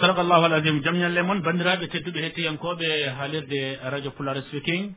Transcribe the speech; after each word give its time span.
sadakallahu 0.00 0.44
alazim. 0.44 0.76
Al 0.76 0.82
jaam 0.84 0.96
ñalle 0.96 1.22
moon 1.22 1.40
bandiraɓe 1.42 1.88
tedduɓe 1.88 2.20
hettiyankoɓe 2.24 2.88
haalirde 3.18 3.60
radio 3.92 4.10
pular 4.12 4.36
speaking. 4.48 4.94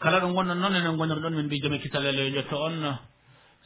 Kala 0.00 0.20
ɗo 0.20 0.28
gonɗon 0.34 0.58
noon 0.60 0.74
enen 0.74 0.96
gonir 0.96 1.18
min 1.30 1.46
mbi 1.46 1.60
joome 1.62 1.78
kisalele 1.80 2.30
yo 2.30 2.42
on. 2.58 2.98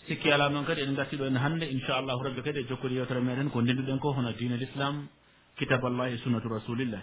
Sikki 0.06 0.30
ala 0.32 0.48
noon 0.48 0.64
kadi 0.64 0.82
en 0.82 0.94
gartiɗo 0.94 1.24
en 1.26 1.36
hannde 1.36 1.64
inchallahu 1.68 2.22
rabbi 2.24 2.42
kadi 2.42 2.60
e 2.60 2.66
jokkude 2.68 2.94
yewtere 2.94 3.20
meɗen 3.20 3.50
ko 3.50 3.60
ndenduɗen 3.60 3.98
ko 3.98 4.12
hono 4.16 4.32
dine 4.32 4.56
l' 4.56 4.62
islam 4.62 5.08
kitaballah 5.58 6.08
e 6.12 6.16
sunnatu 6.24 6.48
rasulillah 6.48 7.02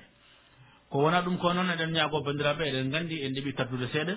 ko 0.89 0.97
wona 1.03 1.21
ɗum 1.21 1.37
ko 1.37 1.53
noon 1.53 1.69
eɗen 1.69 1.91
ñaago 1.93 2.21
bandiraɓe 2.25 2.63
eɗen 2.69 2.89
gandi 2.89 3.21
en 3.25 3.33
ɗeɓi 3.35 3.53
tardude 3.53 3.87
seeɗa. 3.93 4.15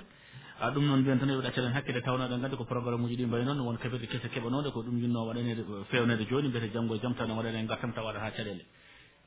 A 0.61 0.71
ɗum 0.71 0.85
noon 0.87 1.01
mbiyan 1.01 1.19
tan 1.19 1.29
yoɓe 1.29 1.43
ɗaccaɗen 1.47 1.73
hakkille 1.77 2.01
tawno 2.03 2.25
eɗen 2.25 2.41
gandi 2.41 2.57
ko 2.57 2.65
programme 2.65 3.05
uji 3.05 3.17
ɗi 3.17 3.27
mbay 3.27 3.45
noon 3.45 3.61
won 3.61 3.77
kaɓirɗe 3.77 4.07
kese 4.09 4.29
keɓanoɗe 4.33 4.71
ko 4.73 4.81
ɗum 4.83 4.97
yinno 5.03 5.21
waɗanede 5.29 5.63
fewnede 5.91 6.25
joni 6.31 6.49
mbiyete 6.49 6.73
janggo 6.73 6.95
e 6.97 7.01
jaam 7.03 7.15
tan 7.15 7.31
waɗane 7.31 7.67
gartam 7.69 7.93
tawaɗa 7.93 8.21
ha 8.25 8.31
caɗele. 8.31 8.65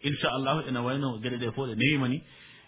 inchallahu 0.03 0.67
ene 0.67 0.79
wayno 0.79 1.19
gueɗe 1.21 1.37
ɗe 1.37 1.51
fof 1.51 1.67
ɗe 1.69 1.75
newima 1.75 2.07
ni 2.07 2.21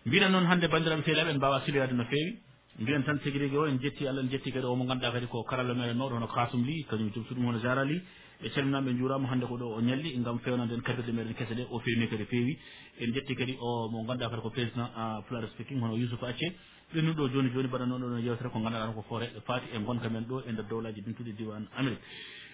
mbiɗen 0.05 0.31
noon 0.31 0.45
hannde 0.45 0.67
bandiraɓe 0.67 1.03
fehlaɓe 1.03 1.29
en 1.31 1.37
mbawa 1.37 1.61
siloyade 1.65 1.93
no 1.93 2.03
feewi. 2.05 2.39
Mbiɗen 2.79 3.03
tan 3.03 3.19
tigi 3.19 3.37
rigui 3.37 3.57
o 3.57 3.65
en 3.67 3.79
jetti 3.79 4.07
allah 4.07 4.23
en 4.23 4.29
jetti 4.29 4.51
kadi 4.51 4.65
omo 4.65 4.83
mo 4.83 4.85
ganduɗa 4.85 5.11
kadi 5.11 5.27
ko 5.27 5.43
karalla 5.43 5.73
meɗen 5.73 5.95
mawɗo 5.97 6.15
hono 6.15 6.27
kasum 6.27 6.65
li 6.65 6.83
kañum 6.89 7.07
e 7.07 7.11
joom 7.13 7.25
suɗum 7.25 7.45
hono 7.45 7.59
jara 7.59 7.83
li 7.85 8.01
e 8.41 8.49
calminaɓe 8.49 8.97
juurama 8.97 9.27
hannde 9.29 9.45
ko 9.45 9.55
ɗo 9.57 9.77
o 9.77 9.81
ñalli 9.81 10.17
gam 10.23 10.39
fewnande 10.39 10.73
en 10.73 10.81
kafirde 10.81 11.11
meɗen 11.13 11.33
kese 11.35 11.53
ɗe 11.53 11.67
o 11.69 11.79
fewni 11.79 12.07
kadi 12.09 12.25
feewi. 12.25 12.57
En 12.99 13.13
jetti 13.13 13.35
kadi 13.35 13.55
o 13.59 13.89
mo 13.89 14.03
ganduɗa 14.03 14.29
kadi 14.29 14.41
ko 14.41 14.49
président 14.49 14.89
ah, 14.95 15.21
flore 15.27 15.47
speaking 15.53 15.79
hono 15.81 15.95
yousufa 15.95 16.27
acce. 16.27 16.51
Ɓennuɗo 16.93 17.15
ɗo 17.15 17.29
joni 17.31 17.49
joni 17.53 17.67
mbaɗa 17.67 17.85
noon 17.85 18.01
e 18.01 18.05
ɗon 18.07 18.23
yewtere 18.25 18.49
ko 18.49 18.59
ganduɗa 18.59 18.85
tan 18.85 18.93
ko 18.93 19.05
forêt 19.07 19.31
ɗe 19.35 19.41
faati 19.45 19.67
e 19.71 19.79
gonka 19.79 20.09
men 20.09 20.25
ɗo 20.25 20.43
e 20.47 20.51
nder 20.51 20.65
dowlaji 20.65 21.01
bintuɗi 21.01 21.33
diwan 21.37 21.67
amérique. 21.77 22.01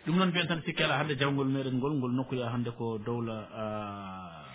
Ɗum 0.06 0.16
noon 0.18 0.30
mbiyen 0.30 0.48
tan 0.48 0.62
sikki 0.66 0.84
ala 0.84 1.00
hannde 1.00 1.16
jawgol 1.18 1.48
meɗen 1.48 1.76
ngol 1.78 1.94
ngol 1.96 2.12
nokkuya 2.12 2.52
hannde 2.52 2.72
ko 2.78 3.00
dowla 3.00 3.48
ah, 3.56 4.49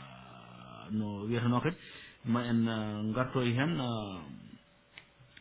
no 0.90 1.24
wiyeteno 1.28 1.60
kadi 1.60 1.76
ma 2.24 2.40
en 2.44 2.68
uh, 2.68 3.14
gartoy 3.14 3.50
e 3.50 3.54
hen 3.54 3.80
uh, 3.80 4.20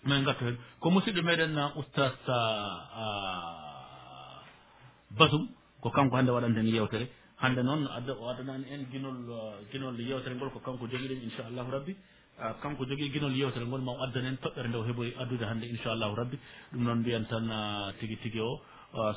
ma 0.04 0.16
en 0.16 0.24
garto 0.24 0.46
e 0.46 0.48
hen. 0.50 0.58
Ko 0.80 0.90
musidɗo 0.92 1.22
meɗen 1.22 1.58
uh, 1.58 1.78
oustas 1.78 2.14
basum 5.18 5.48
ko 5.82 5.90
kanko 5.90 6.16
hannde 6.18 6.32
waɗanta 6.32 6.60
en 6.60 6.68
yewtere. 6.68 7.08
Hannde 7.38 7.64
noon 7.64 7.88
adda 7.88 8.14
o 8.14 8.30
addanani 8.30 8.66
en 8.72 8.86
ginol 8.92 9.18
ginol 9.72 10.00
yewtere 10.00 10.36
ngol 10.36 10.52
ko 10.52 10.60
kanko 10.60 10.88
jogiɗen 10.88 11.24
inchallahu 11.24 11.72
rabbi. 11.72 11.96
Kanko 12.62 12.86
jogii 12.86 13.12
ginol 13.12 13.36
yewtere 13.36 13.66
ngol 13.66 13.82
ma 13.82 13.92
o 13.92 14.02
addan 14.04 14.26
en 14.26 14.38
toɓɓere 14.38 14.68
nde 14.68 14.78
o 14.78 14.84
heɓoy 14.84 15.14
addude 15.20 15.46
hannde 15.46 15.66
inchallahu 15.66 16.16
rabbi. 16.16 16.38
Ɗum 16.74 16.84
noon 16.84 17.00
mbiyen 17.00 17.26
tan 17.28 17.48
tigi 18.00 18.18
tigi 18.18 18.40
o. 18.40 18.62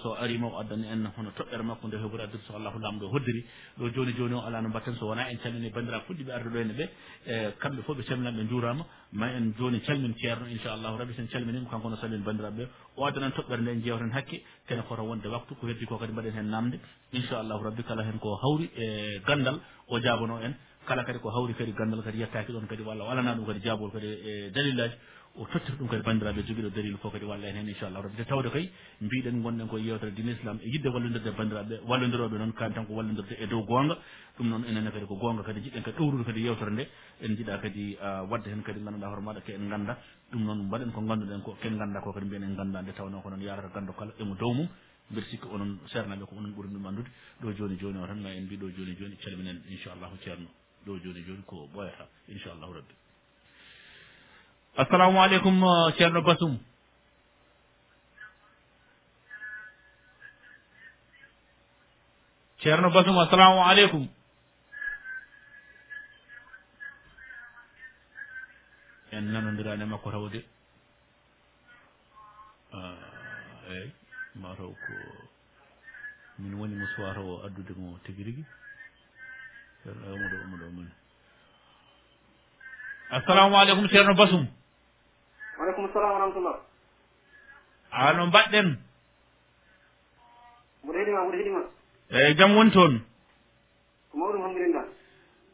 so 0.02 0.14
arima 0.14 0.46
o 0.48 0.58
addani 0.58 0.86
en 0.88 1.06
hono 1.16 1.30
toɓɓere 1.36 1.62
makko 1.62 1.88
nde 1.88 1.96
heɓori 1.96 2.22
addude 2.22 2.42
so 2.46 2.56
allahu 2.56 2.78
lamɗo 2.78 3.06
o 3.06 3.08
hoddiri. 3.10 3.44
Ɗo 3.78 3.90
joni 3.94 4.12
joni 4.16 4.34
o 4.34 4.40
ala 4.40 4.60
no 4.62 4.68
mbatten 4.68 4.94
so 4.96 5.06
wona 5.06 5.28
en 5.30 5.36
calmini 5.38 5.70
bandiraɓe 5.70 6.04
fuɗɗiɓe 6.06 6.30
arde 6.32 6.48
ɗo 6.48 6.58
henne 6.58 6.72
ɓe 6.72 6.88
e 7.26 7.52
kamɓe 7.60 7.82
fof 7.82 7.96
ɓe 7.98 8.04
calminama 8.04 8.42
ɓe 8.42 8.84
ma 9.12 9.26
en 9.32 9.52
joni 9.58 9.80
calmin 9.80 10.14
ceerno 10.16 10.46
inchallahu 10.48 10.98
rabbi 10.98 11.14
sen 11.14 11.28
calminima 11.28 11.68
kanko 11.68 11.90
no 11.90 11.96
salmin 11.96 12.22
bandiraɓe 12.24 12.56
ɓe. 12.56 12.68
O 12.96 13.04
addanan 13.04 13.32
toɓɓere 13.32 13.60
nde 13.60 13.70
en 13.70 13.82
jewten 13.84 14.10
hakke 14.12 14.42
kene 14.66 14.82
fota 14.88 15.02
wonde 15.02 15.26
waktu 15.28 15.54
ko 15.54 15.66
heddi 15.66 15.84
ko 15.86 15.98
kadi 15.98 16.12
mbaɗen 16.12 16.32
hen 16.32 16.48
namde 16.48 16.80
inchallahu 17.12 17.64
rabbi 17.64 17.82
kala 17.82 18.02
hen 18.02 18.18
ko 18.18 18.36
hawri 18.42 18.70
e 18.76 19.20
gandal 19.26 19.60
o 19.88 20.00
jabano 20.00 20.40
en. 20.40 20.54
Kala 20.86 21.04
kadi 21.04 21.18
ko 21.18 21.30
hawri 21.30 21.54
kadi 21.54 21.72
gandal 21.72 22.02
kadi 22.02 22.18
yettaki 22.18 22.52
ɗon 22.52 22.66
kadi 22.66 22.82
walla 22.82 23.04
o 23.04 23.10
alana 23.10 23.34
ɗum 23.34 23.46
kadi 23.46 23.60
jabol 23.60 23.90
kadi 23.90 24.06
e 24.06 24.50
dalillaji 24.54 24.94
o 25.38 25.44
tottira 25.46 25.76
ɗum 25.76 25.88
kadi 25.88 26.02
banndiraaɓe 26.02 26.40
e 26.40 26.44
jogiiɗo 26.46 26.70
dalil 26.70 26.96
fof 26.96 27.12
kadi 27.12 27.24
walla 27.24 27.46
en 27.48 27.56
heen 27.56 27.68
inchallah. 27.68 28.00
Rabbi 28.02 28.16
te 28.16 28.24
tawde 28.24 28.48
koye 28.50 28.70
mbiɗen 29.00 29.42
gonɗen 29.42 29.68
koye 29.68 29.84
yewtere 29.84 30.12
dine 30.12 30.32
islam 30.32 30.58
e 30.62 30.68
yidde 30.68 30.88
wallodirde 30.88 31.30
banndiraaɓe 31.36 31.80
wallodiroɓe 31.86 32.38
noon 32.38 32.52
kani 32.52 32.74
tan 32.74 32.86
ko 32.86 32.94
wallodirde 32.94 33.36
e 33.38 33.46
dow 33.46 33.62
goonga. 33.64 33.96
Ɗum 34.38 34.48
noon 34.48 34.64
enenne 34.64 34.90
kadi 34.90 35.06
ko 35.06 35.14
goonga 35.16 35.42
kadi 35.42 35.60
jiɗɗen 35.60 35.82
kadi 35.82 35.96
ɗowrude 35.98 36.24
kadi 36.24 36.40
yewtere 36.40 36.70
nde 36.70 36.88
en 37.20 37.36
jiɗa 37.36 37.58
kadi 37.60 37.96
wadde 38.30 38.46
heen 38.48 38.62
kadi 38.62 38.80
ngannduɗaa 38.80 39.08
hoore 39.08 39.22
maɗa 39.22 39.40
ke 39.42 39.52
en 39.54 39.66
ngannda. 39.68 39.98
Ɗum 40.32 40.42
noon 40.44 40.58
mbaɗen 40.66 40.92
ko 40.92 41.00
ngannduɗen 41.00 41.42
ko 41.42 41.56
ken 41.60 41.74
ngannda 41.76 42.00
ko 42.00 42.12
kadi 42.12 42.26
mbiyen 42.26 42.42
en 42.44 42.52
ngannda 42.54 42.82
nde 42.82 42.92
tawnoo 42.92 43.20
ko 43.20 43.28
noon 43.30 43.42
yarata 43.42 43.68
ganndo 43.74 43.92
kala 43.92 44.12
emo 44.18 44.34
dow 44.34 44.52
mum. 44.54 44.68
Mbeɗa 45.10 45.26
sikki 45.30 45.46
onon 45.52 45.78
ceernaɓe 45.92 46.24
ko 46.26 46.34
onon 46.36 46.52
ɓuuri 46.56 46.68
ɗum 46.72 46.86
anndude 46.86 47.10
ɗo 47.42 47.52
jooni 47.52 47.76
jooni 47.78 47.98
o 47.98 48.06
tan 48.06 48.20
ma 48.22 48.30
en 48.32 48.44
mbi 48.44 48.56
ɗo 48.56 48.70
jooni 48.74 48.96
jooni 48.96 49.16
calminen 49.16 49.62
inchallahu 49.68 50.16
ceerno. 50.24 50.48
Ɗo 50.86 50.98
jooni 51.04 51.22
jooni 51.26 51.42
ko 51.46 51.68
ɓoyata 51.74 52.08
inchallahu 52.28 52.72
rabbi. 52.72 53.05
assalamu 54.76 55.18
aleykum 55.22 55.62
uh, 55.62 55.92
ceerno 55.96 56.22
basum. 56.22 56.58
Ceerno 62.60 62.90
basum 62.90 63.18
assalamu 63.18 63.64
aleykum 63.64 64.08
en 69.16 69.32
nanodirani 69.32 69.82
e 69.82 69.86
makko 69.86 70.10
tawde 70.12 70.40
uh, 72.76 73.72
eyi 73.72 73.88
mataw 74.42 74.68
ko 74.82 74.94
min 76.38 76.52
woni 76.60 76.74
mo 76.76 76.86
suwata 76.92 77.20
o 77.20 77.40
addude 77.46 77.72
mo 77.80 77.96
tigi 78.04 78.22
rigui 78.28 78.44
ceerno 79.82 80.04
omoɗo 80.14 80.36
omoɗo 80.44 80.64
omuɗo 80.68 80.92
assalamu 83.16 83.56
aleykum 83.56 83.88
ceerno 83.88 84.14
basum. 84.14 84.44
waleykum 85.58 85.88
salam 85.92 86.10
wa 86.12 86.18
rahmatullah. 86.20 86.56
Ah, 87.92 88.08
ano 88.10 88.26
mbaɗɗen. 88.26 88.68
Mboɗo 90.84 90.98
heɗima 90.98 91.20
mboɗo 91.24 91.36
heɗima. 91.38 91.60
Eyyi 92.10 92.34
jam 92.38 92.56
woni 92.56 92.70
toon. 92.70 92.94
Ko 94.10 94.14
mawɗum 94.18 94.42
hamdulillah 94.42 94.84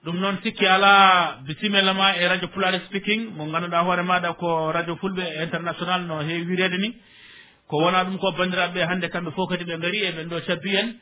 ɗum 0.04 0.16
noon 0.20 0.36
sikki 0.42 0.66
ala 0.66 1.38
bisimilla 1.46 1.94
ma 1.94 2.16
e 2.16 2.26
radio 2.28 2.48
pulare 2.48 2.80
speaking. 2.86 3.30
Mo 3.36 3.46
ganduɗa 3.46 3.84
hoore 3.86 4.02
maɗa 4.02 4.34
ko 4.38 4.72
radio 4.72 4.96
fulɓe 4.96 5.24
international 5.42 6.00
no 6.06 6.20
heewi 6.26 6.46
wirede 6.46 6.78
ni. 6.78 6.96
Ko 7.69 7.76
wona 7.78 8.04
ɗum 8.04 8.19
ko 8.19 8.32
bandiraɓe 8.32 8.78
e 8.80 8.86
hannde 8.90 9.08
kamɓe 9.08 9.30
fof 9.32 9.48
kadi 9.50 9.64
ɓe 9.64 9.78
gaari 9.78 9.98
eɓen 10.08 10.28
ɗo 10.28 10.40
cabbi 10.46 10.76
en. 10.76 10.98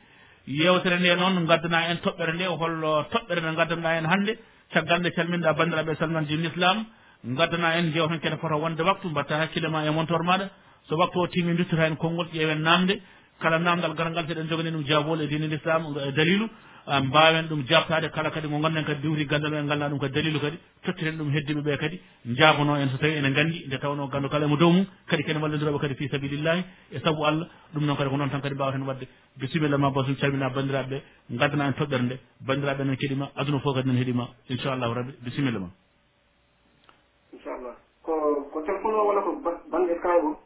Yewtere 0.47 0.99
nde 0.99 1.15
noon 1.17 1.45
gaddana 1.47 1.89
en 1.89 1.97
toɓɓere 2.05 2.33
nde 2.33 2.45
hollo 2.45 3.03
toɓɓere 3.11 3.41
nde 3.41 3.55
gaddanɗa 3.57 3.97
en 3.97 4.05
hannde. 4.05 4.37
Caggal 4.73 4.99
nde 4.99 5.09
calminɗa 5.15 5.53
bandiraɓe 5.53 5.95
salman 5.97 6.25
din 6.25 6.41
l'islam 6.41 6.85
gaddana 7.23 7.77
en 7.77 7.91
jeewa 7.93 8.07
tan 8.07 8.19
kene 8.19 8.37
foto 8.37 8.55
wonde 8.57 8.81
waktu 8.81 9.09
mbatta 9.09 9.37
hakkille 9.37 9.69
ma 9.69 9.85
e 9.85 9.91
montor 9.91 10.23
maɗa. 10.23 10.49
So 10.89 10.97
waktu 10.97 11.19
o 11.19 11.27
timmi 11.27 11.55
duttata 11.55 11.83
hen 11.85 11.95
konngol 11.97 12.27
ƴeewen 12.33 12.61
namde 12.61 13.01
kala 13.39 13.59
namdal 13.59 13.93
garangal 13.95 14.25
seɗen 14.27 14.47
jogani 14.49 14.71
ɗum 14.71 14.85
jabol 14.85 15.21
e 15.21 15.27
dine 15.27 15.47
l' 15.47 15.53
islam 15.53 15.95
e 16.07 16.11
dalilu. 16.11 16.49
Mbawen 16.87 17.45
ɗum 17.47 17.63
jabtade 17.69 18.09
kala 18.09 18.31
kadi 18.31 18.47
mo 18.47 18.57
gonɗen 18.59 18.83
kadi 18.83 19.01
diwti 19.01 19.25
gandal 19.25 19.53
en 19.53 19.67
galna 19.67 19.89
ɗum 19.89 19.99
kadi 19.99 20.13
dalilu 20.13 20.39
kadi. 20.39 20.57
Tottiren 20.83 21.17
ɗum 21.17 21.29
heddiɓe 21.31 21.61
ɓe 21.61 21.77
kadi 21.77 21.99
jabono 22.37 22.75
en 22.75 22.89
so 22.89 22.97
tawi 22.97 23.13
ene 23.13 23.31
gandi 23.33 23.65
nde 23.67 23.77
tawno 23.77 24.07
gandu 24.07 24.29
kala 24.29 24.45
emo 24.45 24.57
dow 24.57 24.71
mum 24.71 24.85
kadi 25.07 25.23
kene 25.23 25.39
wallodiroɓe 25.39 25.79
kadi 25.79 25.95
fi 25.95 26.07
sabilillahi 26.09 26.63
e 26.91 26.99
saabu 26.99 27.23
allah 27.23 27.47
ɗum 27.73 27.85
noon 27.85 27.97
kadi 27.97 28.09
ko 28.09 28.17
noon 28.17 28.29
tan 28.31 28.41
kadi 28.41 28.55
mbawaten 28.55 28.81
wadde. 28.81 29.07
Bisimilla 29.37 29.77
ma 29.77 29.91
basum 29.91 30.15
calmina 30.15 30.49
bandiraɓe 30.49 30.89
ɓe 30.89 31.37
gaddana 31.37 31.65
en 31.67 31.73
toɓɓere 31.73 32.01
nde. 32.01 32.19
Bandiraɓe 32.47 32.81
enen 32.81 32.97
keeɗima 32.97 33.29
aduna 33.35 33.59
fof 33.59 33.75
kadi 33.75 33.87
nen 33.87 33.97
heeɗima 33.97 34.27
inchallahu 34.49 34.93
rabbi. 34.93 35.11
Bisimilla 35.23 35.59
ma 35.59 35.69
inchallah. 37.41 37.75
Ko 38.05 38.13
ko 38.53 38.61
téléphone 38.61 38.93
o 38.93 39.07
walla 39.09 39.21
ko 39.25 39.31
banggue 39.73 39.97
skype 39.97 40.25
o? 40.29 40.37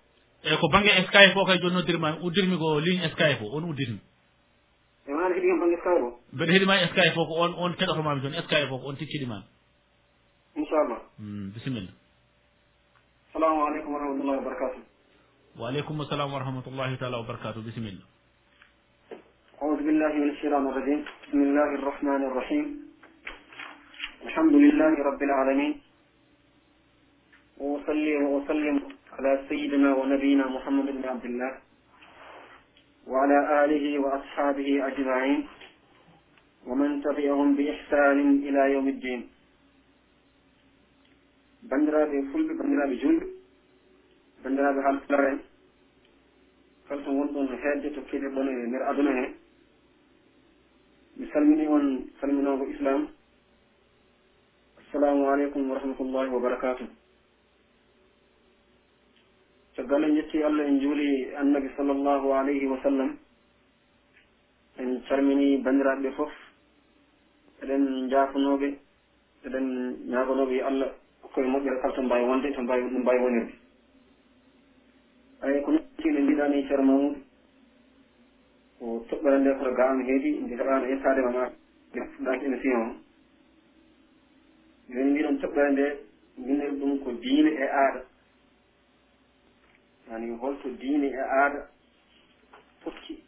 Eyyi 0.43 0.57
ko 0.57 0.67
banggue 0.71 0.91
skype 1.11 1.35
o 1.35 1.45
kay 1.45 1.59
joni 1.59 1.75
noddirma 1.75 2.09
uddirmi 2.23 2.55
ko 2.57 2.79
ligne 2.79 3.09
skype 3.11 3.43
o 3.43 3.51
on 3.57 3.67
uddirmi. 3.67 3.99
E 5.07 5.11
wona 5.11 5.27
aɗa 5.27 5.35
heeɗi 5.35 5.59
banggue 5.59 5.79
skype 5.83 6.03
o? 6.07 6.09
Mbeɗa 6.33 6.51
heeɗima 6.53 6.75
skype 6.91 7.17
o 7.19 7.25
ko 7.27 7.33
on 7.43 7.51
on 7.59 7.71
keɗotomami 7.75 8.21
joni 8.23 8.41
skype 8.47 8.71
o 8.71 8.79
ko 8.79 8.87
on 8.87 8.95
tikkiɗimami 8.95 9.43
inchallah. 10.55 10.99
Hmm, 11.19 11.51
bisimilla. 11.51 11.91
Salamu 13.33 13.65
aleykum 13.67 13.91
wa 13.93 13.99
rahmatullahi 13.99 14.37
wa 14.39 14.45
barakatu 14.47 14.79
wa 15.59 15.67
aleykum 15.69 16.05
salam 16.09 16.31
wa 16.31 16.39
rahmatullahi 16.39 16.97
taala 16.97 17.17
wa 17.19 17.27
barakatu 17.27 17.61
bisimilla. 17.61 18.03
أعوذ 19.55 19.77
بالله 19.87 20.13
من 20.13 20.29
الشيطان 20.29 20.67
الرجيم 20.67 20.99
بسم 21.23 21.39
الله 21.41 21.69
الرحمن 21.79 22.21
الرحيم 22.27 22.65
الحمد 24.27 24.53
لله 24.53 24.93
رب 25.09 25.21
العالمين 25.23 25.73
وأصلي 27.57 28.15
وأسلم 28.17 28.77
على 29.15 29.31
سيدنا 29.49 29.95
ونبينا 29.95 30.45
محمد 30.47 30.85
بن 30.85 31.03
عبد 31.05 31.25
الله 31.25 31.53
وعلى 33.07 33.39
آله 33.65 33.85
وأصحابه 33.99 34.87
أجمعين 34.87 35.47
ومن 36.67 37.01
تبعهم 37.03 37.55
بإحسان 37.55 38.19
إلى 38.47 38.61
يوم 38.73 38.87
الدين. 38.87 39.21
بندرابي 41.63 42.19
فلبي 42.33 42.53
بندرابي 42.59 42.95
جند 43.03 43.21
بندرابي 44.45 44.79
هالفلارين 44.87 45.39
kalto 46.89 47.09
wonɗon 47.11 47.47
hedde 47.63 47.89
to 47.95 48.01
keɗe 48.09 48.27
ɓone 48.35 48.51
e 48.61 48.67
nder 48.67 48.81
aduna 48.89 49.11
he 49.19 49.25
mi 51.17 51.25
salmini 51.33 51.65
on 51.67 51.85
salminogo 52.21 52.63
islam 52.69 53.07
assalamu 54.79 55.25
aleykum 55.33 55.69
wa 55.69 55.79
rahmatullahi 55.79 56.29
wa 56.29 56.39
barakatuh 56.45 56.85
caggal 59.75 60.03
en 60.03 60.15
jetti 60.15 60.43
allah 60.43 60.63
en 60.65 60.79
juuli 60.79 61.35
annabi 61.35 61.69
sallllahu 61.75 62.31
alayhi 62.31 62.65
wa 62.67 62.79
sallam. 62.81 63.17
En 64.79 65.01
calmini 65.07 65.57
bandiraɓe 65.57 66.11
fof. 66.15 66.31
Eɗen 67.61 68.09
jafanoɓe 68.09 68.69
eɗen 69.45 69.65
ñagonoɓe 70.07 70.61
allah. 70.63 70.91
Koye 71.33 71.47
moƴƴere 71.47 71.81
kala 71.81 71.93
to 71.93 72.01
mbawi 72.01 72.23
wonde 72.23 72.53
to 72.53 72.61
mbawi 72.61 72.81
ɗum 72.83 73.01
mbawi 73.01 73.19
wonirde. 73.19 73.53
Ay 75.41 75.61
ko 75.61 75.71
nokkino 75.71 76.19
mbiɗani 76.21 76.67
ceerno 76.67 76.83
mamoudou. 76.85 77.21
Ko 78.79 79.05
toɓɓere 79.09 79.37
nde 79.39 79.57
koto 79.57 79.71
ga 79.75 79.89
am 79.89 80.01
heedi 80.07 80.39
nde 80.39 80.53
heɓano 80.55 80.85
yettadema 80.87 81.31
ma 81.31 81.43
fuɗɗaki 81.91 82.45
émission 82.45 82.81
o 82.81 82.95
joni 84.93 85.11
mbiɗon 85.11 85.37
toɓɓere 85.41 85.71
nde 85.71 85.85
mbinir 86.37 86.71
ɗum 86.79 86.99
ko 87.03 87.11
diine 87.11 87.51
e 87.51 87.63
aada. 87.67 88.01
yani 90.09 90.37
holto 90.37 90.69
diine 90.69 91.07
e 91.07 91.21
aada 91.21 91.69
fotki. 92.83 93.23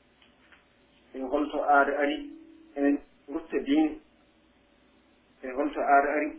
E 1.14 1.20
holto 1.22 1.64
aada 1.64 1.98
ari 2.00 2.30
enen 2.76 3.00
rutta 3.28 3.60
diine. 3.60 3.98
E 5.44 5.52
holto 5.52 5.80
aada 5.82 6.10
ari 6.14 6.32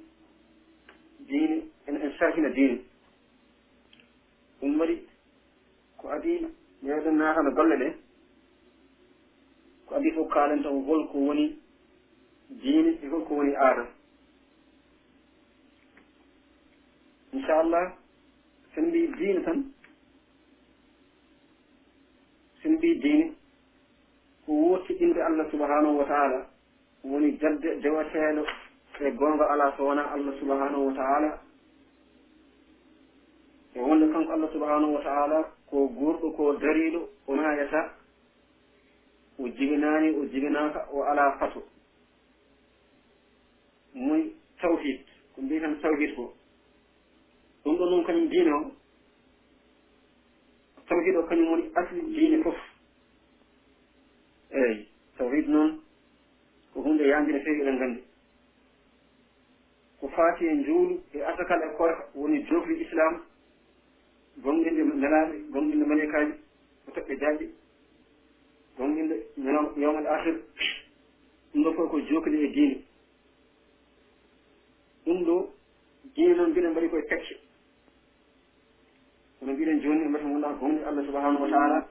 diine 1.29 1.63
en 1.87 2.13
sahina 2.19 2.49
diine. 2.49 2.79
Ɗum 4.61 4.79
waɗi 4.81 5.07
ko 5.97 6.09
adi 6.09 6.47
meeɗen 6.83 7.17
naatano 7.19 7.51
golle 7.51 7.77
ɗe 7.77 7.89
ko 9.87 9.95
adi 9.95 10.11
fof 10.13 10.29
kaalen 10.29 10.63
tan 10.63 10.85
holko 10.87 11.19
woni 11.19 11.59
diine 12.49 12.99
e 13.03 13.09
holko 13.09 13.35
woni 13.35 13.55
aada. 13.55 13.87
Inchallah 17.33 17.93
sen 18.75 18.85
mbi 18.89 19.09
diine 19.19 19.43
tan 19.45 19.78
sen 22.69 22.77
mbi 22.77 22.95
diine 22.95 23.33
ko 24.47 24.53
wotiɗinde 24.53 25.23
allah 25.23 25.51
subahanahu 25.51 25.99
wa 25.99 26.05
taala 26.05 26.47
woni 27.05 27.39
jadde 27.41 27.81
dewateeɗo 27.83 28.45
e 29.01 29.11
goonga 29.11 29.45
alaa 29.51 29.77
so 29.77 29.85
wonaa 29.85 30.13
allah 30.13 30.35
subahanahu 30.41 30.87
wa 30.87 30.93
taala. 30.95 31.41
E 33.75 33.81
wonde 33.81 34.13
kanko 34.13 34.33
allah 34.33 34.53
subahanahu 34.53 34.95
wa 34.95 35.03
taala 35.03 35.45
ko 35.71 35.89
guurɗo 35.89 36.31
ko 36.37 36.53
dariiɗo 36.57 37.09
o 37.27 37.37
naayata 37.37 37.93
o 39.39 39.49
jibinaani 39.49 40.11
o 40.11 40.25
jibinaaka 40.27 40.89
o 40.93 41.03
alaa 41.03 41.39
fato. 41.39 41.63
Muy 43.95 44.33
tawhid 44.61 45.01
ko 45.35 45.43
mbiyetan 45.43 45.81
tawhid 45.81 46.17
ko. 46.17 46.35
Ɗum 47.65 47.77
ɗo 47.77 47.91
noon 47.91 48.05
kañum 48.05 48.29
diine 48.29 48.53
o 48.53 48.71
tawhid 50.89 51.17
o 51.17 51.23
kañum 51.27 51.49
woni 51.51 51.71
asli 51.75 52.01
diine 52.15 52.43
fof. 52.43 52.57
Eeyi 54.51 54.89
tawhid 55.19 55.49
noon 55.49 55.81
ko 56.73 56.81
hunde 56.83 57.03
yandire 57.07 57.41
feewi 57.45 57.61
eɗen 57.61 57.75
nganndi. 57.77 58.03
Ko 60.01 60.09
faati 60.09 60.45
e 60.47 60.55
njuulu 60.55 61.01
e 61.15 61.21
asakal 61.23 61.63
e 61.63 61.77
korka 61.77 62.09
woni 62.15 62.43
jofri 62.49 62.81
islam 62.83 63.23
gonɗinde 64.43 64.83
nelaaɓe 64.95 65.37
gonɗinde 65.53 65.85
malekaaji 65.85 66.33
ko 66.85 66.91
toɓɓe 66.93 67.17
jaaɓi 67.21 67.47
gonɗinde 68.77 69.17
yawmal 69.77 70.07
ahir 70.07 70.37
ɗum 71.53 71.63
ɗo 71.65 71.73
fof 71.73 71.91
ko 71.91 72.01
jokide 72.01 72.39
e 72.45 72.49
diine. 72.49 72.77
Ɗum 75.05 75.25
ɗo 75.25 75.51
diine 76.15 76.35
noon 76.37 76.51
mbiɗen 76.51 76.71
mbaɗi 76.71 76.89
koye 76.89 77.03
pecce. 77.03 77.48
kono 79.39 79.53
mbiɗen 79.53 79.81
joni 79.81 80.05
e 80.05 80.09
mbata 80.09 80.25
gonɗa 80.25 80.53
gomɗe 80.61 80.85
allah 80.85 81.05
subahanahu 81.07 81.43
wa 81.43 81.51
taala 81.51 81.89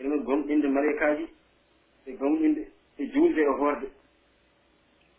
ene 0.00 0.18
gonɗinde 0.18 0.68
malaikaji 0.68 1.28
e 2.06 2.12
gonɗinde 2.12 2.68
e 2.98 3.06
julde 3.12 3.38
e 3.40 3.52
horde 3.58 3.86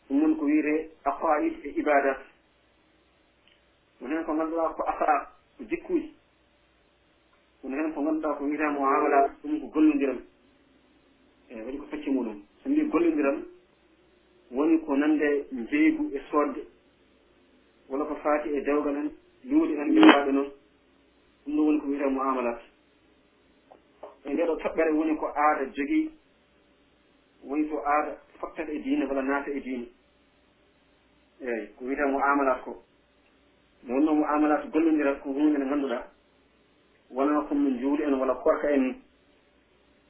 ɗum 0.07 0.21
woni 0.21 0.35
ko 0.35 0.45
wiyete 0.45 0.89
aqaid 1.03 1.53
e 1.65 1.69
ibadat 1.79 2.19
won 4.01 4.11
hen 4.11 4.23
ko 4.23 4.33
ganduɗa 4.33 4.73
ko 4.75 4.83
aqra 4.83 5.31
ko 5.57 5.63
jikkuji 5.63 6.13
won 7.63 7.73
hen 7.73 7.93
ko 7.93 8.01
ganduɗa 8.01 8.35
ko 8.37 8.43
wiyete 8.43 8.69
muamalat 8.73 9.31
ɗum 9.43 9.59
ko 9.59 9.67
gollodiram 9.67 10.19
e 11.49 11.61
waɗi 11.61 11.77
ko 11.77 11.85
facci 11.91 12.09
muɗum. 12.09 12.41
So 12.63 12.69
mbi 12.69 12.85
gollodiram 12.89 13.43
woni 14.51 14.79
ko 14.85 14.95
nande 14.95 15.45
jeygu 15.69 16.11
e 16.13 16.19
sodde 16.31 16.61
walla 17.89 18.05
ko 18.05 18.15
faati 18.15 18.49
e 18.49 18.61
dewgal 18.61 18.95
hen 18.95 19.11
luuɗe 19.45 19.75
hen 19.75 19.93
jombaɗe 19.93 20.31
noon. 20.31 20.51
ɗum 21.45 21.55
ɗo 21.55 21.63
woni 21.65 21.79
ko 21.79 21.87
wiyete 21.87 22.09
muamalat 22.09 22.59
e 24.25 24.33
nde 24.33 24.45
ɗo 24.45 24.55
toɓɓere 24.55 24.91
woni 24.91 25.15
ko 25.15 25.27
aada 25.27 25.65
jogii 25.75 26.11
woni 27.43 27.69
to 27.69 27.77
aada 27.85 28.17
fottata 28.39 28.71
e 28.71 28.79
diine 28.79 29.05
walla 29.05 29.21
naata 29.21 29.51
e 29.51 29.59
diine. 29.59 29.87
Eeyi 31.41 31.67
ko 31.75 31.85
wiyete 31.85 32.05
muamalat 32.05 32.61
ko. 32.63 32.83
Nde 33.83 33.93
wonno 33.93 34.13
muamalat 34.15 34.71
gollondirat 34.71 35.19
ko 35.21 35.29
hunde 35.29 35.57
nde 35.57 35.65
ngannduɗaa 35.65 36.03
wona 37.11 37.41
comme 37.47 37.69
no 37.69 37.69
njuuri 37.69 38.03
en 38.03 38.13
walla 38.13 38.35
korka 38.35 38.71
en. 38.71 38.81
Ni 38.81 38.95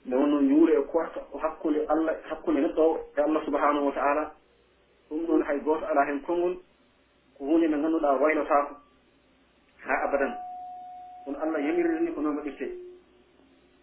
nde 0.06 0.16
wonno 0.16 0.42
njuuri 0.42 0.74
e 0.74 0.82
korka 0.82 1.22
hakkunde 1.42 1.86
allah 1.88 2.16
hakkunde 2.30 2.62
neɗɗo 2.62 2.82
o 2.82 3.00
e 3.18 3.22
allah 3.22 3.46
subahanahu 3.46 3.86
wa 3.86 3.92
taala 3.92 4.32
ɗum 5.10 5.26
ɗon 5.26 5.44
hay 5.44 5.60
gooto 5.60 5.86
ala 5.86 6.06
heen 6.06 6.22
konngol 6.22 6.58
ko 7.38 7.46
hunde 7.46 7.68
nde 7.68 7.78
ngannduɗaa 7.78 8.20
waylotaako 8.22 8.76
haa 9.86 10.04
abadan. 10.04 10.43
kono 11.24 11.38
allah 11.40 11.60
yamirirni 11.62 12.12
ko 12.14 12.22
noon 12.22 12.38
waɗirte. 12.38 12.66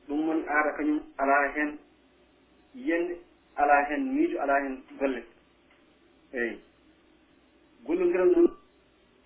Ɗum 0.09 0.29
woni 0.29 0.43
aada 0.49 0.73
kañum 0.77 1.01
alaa 1.19 1.53
heen 1.55 1.79
yiyande 2.75 3.17
alaa 3.57 3.85
heen 3.89 4.03
miijo 4.15 4.41
alaa 4.41 4.61
heen 4.63 4.83
golle. 4.99 5.23
Eyi 6.33 6.61
gollondiral 7.85 8.31
noon 8.31 8.49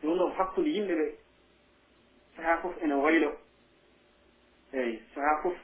ɗum 0.03 0.19
ɗo 0.19 0.27
hakkunde 0.37 0.69
yimɓe 0.71 0.95
ɓe 0.95 1.07
sahaa 2.37 2.59
fof 2.63 2.83
ene 2.83 2.93
waylo. 2.95 3.31
Eyi 4.73 5.03
sahaa 5.15 5.43
fof 5.43 5.57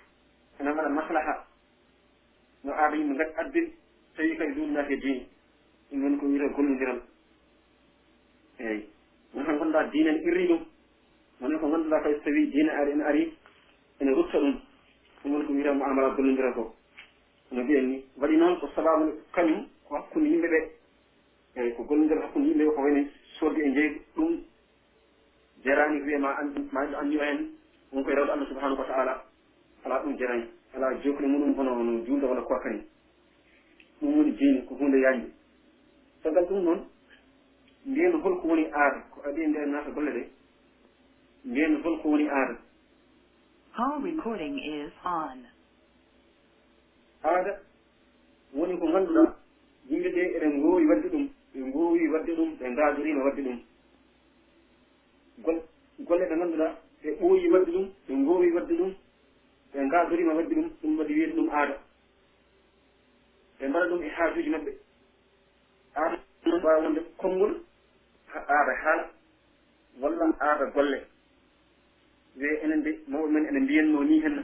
ene 0.60 0.70
waɗa 0.70 0.88
maslaha. 0.88 1.46
No 2.64 2.72
aada 2.72 2.96
yimɓe 2.96 3.14
ngati 3.14 3.38
addin 3.40 3.72
tawi 4.16 4.36
kadi 4.36 4.54
duumnaaki 4.54 4.92
e 4.92 4.96
diini 4.96 5.26
ɗum 5.90 6.02
woni 6.02 6.16
ko 6.18 6.26
wiyete 6.26 6.54
gollondiral. 6.54 7.00
Eyi 8.58 8.88
won 9.34 9.44
tan 9.44 9.58
gondaa 9.58 9.84
diine 9.90 10.12
ne 10.12 10.22
irri 10.24 10.46
ɗum. 10.48 10.64
woni 11.40 11.58
ko 11.58 11.66
ngannduɗa 11.68 12.02
kay 12.02 12.14
so 12.14 12.20
tawi 12.24 12.46
diine 12.46 12.70
ari 12.70 12.92
ene 12.92 13.02
ari 13.04 13.32
ene 14.00 14.10
rutta 14.14 14.38
ɗum 14.38 14.54
ɗum 15.22 15.32
woni 15.32 15.46
ko 15.46 15.52
wiyete 15.52 15.72
muamala 15.72 16.14
gollodira 16.14 16.52
ko. 16.52 16.74
No 17.50 17.62
mbiyen 17.62 17.86
ni 17.88 18.04
waɗi 18.16 18.36
noon 18.36 18.58
ko 18.60 18.68
sababu 18.74 19.12
kañum 19.32 19.66
ko 19.88 19.94
hakkunde 19.96 20.28
yimɓe 20.28 20.48
ɓe 20.48 20.60
eyi 21.56 21.72
ko 21.74 21.82
gollodira 21.84 22.22
hakkunde 22.22 22.48
yimɓe 22.48 22.64
ɓe 22.64 22.74
ko 22.74 22.82
wayno 22.82 23.08
sodde 23.38 23.58
e 23.60 23.70
jeygu 23.74 24.00
ɗum 24.16 24.38
jarani 25.64 26.00
wiye 26.02 26.18
ma 26.18 26.36
andi 26.38 26.60
ma 26.72 26.80
andi 27.00 27.16
o 27.16 27.22
hen 27.22 27.48
won 27.92 28.04
koye 28.04 28.16
rewde 28.16 28.30
allah 28.32 28.46
subahanahu 28.48 28.78
wa 28.78 28.84
taala 28.86 29.24
ala 29.84 30.02
ɗum 30.02 30.16
jarani 30.18 30.44
ala 30.74 30.94
jokkude 31.02 31.26
muɗum 31.26 31.54
hono 31.56 31.82
no 31.82 32.04
julde 32.04 32.24
walla 32.26 32.42
kowa 32.42 32.60
kani 32.60 32.82
ɗum 34.00 34.16
woni 34.16 34.32
diine 34.32 34.64
ko 34.66 34.74
hunde 34.74 34.96
yañde 35.00 35.28
caggal 36.22 36.44
ɗum 36.44 36.62
noon 36.64 36.80
mbiyen 37.86 38.12
holko 38.12 38.48
woni 38.48 38.66
aada 38.72 39.00
ko 39.10 39.22
adi 39.28 39.46
nder 39.46 39.66
naata 39.66 39.90
golle 39.90 40.10
ɗe 40.10 40.28
mbiyen 41.44 41.82
holko 41.82 42.08
woni 42.08 42.28
aada. 42.28 42.56
Call 43.76 44.02
recording 44.02 44.58
is 44.58 44.92
on. 45.04 45.46
aada 47.24 47.52
woni 48.54 48.78
ko 48.80 48.88
ngannduɗaa 48.88 49.34
yimɓe 49.90 50.08
ɓe 50.14 50.22
eɗen 50.36 50.52
ngoowi 50.58 50.86
waɗde 50.90 51.08
ɗum 51.12 51.24
ɓe 51.54 51.58
ngoowi 51.68 52.08
waɗde 52.12 52.32
ɗum 52.36 52.50
ɓe 52.58 52.64
ngaadoriima 52.70 53.24
waɗde 53.24 53.42
ɗum. 53.46 53.58
Golle 56.06 56.24
ɗe 56.28 56.34
ngannduɗaa 56.36 56.72
ɓe 57.02 57.08
ɓooyi 57.20 57.46
waɗde 57.52 57.70
ɗum 57.72 57.86
ɓe 58.06 58.12
ngoowi 58.14 58.52
waɗde 58.56 58.74
ɗum 58.78 58.92
ɓe 59.72 59.78
ngaadoriima 59.86 60.32
waɗde 60.34 60.54
ɗum 60.54 60.68
ɗum 60.82 60.98
waɗi 60.98 61.12
wiyete 61.14 61.34
ɗum 61.36 61.48
aada. 61.50 61.74
Ɓe 63.58 63.68
mbaɗa 63.68 63.86
ɗum 63.90 64.02
e 64.02 64.08
haajuuji 64.08 64.50
maɓɓe. 64.50 64.72
Aada 65.96 66.16
waawa 66.64 66.82
wonde 66.84 67.00
konngol 67.20 67.52
aada 68.34 68.72
haala 68.82 69.04
walla 70.00 70.24
aada 70.40 70.66
golle. 70.74 70.98
wiye 72.40 72.60
enen 72.64 72.82
de 72.82 72.90
mawɓe 73.08 73.30
men 73.30 73.46
ene 73.46 73.60
mbiyanno 73.60 74.02
ni 74.04 74.20
henna 74.20 74.42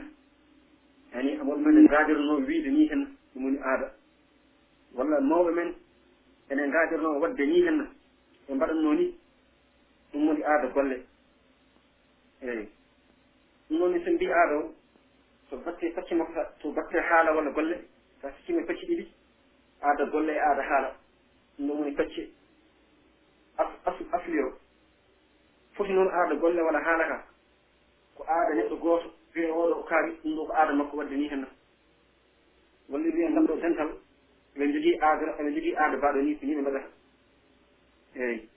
yani 1.13 1.35
mawɓe 1.37 1.61
men 1.65 1.77
ene 1.77 1.87
ngaadirno 1.87 2.33
wiide 2.47 2.69
ni 2.69 2.87
henna 2.89 3.07
ɗum 3.33 3.43
woni 3.43 3.57
aada. 3.63 3.93
Walla 4.93 5.19
mawɓe 5.21 5.51
men 5.51 5.73
ene 6.51 6.67
ngaadirno 6.67 7.19
wadde 7.21 7.45
ni 7.45 7.61
henna 7.65 7.85
ɓe 8.47 8.53
mbaɗatno 8.55 8.93
ni 8.93 9.05
ɗum 10.11 10.27
woni 10.27 10.43
aada 10.43 10.67
golle. 10.67 10.97
Eyi 12.41 12.69
ɗum 13.69 13.79
noon 13.79 14.03
so 14.05 14.11
mbi 14.11 14.25
aada 14.31 14.55
o 14.57 14.73
so 15.49 15.57
batte 15.57 15.91
facce 15.95 16.13
makko 16.15 16.41
to 16.59 16.71
batte 16.71 16.95
haala 16.99 17.33
walla 17.33 17.51
golle 17.51 17.77
sa 18.21 18.31
sikkima 18.31 18.63
facce 18.67 18.85
ɗiɗi 18.85 19.07
aada 19.81 20.05
golle 20.05 20.29
e 20.33 20.39
aada 20.39 20.61
haala. 20.61 20.95
Ɗum 21.57 21.67
ɗon 21.67 21.77
woni 21.79 21.95
facce 21.95 22.29
as 23.57 23.67
asli 24.11 24.39
o 24.39 24.53
foti 25.73 25.93
noon 25.93 26.09
aada 26.09 26.35
golle 26.35 26.61
walla 26.61 26.79
haala 26.79 27.07
ka. 27.07 27.36
ko 28.17 28.23
aada 28.27 28.53
neɗɗo 28.55 28.75
gooto 28.75 29.07
wiya 29.35 29.53
oɗo 29.53 29.79
o 29.79 29.83
kaari 29.83 30.11
ɗum 30.23 30.35
ɗo 30.35 30.45
ko 30.45 30.53
aada 30.53 30.73
makko 30.73 30.97
wadde 30.97 31.15
ni 31.15 31.27
henna 31.29 31.47
walla 32.89 33.09
wiya 33.15 33.29
ngam 33.29 33.45
ɗo 33.47 33.55
dental 33.61 33.89
ɓe 34.55 34.63
jogii 34.73 34.97
aada 35.01 35.25
ɓe 35.37 35.51
jogii 35.55 35.75
aada 35.75 35.97
mbaɗo 35.97 36.21
ni 36.21 36.35
ko 36.35 36.45
ni 36.45 36.55
ɓe 36.55 36.61
mbaɗata. 36.61 36.89
Eeyi 38.15 38.49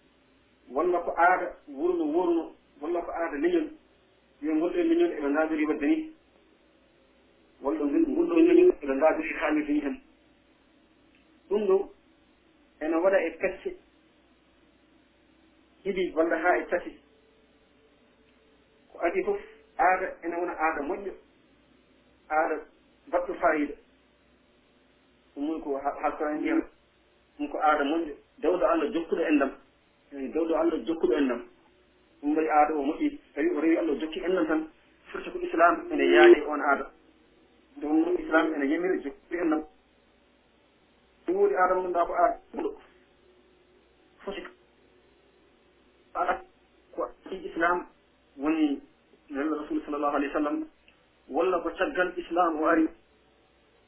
walla 0.71 0.99
ko 1.00 1.11
aada 1.17 1.47
wurno 1.69 2.05
worno 2.05 2.43
walla 2.81 3.02
ko 3.02 3.11
aada 3.12 3.37
leñol 3.37 3.67
yo 4.43 4.55
ngolɗo 4.55 4.79
e 4.79 4.83
leñol 4.83 5.12
eɓe 5.19 5.29
ngaadori 5.31 5.64
wadde 5.67 5.87
ni 5.87 6.12
walla 7.62 7.85
ngolɗo 7.85 8.35
e 8.38 8.43
leñol 8.43 8.73
eɓe 8.83 8.95
ngaadori 8.97 9.33
haalirde 9.40 9.73
ni 9.73 9.81
hen 9.81 10.00
ɗum 11.49 11.67
ɗo 11.67 11.76
ene 12.81 12.97
waɗa 12.97 13.19
e 13.26 13.31
pecce 13.31 13.76
ɗiɗi 15.85 16.12
walla 16.17 16.37
haa 16.38 16.57
e 16.59 16.67
tati. 16.71 16.90
Ko 18.93 18.99
adi 19.00 19.23
fof 19.25 19.50
aada 19.87 20.06
ene 20.25 20.37
wona 20.37 20.52
aada 20.58 20.80
moƴƴo 20.82 21.12
aada 22.30 22.56
mbattu 23.08 23.34
fayida. 23.34 23.75
Ɗum 25.37 25.60
ko 25.62 25.76
halkora 26.02 26.34
ndiyam. 26.34 26.62
Ɗum 27.38 27.49
ko 27.50 27.58
aada 27.58 27.84
moƴƴo. 27.84 28.14
Dewɗo 28.38 28.64
allah 28.66 28.90
jokkuɗo 28.92 29.22
en 29.28 29.38
ɗam 29.38 29.50
dewɗo 30.32 30.54
allah 30.60 30.78
jokkuɗo 30.87 31.14
enɗam 31.18 31.40
ɗum 32.20 32.37
waɗi 32.37 32.49
aada 32.49 32.75
o 32.75 32.82
moƴƴi. 32.82 33.18
Tawi 33.34 33.49
o 33.56 33.60
rewi 33.60 33.76
allah 33.78 33.99
jokki 34.00 34.20
enɗam 34.20 34.46
tan 34.46 34.68
firti 35.12 35.30
ko 35.30 35.38
islam 35.38 35.87
ene 35.92 36.04
yaade 36.14 36.46
on 36.49 36.60
aada. 36.60 36.90
Ɗum 37.80 38.00
noon 38.00 38.16
islam 38.18 38.54
ene 38.54 38.64
yamiri 38.72 39.02
jokkuɗo 39.02 39.37
enɗam 39.42 39.64
ɗum 41.26 41.37
woodi 41.37 41.54
aada 41.54 41.75
mumɗa 41.75 42.06
ko 42.06 42.12
aada 42.14 42.40
ɓuɗo 42.54 42.70
foti 44.25 44.42
aɗa 46.14 46.42
ko 46.94 47.08
islam 47.30 47.87
woni 48.37 48.80
lalla 49.30 49.56
rasul 49.62 49.82
sallllahu 49.84 50.16
alayhi 50.16 50.32
wa 50.34 50.40
sallam 50.40 50.66
walla 51.28 51.60
ko 51.62 51.70
caggal 51.78 52.12
islam 52.18 52.60
o 52.62 52.66
ari 52.66 52.88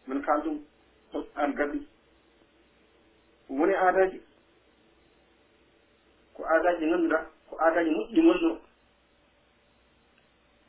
min 0.06 0.22
kaal 0.22 0.40
ɗum 0.42 0.58
an 1.34 1.52
gaddi 1.54 1.86
woni 3.48 3.74
aadaji 3.74 4.20
ko 6.34 6.44
aadaji 6.44 6.86
ngannduɗa 6.86 7.18
ko 7.50 7.56
aadaji 7.60 7.90
moƴƴi 7.90 8.22
gonno 8.22 8.58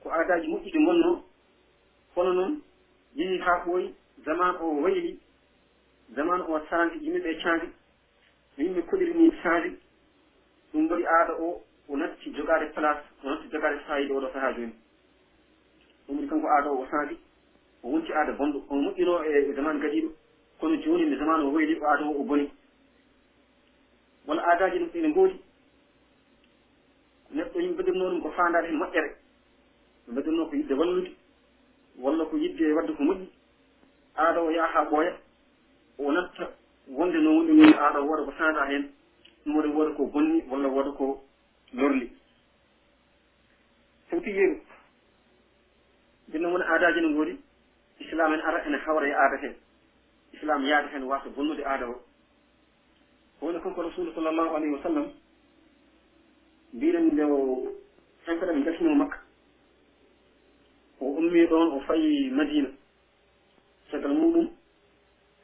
ko 0.03 0.10
aadaji 0.10 0.48
moƴƴi 0.48 0.72
ɗi 0.72 0.86
gonno 0.86 1.24
hono 2.15 2.34
noon 2.34 2.62
yehi 3.15 3.38
haa 3.39 3.63
ɓooyi 3.65 3.94
zaman 4.25 4.56
o 4.62 4.82
wayli 4.82 5.20
zaman 6.15 6.42
o 6.42 6.60
change 6.70 6.96
yimɓeɓe 7.01 7.32
ɓe 7.44 7.68
no 8.58 8.63
yimɓe 8.63 8.82
koɗiri 8.89 9.13
ni 9.13 9.32
change 9.44 9.77
ɗum 10.74 10.89
waɗi 10.89 11.06
aada 11.06 11.34
o 11.39 11.62
o 11.90 11.98
natti 11.98 12.30
jogaade 12.32 12.74
place 12.74 13.04
o 13.24 13.30
natti 13.30 13.48
jogaade 13.52 13.80
fayida 13.88 14.13
oɗo 14.13 14.30
sahaa 14.34 14.54
jooni. 14.54 14.74
Ɗumri 16.08 16.28
kanko 16.28 16.48
aada 16.48 16.70
o 16.72 16.82
o 16.82 16.88
saadi 16.92 17.18
o 17.84 17.88
wonti 17.90 18.12
aada 18.13 18.32
bonɗo 18.34 18.63
o 18.70 18.75
moƴƴino 18.75 19.24
e, 19.25 19.50
e 19.50 19.54
zaman 19.54 19.80
gadiiɗo. 19.80 20.10
Kono 20.60 20.75
jooni 20.78 21.06
nde 21.06 21.18
zaman 21.18 21.42
o 21.42 21.52
woyli 21.52 21.80
o 21.80 21.86
aada 21.86 22.06
o 22.06 22.20
o 22.20 22.24
boni. 22.24 22.50
Wona 24.28 24.42
aadaji 24.44 24.80
ɗum 24.80 24.90
ene 24.94 25.08
ngoodi. 25.10 25.42
Neɗɗo 27.32 27.60
yimɓe 27.60 27.74
mbeɗirnoo 27.74 28.10
ɗum 28.10 28.22
ko 28.22 28.30
faandaade 28.32 28.68
heen 28.68 28.78
moƴƴere. 28.80 29.10
Ɓe 30.06 30.12
mbeɗirnoo 30.12 30.46
ko 30.50 30.56
yidde 30.56 30.74
wallude 30.74 31.12
walla 32.00 32.25
ko 32.25 32.38
yidde 32.38 32.74
wadde 32.74 32.94
ko 32.94 33.04
moƴƴi. 33.04 33.28
Aada 34.16 34.42
o 34.42 34.50
yaha 34.52 34.68
haa 34.74 34.90
ɓooya 34.90 35.13
o 35.98 36.12
natta 36.12 36.50
wonde 36.88 37.18
no 37.20 37.36
woni 37.38 37.54
ni 37.54 37.74
aada 37.74 38.00
o 38.02 38.08
waɗa 38.08 38.25
ko 38.25 38.32
saada 38.38 38.66
heen 38.70 38.90
ɗum 39.46 39.56
waɗa 39.56 39.70
waɗa 39.70 39.96
ko 39.96 40.06
bonni 40.06 40.44
walla 40.50 40.68
waɗa 40.68 40.92
ko 40.98 41.24
lorli. 41.74 42.12
Sewti 44.10 44.30
yeeru. 44.30 44.62
Jinno 46.32 46.51
woni 46.51 46.63
aadaji 46.63 47.01
no 47.01 47.10
ngoodi 47.10 47.38
islam 48.00 48.34
en 48.34 48.42
ara 48.42 48.65
ene 48.65 48.77
hawra 48.86 49.08
e 49.08 49.13
aada 49.13 49.38
heen. 49.38 49.56
Islam 50.34 50.63
yaada 50.65 50.88
heen 50.88 51.03
wasa 51.03 51.30
bonnude 51.30 51.63
aada 51.65 51.89
o. 51.89 52.01
Woni 53.42 53.60
konko 53.60 53.82
rasulu 53.84 54.13
sallllahu 54.13 54.56
alayhi 54.56 54.74
wa 54.74 54.84
sallam 54.84 55.08
mbiɗen 56.74 57.06
nde 57.13 57.24
o 57.24 57.38
hankaɗa 58.25 58.53
ɓe 58.53 58.63
jaltino 58.65 58.96
makka. 58.96 59.18
O 61.00 61.06
ummi 61.06 61.46
ɗon 61.48 61.72
o 61.74 61.80
fayi 61.82 62.30
madina. 62.32 62.70
Caggal 63.92 64.13
muɗum 64.13 64.50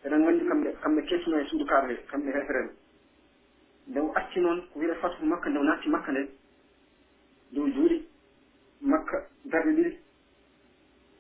eɗen 0.06 0.20
nganndi 0.22 0.46
kamɓe 0.46 0.74
kamɓe 0.82 1.02
kesno 1.06 1.40
e 1.40 1.46
suudu 1.46 1.66
kaaba 1.66 1.88
he 1.88 1.96
kamɓe 2.08 2.32
hefreno 2.32 2.72
nde 3.90 4.00
o 4.00 4.12
acci 4.16 4.40
noon 4.40 4.62
ko 4.74 4.80
wiyete 4.80 5.00
fatuhu 5.00 5.26
makka 5.26 5.50
nde 5.50 5.60
o 5.60 5.64
natti 5.64 5.90
makka 5.90 6.12
nde 6.12 6.30
dow 7.52 7.68
juuɗi 7.68 8.04
makka 8.82 9.26
darɗe 9.46 9.72
ɗiɗi. 9.76 9.98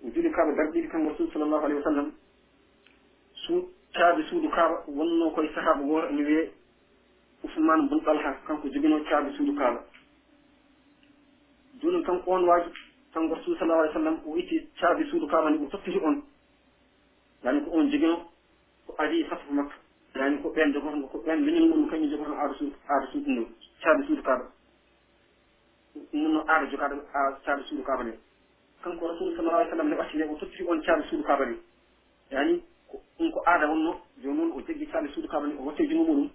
O 0.05 0.09
juuli 0.09 0.31
kaaba 0.31 0.51
darɗe 0.51 0.71
ɗiɗi 0.71 0.87
kam 0.89 1.07
rasul 1.07 1.31
sallllahu 1.31 1.65
alayhi 1.65 1.81
wa 1.81 1.83
sallam. 1.83 2.11
Suucaabi 3.33 4.23
suudu 4.29 4.49
kaaba 4.49 4.83
wonno 4.87 5.31
koye 5.31 5.49
sahaaba 5.53 5.81
wooro 5.81 6.07
ene 6.09 6.23
wiye 6.23 6.51
usmane 7.43 7.89
bun 7.89 7.99
ɗalha 7.99 8.33
kanko 8.47 8.67
joginoo 8.69 9.03
caabi 9.09 9.35
suudu 9.35 9.55
kaaba. 9.55 9.83
Jooni 11.81 12.03
kan 12.03 12.21
on 12.27 12.43
waaji 12.45 12.71
kanko 13.13 13.35
rasul 13.35 13.57
sallllahu 13.57 13.79
alih 13.79 13.91
w 13.91 13.93
sallam 13.93 14.19
o 14.25 14.37
itti 14.37 14.67
caabi 14.79 15.09
suudu 15.09 15.27
kaaba 15.27 15.49
ni 15.49 15.65
o 15.65 15.69
tottiri 15.69 15.99
on. 16.03 16.23
Yaani 17.43 17.61
ko 17.65 17.71
on 17.71 17.89
jogino 17.91 18.29
ko 18.87 18.95
adii 18.97 19.23
fatuhu 19.25 19.53
makka. 19.53 19.75
yani 20.15 20.41
ko 20.41 20.49
ɓen 20.49 20.73
jogotonko 20.73 21.07
ko 21.07 21.17
ɓen 21.25 21.45
leñol 21.45 21.67
ngol 21.69 21.89
kañum 21.89 22.09
jogoto 22.09 22.33
aada 22.33 22.53
suudu 22.55 22.75
aada 22.89 23.07
suudu 23.11 23.31
ndu 23.31 23.47
caade 23.81 24.05
suudu 24.07 24.23
kaaba 24.23 24.45
ɗum 26.11 26.31
no 26.33 26.43
aada 26.47 26.65
jogaɗo 26.71 26.95
caade 27.45 27.63
suudu 27.63 27.83
kaaba 27.83 28.03
nde 28.03 28.17
kanko 28.83 29.07
rasulu 29.07 29.35
sallallah 29.35 29.59
alih 29.59 29.69
sallam 29.69 29.89
ne 29.89 29.95
ɓattine 29.95 30.23
o 30.31 30.35
totti 30.35 30.63
on 30.63 30.81
caade 30.81 31.03
suudu 31.09 31.23
kaaba 31.23 31.45
nde 31.45 31.59
yani 32.31 32.63
ɗum 33.17 33.31
ko 33.31 33.43
aada 33.45 33.67
wonno 33.67 34.01
joni 34.23 34.37
noon 34.37 34.51
o 34.57 34.61
jeggi 34.61 34.85
caade 34.87 35.07
suudu 35.13 35.27
kaaba 35.27 35.47
nde 35.47 35.55
o 35.59 35.63
watte 35.65 35.87
jungo 35.87 36.03
muɗum. 36.13 36.29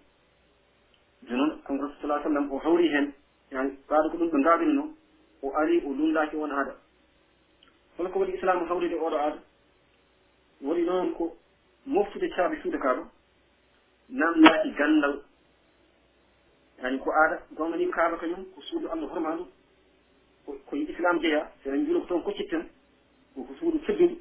Joni 1.28 1.36
noon 1.40 1.60
kanko 1.66 1.82
rasul 1.86 2.08
sa 2.08 2.22
sallam 2.22 2.52
o 2.52 2.58
hawri 2.58 2.88
heen 2.88 3.12
yani 3.50 3.70
ɓaaɗo 3.88 4.10
ko 4.10 4.16
ɗum 4.16 4.28
ɓe 4.30 4.38
ngaabini 4.38 4.72
no 4.72 4.94
o 5.42 5.52
ari 5.56 5.82
o 5.84 5.92
lundaki 5.92 6.36
on 6.36 6.50
aada 6.50 6.74
holko 7.98 8.18
waɗi 8.20 8.34
islamu 8.34 8.66
hawride 8.66 8.94
oɗo 8.94 9.16
aada. 9.16 9.38
Waɗi 10.62 10.82
noon 10.82 11.12
ko 11.14 11.36
moftude 11.86 12.28
caabi 12.36 12.56
suudu 12.62 12.78
kaaba 12.78 13.10
namdaki 14.08 14.70
gandal. 14.70 15.22
Hani 16.82 16.98
ko 16.98 17.10
aada 17.10 17.42
gonga 17.56 17.76
ni 17.76 17.90
kaaba 17.90 18.16
kañum 18.18 18.44
ko 18.54 18.60
suudu 18.60 18.88
allah 18.88 19.08
horma 19.08 19.38
ko 20.44 20.76
islam 20.76 21.18
jeeya 21.20 21.50
seɗen 21.62 21.86
juula 21.86 22.00
ko 22.00 22.06
toon 22.06 22.22
koccitten 22.22 22.68
ko 23.34 23.54
suudu 23.58 23.78
keddudu 23.86 24.18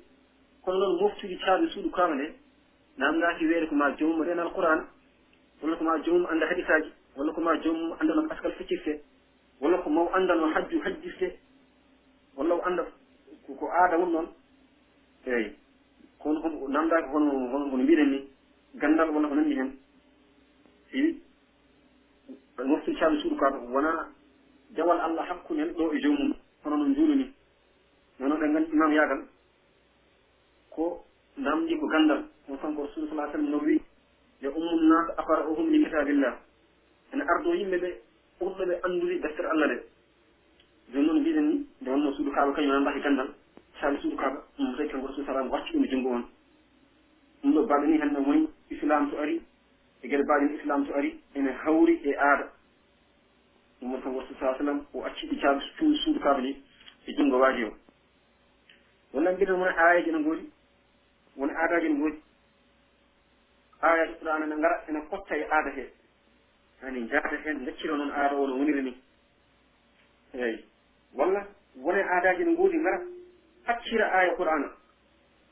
kono 0.61 0.77
noon 0.77 0.99
moftude 1.01 1.37
caabi 1.39 1.67
suudu 1.73 1.89
kaaba 1.91 2.15
nde 2.15 2.33
namdaki 2.97 3.45
weede 3.47 3.67
ko 3.67 3.75
ma 3.75 3.91
jomum 3.97 4.21
renal 4.23 4.53
qur'ana 4.53 4.85
walla 5.61 5.75
ko 5.77 5.83
ma 5.83 5.97
jomum 6.03 6.25
annda 6.31 6.47
hadisaji 6.47 6.91
walla 7.17 7.33
ko 7.33 7.41
ma 7.41 7.57
jomum 7.61 7.91
annda 7.99 8.13
no 8.15 8.27
askal 8.31 8.51
feccirte 8.53 9.01
walla 9.61 9.77
ko 9.77 9.89
maw 9.89 10.07
annda 10.15 10.35
no 10.35 10.47
hajju 10.53 10.79
hajjirte 10.83 11.37
walla 12.37 12.55
o 12.55 12.61
annda 12.65 12.85
ko 13.47 13.67
aada 13.67 13.97
won 13.97 14.11
noon. 14.11 14.27
Eyi 15.25 15.55
kono 16.19 16.67
namdaki 16.69 17.07
hono 17.11 17.31
hono 17.51 17.77
mbiɗen 17.77 18.09
ni 18.11 18.32
gandal 18.75 19.09
wona 19.09 19.27
ko 19.27 19.35
nanndi 19.35 19.55
heen 19.55 19.71
eyi 20.93 21.21
moftirtaaɓe 22.65 23.17
suudu 23.21 23.35
kaa 23.35 23.51
wona 23.73 24.09
jawal 24.75 24.99
allah 24.99 25.25
hakkunde 25.29 25.61
hen 25.61 25.73
ɗo 25.73 25.93
e 25.93 25.99
jomum 25.99 26.33
hono 26.63 26.77
no 26.77 26.85
njuulumi 26.87 27.33
nono 28.19 28.35
ɗe 28.35 28.47
nganndi 28.49 28.71
imam 28.71 28.91
yaagal. 28.93 29.21
Ko 30.69 31.05
ndamdi 31.37 31.77
ko 31.77 31.87
gandal. 31.87 32.23
On 32.49 32.57
tan 32.57 32.75
ko 32.75 32.83
rasul 32.83 33.07
sa 33.09 33.15
sallam 33.31 33.49
no 33.49 33.57
wi 33.57 33.79
yo 34.41 34.51
ummum 34.51 34.87
naas 34.87 35.07
afara 35.17 35.47
ohum 35.47 35.69
li 35.69 35.83
kitabillah 35.83 36.35
ene 37.13 37.21
ardo 37.23 37.53
yimɓe 37.53 37.77
ɓe 37.77 37.89
ɓurɗo 38.39 38.65
ɓe 38.65 38.79
annduri 38.83 39.19
deftere 39.19 39.47
allah 39.47 39.67
ɓe 39.67 39.83
joni 40.91 41.07
noon 41.07 41.19
mbiɗen 41.21 41.47
ni 41.47 41.67
nde 41.81 41.89
wonno 41.89 42.11
suudu 42.13 42.31
kaaba 42.31 42.53
kañum 42.53 42.71
ana 42.71 42.79
mbahi 42.81 43.01
ganndal 43.01 43.29
saabi 43.79 43.97
suudu 44.01 44.15
kaaba 44.17 44.43
ɗum 44.57 44.75
tawi 44.75 44.89
kanko 44.89 45.07
rasul 45.07 45.25
salam 45.25 45.49
wacci 45.49 45.73
ɗum 45.73 45.83
e 45.83 45.87
junngo 45.87 46.09
on. 46.09 46.23
Ɗum 47.41 47.53
ɗo 47.53 47.65
baɗo 47.67 47.85
ni 47.87 47.97
hannde 47.97 48.19
woni 48.19 48.47
islam 48.75 49.09
so 49.11 49.17
ari 49.17 49.41
e 50.01 50.07
gueɗe 50.07 50.23
mbaɗin 50.23 50.59
islam 50.59 50.85
so 50.87 50.93
ari 50.95 51.19
ene 51.35 51.51
hawri 51.63 51.99
e 52.03 52.15
aada. 52.17 52.51
Ɗum 53.79 53.91
woni 53.91 54.03
tan 54.03 54.13
worso 54.13 54.33
sa 54.39 54.57
sallam 54.57 54.85
o 54.93 55.03
acciɗi 55.03 55.35
e 55.35 55.39
caabi 55.41 55.61
suudu 56.03 56.19
kabali 56.19 56.63
e 57.07 57.13
junngo 57.15 57.39
waaji 57.39 57.63
o. 57.63 57.73
Wonnan 59.13 59.35
mbiɗen 59.35 59.55
wona 59.55 59.77
ayaji 59.77 60.09
ene 60.09 60.19
ngoodi 60.19 60.51
wona 61.37 61.53
aadaji 61.53 61.85
ene 61.85 61.95
ngoodi. 61.95 62.21
Ayaji 63.81 64.13
qur'ana 64.19 64.45
ne 64.45 64.55
ngara 64.55 64.83
ene 64.89 65.01
kotta 65.09 65.37
e 65.37 65.45
aada 65.51 65.69
he. 65.75 65.89
Ani 66.81 67.07
jaata 67.09 67.35
heen 67.43 67.65
gaccira 67.65 67.95
noon 67.95 68.11
aada 68.11 68.35
o 68.35 68.47
no 68.47 68.57
woniri 68.57 68.81
ni. 68.81 68.97
Eyi 70.33 70.65
walla 71.13 71.47
wona 71.75 71.99
aadaji 71.99 72.43
ne 72.45 72.51
ngoodi 72.51 72.77
ngara 72.77 73.01
haccira 73.65 74.11
aya 74.11 74.35
qur'ana 74.35 74.71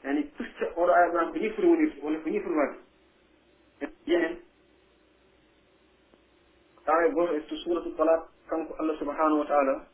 yani 0.04 0.24
pusta 0.36 0.66
oɗo 0.75 0.92
aya 0.94 1.10
qur'an 1.10 1.32
ko 1.32 1.40
ni 1.40 1.50
foti 1.50 1.68
wonirde 1.68 2.01
walla 2.01 2.20
ko 2.20 2.30
ni 2.30 2.40
foti 2.40 2.56
waade. 2.56 2.78
yenen 4.08 4.38
aya 6.86 7.10
goto 7.10 7.36
e 7.36 7.42
to 7.48 7.56
suratu 7.58 7.92
talak 7.98 8.28
kanko 8.50 8.74
allah 8.80 8.98
subhanahu 9.00 9.40
wa 9.40 9.46
taala 9.46 9.88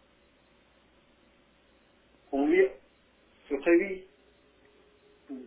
on 2.31 2.49
wiya 2.49 2.69
so 3.49 3.57
tawi 3.57 4.03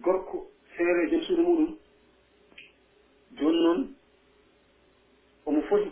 gorko 0.02 0.46
feere 0.76 1.06
e 1.06 1.10
joom 1.10 1.22
suudu 1.22 1.42
muɗum 1.42 1.76
joni 3.38 3.62
noon 3.62 3.94
omo 5.46 5.62
foti 5.62 5.90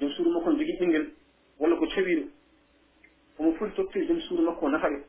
joom 0.00 0.10
suudu 0.12 0.30
makko 0.30 0.50
no 0.50 0.58
jogii 0.58 0.78
ɓinngel 0.78 1.06
walla 1.60 1.76
ko 1.76 1.86
cawiiɗo 1.86 2.28
omo 3.38 3.52
foti 3.58 3.74
tottude 3.76 4.06
joom 4.06 4.20
suudu 4.20 4.42
makko 4.42 4.66
o 4.66 4.68
nafa 4.70 4.88
ɓe 4.90 5.02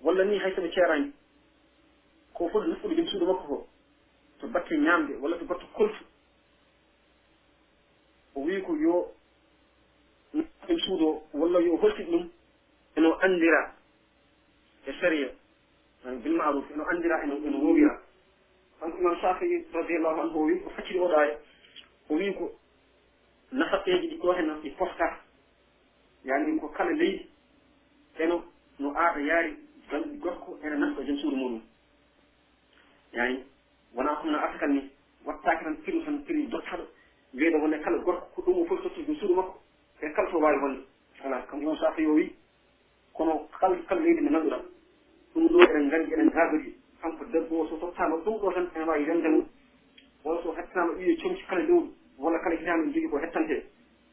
walla 0.00 0.24
ni 0.24 0.38
hay 0.38 0.52
soɓe 0.54 0.70
ceeraani 0.74 1.12
ko 2.34 2.48
foti 2.48 2.68
nafude 2.70 2.94
joom 2.96 3.08
suudu 3.08 3.26
makko 3.26 3.46
ko 3.48 3.66
to 4.40 4.48
batte 4.48 4.72
ñaamde 4.76 5.16
walla 5.20 5.38
to 5.38 5.44
batte 5.44 5.66
koltu 5.74 6.04
o 8.34 8.40
wii 8.40 8.62
ko 8.62 8.76
yo 8.76 9.12
ɗum 10.34 10.78
suudo 10.78 11.22
walla 11.34 11.60
yo 11.60 11.76
holtit 11.76 12.06
ɗum 12.08 12.28
eno 12.96 13.14
anndira 13.20 13.74
e 14.86 14.92
séria 15.00 15.28
bil 16.22 16.34
maruf 16.36 16.70
eno 16.70 16.84
anndira 16.90 17.22
eno 17.24 17.36
eno 17.36 17.58
woowira. 17.58 18.00
Kanko 18.80 18.98
imam 18.98 19.20
safii 19.20 19.66
radiallahu 19.72 20.20
anhu 20.20 20.38
o 20.38 20.44
wi 20.46 20.62
o 20.66 20.70
facciri 20.70 20.98
oɗa 20.98 21.38
o 22.10 22.14
wii 22.14 22.34
ko 22.34 22.52
nafaɓeeji 23.52 24.08
ɗi 24.08 24.16
ɗo 24.18 24.32
heno 24.32 24.54
ɗi 24.62 24.70
posta 24.76 25.20
yani 26.24 26.58
ko 26.60 26.68
kala 26.68 26.90
leydi 26.92 27.26
eno 28.18 28.44
no 28.78 28.92
aada 28.96 29.20
yaari 29.20 29.56
gorko 30.20 30.58
ene 30.62 30.76
nafta 30.76 31.02
e 31.02 31.06
joom 31.06 31.18
suudu 31.18 31.36
muɗum. 31.36 31.62
Yani 33.12 33.44
wona 33.96 34.12
ɗum 34.22 34.30
no 34.30 34.38
artakal 34.38 34.70
ni 34.70 34.90
wattake 35.24 35.64
tan 35.64 35.76
piri 35.84 36.04
tan 36.04 36.18
piri 36.24 36.46
dottaɗo 36.46 36.84
wiyeɗo 37.34 37.58
wonde 37.58 37.80
kala 37.80 37.98
gorko 37.98 38.26
ko 38.34 38.42
ɗum 38.42 38.60
o 38.62 38.64
foti 38.66 38.82
tottude 38.82 39.02
e 39.02 39.06
ɗum 39.06 39.16
suuɗu 39.16 39.34
makko 39.34 39.60
e 40.02 40.10
kala 40.12 40.30
to 40.30 40.38
wawi 40.38 40.58
wonde. 40.62 40.80
Voilà 41.22 41.42
kam 41.50 41.66
on 41.66 41.76
saafa 41.76 42.00
yo 42.02 42.12
wi 42.14 42.32
kono 43.14 43.48
kala 43.60 43.76
kala 43.88 44.00
leydi 44.00 44.20
nde 44.20 44.30
ngannduɗa 44.30 44.58
ɗum 45.34 45.48
ɗo 45.48 45.60
eɗen 45.62 45.86
nganndi 45.86 46.12
eɗen 46.12 46.30
gaagori 46.30 46.74
kanko 47.00 47.24
debbo 47.24 47.60
o 47.60 47.66
so 47.68 47.76
tottama 47.76 48.16
ɗum 48.16 48.38
ɗo 48.40 48.52
tan 48.52 48.68
ene 48.74 48.84
wawi 48.84 49.04
rende 49.04 49.28
mum 49.28 49.46
on 50.24 50.42
so 50.42 50.52
hettanama 50.52 50.92
ɓiye 50.92 51.16
comci 51.22 51.42
kala 51.46 51.62
lewru 51.62 51.92
walla 52.18 52.38
kala 52.38 52.56
hitande 52.56 52.92
jogii 52.92 53.08
ko 53.08 53.18
hettante 53.18 53.64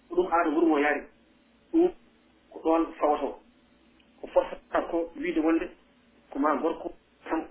ko 0.09 0.15
ɗum 0.15 0.27
aada 0.31 0.49
wuro 0.49 0.67
mo 0.67 0.77
yaari 0.79 1.01
ɗum 1.73 1.91
ko 2.51 2.59
ɗon 2.59 2.93
fawato 2.99 3.39
ko 4.21 4.27
fotta 4.27 4.81
ko 4.89 5.11
wiide 5.15 5.39
wonde 5.39 5.69
ko 6.29 6.39
ma 6.39 6.55
gorko 6.55 6.93
tan 7.29 7.47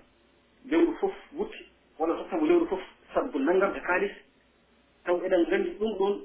lewru 0.65 0.93
fof 0.99 1.13
wutti 1.37 1.72
walla 1.99 2.15
totta 2.15 2.37
lewru 2.37 2.67
fof 2.67 2.79
sabbu 3.13 3.39
nanngam 3.39 3.75
e 3.75 3.79
kaalis 3.81 4.11
taw 5.05 5.17
eɗen 5.25 5.41
nganndi 5.47 5.69
ɗum 5.79 5.97
ɗon 5.97 6.21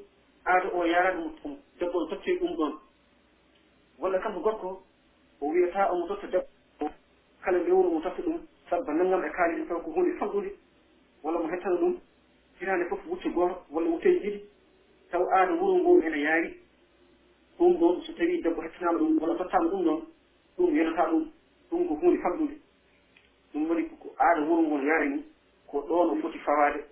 aada 0.47 0.69
o 0.75 0.85
yarade 0.85 1.19
mo 1.19 1.57
debbo 1.79 1.99
o 1.99 2.07
tottoy 2.07 2.39
ɗum 2.39 2.57
ɗon. 2.57 2.73
Walla 3.99 4.19
kam 4.21 4.41
gorko 4.43 4.83
o 5.41 5.47
wiyata 5.51 5.93
omo 5.93 6.07
totta 6.07 6.27
debbo 6.27 6.91
kala 7.45 7.59
lewru 7.59 7.91
mo 7.91 8.01
totta 8.01 8.23
ɗum 8.23 8.39
sabba 8.71 8.93
nanngam 8.95 9.25
e 9.25 9.31
kaalis 9.31 9.69
taw 9.69 9.81
ko 9.81 9.91
hunde 9.91 10.17
famɗude 10.19 10.51
walla 11.23 11.39
mo 11.39 11.49
hettana 11.49 11.77
ɗum 11.77 11.99
hitaande 12.61 12.85
fof 12.89 13.01
wutte 13.07 13.29
gooto 13.35 13.65
walla 13.71 13.91
wutteji 13.91 14.19
ɗiɗi 14.21 14.41
taw 15.11 15.23
aada 15.33 15.53
wuro 15.53 15.75
ngo 15.79 16.03
ene 16.03 16.17
yaari. 16.21 16.55
Ɗum 17.59 17.77
ɗon 17.79 18.03
so 18.03 18.13
tawi 18.13 18.41
debbo 18.43 18.63
hettanama 18.63 18.99
ɗum 18.99 19.19
walla 19.21 19.35
tottama 19.37 19.69
ɗum 19.71 19.85
ɗon 19.85 20.01
ɗum 20.57 20.75
yonata 20.77 21.11
ɗum 21.11 21.31
ɗum 21.71 21.87
ko 21.89 21.95
hunde 21.95 22.19
famɗude 22.23 22.55
ɗum 23.53 23.69
waɗi 23.71 23.89
ko 24.01 24.15
aada 24.19 24.41
wuro 24.43 24.63
ngo 24.63 24.79
yaari 24.79 25.09
ni. 25.09 25.25
ko 25.71 25.81
ɗo 25.89 26.05
no 26.07 26.21
foti 26.23 26.39
fawade 26.39 26.85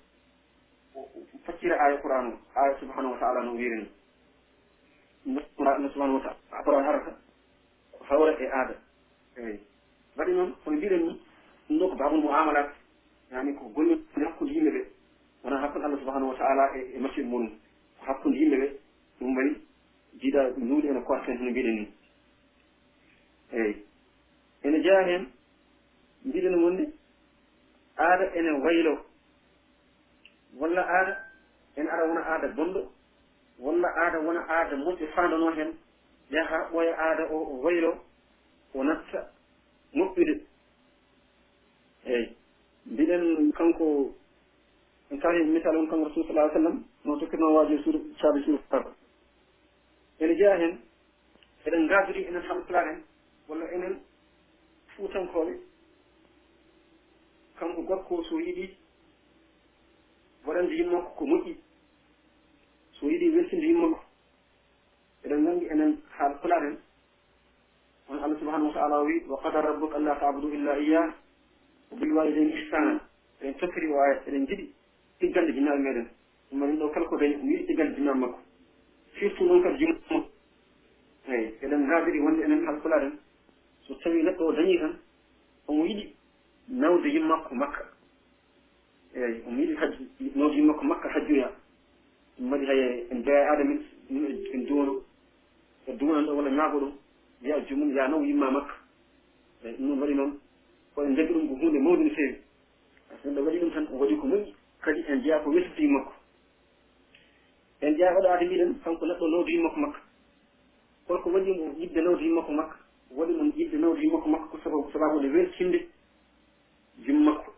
faccira 1.44 1.76
aya 1.80 1.96
qouran 1.98 2.32
o 2.32 2.38
aya 2.54 2.78
subhanahu 2.80 3.12
wa 3.12 3.18
taala 3.18 3.42
no 3.42 3.52
wirini 3.52 3.88
no. 5.26 5.40
Subhanahu 5.56 6.14
wa 6.14 6.20
taala 6.20 6.64
qur'an 6.64 6.84
harata 6.84 7.16
fawra 8.08 8.32
e 8.40 8.46
aada. 8.46 8.74
Eyi 9.36 9.60
waɗi 10.16 10.32
noon 10.32 10.54
kono 10.64 10.76
mbiɗen 10.76 11.02
ni 11.02 11.20
ɗum 11.68 11.78
ɗo 11.78 11.88
ko 11.88 11.94
babul 11.96 12.20
muamalat 12.20 12.70
yani 13.32 13.54
ko 13.54 13.64
golle 13.74 13.98
hakkude 14.14 14.50
yimɓe 14.52 14.70
ɓe 14.70 14.82
wona 15.44 15.60
hakkude 15.60 15.84
allah 15.84 15.98
subahanahu 15.98 16.30
wa 16.30 16.36
taala 16.38 16.76
e, 16.76 16.96
e 16.96 16.98
machine 16.98 17.28
mum 17.28 17.48
ko 17.98 18.04
hakkude 18.06 18.36
yimɓe 18.36 18.56
ɓe 18.56 18.68
ɗum 19.20 19.36
wayi 19.36 19.56
jiiɗa 20.20 20.50
nuuɗi 20.56 20.88
ene 20.88 21.00
korten 21.02 21.38
hono 21.38 21.50
mbiɗen 21.50 21.74
ni 21.74 21.92
eyi 23.52 23.84
ene 24.64 24.80
jeeya 24.82 25.02
heen 25.06 25.28
mbiɗen 26.24 26.54
wonde 26.62 26.88
aada 27.98 28.24
ene 28.34 28.50
waylo 28.64 29.04
walla 30.58 30.82
aada 30.82 31.24
ene 31.76 31.88
ara 31.90 32.04
wona 32.04 32.20
aada 32.26 32.48
bonɗo 32.48 32.90
walla 33.58 33.88
aada 33.96 34.18
wona 34.20 34.40
aada 34.48 34.76
moƴƴo 34.76 35.06
faandano 35.14 35.50
heen 35.50 35.74
yaha 36.30 36.68
ɓooya 36.72 36.94
aada 36.98 37.24
o 37.30 37.60
waylo 37.62 38.04
o 38.74 38.84
natta 38.84 39.30
moƴƴude. 39.94 40.40
Eeyi 42.06 42.36
mbiɗen 42.86 43.52
kanko 43.52 44.14
en 45.10 45.20
tawi 45.20 45.44
misal 45.44 45.76
on 45.76 45.86
kanko 45.88 46.08
rasul 46.08 46.26
salah 46.26 46.52
sallam 46.52 46.84
no 47.04 47.16
tokkirno 47.18 47.54
waaji 47.54 47.74
e 47.74 47.82
suur 47.82 47.94
saabi 48.20 48.42
suur 48.44 48.58
farba 48.70 48.90
ene 50.20 50.34
jeya 50.36 50.56
heen 50.56 50.78
eɗen 51.66 51.84
ngaadori 51.84 52.26
enen 52.28 52.42
hamplaɗen 52.42 53.02
walla 53.48 53.64
enen 53.72 54.00
fuutankooɓe 54.96 55.52
kanko 57.58 57.82
gorko 57.82 58.22
so 58.24 58.38
yiɗi 58.40 58.76
waɗande 60.46 60.74
yimmakko 60.74 61.10
ko 61.16 61.24
moƴƴi. 61.26 61.56
So 63.00 63.06
yiɗi 63.06 63.30
weltinde 63.36 63.66
yimmakko 63.66 64.00
eɗen 65.24 65.40
nganndi 65.42 65.66
enen 65.72 65.98
haal 66.18 66.38
pulaar 66.40 66.64
en 66.64 66.76
on 68.08 68.18
allah 68.22 68.38
subahanahu 68.38 68.68
wa 68.68 68.74
taala 68.74 69.02
wi 69.02 69.24
wa 69.28 69.40
qadara 69.42 69.72
rabbuka 69.72 69.96
alla 69.96 70.14
tabudu 70.20 70.54
illa 70.54 70.78
iyah 70.78 71.14
o 71.92 71.96
bilwalidin 71.96 72.48
ihsana 72.48 73.00
eɗen 73.40 73.54
toppiri 73.58 73.90
o 73.92 73.98
aya 74.00 74.22
eɗen 74.26 74.46
jiɗi 74.46 74.72
ɗiggalde 75.20 75.52
jinnaɓe 75.52 75.78
meɗen 75.78 76.08
ɗum 76.50 76.62
en 76.62 76.78
ɗo 76.78 76.88
kala 76.90 77.06
ko 77.06 77.16
dañi 77.16 77.36
mi 77.42 77.52
yiɗi 77.52 77.66
ɗiggalde 77.66 77.94
jinnaɓe 77.96 78.18
makko. 78.18 78.38
Surtout 79.18 79.44
noon 79.46 79.62
kadi 79.62 79.78
jumma 79.78 80.24
eyi 81.28 81.54
eɗen 81.62 81.86
gaadiri 81.88 82.20
wonde 82.20 82.42
enen 82.44 82.66
haal 82.66 82.80
pulaar 82.80 83.02
en 83.02 83.18
so 83.86 83.94
tawi 83.94 84.22
neɗɗo 84.22 84.44
o 84.46 84.52
dañi 84.52 84.78
tan 84.78 84.94
omo 85.68 85.84
yiɗi 85.86 86.15
nawde 86.68 87.06
yimmakko 87.08 87.54
makka. 87.54 87.84
Eeyi 89.14 89.42
omo 89.46 89.60
yiɗi 89.60 89.74
hajj 89.76 89.94
nawde 90.34 90.54
yimmakko 90.56 90.84
makka 90.84 91.08
hajjoya 91.08 91.50
ɗum 92.38 92.52
waɗi 92.52 92.66
hay 92.66 93.06
en 93.10 93.22
jeeya 93.22 93.50
aada 93.50 93.62
en 93.62 94.64
doono 94.66 95.02
e 95.86 95.92
duunan 95.92 96.26
ɗo 96.26 96.36
walla 96.36 96.50
ñaago 96.50 96.78
ɗum 96.80 96.92
mbiya 97.40 97.60
jomum 97.68 97.94
ya 97.94 98.08
naw 98.08 98.22
yimma 98.22 98.50
makka. 98.50 98.74
Eyi 99.64 99.76
ɗum 99.76 99.86
noon 99.88 100.00
waɗi 100.00 100.14
noon 100.14 100.38
koɗen 100.94 101.14
deggi 101.14 101.32
ɗum 101.32 101.48
ko 101.48 101.54
hunde 101.54 101.78
mawde 101.78 102.02
no 102.04 102.10
feewi. 102.10 102.36
Par 103.08 103.18
ce 103.18 103.28
que 103.28 103.34
ɗo 103.34 103.42
waɗi 103.44 103.58
ɗum 103.58 103.70
tan 103.70 103.86
o 103.92 103.96
waɗi 103.98 104.16
ko 104.16 104.26
moƴƴi. 104.26 104.54
Kadi 104.82 105.04
en 105.08 105.20
jeeya 105.22 105.38
ko 105.40 105.50
westii 105.50 105.82
yimmakko 105.84 106.12
en 107.80 107.94
jeeya 107.96 108.16
oɗo 108.18 108.26
aade 108.28 108.44
mbiɗen 108.46 108.74
kanko 108.84 109.06
neɗɗo 109.06 109.28
nawde 109.28 109.50
yimmakko 109.50 109.80
makka. 109.80 110.00
Holko 111.08 111.30
waɗimo 111.30 111.74
yidde 111.78 112.00
nawde 112.00 112.22
yimmakko 112.24 112.52
makka 112.52 112.76
waɗi 113.10 113.32
ɗum 113.32 113.52
yidde 113.56 113.76
nawde 113.78 114.00
yimmakko 114.02 114.28
makka 114.28 114.46
ko 114.48 114.58
sababu 114.64 114.90
sababude 114.92 115.28
weltinde. 115.28 115.86
jimmakko 117.04 117.52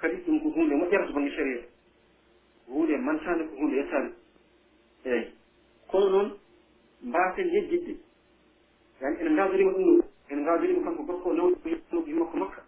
kadi 0.00 0.16
ɗum 0.26 0.40
ko 0.42 0.48
hunde 0.50 0.74
moƴƴata 0.74 1.06
to 1.06 1.12
bange 1.12 1.30
sharia. 1.30 1.62
Hunde 2.68 2.96
mantande 2.98 3.44
ko 3.48 3.56
hunde 3.56 3.74
yettade 3.76 4.12
eyi 5.04 5.32
kono 5.90 6.08
noon 6.10 6.38
mbasen 7.02 7.48
yejjidde 7.52 7.96
yani 9.00 9.16
ene 9.20 9.34
gadorima 9.36 9.72
ɗum 9.72 9.84
ɗo 9.84 10.04
ene 10.30 10.44
gadorima 10.44 10.82
kanko 10.84 11.02
gorko 11.02 11.32
nawɗi 11.32 11.76
jimmakko 12.06 12.36
makka. 12.36 12.62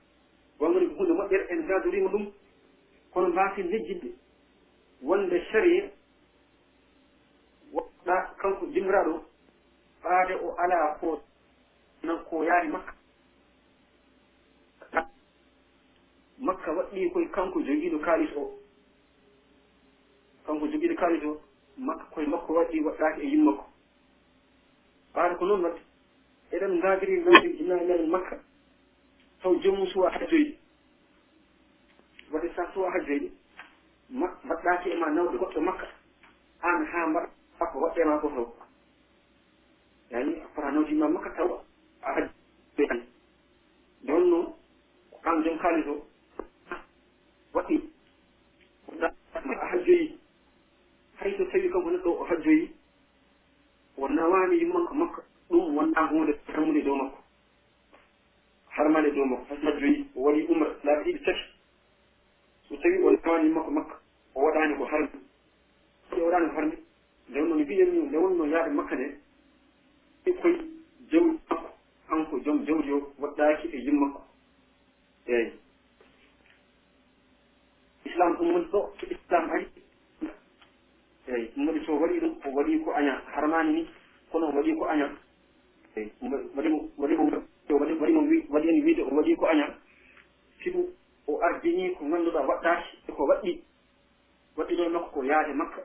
Wangoni 0.61 0.87
ko 0.89 0.95
hunde 0.95 1.13
moƴƴere 1.13 1.47
ene 1.53 1.67
gadorima 1.67 2.11
ɗum. 2.11 2.33
Kono 3.13 3.29
mbasen 3.29 3.71
yejjidde 3.71 4.13
wonde 5.03 5.41
sharia 5.53 5.91
woɗɗa 7.73 8.35
kanko 8.39 8.67
jimraɗo 8.67 9.23
ɓaade 10.03 10.35
o 10.45 10.55
ala 10.59 10.97
ko 11.01 11.21
nan 12.03 12.25
ko 12.25 12.45
yaari 12.45 12.69
makka. 12.69 12.93
makka 16.39 16.73
waɗɗi 16.73 17.11
koye 17.13 17.27
kanko 17.29 17.61
jogiiɗo 17.61 17.99
kaalis 17.99 18.31
o. 18.37 18.59
Kanko 20.47 20.67
jogiiɗo 20.67 20.95
kaalis 20.97 21.25
o 21.25 21.41
makka 21.77 22.05
koye 22.15 22.27
makko 22.27 22.53
waɗɗi 22.55 22.81
waɗɗaaki 22.85 23.21
e 23.21 23.27
yimmakko 23.27 23.65
ɓaata 25.15 25.35
ko 25.39 25.47
noon 25.47 25.65
watta 25.65 25.81
eɗen 26.53 26.73
ngaadiri 26.79 27.21
ngaadi 27.21 27.47
e 27.49 27.57
jinnaɓe 27.57 27.85
meɗen 27.87 28.05
e 28.05 28.07
makka. 28.09 28.37
Taw 29.43 29.55
joomum 29.63 29.87
suwa 29.87 30.11
hajjoyde. 30.11 30.57
Waɗi 32.33 32.49
sa 32.57 32.73
suwa 32.73 32.91
hajjoyde. 32.91 33.31
Mbaɗɗaaki 34.11 34.91
e 34.91 34.97
ma 34.97 35.11
nawɗo 35.11 35.39
goɗɗo 35.39 35.59
e 35.59 35.61
makka. 35.61 35.87
Aan 36.63 36.85
haa 36.85 37.07
mbaɗa 37.07 37.67
ko 37.73 37.79
waɗɗe 37.79 38.05
ma 38.05 38.19
ko 38.19 38.29
taw. 38.29 38.47
Yani 40.11 40.35
a 40.43 40.49
fota 40.55 40.71
nawdima 40.71 41.09
makka 41.09 41.31
taw 41.37 41.61
a 42.03 42.13
hajjoyde. 42.15 43.03
Noon 44.03 44.31
noon 44.31 44.47
ko 45.11 45.19
an 45.25 45.43
joom 45.43 45.59
kaalis 45.59 45.87
o 45.87 46.07
waɗi. 47.57 47.81
A 49.35 49.67
hajjoyi. 49.67 50.19
Hay 51.21 51.37
so 51.39 51.45
tawi 51.45 51.71
kam 51.71 51.83
ko 51.83 51.91
neɗɗo 51.91 52.11
o 52.21 52.25
hajjoyi 52.25 52.71
wonna 53.97 54.29
waami 54.29 54.57
yimmanko 54.59 54.95
makka 54.95 55.23
ɗum 55.49 55.77
wonna 55.77 56.07
hunde 56.11 56.33
tammude 56.47 56.83
dow 56.85 56.97
makko. 56.97 57.19
Harmane 58.77 59.11
dow 59.15 59.25
makko. 59.25 59.45
Hay 59.49 59.59
so 59.61 59.67
hajjoyi 59.67 60.07
o 60.15 60.21
waɗi 60.21 60.47
umra 60.49 60.69
laaɓiɗi 60.85 61.25
tati 61.25 61.45
so 62.69 62.77
tawi 62.77 62.99
o 63.03 63.11
nawani 63.11 63.47
yimmanko 63.49 63.71
makka 63.71 63.95
o 64.35 64.41
waɗani 64.45 64.77
ko 64.77 64.85
harmi. 64.85 65.09
O 66.13 66.17
waɗani 66.21 66.49
ko 66.49 66.55
harmi. 66.57 66.77
Nde 67.29 67.41
wonno 67.41 67.55
no 67.55 67.63
mbiɗen 67.65 67.91
ni 67.93 67.99
nde 68.07 68.17
wonno 68.17 68.45
yaaɓe 68.47 68.71
makka 68.75 68.95
nde 68.95 69.19
koye 70.43 70.59
jawdi 71.11 71.41
makko 71.49 71.69
an 72.11 72.27
ko 72.27 72.39
joom 72.45 72.65
jawdi 72.67 72.93
o 72.93 73.13
waɗɗaki 73.19 73.69
e 73.73 73.79
yimmakko 73.85 74.21
eeyi. 75.27 75.66
islam 78.17 78.37
ɗum 78.37 78.53
woni 78.53 78.67
ɗo 78.73 78.81
to 78.99 79.07
islam 79.13 79.51
ari. 79.51 79.67
Eyi 81.29 81.51
ɗum 81.55 81.67
waɗi 81.69 81.81
so 81.87 81.93
waɗi 82.01 82.21
ɗum 82.21 82.35
o 82.45 82.49
waɗi 82.57 82.81
ko 82.85 82.91
aña 82.93 83.23
harmani 83.35 83.73
ni 83.73 83.89
kono 84.33 84.47
o 84.49 84.53
waɗi 84.57 84.75
ko 84.79 84.85
aña 84.89 85.11
eyi 85.97 86.11
waɗimo 86.57 86.79
waɗimo 86.97 87.25
waɗimo 87.69 88.21
waɗi 88.51 88.69
en 88.69 88.85
wiide 88.85 89.03
o 89.03 89.15
waɗi 89.15 89.37
ko 89.37 89.47
aña. 89.47 89.67
Sibu 90.63 90.89
o 91.29 91.41
ardini 91.43 91.95
ko 91.95 92.05
ngannduɗa 92.05 92.41
waɗɗaki 92.41 92.99
eko 93.09 93.23
waɗɗi 93.27 93.61
waɗɗino 94.57 94.85
e 94.85 94.89
makko 94.89 95.11
ko 95.13 95.25
yaade 95.25 95.53
makka. 95.55 95.83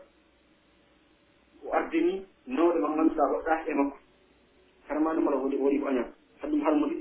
O 1.65 1.73
ardini 1.73 2.25
nawɗe 2.47 2.79
ma 2.79 2.89
ngannduɗa 2.95 3.23
waɗɗaki 3.31 3.71
e 3.71 3.73
makko. 3.73 3.97
Harmani 4.87 5.21
mala 5.21 5.37
waɗi 5.37 5.57
ko 5.79 5.87
aña. 5.87 6.03
Saɗa 6.39 6.51
ɗum 6.51 6.61
harmude 6.63 6.95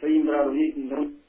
so 0.00 0.06
yimɓiraɗo 0.06 0.50
wi 0.50 0.72
ɗum 0.88 1.19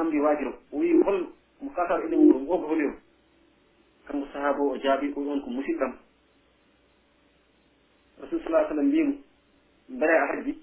namdi 0.00 0.20
waajiro 0.20 0.52
o 0.72 0.78
wi 0.78 0.96
hol 1.04 1.26
mo 1.60 1.70
kasar 1.76 2.00
ele 2.04 2.16
wuro 2.16 2.40
ngo 2.40 2.56
holi 2.56 2.84
on 2.86 2.96
kanko 4.08 4.26
sahaba 4.32 4.62
o 4.64 4.76
jaabi 4.78 5.12
o 5.16 5.20
on 5.20 5.40
ko 5.40 5.50
musidɗam 5.50 5.92
rasul 8.20 8.40
sa 8.40 8.68
sallam 8.68 8.86
mbimo 8.88 9.14
mbere 9.88 10.14
a 10.16 10.26
hajji 10.26 10.58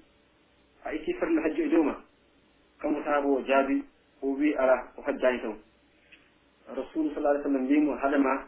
a 0.86 0.94
itti 0.94 1.14
farle 1.14 1.42
hajji 1.42 1.62
e 1.62 1.70
dowma 1.70 2.02
kanko 2.82 3.04
sahaba 3.04 3.28
o 3.30 3.42
jaabi 3.42 3.84
o 4.22 4.34
wi 4.34 4.56
ala 4.56 4.88
o 4.98 5.02
hajjani 5.02 5.40
taw. 5.42 5.54
Rasulu 6.76 7.14
sa 7.14 7.30
alih 7.30 7.44
sallam 7.44 7.64
mbimo 7.64 7.96
haɗama 7.96 8.47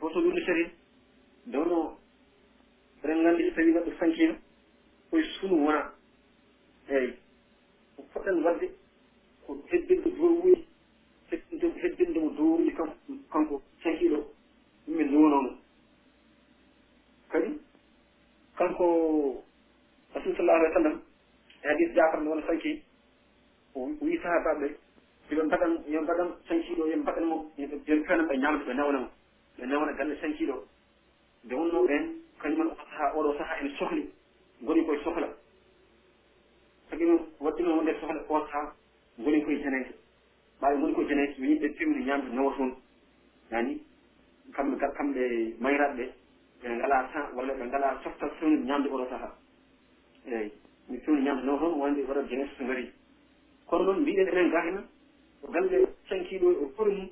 goto 0.00 0.20
ɗumɗo 0.20 0.40
tati 0.46 0.64
dawno 1.46 1.98
eɗen 3.02 3.18
nganndi 3.22 3.42
so 3.48 3.54
tawi 3.54 3.72
neɗɗo 3.72 3.92
sankima 3.98 4.34
koye 5.10 5.24
sunu 5.40 5.64
wona 5.64 5.92
eeyi 6.88 7.12
ko 7.96 8.02
poɗɗen 8.12 8.44
wadde 8.44 8.66
ko 9.46 9.58
hebbinde 9.70 10.08
dowuuji 10.16 10.66
hebbinde 11.82 12.18
mo 12.20 12.30
dowuuji 12.30 12.70
kanko 13.32 13.62
sankiɗo 13.82 14.18
yimɓe 14.86 15.04
nduwanomo 15.04 15.50
kadi 17.30 17.50
kanko 18.58 18.86
rasul 20.14 20.36
sallah 20.36 20.54
alih 20.56 20.70
w 20.70 20.74
sallam 20.74 20.96
e 21.62 21.68
hadis 21.68 21.94
jafar 21.94 22.20
nde 22.20 22.28
wona 22.30 22.46
sanki 22.46 22.82
o 23.74 23.90
wi 24.00 24.18
sahabaɓe 24.22 24.66
yoɓe 25.30 25.42
mbaɗan 25.46 25.72
yoɓe 25.92 26.02
mbaɗan 26.04 26.28
sankiɗo 26.48 26.82
yoɓe 26.86 26.96
mbaɗanmo 27.02 27.36
yoɓe 27.58 28.04
fenam 28.06 28.26
ɓe 28.28 28.36
ñamde 28.36 28.64
ɓe 28.64 28.74
nawnamo 28.74 29.08
ɓe 29.58 29.66
nawna 29.66 29.92
galle 29.92 30.16
sankiɗo 30.20 30.64
nde 31.44 31.54
wonno 31.54 31.82
ɓen 31.86 32.04
kañumen 32.40 32.70
saha 32.76 33.12
oɗo 33.18 33.34
saha 33.38 33.60
ene 33.60 33.70
sohli 33.78 34.10
goni 34.62 34.84
koye 34.84 34.98
sohla. 35.04 35.28
Sagi 36.90 37.04
noon 37.04 37.20
wattino 37.40 37.76
wonde 37.76 37.94
sohla 38.00 38.22
on 38.28 38.46
saha 38.50 38.74
goni 39.18 39.42
koye 39.44 39.62
janayde 39.62 39.92
ɓaawi 40.60 40.80
goni 40.80 40.94
koye 40.94 41.08
janayde 41.08 41.34
yo 41.38 41.44
yimɓe 41.44 41.68
pewni 41.76 42.04
ñaamde 42.04 42.30
nawa 42.34 42.54
toon 42.56 42.72
yani 43.50 43.82
kamɓe 44.54 44.76
kamɓe 44.96 45.54
mayraɓe 45.60 45.94
ɓe 45.96 46.12
ɓe 46.62 46.68
ngala 46.76 47.08
tan 47.12 47.24
walla 47.36 47.54
ɓe 47.54 47.64
ngala 47.66 48.00
softal 48.02 48.30
fewni 48.38 48.64
ñaamde 48.64 48.88
oɗo 48.88 49.06
saha 49.10 49.34
eyi 50.26 50.52
mi 50.88 50.98
fewni 50.98 51.22
ñaamde 51.22 51.44
nawa 51.46 51.58
toon 51.58 51.78
wonde 51.80 52.00
waɗa 52.08 52.22
janayde 52.30 52.50
so 52.58 52.64
ngari 52.64 52.92
kono 53.66 53.84
noon 53.84 54.00
mbiɗen 54.02 54.28
enen 54.28 54.50
ga 54.50 54.60
hena 54.66 54.82
galle 55.52 55.86
sankiɗo 56.08 56.50
e 56.50 56.66
kori 56.76 56.92
mum 56.94 57.08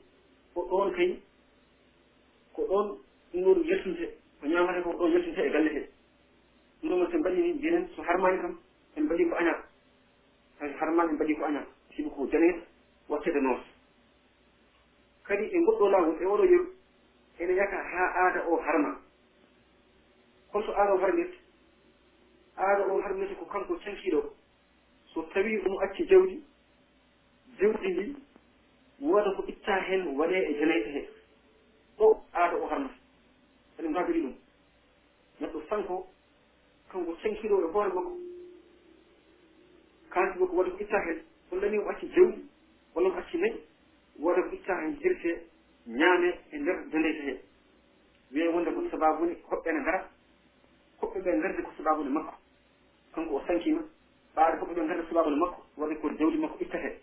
o 0.55 0.61
ɗon 0.63 0.93
kay 0.93 1.19
ko 2.57 2.62
ɗon 2.69 2.87
ɗumnoɗo 3.33 3.61
yaltinte 3.69 4.07
ko 4.40 4.47
ñamata 4.47 4.83
ko 4.83 4.90
ɗon 4.92 5.12
yaltinte 5.12 5.38
e 5.47 5.51
galle 5.51 5.69
he. 5.69 5.83
Ɗum 6.81 6.88
noon 6.99 7.11
so 7.11 7.19
mbaɗi 7.19 7.40
ni 7.42 7.61
jenen 7.61 7.88
so 7.95 8.03
harmani 8.03 8.38
kam 8.40 8.59
en 8.97 9.03
mbaɗi 9.05 9.29
ko 9.29 9.35
aña 9.37 9.55
hay 10.61 10.73
harmani 10.81 11.11
en 11.11 11.14
mbaɗi 11.16 11.35
ko 11.37 11.45
aña 11.45 11.66
sibu 11.95 12.11
ko 12.11 12.27
janeet 12.33 12.57
wattede 13.09 13.40
noos 13.40 13.61
kadi 15.25 15.45
e 15.45 15.59
goɗɗo 15.64 15.88
laawol 15.90 16.16
e 16.21 16.25
oɗo 16.25 16.45
yeru 16.45 16.73
ene 17.38 17.53
yaka 17.55 17.77
ha 17.77 18.05
aada 18.25 18.49
o 18.49 18.57
harma. 18.57 19.01
Holto 20.53 20.73
aada 20.73 20.95
o 20.95 20.99
harmirta 20.99 21.37
aada 22.57 22.87
o 22.92 23.01
harmirta 23.03 23.35
ko 23.35 23.45
kanko 23.45 23.77
cankiiɗo 23.85 24.33
so 25.12 25.23
tawi 25.35 25.61
omo 25.66 25.81
acci 25.81 26.07
jawdi 26.09 26.42
jawdi 27.61 27.88
ndi 27.88 28.16
wooda 29.01 29.31
ko 29.37 29.45
itta 29.47 29.81
heen 29.88 30.16
waɗe 30.16 30.37
e 30.51 30.55
janeeta 30.59 30.88
hee 30.90 31.16
ɗo 31.99 32.07
aada 32.33 32.57
o 32.57 32.67
harnata 32.67 32.95
eɗen 33.79 33.91
mbaadori 33.91 34.21
ɗum. 34.23 34.35
Neɗɗo 35.41 35.61
sanko 35.69 36.07
kanko 36.91 37.17
sankirooɗo 37.23 37.69
e 37.69 37.73
hoore 37.73 37.93
makko. 37.95 38.13
Kaanti 40.11 40.39
makko 40.39 40.57
waɗi 40.57 40.71
ko 40.71 40.79
itta 40.81 40.99
hen 41.07 41.23
walla 41.51 41.69
ni 41.69 41.79
o 41.79 41.89
acci 41.89 42.07
jawdi 42.15 42.45
walla 42.95 43.11
ko 43.11 43.19
acci 43.19 43.39
nayi 43.39 43.61
woda 44.19 44.43
ko 44.43 44.55
itta 44.55 44.75
hen 44.81 44.97
jirtee 45.01 45.41
ñaame 45.87 46.29
e 46.53 46.59
nder 46.59 46.89
doneyta 46.91 47.23
he. 47.23 47.41
Wiye 48.33 48.49
wonde 48.49 48.71
ko 48.75 48.89
sababuni 48.91 49.35
hoɓɓe 49.51 49.73
ne 49.73 49.81
ngara 49.81 50.11
hoɓɓe 51.01 51.21
ɓe 51.25 51.37
ngerde 51.37 51.63
ko 51.63 51.71
sababude 51.77 52.09
makko. 52.11 52.35
Kanko 53.15 53.35
o 53.37 53.41
sankima 53.47 53.83
ɓaade 54.35 54.59
hoɓɓe 54.61 54.75
ɓe 54.75 54.83
ngerde 54.85 55.09
sababude 55.09 55.37
makko 55.37 55.63
waɗi 55.77 55.95
ko 56.01 56.09
jawdi 56.19 56.39
makko 56.39 56.57
itta 56.65 56.79
heen 56.79 56.97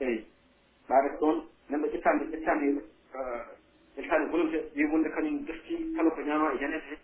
eyi 0.00 0.24
ɓaade 0.88 1.08
ko 1.18 1.26
ɗon 1.26 1.44
nan 1.70 1.80
ɓe 1.82 1.88
ƴettande 1.88 2.64
yimɓe 2.66 2.82
ene 3.96 4.06
haali 4.08 4.26
volonté 4.30 4.70
wi 4.76 4.84
wonde 4.86 5.08
kañum 5.10 5.44
defti 5.44 5.92
kala 5.96 6.10
ko 6.10 6.20
ñaama 6.22 6.54
e 6.54 6.58
janete 6.58 6.98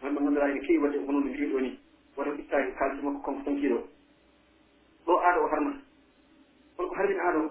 he 0.00 0.06
wonɓe 0.06 0.20
ngannduɗaa 0.20 0.50
ene 0.50 0.60
keewi 0.60 0.78
wadde 0.82 0.96
e 0.96 1.04
hono 1.06 1.20
no 1.20 1.26
mbiɗo 1.26 1.60
ni. 1.60 1.78
Woto 2.16 2.34
ittaaki 2.34 2.72
kaalisi 2.78 3.04
makko 3.04 3.20
konko 3.22 3.42
tankiiɗo 3.44 3.78
ɗo. 5.06 5.12
Aada 5.20 5.40
o 5.40 5.46
harmata 5.48 5.80
holko 6.76 6.94
harmin 6.94 7.18
aada 7.20 7.38
o 7.38 7.50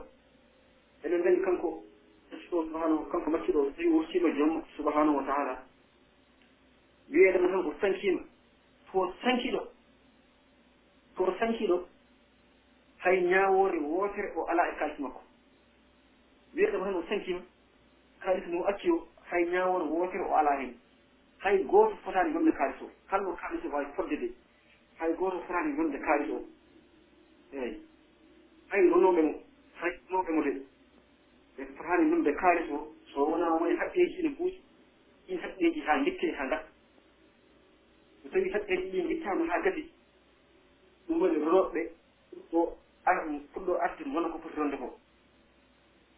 eɗen 1.03 1.19
nganndi 1.21 1.41
kanko 1.41 1.83
ɗo 2.31 2.37
subahanahu 2.49 3.05
kanko 3.11 3.29
macciɗo 3.29 3.59
o 3.61 3.71
tawi 3.71 3.87
wurtiima 3.89 4.29
joom 4.37 4.63
subahanahu 4.77 5.17
wa 5.17 5.23
taala. 5.23 5.63
Wiyeɗema 7.09 7.47
tan 7.47 7.65
o 7.65 7.73
sankiima. 7.81 8.21
To 8.91 9.13
sankiɗo 9.21 9.61
to 11.15 11.33
sankiɗo 11.39 11.87
hay 13.03 13.21
ñaawoore 13.23 13.79
wootere 13.79 14.31
o 14.35 14.45
alaa 14.45 14.69
e 14.69 14.75
kaalisi 14.79 15.01
makko. 15.01 15.21
Wiyeɗema 16.55 16.85
tan 16.85 16.95
o 16.95 17.03
sankiima. 17.09 17.41
kalis 18.23 18.45
mo 18.47 18.65
acci 18.67 18.89
o 18.91 19.07
hay 19.29 19.45
ñawon 19.45 19.89
wootere 19.89 20.23
o 20.23 20.35
ala 20.35 20.51
hen 20.61 20.75
hay 21.39 21.63
goto 21.63 21.95
fotani 22.03 22.33
yonde 22.33 22.51
kalis 22.51 22.81
o 22.81 22.89
kalmo 23.09 23.35
kalis 23.35 23.65
o 23.65 23.69
wawi 23.69 23.85
fodde 23.95 24.15
de. 24.17 24.29
Hay 24.99 25.13
goto 25.15 25.39
fotani 25.41 25.75
yonde 25.77 25.97
kalis 25.99 26.29
o 26.29 26.39
eyyi 27.53 27.81
hay 28.69 28.89
ronoɓe 28.89 29.21
mo 29.21 29.33
hay 29.81 29.91
ronoɓe 30.09 30.31
mo 30.35 30.41
de. 30.43 30.51
Ɓe 31.57 31.65
fotani 31.77 32.09
yonde 32.11 32.31
kalis 32.35 32.71
o 32.71 32.93
so 33.13 33.25
wona 33.25 33.49
woni 33.55 33.73
e 33.73 33.77
haɓɓeji 33.77 34.19
ine 34.19 34.29
buuji 34.37 34.61
ɗin 35.27 35.37
haɓɓeji 35.39 35.79
ha 35.85 36.03
guittee 36.03 36.31
ha 36.37 36.45
gatta 36.47 36.67
so 38.23 38.29
tawi 38.29 38.49
haɓɓeji 38.49 38.89
ɗi 38.91 39.01
guittama 39.07 39.45
ha 39.51 39.59
gadi 39.63 39.91
ɗum 41.07 41.21
woni 41.21 41.39
ronoɓe 41.39 41.89
ɗo 42.51 42.77
ar 43.05 43.17
fuɗɗo 43.53 43.73
arde 43.81 44.03
wona 44.13 44.29
ko 44.29 44.37
foti 44.39 44.55
ronde 44.59 44.77
ko. 44.77 44.99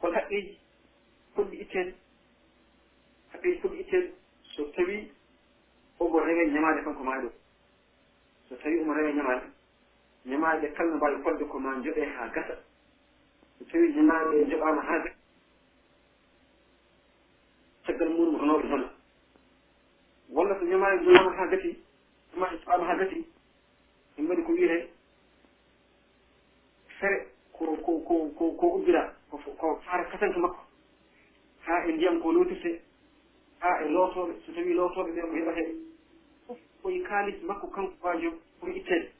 Kono 0.01 0.13
haɓɓeji 0.13 0.57
fuɗɗi 1.36 1.56
ittede 1.62 1.93
haɓɓe 3.32 3.60
fuɗɗi 3.62 3.80
ittede 3.82 4.13
so 4.56 4.63
tawi 4.76 5.12
omo 6.00 6.19
rewe 6.19 6.52
ñamaade 6.52 6.84
kanko 6.84 7.04
maa 7.04 7.22
ɗo 7.22 7.30
so 8.50 8.56
tawi 8.56 8.80
omo 8.82 8.93
rewe 8.93 9.13
ñamaade 9.13 9.48
ñamaade 10.26 10.67
kala 10.74 10.89
no 10.91 10.96
mbawi 10.98 11.24
fodde 11.24 11.46
ko 11.46 11.60
ma 11.60 11.82
joɓee 11.84 12.06
haa 12.15 12.28
gasa. 12.34 12.56
So 13.60 13.65
tawi 13.65 13.93
ñamaade 13.96 14.46
joɓaama 14.52 14.82
haa 14.82 15.00
gasa 15.04 15.15
caggal 17.86 18.10
muɗum 18.10 18.36
ronooɓe 18.39 18.67
hono. 18.72 18.88
Walla 20.30 20.60
so 20.60 20.65
ñamaade 20.65 21.04
joɓaama 21.06 21.36
haa 21.38 21.48
gasi 21.52 21.72
ñamaade 22.34 22.58
joɓaama 22.63 22.86
haa 22.86 22.98
gasi 22.98 23.26
ɗum 24.17 24.30
waɗi 24.30 24.43
ko 24.43 24.52
wiyetee 24.52 24.89
fere 27.00 27.28
ko 27.54 27.65
ko 27.86 28.00
ko 28.08 28.15
ko 28.38 28.52
ko 28.60 28.67
uddira 28.78 29.13
ko 29.30 29.38
faara 29.86 30.04
kasanke 30.12 30.39
makko. 30.39 30.62
ha 31.65 31.86
e 31.88 31.91
ndiyam 31.91 32.19
ko 32.21 32.32
lotirte 32.32 32.82
ha 33.60 33.82
e 33.86 33.89
lootoɓe 33.89 34.34
so 34.45 34.52
tawi 34.54 34.73
lootoɓe 34.73 35.12
ɓe 35.12 35.21
o 35.21 35.34
heɓate 35.36 35.63
fof 36.47 36.58
koye 36.82 36.99
kaalis 37.04 37.41
makko 37.43 37.67
kanko 37.67 37.93
waajo 38.04 38.32
pour 38.60 38.69
ittede 38.69 39.12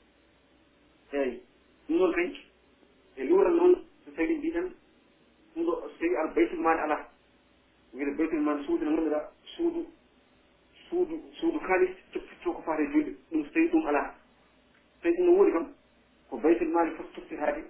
eeyi 1.13 1.39
ɗum 1.88 1.97
noon 1.97 2.13
kay 2.13 2.29
e 3.17 3.23
luural 3.23 3.56
noon 3.56 3.75
so 4.06 4.12
tawi 4.12 4.36
mbiɗen 4.38 4.71
ɗum 5.56 5.65
ɗo 5.65 5.71
so 5.82 5.97
tawi 5.99 6.15
al 6.15 6.34
baytul 6.36 6.60
maal 6.60 6.79
alaa 6.79 7.08
wiyde 7.93 8.17
baytul 8.17 8.39
maal 8.41 8.63
suudu 8.65 8.86
no 8.86 8.91
ngannduɗa 8.91 9.32
suudu 9.56 9.86
suudu 10.89 11.21
suudu 11.39 11.60
kaalis 11.60 11.91
toppitto 12.12 12.53
ko 12.53 12.62
faate 12.62 12.88
julde 12.91 13.15
ɗum 13.32 13.43
so 13.45 13.51
tawi 13.53 13.67
ɗum 13.67 13.88
alaa. 13.88 14.15
Tawi 15.01 15.15
ɗum 15.15 15.25
no 15.25 15.32
woodi 15.38 15.51
kam 15.51 15.67
ko 16.29 16.38
baytul 16.38 16.67
maali 16.67 16.91
fof 16.95 17.06
toppitaade 17.15 17.63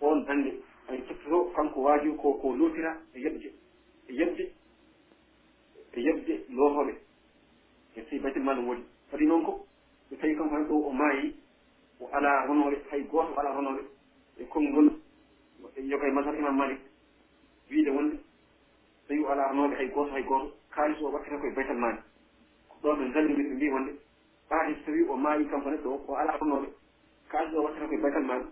oon 0.00 0.24
bannde 0.24 0.52
ay 0.88 1.02
toppito 1.02 1.44
kanko 1.56 1.80
waajo 1.82 2.14
ko 2.14 2.32
ko 2.34 2.56
lootira 2.56 2.96
e 3.14 3.20
yeɓde 3.20 3.52
E 4.08 4.12
yebde 4.12 4.52
e 5.92 6.00
yebde 6.00 6.44
lootoɓe. 6.50 6.94
E 7.96 8.02
tawi 8.02 8.20
batil 8.20 8.42
ma 8.42 8.54
no 8.54 8.62
woni. 8.68 8.84
Waɗi 9.12 9.26
noon 9.26 9.44
ko 9.44 9.66
so 10.08 10.16
tawi 10.16 10.34
kanko 10.36 10.54
hay 10.54 10.64
ɗo 10.64 10.74
o 10.74 10.92
maayi 10.92 11.34
o 12.00 12.08
ala 12.12 12.46
honoɓe 12.48 12.76
hay 12.90 13.02
gooto 13.02 13.32
o 13.34 13.40
ala 13.40 13.50
honoɓe 13.56 13.82
e 14.38 14.44
konngol 14.44 14.88
e 15.76 15.82
yoga 15.82 16.06
e 16.08 16.10
masar 16.12 16.34
imam 16.34 16.56
malik 16.56 16.78
wiide 17.70 17.90
wonde 17.90 18.16
tawi 19.06 19.20
o 19.24 19.28
ala 19.28 19.52
honoɓe 19.52 19.74
hay 19.76 19.88
gooto 19.88 20.12
hay 20.12 20.22
gooto 20.22 20.52
kaalis 20.70 21.00
o 21.02 21.10
wattata 21.10 21.38
koye 21.38 21.52
baytal 21.54 21.76
maani. 21.76 21.98
Ko 22.68 22.76
ɗon 22.82 22.96
ɓe 22.98 23.04
ngallimir 23.08 23.46
ɓe 23.48 23.54
mbi 23.54 23.70
wonde. 23.70 23.92
Ɓaati 24.48 24.74
so 24.74 24.84
tawi 24.86 25.02
o 25.08 25.16
maayi 25.16 25.44
kanko 25.48 25.70
neɗɗo 25.70 25.88
o 25.90 26.04
o 26.08 26.14
ala 26.14 26.38
honoɓe 26.40 26.68
kaalis 27.28 27.54
o 27.54 27.62
wattata 27.62 27.86
koye 27.86 28.00
baytal 28.00 28.24
maani. 28.24 28.44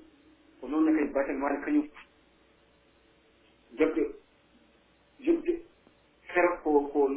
Ko 0.61 0.69
noon 0.69 0.85
ne 0.85 0.93
kay 0.99 1.07
baytal 1.13 1.37
maani 1.37 1.65
kañum 1.65 1.89
jabde 3.79 4.03
jogde 5.27 5.53
fer 6.33 6.47
ko 6.63 6.81
ko 6.93 7.09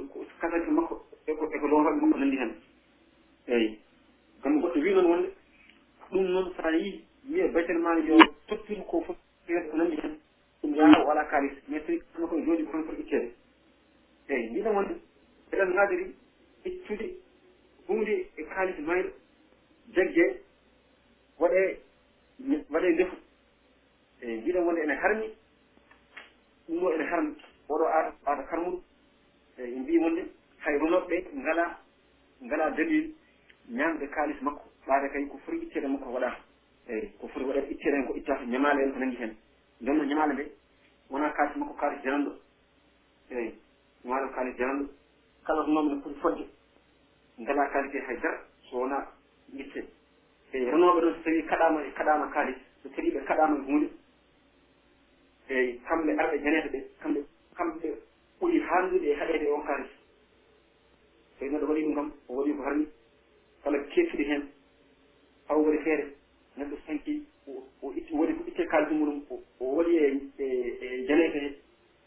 kasake 0.42 0.72
makko 0.72 0.96
eko 1.28 1.46
eko 1.56 1.68
lootaɓe 1.68 2.02
makko 2.02 2.18
nanndi 2.20 2.38
hen. 2.38 2.52
Eeyi. 3.48 3.80
Gam 4.44 4.60
goɗɗo 4.62 4.80
wi 4.84 4.94
noon 4.94 5.06
wonde 5.12 5.30
ɗum 6.12 6.24
noon 6.34 6.54
sa 6.58 6.64
a 6.68 6.72
yii 6.76 7.04
wiye 7.30 7.48
batel 7.54 7.78
ma 7.80 7.98
yo 8.00 8.18
tottir 8.48 8.82
ko 8.88 9.02
fof 9.02 9.18
ko 9.48 9.78
nanndi 9.78 9.96
hen 10.02 10.18
ɗum 10.62 10.76
yaara 10.76 11.06
wala 11.06 11.24
kalis 11.26 11.54
mais 11.68 11.82
so 11.86 11.94
kama 12.14 12.28
koye 12.28 12.46
jooɗi 12.46 12.64
kono 12.72 12.84
foti 12.84 13.02
ittede 13.02 13.32
eeyi 14.30 14.50
mbiɗen 14.50 14.74
wonde 14.76 14.96
eɗen 15.52 15.70
ngaadiri 15.74 16.16
ittude 16.66 17.08
hunde 17.88 18.14
e 18.38 18.44
kalis 18.44 18.78
mayɗo 18.80 19.10
jagge 19.96 20.26
waɗe 21.40 21.62
waɗe 22.70 22.90
ndefu. 22.94 23.16
Eyi 24.22 24.38
mbiɗen 24.42 24.64
wonde 24.66 24.82
ene 24.84 24.94
harmi 25.02 25.28
ɗum 26.68 26.80
ɗo 26.80 26.94
ene 26.94 27.04
harmi. 27.04 27.34
oɗo 27.70 27.86
aada 27.88 28.12
aada 28.26 28.44
karmuɗo 28.50 28.82
e, 29.58 29.64
e 29.64 29.80
mbi 29.80 30.00
mon 30.00 30.16
de 30.16 30.24
hay 30.64 30.78
runoɓɓe 30.80 31.16
ngala 31.36 31.66
ngala 32.46 32.70
dalil 32.72 33.14
ñamde 33.70 34.08
kalis 34.10 34.42
makko 34.42 34.64
ɓaade 34.88 35.10
kay 35.14 35.26
ko 35.28 35.38
foti 35.46 35.58
ittede 35.66 35.88
makko 35.88 36.10
waɗa 36.14 36.32
eyyi 36.88 37.12
ko 37.20 37.28
foti 37.28 37.46
waɗede 37.46 37.72
ittede 37.72 37.96
hen 37.98 38.06
ko 38.08 38.14
ittata 38.16 38.46
ñamale 38.46 38.84
en 38.84 38.92
ko 38.94 39.00
nangi 39.00 39.16
hen. 39.18 39.36
Nden 39.82 39.98
no 39.98 40.04
ñamale 40.04 40.34
nde 40.34 40.52
wona 41.10 41.30
kalis 41.32 41.56
makko 41.58 41.74
kalis 41.76 42.02
jananɗo 42.04 42.32
eyyi 43.30 43.54
wano 44.06 44.30
kalis 44.36 44.56
jananɗo 44.58 44.86
kala 45.46 45.64
ko 45.64 45.82
ne 45.82 46.02
foti 46.02 46.20
fodde 46.22 46.46
ngala 47.40 47.70
kalis 47.70 47.94
e 47.94 48.00
haydara 48.08 48.40
so 48.70 48.78
wona 48.80 49.06
itte 49.54 49.86
eyi 50.54 50.66
renoɓe 50.72 51.02
ɗon 51.02 51.14
so 51.14 51.22
tawi 51.24 51.44
kaɗama 51.44 51.84
e 51.86 51.92
kaɗama 51.92 52.28
kalis 52.34 52.58
so 52.84 52.90
tawi 52.90 53.12
ɓe 53.12 53.20
kaɗama 53.26 53.56
e 53.58 53.62
hunde 53.72 53.90
eyi 55.50 55.80
kamɓe 55.88 56.12
arɓe 56.18 56.38
janete 56.44 56.70
ɓe 56.70 56.80
kamɓe 57.02 57.20
kamɓe 57.60 57.90
ɓuri 58.40 58.60
handude 58.60 59.04
e 59.12 59.14
haɗede 59.20 59.52
on 59.52 59.64
kaalis 59.68 59.92
sayi 61.40 61.52
neɗɗo 61.52 61.68
waɗi 61.68 61.84
ɗum 61.84 61.96
kam 61.96 62.12
o 62.28 62.34
waɗi 62.36 62.54
ko 62.58 62.64
harmi 62.64 62.86
kala 63.64 63.78
kettiɗi 63.92 64.24
heen 64.24 64.44
aw 65.50 65.60
waɗi 65.66 65.78
feere. 65.84 66.06
Neɗɗo 66.58 66.76
sanki 66.86 67.24
o 67.82 67.92
itti 67.96 68.14
waɗi 68.14 68.34
ko 68.38 68.44
itte 68.48 68.66
kaalisi 68.68 68.94
muɗum 68.94 69.24
o 69.60 69.66
waɗi 69.76 69.92
e 69.98 70.06
e, 70.38 70.46
e 70.86 71.06
janeete 71.08 71.60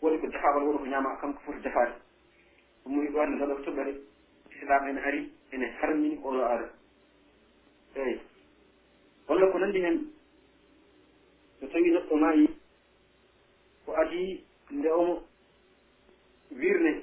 waɗi 0.03 0.19
ko 0.21 0.27
defaabal 0.27 0.63
waɗi 0.67 0.79
ko 0.79 0.87
ñaama 0.87 1.17
kanko 1.21 1.41
foti 1.45 1.61
defaade. 1.63 1.93
Ɗum 2.85 2.95
muni 2.95 3.09
ɗo 3.09 3.21
anne 3.21 3.39
ko 3.39 3.63
toɓɓere 3.63 3.93
islam 4.57 4.89
ene 4.89 5.01
ari 5.01 5.33
ene 5.53 5.65
harmini 5.81 6.17
oɗo 6.25 6.41
aada. 6.41 6.69
Eyi 7.97 8.21
walla 9.29 9.53
ko 9.53 9.59
nanndi 9.59 9.81
heen 9.81 9.99
so 11.61 11.67
tawi 11.67 11.91
neɗɗo 11.91 12.17
maayi 12.17 12.47
ko 13.85 13.93
adi 13.93 14.45
nde 14.71 14.89
omo 14.89 15.32
wirne. 16.59 17.03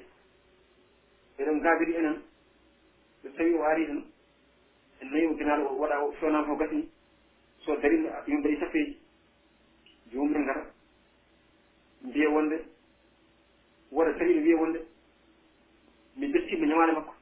Eɗen 1.38 1.60
gaabiri 1.60 1.94
enen 1.96 2.22
so 3.22 3.28
tawi 3.36 3.54
o 3.54 3.62
ari 3.62 3.86
ɗen 3.86 4.04
en 5.00 5.08
nayi 5.10 5.26
o 5.26 5.34
ginaɗo 5.36 5.66
o 5.68 5.78
waɗa 5.78 6.04
o 6.04 6.12
fewnama 6.12 6.46
ho 6.46 6.56
gasni 6.56 6.88
so 7.64 7.76
dari 7.76 7.96
yimɓe 8.26 8.48
ɗi 8.48 8.56
safeeji 8.60 8.96
jomum 10.12 10.42
ngara 10.42 10.66
mbiya 12.02 12.28
wonde 12.30 12.56
woɗa 13.92 14.18
tawi 14.18 14.34
no 14.34 14.40
wiya 14.42 14.56
wonde 14.56 14.80
mi 16.16 16.26
bettima 16.28 16.66
ñamaade 16.66 16.92
makko. 16.92 17.14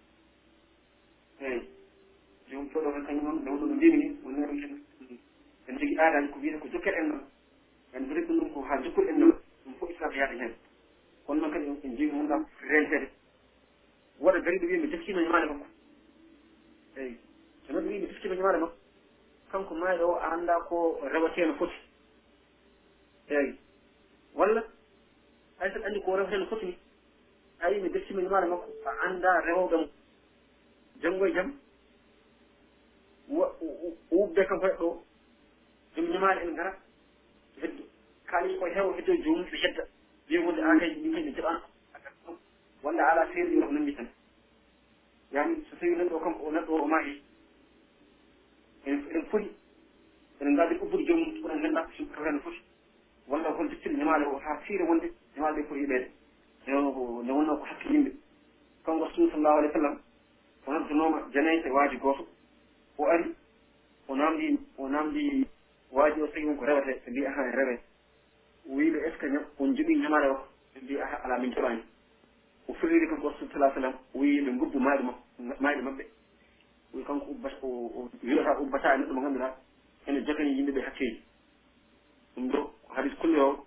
Eyi 1.41 1.63
jomum 2.51 2.69
coɗo 2.71 2.91
hen 2.95 3.05
kañum 3.07 3.25
noon 3.25 3.39
nde 3.41 3.51
wonɗo 3.51 3.67
no 3.67 3.75
mbimi 3.75 3.97
ni 3.97 4.17
wonno 4.25 4.47
en 5.69 5.79
jogui 5.79 5.99
aadaji 5.99 6.29
ko 6.33 6.39
wiyete 6.41 6.59
ko 6.59 6.69
jokkere 6.69 6.97
en 7.01 7.09
noon. 7.09 7.23
En 7.93 8.07
foti 8.07 8.21
ɗum 8.27 8.39
ɗum 8.39 8.53
ko 8.53 8.61
ha 8.63 8.83
jokkuɗo 8.83 9.09
en 9.09 9.19
noon. 9.19 9.33
Ɗum 9.65 9.75
fof 9.79 9.91
islam 9.91 10.13
yaade 10.13 10.39
hen. 10.41 10.55
kono 11.29 11.41
noon 11.41 11.53
kadi 11.53 11.67
en 11.69 11.91
jogii 11.91 12.11
mum 12.13 12.29
kam 12.29 12.47
rentede 12.61 13.09
woɗa 14.21 14.41
dari 14.41 14.59
ɗo 14.59 14.67
wi 14.67 14.79
mi 14.79 14.89
teskima 14.91 15.21
ñumaade 15.23 15.47
makko. 15.47 15.67
Eyi 16.97 17.19
so 17.67 17.73
noon 17.73 17.85
ɗo 17.85 17.89
wi 17.91 17.99
mi 18.01 18.07
teskima 18.09 18.35
ñumaade 18.35 18.59
makko 18.59 18.77
kanko 19.53 19.75
maaɗo 19.75 20.05
o 20.09 20.17
annda 20.31 20.55
ko 20.69 20.99
rewateeno 21.13 21.55
foti. 21.55 21.77
Eyi 23.29 23.59
walla 24.35 24.63
hay 25.59 25.71
saɗa 25.73 25.87
anndi 25.87 26.01
ko 26.01 26.17
rewateeno 26.17 26.47
foti 26.47 26.67
ni 26.67 26.79
a 27.61 27.69
wi 27.71 27.81
mi 27.83 27.91
deftima 27.91 28.23
ñumaade 28.23 28.47
makko 28.49 28.73
a 28.87 28.91
annda 29.07 29.41
rewowɗo 29.41 29.77
mo. 29.79 29.87
Janngo 31.03 31.27
e 31.27 31.33
jam 31.33 31.53
wubde 34.11 34.47
kanko 34.49 34.67
heɗɗo 34.67 35.05
ɗum 35.95 36.07
ñumaade 36.11 36.41
en 36.43 36.53
ngara 36.53 36.73
heddo 37.61 37.83
kaalis 38.25 38.59
koye 38.59 38.75
heewa 38.75 38.97
heddo 38.97 39.13
joomum 39.23 39.45
ɓe 39.45 39.57
hedda. 39.63 39.85
ɓe 40.29 40.39
wonde 40.39 40.61
an 40.63 40.79
kay 40.79 40.91
yimɓeɓe 41.03 41.33
jaɓan 41.37 41.61
wonde 42.83 43.01
ala 43.01 43.27
feere 43.27 43.49
ɗi 43.51 43.61
ko 43.61 43.73
nanndi 43.73 43.95
tan. 43.95 44.09
Yani 45.33 45.65
so 45.71 45.77
tawi 45.77 45.97
neɗɗo 45.97 46.17
o 46.17 46.21
kam 46.21 46.35
o 46.43 46.51
neɗɗo 46.51 46.73
o 46.83 46.87
maayi 46.87 47.23
eɗen 48.87 49.25
foti 49.31 49.51
eɗen 50.41 50.53
ngaadi 50.53 50.75
ubbude 50.83 51.05
joomum 51.07 51.45
oɗen 51.45 51.59
ngannda 51.59 51.89
kene 51.97 52.41
foti 52.41 52.61
walla 53.27 53.51
hol 53.51 53.69
dettiri 53.69 53.97
ñamaale 53.97 54.27
o 54.27 54.39
haa 54.39 54.57
fiire 54.67 54.85
wonde 54.85 55.13
ñamaale 55.37 55.57
ɓe 55.63 55.69
foti 55.69 55.81
yiɓeede. 55.81 56.11
Nde 56.67 57.33
wonno 57.33 57.57
ko 57.57 57.65
hakke 57.65 57.89
yimɓe. 57.93 58.13
Kanko 58.85 59.05
rasul 59.05 59.31
sallahu 59.31 59.59
alih 59.59 59.69
w 59.69 59.73
sallam 59.73 59.99
o 60.67 60.73
noddanoma 60.73 61.29
janayi 61.33 61.63
e 61.65 61.71
waaji 61.71 61.97
gooto. 61.97 62.27
O 62.99 63.07
ari 63.07 63.35
o 64.09 64.15
naamdi 64.15 64.59
o 64.77 64.89
naamdi 64.89 65.47
waaji 65.91 66.21
o 66.23 66.27
sagi 66.33 66.47
on 66.47 66.57
ko 66.57 66.65
rewete 66.65 67.01
ɓe 67.05 67.11
mbi 67.11 67.27
ahan 67.27 67.49
e 67.49 67.57
rewete 67.57 67.88
wiiɓe 68.69 68.99
est 69.07 69.13
ce 69.13 69.19
que 69.19 69.27
on 69.59 69.75
joɓi 69.75 69.97
ñamare 69.97 70.29
o? 70.31 70.37
Ɓe 70.75 70.81
mbi 70.83 70.99
aha 71.01 71.17
ala 71.25 71.39
min 71.39 71.53
joɓani 71.53 71.83
o 72.69 72.75
firliri 72.75 73.09
kanko 73.09 73.29
rasul 73.31 73.49
sa 73.51 73.73
sallam 73.75 73.95
o 74.15 74.19
wi 74.19 74.29
yimɓe 74.37 74.59
gubbu 74.59 74.79
maayɗo 74.79 75.03
ma 75.05 75.55
maayɗo 75.61 75.83
maɓɓe. 75.83 76.05
Wi 76.95 77.05
kanko 77.05 77.31
ubbata 77.31 77.57
o 77.63 78.09
wiwata 78.23 78.61
ubbata 78.61 78.95
e 78.95 78.99
neɗɗo 78.99 79.15
mo 79.15 79.21
ngannduɗa 79.21 79.57
ene 80.07 80.25
jogani 80.25 80.51
yimɓe 80.57 80.73
ɓe 80.73 80.81
hakkeji 80.85 81.23
ɗum 82.37 82.49
ɗo 82.51 82.73
hadis 82.95 83.15
kulle 83.21 83.39
o 83.41 83.67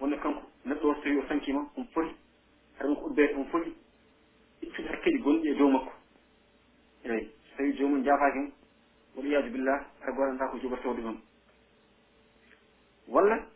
wonde 0.00 0.16
kanko 0.16 0.42
neɗɗo 0.66 0.88
o 0.90 0.94
so 0.94 1.00
tawi 1.02 1.18
o 1.18 1.26
sankima 1.28 1.66
on 1.76 1.84
foti 1.94 2.14
hara 2.78 2.94
ko 2.94 3.06
ubbede 3.06 3.34
on 3.36 3.44
foti 3.46 3.72
ittude 4.62 4.86
hakkeji 4.88 5.18
gonɗi 5.18 5.48
e 5.48 5.54
dow 5.54 5.68
makko. 5.70 5.92
Eyyi 7.04 7.30
so 7.50 7.56
tawi 7.56 7.72
jomum 7.76 8.04
jafaki 8.04 8.38
mo 8.38 8.52
wal 9.16 9.26
iyadu 9.26 9.50
billah 9.50 9.80
hara 10.00 10.12
goranta 10.12 10.48
ko 10.48 10.58
jogortowde 10.58 11.00
noon 11.00 11.20
walla 13.08 13.53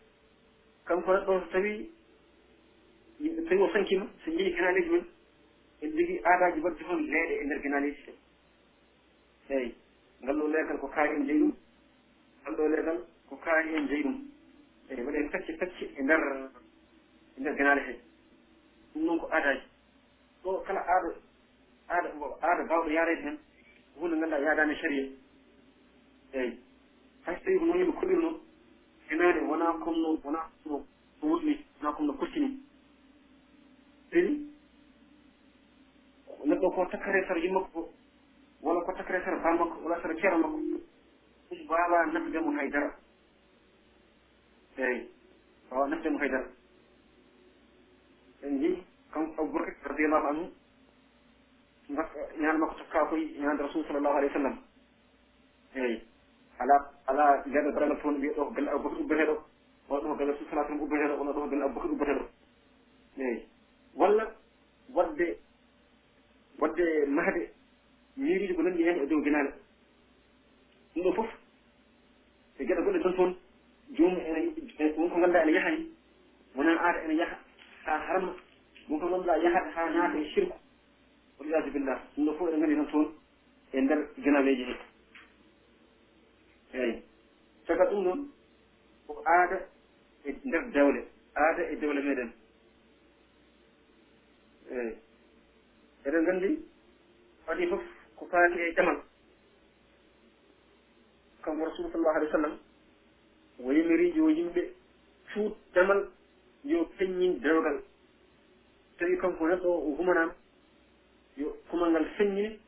kanko 0.89 1.13
neɗɗo 1.13 1.41
so 1.41 1.47
tawi 1.53 1.91
yimɓe 3.21 3.43
tawi 3.49 3.63
o 3.63 3.69
sankima 3.73 4.07
so 4.25 4.31
jii 4.31 4.55
ganaleji 4.57 4.91
men 4.91 5.05
en 5.83 5.91
jogii 5.91 6.21
aadaji 6.25 6.61
baɗɗi 6.61 6.85
toon 6.85 7.03
leeɗe 7.13 7.35
e 7.41 7.45
ndeer 7.45 7.61
ganaleji 7.63 8.03
ɗe 9.49 9.55
eeyi 9.55 9.75
ngal 10.23 10.37
ɗo 10.41 10.47
leegal 10.49 10.79
ko 10.81 10.89
kaari 10.89 11.17
en 11.17 11.27
jeyi 11.27 11.39
ɗum 11.41 11.53
ngal 12.43 12.55
ɗo 12.57 12.69
leegal 12.69 12.99
ko 13.29 13.37
kaari 13.37 13.75
en 13.77 13.89
jeyi 13.89 14.03
ɗum. 14.03 14.17
Eyi 14.91 15.03
waɗen 15.05 15.29
pecce 15.31 15.53
pecce 15.61 15.85
e 15.99 16.03
ndeer 16.03 16.23
e 17.37 17.41
ndeer 17.41 17.55
ganale 17.57 17.81
he. 17.87 17.95
Ɗum 18.95 19.05
noon 19.05 19.19
ko 19.19 19.27
aadaji 19.33 19.63
ɗo 20.43 20.63
kala 20.67 20.81
aada 20.81 21.09
aada 21.89 22.09
aada 22.43 22.63
baawɗo 22.65 22.91
yaarede 22.91 23.23
heen 23.23 23.39
hunde 23.97 24.17
ngannduɗaa 24.17 24.45
yaadaani 24.47 24.75
sharia. 24.81 25.05
Eeyi 26.33 26.59
hayso 27.27 27.45
tawi 27.45 27.59
ko 27.59 27.65
noon 27.65 27.79
yimɓe 27.79 27.93
koɗirnoo 28.01 28.41
henare 29.09 29.41
wona 29.49 29.73
comme 29.85 29.99
no 30.03 30.19
wona 30.25 30.41
no 30.67 30.85
wurni 31.23 31.65
wona 31.81 31.93
comme 31.97 32.07
no 32.07 32.13
koccini 32.19 32.59
teni 34.11 34.47
neɗɗo 36.47 36.71
ko 36.75 36.87
takkare 36.87 37.25
sara 37.27 37.41
yimmakko 37.41 37.69
fo 37.73 37.93
walla 38.63 38.81
ko 38.85 38.93
takkare 38.93 39.23
sara 39.25 39.37
ba 39.43 39.51
makko 39.55 39.81
walla 39.85 40.01
sara 40.03 40.15
ceero 40.15 40.39
makko 40.39 40.59
ɗum 40.59 41.65
mbawa 41.65 42.07
nafdemo 42.13 42.51
haydara. 42.53 42.91
Eyi 44.77 45.09
mbawa 45.67 45.89
nafdemo 45.89 46.19
haydara. 46.19 46.47
En 48.43 48.59
ji 48.61 48.83
kanko 49.13 49.43
aboubacre 49.43 49.75
radiallahu 49.85 50.27
anhu 50.27 50.45
ñaan 52.41 52.59
makko 52.59 52.75
tokka 52.79 53.07
koye 53.09 53.27
ñaande 53.41 53.63
rasul 53.63 53.85
sallllahu 53.87 54.17
alayhi 54.17 54.33
wa 54.35 54.41
sallam. 54.41 54.57
Eyi 55.75 56.03
ala 56.59 56.91
ala 57.07 57.43
ndeɗo 57.47 57.73
barala 57.73 57.95
toon 57.97 58.13
no 58.13 58.19
mbiya 58.19 58.33
ɗo 58.35 58.45
ko 58.45 58.51
galle 58.51 58.69
aboubacar 58.71 59.01
ubbeteɗo 59.01 59.35
oɗo 59.89 60.09
ko 60.09 60.15
galle 60.15 60.33
sala 60.51 60.65
sallam 60.65 60.81
ubbeteɗo 60.83 61.21
ono 61.21 61.33
ɗo 61.33 61.41
ko 61.41 61.49
galle 61.49 61.63
aboubacar 61.65 61.91
ubbeteɗo. 61.93 62.25
Eyi 63.19 63.47
walla 63.95 64.25
wadde 64.95 65.39
wadde 66.59 66.85
mahde 67.07 67.51
miiriji 68.17 68.55
ko 68.55 68.63
nanndi 68.63 68.83
e 68.83 68.87
heen 68.87 69.03
e 69.03 69.07
dow 69.07 69.23
ginaale 69.23 69.51
ɗum 70.95 71.03
ɗo 71.05 71.13
fof 71.13 71.29
e 72.59 72.65
geɗe 72.65 72.83
goɗɗe 72.83 73.03
tan 73.03 73.15
toon 73.15 73.37
joomum 73.97 74.19
ene 74.19 74.53
won 74.97 75.09
ko 75.11 75.19
ngannduɗaa 75.19 75.43
ene 75.43 75.53
yaha 75.53 75.71
ni 75.71 75.87
wona 76.57 76.73
aada 76.81 77.05
ene 77.05 77.15
yaha 77.15 77.37
haa 77.87 77.99
harma 78.09 78.35
won 78.89 79.01
ko 79.01 79.07
ngannduɗaa 79.07 79.39
yahata 79.43 79.71
haa 79.75 79.91
naata 79.91 80.19
e 80.19 80.31
sirku 80.35 80.57
waliyasu 81.39 81.71
billah 81.71 81.99
ɗum 82.17 82.25
ɗo 82.27 82.33
fof 82.39 82.49
eɗen 82.49 82.59
nganndi 82.59 82.77
tan 82.77 82.87
toon 82.91 83.07
e 83.73 83.81
ndeer 83.81 84.09
ginaaneeji 84.19 84.65
hee 84.65 84.88
eeyi. 86.79 87.03
Caga 87.67 87.85
ɗum 87.91 88.03
noon 88.05 88.21
ko 89.07 89.23
aada 89.27 89.59
e 90.25 90.31
ndeer 90.45 90.65
dewle 90.75 91.01
aada 91.35 91.63
e 91.73 91.77
dewle 91.77 92.01
meeɗen. 92.01 92.31
Eeyi. 94.71 94.93
Eɗen 96.07 96.23
nganndi 96.23 96.51
waɗi 97.47 97.67
fof 97.71 97.83
ko 98.17 98.27
faati 98.31 98.59
e 98.61 98.75
jaman 98.77 98.99
kanko 101.43 101.65
rasulu 101.65 101.91
sallallahu 101.91 102.17
alih 102.17 102.29
w 102.29 102.33
sallam 102.33 102.59
o 103.65 103.73
yimiri 103.73 104.13
yo 104.17 104.29
yimɓe 104.31 104.63
cuut 105.33 105.55
jamal 105.75 106.09
yo 106.65 106.85
feññin 106.99 107.41
dewgal. 107.41 107.83
Tawi 108.99 109.17
kanko 109.19 109.47
neɗɗo 109.49 109.69
o 109.69 109.95
humanama 109.97 110.35
yo 111.37 111.57
kumal 111.71 111.91
ngal 111.91 112.07
feññine 112.17 112.59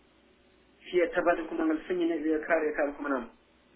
fiye 0.80 1.06
tabade 1.10 1.42
kumal 1.48 1.66
ngal 1.66 1.80
feññine 1.86 2.14
wiye 2.22 2.38
kaari 2.40 2.68
e 2.68 2.72
kaari 2.72 2.92
humanama 2.98 3.28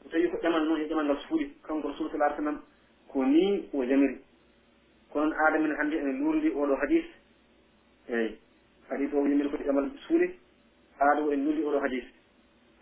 so 0.05 0.11
tawi 0.11 0.29
ko 0.31 0.37
ƴamal 0.43 0.65
noon 0.69 0.81
e 0.81 0.83
yo 0.83 0.89
ƴamal 0.89 1.05
ngal 1.05 1.19
suuɗi 1.29 1.51
kanko 1.63 1.89
rasul 1.89 2.11
sala 2.11 2.37
sallam 2.37 2.61
ko 3.09 3.25
ni 3.25 3.69
o 3.73 3.85
jamiri 3.85 4.19
kono 5.11 5.25
noon 5.27 5.35
aada 5.41 5.59
men 5.59 5.73
hannde 5.77 5.95
ene 5.97 6.13
luurndi 6.19 6.49
oɗo 6.51 6.77
hadis 6.77 7.05
eyi 8.09 8.39
hadis 8.91 9.13
o 9.15 9.27
yimiri 9.27 9.51
koti 9.51 9.65
ƴamal 9.65 9.91
suuɗi 10.07 10.31
aada 11.01 11.23
o 11.23 11.33
en 11.33 11.45
luurndi 11.45 11.63
oɗo 11.63 11.81
hadis 11.81 12.05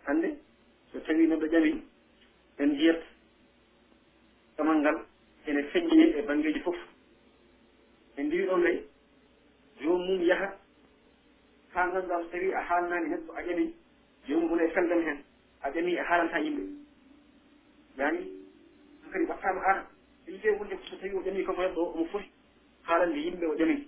hannde 0.05 0.37
so 0.91 0.99
tawi 0.99 1.27
noon 1.27 1.39
ƴami 1.39 1.81
en 2.59 2.75
jiyat 2.75 3.01
ƴamal 4.57 4.77
ngal 4.81 4.97
ene 5.47 5.63
feƴƴine 5.63 6.05
e 6.17 6.21
banggeeji 6.21 6.59
fof. 6.59 6.75
En 8.17 8.23
ndiwi 8.27 8.45
ɗon 8.45 8.63
lay 8.63 8.83
joomum 9.81 10.21
yaha 10.21 10.57
haa 11.73 11.87
ngannduɗaa 11.87 12.21
so 12.23 12.29
tawi 12.29 12.53
a 12.53 12.61
haalnaani 12.61 13.09
neɗɗo 13.09 13.33
a 13.35 13.41
ƴami 13.41 13.73
joomum 14.27 14.51
wona 14.51 14.63
e 14.63 14.69
feldam 14.71 15.01
heen 15.01 15.23
a 15.61 15.69
ƴami 15.71 15.97
a 15.99 16.03
haalanta 16.03 16.39
yimɓe. 16.39 16.82
yani 17.97 18.27
so 19.03 19.09
kadi 19.11 19.25
wattama 19.25 19.61
haala 19.61 19.87
yide 20.27 20.49
wonde 20.59 20.77
so 20.89 20.95
tawi 20.97 21.15
o 21.15 21.21
ƴami 21.21 21.45
kanko 21.45 21.61
hen 21.61 21.77
omo 21.77 22.05
foti 22.05 22.29
haalande 22.83 23.17
yimɓe 23.19 23.45
o 23.45 23.55
ƴamin 23.55 23.81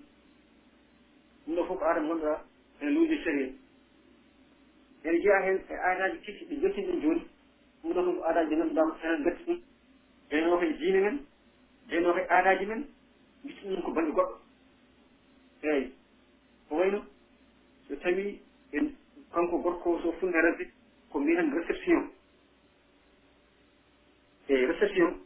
ɗum 1.45 1.55
ɗo 1.55 1.63
fof 1.65 1.79
ko 1.79 1.85
adam 1.85 2.07
gonɗa 2.07 2.43
ene 2.81 2.91
luuji 2.91 3.17
sérieux 3.23 3.53
ene 5.03 5.17
jeeya 5.21 5.41
hen 5.45 5.57
e 5.69 5.73
aadaji 5.73 6.17
kecci 6.19 6.45
ɗi 6.45 6.55
jottini 6.61 6.87
ɗen 6.87 7.01
joni 7.01 7.21
ɗum 7.83 7.93
ɗo 7.93 8.03
fof 8.05 8.15
ko 8.15 8.23
aadaji 8.23 8.49
ɗi 8.49 8.55
ganduɗama 8.55 8.97
enen 9.03 9.23
gatti 9.23 9.43
ɗum. 9.45 9.59
Ɓeyno 10.29 10.57
koye 10.57 10.73
diine 10.73 10.99
men 11.01 11.19
ɓeyno 11.89 12.13
koye 12.13 12.25
aadaji 12.29 12.65
men 12.65 12.85
gitti 13.45 13.67
ɗum 13.67 13.81
ko 13.81 13.91
bange 13.91 14.11
goɗɗo. 14.11 14.37
Eyi 15.63 15.91
ko 16.69 16.75
wayno 16.75 17.01
so 17.87 17.95
tawi 17.95 18.39
en 18.73 18.89
kanko 19.33 19.57
gorko 19.57 19.99
so 20.01 20.11
funne 20.19 20.33
rasde 20.41 20.67
ko 21.11 21.19
mbiyen 21.19 21.53
réception. 21.53 22.09
e 24.47 24.65
réception 24.65 25.19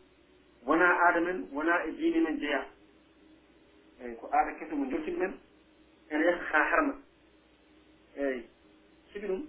wona 0.65 0.85
aada 0.85 1.19
men 1.19 1.47
wona 1.51 1.85
e 1.85 1.91
diine 1.91 2.19
men 2.21 2.39
jeeya 2.39 2.65
eyi 4.01 4.15
ko 4.15 4.29
aada 4.31 4.51
kese 4.59 4.73
mo 4.75 4.85
joltini 4.85 5.17
men 5.17 5.33
ene 6.09 6.25
yaha 6.25 6.43
ha 6.51 6.63
harma. 6.71 6.93
Eyi 8.17 8.43
sigi 9.11 9.27
ɗum 9.27 9.45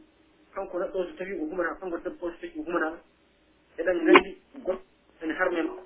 kanko 0.54 0.78
neɗɗo 0.78 1.04
so 1.04 1.16
tawi 1.16 1.34
o 1.34 1.44
humana 1.44 1.74
kanko 1.80 1.98
debbo 1.98 2.30
so 2.30 2.36
tawi 2.40 2.52
o 2.58 2.62
humanama 2.62 2.98
eɗen 3.78 4.04
gandi 4.04 4.38
goɗɗo 4.64 4.80
ene 5.22 5.32
harme 5.32 5.62
makko. 5.62 5.84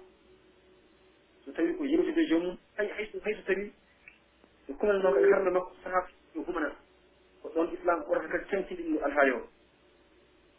So 1.45 1.53
tawi 1.53 1.74
ko 1.76 1.85
yewtude 1.85 2.20
e 2.20 2.28
joomum 2.28 2.57
hay 2.76 2.89
hayso 2.89 3.20
hayso 3.24 3.43
tawi 3.47 3.72
so 4.66 4.72
kumannoka 4.74 5.20
e 5.20 5.30
harme 5.32 5.51
makko 5.51 5.72
sahaa 5.85 6.07
o 6.37 6.43
humana 6.43 6.72
ko 7.43 7.49
ɗon 7.55 7.68
islam 7.74 8.01
ɓurata 8.09 8.28
kadi 8.28 8.45
camtiɗi 8.51 8.82
ɗum 8.82 9.05
alhaali 9.05 9.30
o 9.32 9.49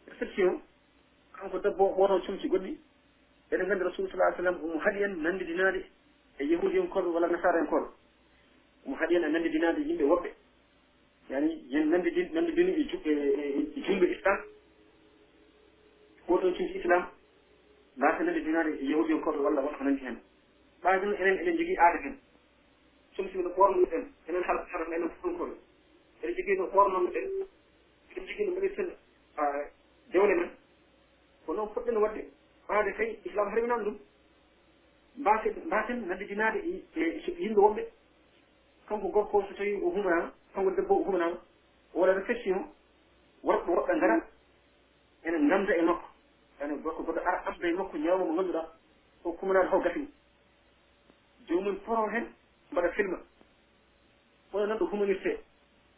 réception 0.08 0.60
kanko 1.32 1.58
debbo 1.58 1.84
o 1.84 1.94
ɓooto 1.96 2.26
comci 2.26 2.48
goɗɗi 2.48 2.85
eɗen 3.50 3.66
nganndi 3.66 3.84
rasul 3.84 4.08
sa 4.10 4.32
sallam 4.36 4.56
omo 4.62 4.78
haɗi 4.78 5.02
en 5.02 5.22
nanndidinaade 5.22 5.84
e 6.38 6.44
yahudi 6.44 6.78
en 6.78 6.88
koɓe 6.88 7.08
walla 7.08 7.28
nasara 7.28 7.58
en 7.60 7.66
koɓe 7.66 7.86
omo 8.86 8.96
haɗi 8.96 9.16
en 9.16 9.24
e 9.24 9.28
nanndidinaade 9.28 9.80
yimɓe 9.80 10.04
woɓɓe. 10.04 10.30
Yani 11.30 11.64
yen 11.68 11.88
nanndidin 11.90 12.28
nanndidini 12.32 12.72
e 12.72 13.80
julɓe 13.80 14.06
islam 14.10 14.38
goto 16.26 16.52
cimti 16.54 16.78
islam 16.78 17.06
mbaasa 17.96 18.24
nanndidinaade 18.24 18.70
e, 18.70 18.84
e 18.84 18.90
yahudi 18.90 19.12
en 19.12 19.18
e 19.18 19.22
koɓe 19.22 19.38
walla 19.38 19.60
wonko 19.60 19.84
nanndi 19.84 20.04
heen 20.04 20.18
ɓaaden 20.82 21.14
enen 21.20 21.38
eɗen 21.38 21.56
jogii 21.56 21.78
aada 21.78 21.98
heen 22.02 22.16
somsi 23.16 23.38
no 23.38 23.50
ɓornoɗen 23.50 24.04
enen 24.28 24.42
haram 24.42 24.92
enen 24.92 25.10
fonkoɓe 25.22 25.54
eɗen 26.22 26.34
jogii 26.36 26.56
no 26.58 26.64
ɓornonoɗen 26.66 27.24
eɗen 28.10 28.26
jogii 28.26 28.44
no 28.44 28.50
mbaɗirten 28.52 28.88
dewle 30.12 30.34
men. 30.34 30.50
Ko 31.46 31.54
noon 31.54 31.68
poɗɗen 31.74 31.96
waɗde. 31.96 32.35
ɓaade 32.68 32.92
kay 32.96 33.18
islam 33.24 33.48
harminani 33.48 33.84
ɗum. 33.84 33.98
Mbasen 35.16 35.54
mbasen 35.66 36.06
nandijinaade 36.08 36.58
e, 36.58 36.84
e 36.94 37.30
yimɓe 37.38 37.60
wonɓe. 37.60 37.82
Kanko 38.88 39.08
gorko 39.08 39.42
so 39.48 39.54
tawi 39.54 39.74
o 39.82 39.90
humanaama 39.90 40.32
kanko 40.54 40.70
debbo 40.70 40.94
o 40.94 41.04
humanaama 41.04 41.36
o 41.94 42.00
waɗa 42.00 42.12
réflexion 42.14 42.60
worɓe 43.42 43.70
woɓɓe 43.72 43.96
ngara 43.96 44.20
ene 45.24 45.38
ngannda 45.38 45.76
e 45.76 45.82
makko. 45.82 46.06
Ene 46.60 46.74
gorko 46.82 47.02
goɗɗo 47.02 47.20
ara 47.20 47.42
amda 47.46 47.68
e 47.68 47.72
makko 47.72 47.96
ñawma 47.98 48.24
mo 48.24 48.32
ngannduɗaa 48.32 48.68
o 49.24 49.32
kumanaade 49.32 49.68
ho 49.70 49.80
gasini 49.80 50.08
joomum 51.48 51.76
poro 51.84 52.08
heen 52.10 52.26
mbaɗa 52.72 52.88
filma. 52.92 53.18
Ono 54.52 54.66
nan 54.66 54.78
ɗo 54.78 54.84
humanirte 54.86 55.40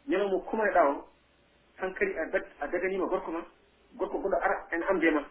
ñalawmo 0.07 0.39
kumane 0.39 0.71
ɗaa 0.73 0.89
o 0.89 1.05
han 1.77 1.93
kadi 1.93 2.13
a 2.61 2.67
daganiima 2.67 3.05
gorko 3.05 3.31
ma 3.31 3.45
gorko 3.95 4.17
goɗɗo 4.19 4.37
ara 4.41 4.67
ene 4.71 4.83
amde 4.89 5.11
ma 5.11 5.21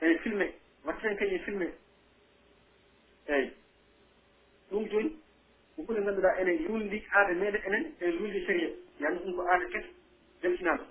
eyi 0.00 0.18
filmé. 0.18 0.46
Watta 0.84 1.08
hen 1.08 1.16
kañi 1.16 1.38
filmé. 1.38 1.66
Eyi 3.28 3.50
ɗum 4.70 4.88
joni 4.90 5.10
ko 5.76 5.82
ɓuri 5.82 6.00
ngannduɗaa 6.02 6.38
ene 6.40 6.52
lundi 6.68 7.02
aada 7.12 7.32
meeɗen 7.34 7.62
enen 7.66 7.84
ene 8.00 8.12
lundi 8.18 8.44
série 8.46 8.74
yani 9.00 9.18
ɗum 9.18 9.34
ko 9.36 9.42
aada 9.42 9.66
kes 9.72 9.84
deltinaama 10.42 10.84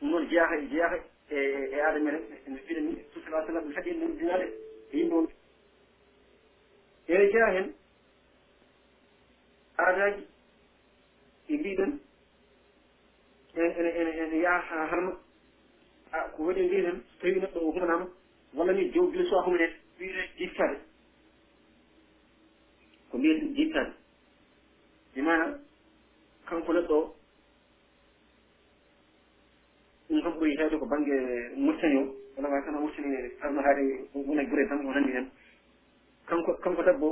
ɗum 0.00 0.10
noon 0.10 0.28
jeyaaka 0.28 0.56
e 0.56 0.66
jeyaaka 0.70 0.96
e 1.30 1.36
e 1.74 1.80
aada 1.80 1.98
meeɗen 1.98 2.22
ene 2.46 2.60
mbiɗen 2.62 2.84
ni 2.86 2.94
tout 3.12 3.24
sala 3.24 3.46
sallam 3.46 3.64
ɓe 3.68 3.74
haɗi 3.74 3.90
noon 3.96 4.10
e 4.12 4.16
dinaade 4.18 4.46
e 4.92 4.96
yimɓe 4.98 5.14
won 5.14 5.28
ene 7.08 7.30
jeyaa 7.32 7.50
heen 7.54 7.74
aadaaji 9.78 10.22
e 11.48 11.52
ɗi 11.52 11.58
mbiɗen 11.58 11.92
ene 13.54 13.88
ene 14.00 14.10
ene 14.22 14.36
yaha 14.42 14.60
haa 14.68 14.86
harma. 14.90 15.12
ah 16.12 16.28
ko 16.36 16.42
waɗi 16.44 16.62
ndi 16.66 16.82
tan 16.82 17.02
so 17.02 17.18
tawi 17.20 17.40
neɗɗo 17.40 17.58
o 17.60 17.70
humanama 17.72 18.06
walla 18.54 18.72
ni 18.72 18.90
jow 18.92 19.10
gila 19.10 19.24
suwa 19.28 19.40
a 19.40 19.44
humane 19.44 19.66
wiire 19.98 20.22
jittade 20.38 20.78
ko 23.10 23.18
mbiyaten 23.18 23.54
jittade 23.54 23.92
imana 25.16 25.58
kanko 26.46 26.72
neɗɗo 26.72 26.94
o 26.98 27.14
ɗum 30.08 30.22
kam 30.22 30.32
ɓoyi 30.38 30.56
heewde 30.56 30.78
ko 30.78 30.86
baŋnge 30.86 31.16
murtani 31.56 31.96
o 31.98 32.14
walla 32.36 32.48
wawi 32.48 32.64
tan 32.64 32.74
o 32.76 32.80
murtani 32.80 33.16
arno 33.42 33.60
haade 33.62 34.08
wona 34.14 34.44
gure 34.44 34.68
tan 34.68 34.86
o 34.86 34.92
nandi 34.92 35.12
hen 35.12 35.30
kanko 36.26 36.52
kanko 36.62 36.82
debbo 36.82 37.08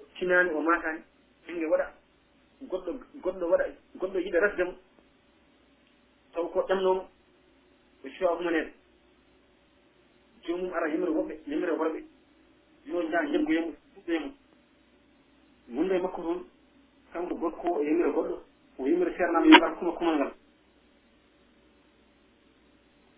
o 0.00 0.04
tinani 0.18 0.50
o 0.50 0.60
matani 0.62 1.00
ɓinge 1.46 1.66
waɗa 1.66 1.86
goɗɗo 2.70 2.92
goɗɗo 3.22 3.46
waɗa 3.50 3.64
goɗɗo 4.00 4.18
yiɗa 4.18 4.40
rasdemo 4.40 4.72
taw 6.32 6.48
ko 6.48 6.62
ɗamnomo 6.68 7.13
ko 8.04 8.10
cook 8.18 8.40
mumen 8.40 8.72
jomum 10.46 10.72
ara 10.74 10.88
himre 10.88 11.10
woɓɓe 11.10 11.34
himre 11.46 11.72
worɓe. 11.72 12.04
Yo 12.86 13.02
jaa 13.10 13.24
jeggoye 13.32 13.60
mum 13.60 13.74
fuɗɗoye 13.94 14.18
mum 14.20 15.76
wonde 15.76 16.02
makko 16.02 16.22
toon 16.22 16.44
kanko 17.12 17.34
gorko 17.34 17.68
o 17.68 17.82
himre 17.82 18.12
goɗɗo 18.12 18.42
o 18.78 18.84
himre 18.84 19.10
ceernaɓe 19.16 19.48
yoɓata 19.48 19.76
kuma 19.78 19.92
kumal 19.92 20.16
ngal. 20.16 20.32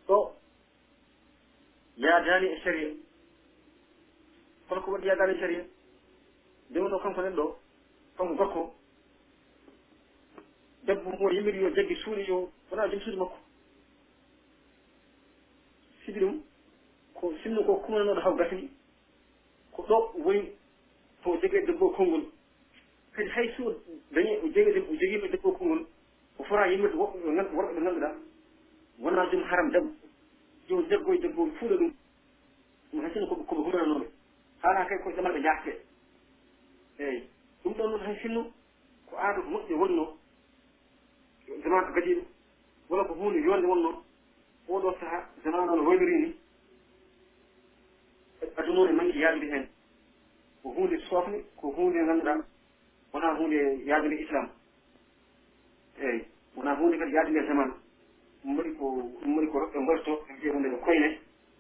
Ɗo 0.07 0.35
yaadani 1.97 2.47
e 2.47 2.61
saria 2.63 2.89
holko 4.69 4.91
waɗi 4.93 5.07
yaadani 5.07 5.33
e 5.37 5.41
saria 5.41 5.65
ndewon 6.71 6.91
ɗo 6.91 6.99
kanko 7.03 7.23
nen 7.23 7.35
ɗo 7.35 7.59
kanko 8.17 8.35
gorko 8.35 8.75
debbo 10.85 11.11
mo 11.11 11.31
yimiri 11.31 11.59
yo 11.63 11.71
jaggi 11.75 11.97
suuɗi 11.97 12.29
yo 12.29 12.53
wona 12.71 12.89
jom 12.89 13.01
suuɗi 13.01 13.17
makko. 13.19 13.46
sigi 16.07 16.21
ɗum 16.21 16.41
ko 17.15 17.33
sinno 17.43 17.63
ko 17.65 17.75
kumananoɗo 17.85 18.21
haw 18.21 18.35
gasni 18.37 18.71
ko 19.73 19.83
ɗo 19.83 20.13
woni 20.25 20.53
to 21.23 21.37
jogee 21.43 21.67
debbo 21.67 21.91
e 21.91 21.95
konngol. 21.97 22.23
Kadi 23.13 23.29
hay 23.31 23.53
so 23.57 23.75
dañi 24.13 24.37
o 24.45 24.47
jogii 24.47 24.81
o 24.81 24.95
jogiiɓe 24.95 25.29
debbo 25.31 25.49
e 25.51 25.57
konngol 25.59 25.87
o 26.39 26.45
fota 26.45 26.67
yimmirde 26.71 26.95
worɓe 26.97 27.19
ɓe 27.25 27.81
ngannduɗaa 27.81 28.15
wonaa 29.01 29.31
jom 29.31 29.43
haram 29.43 29.71
debbo 29.71 29.91
jo 30.69 30.83
debbo 30.83 31.13
e 31.15 31.19
debbo 31.19 31.47
fuuɗa 31.59 31.77
ɗum 31.77 31.93
ɗum 32.93 33.01
hay 33.03 33.13
sinno 33.13 33.27
koɓe 33.27 33.63
humananooɓe. 33.63 34.07
Haala 34.63 34.85
kay 34.89 34.99
koye 35.03 35.17
ɗamal 35.17 35.33
ɓe 35.33 35.43
jaatete 35.43 35.81
eeyi 36.99 37.23
ɗum 37.65 37.73
ɗon 37.75 37.91
noon 37.91 38.01
hay 38.07 38.17
sinno 38.23 38.43
ko 39.07 39.17
aado 39.17 39.43
moƴƴo 39.43 39.75
wonno 39.79 40.17
zaman 41.63 41.93
gadiɗo 41.95 42.23
wala 42.89 43.05
ko 43.05 43.15
hunde 43.15 43.39
yonde 43.43 43.67
wonnoo 43.67 44.06
oɗo 44.69 44.97
saha 45.01 45.29
zamanu 45.45 45.77
no 45.77 45.85
hoyniri 45.85 46.17
ni 46.21 46.37
aduna 48.57 48.85
ne 48.85 48.93
mangi 48.93 49.19
yaadude 49.19 49.47
heen 49.53 49.69
ko 50.63 50.69
hunde 50.71 50.99
sofne 51.09 51.45
ko 51.57 51.71
hunde 51.71 51.99
ngannduɗa 52.03 52.45
wona 53.13 53.35
hunde 53.39 53.59
yaadude 53.87 54.15
islam 54.15 54.49
eyi 56.01 56.25
wona 56.57 56.75
hunde 56.75 56.99
kadi 56.99 57.13
yaadude 57.13 57.39
e 57.39 57.47
zamanu. 57.47 57.75
Ɗum 58.43 58.57
waɗi 58.59 58.73
ko 58.79 58.87
ɗum 59.23 59.37
waɗi 59.37 59.49
ko 59.49 59.59
roɓɓe 59.59 59.79
mbarto 59.81 60.13
ɓe 60.27 60.33
mbiya 60.35 60.53
hunde 60.53 60.69
no 60.69 60.77
koyne 60.79 61.19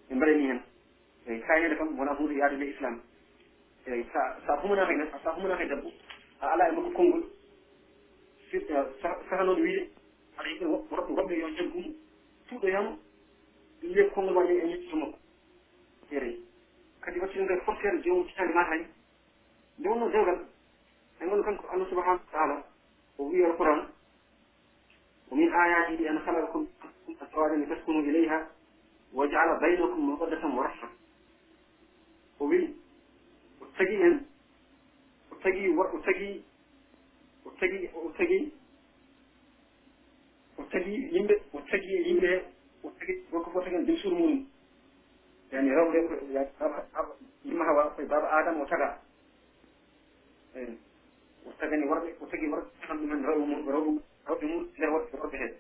ɓe 0.09 0.14
mbaɗani 0.14 0.46
heen 0.46 0.61
eyi 1.26 1.40
kaynede 1.40 1.76
kam 1.76 1.98
wona 1.98 2.12
hunde 2.14 2.34
yaadude 2.34 2.62
e 2.64 2.70
islam 2.70 3.00
eyi 3.86 4.04
sa 4.12 4.36
sa 4.46 4.57
humanaka 4.62 4.92
e 4.92 5.18
sa 5.22 5.30
humanaka 5.30 5.62
e 5.64 5.68
debbo 5.68 5.90
a 6.40 6.52
ala 6.52 6.68
e 6.68 6.72
makko 6.72 6.90
konngol 6.90 7.22
eh, 8.52 8.62
sahanoɗo 9.30 9.61
wiide 9.61 9.90
aɗa 10.38 10.48
yiɗi 10.48 10.64
woɓɓe 10.64 11.38
yo 11.38 11.48
jaggu 11.57 11.78
mum 11.80 12.05
wiye 13.84 14.03
konngol 14.14 14.34
ma 14.34 14.43
e 14.51 14.66
ñettuto 14.68 14.95
makko 14.95 15.18
ere 16.12 16.38
kadi 17.01 17.20
wattino 17.20 17.43
nde 17.43 17.62
fortere 17.66 18.01
jomum 18.03 18.28
titande 18.28 18.53
ma 18.53 18.64
hay 18.70 18.82
nde 19.78 19.88
wonno 19.89 20.09
dewgal 20.09 20.39
e 21.20 21.26
gonno 21.26 21.43
kanko 21.43 21.68
allah 21.72 21.88
subahanahu 21.89 22.22
wa 22.26 22.32
taala 22.32 22.57
o 23.18 23.24
wi 23.30 23.43
alquran 23.45 23.89
ومن 25.32 25.53
آياته 25.53 26.09
أن 26.09 26.20
خلقكم 26.20 26.68
أزواجا 27.22 27.55
لتسكنوا 27.55 28.01
إليها 28.01 28.49
وجعل 29.14 29.59
بينكم 29.59 29.99
مودة 29.99 30.47
ورحمة 30.47 30.89
وبي 32.39 32.76
وتجي 40.57 41.20
هن 41.20 41.28
وتجي 41.53 41.95
وتجي 41.99 42.03
وتجي 42.03 42.03
وتجي 42.03 42.03
وتجي 42.03 42.03
يمبي 42.03 42.03
وتجي 42.03 42.09
يمبي 42.09 42.41
وتجي 42.84 43.22
وكفو 43.34 43.62
تجي 43.62 43.76
woni 43.76 43.97
suur 43.97 44.14
muɗum 44.14 44.45
yani 45.51 45.70
rewɓe 45.70 45.99
yimma 47.45 47.66
hawa 47.66 47.89
koye 47.95 48.07
baba 48.07 48.32
adama 48.32 48.64
o 48.64 48.66
taga 48.66 49.01
eyi 50.55 50.78
o 51.45 51.51
tagani 51.59 51.86
worɓe 51.86 52.16
o 52.22 52.26
tagi 52.26 52.47
worɓe 52.47 52.70
tan 52.88 52.97
ɗumen 52.97 53.26
rewɓe 53.26 53.45
mum 53.45 53.70
rewɓe 53.70 53.91
rewɓe 54.28 54.45
mum 54.47 54.64
nder 54.78 54.89
worɓe 54.89 55.18
worɓe 55.18 55.38
heen 55.38 55.53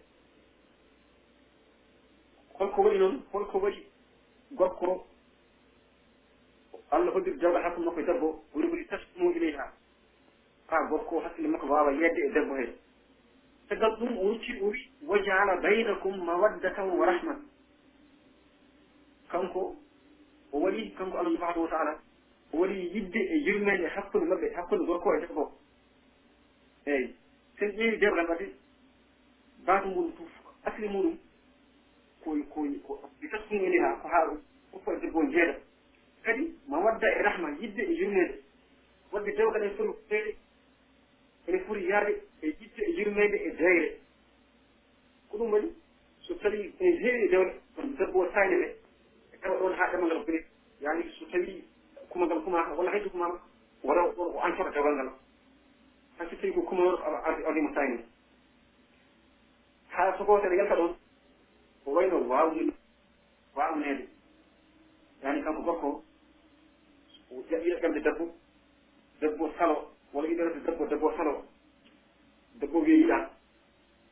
holko 2.53 2.81
waɗi 2.81 2.97
noon 2.99 3.21
holko 3.31 3.57
waɗi 3.59 3.85
gorko 4.51 5.05
allah 6.91 7.13
hoddiri 7.13 7.39
jawɗa 7.39 7.63
hakkude 7.63 7.85
makko 7.85 7.99
e 7.99 8.03
debbo 8.03 8.43
woni 8.53 8.67
woni 8.69 8.85
tasmo 8.85 9.31
ileyha 9.31 9.71
ha 10.67 10.83
gorko 10.89 11.19
hakkille 11.19 11.47
makko 11.47 11.67
wawa 11.67 11.91
yedde 11.91 12.19
e 12.27 12.29
debbo 12.31 12.55
hee 12.55 12.73
caggal 13.68 13.96
ɗum 13.98 14.18
o 14.18 14.28
rucci 14.28 14.52
o 14.62 14.66
wi 14.68 14.90
wajala 15.06 15.56
baynakum 15.62 16.24
mawaddatan 16.24 16.90
wa 16.98 17.06
rahma 17.06 17.40
kanko 19.28 19.76
o 20.52 20.58
waɗi 20.60 20.90
kanko 20.98 21.18
allah 21.18 21.32
subahanahu 21.32 21.62
wa 21.62 21.68
taala 21.70 21.98
o 22.52 22.58
waɗi 22.58 22.90
yidde 22.94 23.18
e 23.18 23.36
yirmen 23.44 23.82
e 23.84 23.88
hakkunde 23.88 24.26
maɓɓe 24.26 24.54
hakkunde 24.54 24.84
gorko 24.86 25.14
e 25.14 25.20
debbo. 25.20 25.52
Eyyi 26.86 27.14
sen 27.58 27.70
ƴeewi 27.70 27.98
debral 27.98 28.28
wadde 28.28 28.46
baatu 29.66 29.88
muɗum 29.88 30.12
fof 30.12 30.30
asli 30.64 30.88
muɗum 30.88 31.16
koy 32.24 32.42
koy 32.54 32.80
ko 32.86 33.00
ɗi 33.20 33.28
tasɗum 33.28 33.62
woni 33.62 33.78
ha 33.78 33.96
ko 34.02 34.08
haa 34.08 34.36
fof 34.70 34.88
e 34.88 35.00
debbo 35.00 35.22
jeeɗa 35.24 35.54
kadi 36.22 36.54
ma 36.68 36.78
wadda 36.78 37.06
e 37.18 37.22
rahma 37.22 37.50
yidde 37.60 37.82
e 37.82 37.92
yirmede. 37.92 38.42
Wadde 39.12 39.30
dewgal 39.36 39.64
e 39.64 39.70
foti 39.70 39.98
feere 40.08 40.36
ene 41.46 41.58
foti 41.66 41.88
yaade 41.88 42.22
e 42.42 42.46
ƴitte 42.50 42.82
e 42.82 42.90
yurmede 42.98 43.36
e 43.36 43.50
deyre 43.56 43.98
ko 45.30 45.38
ɗum 45.38 45.52
waɗi? 45.52 45.68
So 46.20 46.34
tawi 46.34 46.74
ene 46.80 46.96
heewi 46.98 47.24
e 47.24 47.28
dewle 47.28 47.52
debbo 47.98 48.20
o 48.20 48.30
sañe 48.32 48.56
ɓe 48.56 48.68
e 49.32 49.36
tawa 49.40 49.58
ɗon 49.60 49.74
haa 49.74 49.90
ɗemangal 49.92 50.24
bone 50.24 50.44
yani 50.80 51.04
so 51.18 51.24
tawi 51.26 51.64
kumangal 52.10 52.42
kumaka 52.42 52.74
walla 52.74 52.90
hayso 52.90 53.10
kumama 53.10 53.40
wara 53.82 54.02
ɗon 54.16 54.30
o 54.34 54.40
ancora 54.40 54.70
dewgal 54.70 54.94
ngal. 54.94 55.10
Hay 56.18 56.28
so 56.30 56.36
tawi 56.36 56.52
ko 56.52 56.62
kumanor 56.62 57.02
alimo 57.48 57.74
sañe 57.74 58.04
haa 59.88 60.16
sogoteɗe 60.18 60.56
yalta 60.56 60.74
ɗon 60.76 60.94
ko 61.84 61.90
wayno 61.92 62.28
wawni 62.28 62.72
wawnede. 63.54 64.08
Yani 65.22 65.42
kanko 65.42 65.62
gorko 65.62 66.02
o 67.30 67.42
jaɓɓiɗa 67.50 67.80
ɓemde 67.80 68.00
debbo 68.02 68.24
debbo 69.20 69.50
salo 69.58 69.95
wona 70.12 70.28
idonata 70.28 70.58
debbo 70.60 70.86
debbo 70.86 71.12
salo 71.16 71.44
debbo 72.60 72.78
weeyiɗa 72.80 73.30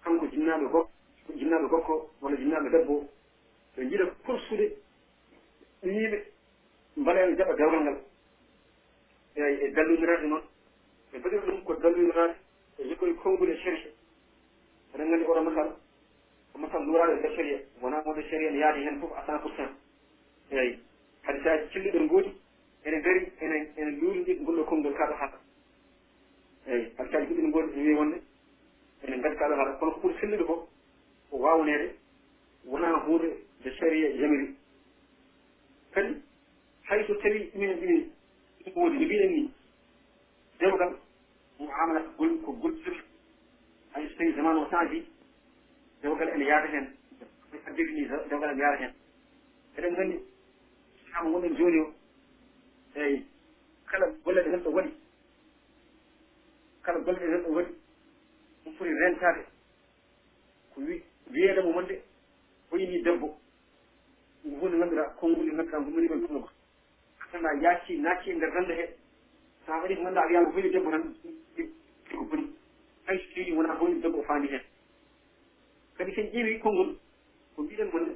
kanko 0.03 0.27
jinnaɓe 0.27 0.67
gokko 0.73 0.91
jinnaɓe 1.39 1.69
gorko 1.69 2.11
wona 2.21 2.37
jinnaɓe 2.37 2.71
debbo 2.71 3.09
ɓe 3.77 3.83
jiiɗa 3.89 4.07
korsude 4.27 4.77
ɗumiɓe 5.83 6.19
mbaɗen 6.97 7.37
jaɓa 7.37 7.55
dewgal 7.57 7.81
ngal. 7.83 7.99
Eyi 9.37 9.57
e 9.65 9.69
dalludirade 9.73 10.27
noon 10.27 10.43
ɓe 11.13 11.19
mbaɗira 11.19 11.43
ɗum 11.47 11.63
ko 11.65 11.75
dalludirade 11.75 12.35
e 12.79 12.89
jokkoye 12.89 13.15
kongude 13.15 13.57
cherche 13.63 13.89
eɗen 14.95 15.07
nganndi 15.09 15.25
oɗo 15.27 15.43
masal 15.43 15.69
ko 16.53 16.59
masal 16.59 16.85
lurade 16.87 17.13
e 17.13 17.19
nder 17.19 17.37
séria 17.37 17.59
wona 17.81 18.03
wonde 18.05 18.23
séria 18.31 18.51
ne 18.51 18.59
yaadi 18.59 18.81
heen 18.85 19.01
fof 19.01 19.11
à 19.17 19.25
cent 19.27 19.39
pour 19.41 19.51
cent. 19.57 19.71
Eyi 20.51 20.79
kadi 21.25 21.39
so 21.43 21.49
a 21.49 21.69
cilliɗen 21.73 22.05
ngoodi 22.05 22.33
ene 22.85 23.01
dari 23.03 23.33
ene 23.41 23.73
ene 23.77 23.91
luuridi 24.01 24.41
ngolɗo 24.41 24.65
konngol 24.65 24.95
kaaɗo 24.95 25.15
haɗa 25.15 25.44
eeyi 26.67 26.87
par 26.97 27.07
ce 27.07 27.11
que 27.11 27.17
aji 27.17 27.27
ko 27.29 27.35
ɗin 27.35 27.49
ngoodi 27.49 27.81
wi 27.81 27.95
wonde 27.95 28.21
enen 29.03 29.19
ngati 29.21 29.37
kala 29.37 29.57
haala 29.57 29.73
kono 29.79 29.91
ko 29.93 30.01
ɓuri 30.01 30.15
sellude 30.21 30.45
ko 30.45 30.69
ko 31.31 31.37
waawneede 31.37 31.95
wonaa 32.65 33.05
huunde 33.05 33.29
de 33.63 33.71
série 33.79 34.17
jamiri 34.19 34.55
kadi 35.93 36.23
hay 36.89 37.05
so 37.07 37.15
tawi 37.15 37.51
minen 37.55 38.11
ɗum 38.65 38.83
woodi 38.83 38.99
no 38.99 39.05
mbiɗen 39.05 39.31
ni 39.33 39.51
dewgal 40.59 40.97
muamala 41.59 42.01
ko 42.01 42.11
gol 42.19 42.39
ko 42.45 42.53
goltir 42.53 43.05
hay 43.93 44.09
so 44.09 44.15
tawi 44.17 44.33
zaman 44.33 44.57
o 44.57 44.67
changi 44.71 45.05
dewgal 46.03 46.29
ene 46.29 46.45
yaata 46.45 46.69
heen 46.73 46.87
addiri 47.67 47.93
ni 47.95 48.09
dewgal 48.29 48.51
ene 48.51 48.61
yaata 48.63 48.79
heen 48.83 48.93
eɗen 49.77 49.93
nganndi 49.93 50.19
saama 51.13 51.31
gonɗen 51.31 51.57
jooni 51.57 51.79
o 51.81 51.93
eeyi 52.97 53.25
kala 53.87 54.07
golle 54.25 54.43
ɗe 54.43 54.51
hen 54.51 54.63
waɗi. 54.75 55.04
kala 56.85 56.99
golleɗe 57.01 57.31
tan 57.31 57.43
ɗo 57.43 57.51
waɗi 57.57 57.73
ɗum 58.65 58.75
foti 58.77 58.93
rentade. 58.93 59.43
Ko 60.75 60.81
wi 60.81 61.03
wiyeede 61.33 61.61
mo 61.63 61.71
wonde 61.77 62.03
o 62.71 62.77
debbo. 62.77 63.39
Ngu 64.45 64.57
hunde 64.61 64.77
ngannduɗa 64.77 65.05
kongu 65.19 65.43
ndi 65.43 65.53
ngannduɗa 65.53 65.81
ngumani 65.81 66.09
kon 66.09 66.21
tuma 66.27 66.49
tana 67.31 67.49
yaaci 67.63 67.99
naaci 67.99 68.31
e 68.31 68.35
nder 68.35 68.51
rende 68.53 68.75
he. 68.75 68.87
Sa 69.67 69.81
waɗi 69.81 69.97
ko 69.97 70.03
ngannduɗa 70.03 70.27
wiyaama 70.29 70.51
hoyni 70.53 70.71
debbo 70.71 70.91
tan 70.91 71.15
ko 72.17 72.25
boni 72.25 72.53
hay 73.07 73.19
so 73.19 73.35
tawii 73.35 73.53
wona 73.53 73.75
hoyni 73.75 74.01
debbo 74.01 74.19
o 74.19 74.23
faandi 74.23 74.49
heen 74.49 74.63
kadi 75.97 76.15
sen 76.15 76.31
ƴeewi 76.33 76.59
konngol 76.61 76.97
ko 77.57 77.63
mbiɗen 77.63 77.91
wonde 77.93 78.13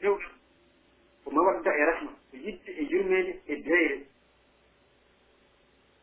rewɗo 0.00 0.28
ko 1.24 1.30
mawadda 1.30 1.70
e 1.70 1.84
rahma 1.84 2.10
ko 2.30 2.36
yidde 2.36 2.70
e 2.70 2.82
yurmeede 2.90 3.40
e 3.46 3.54
deeye 3.56 4.06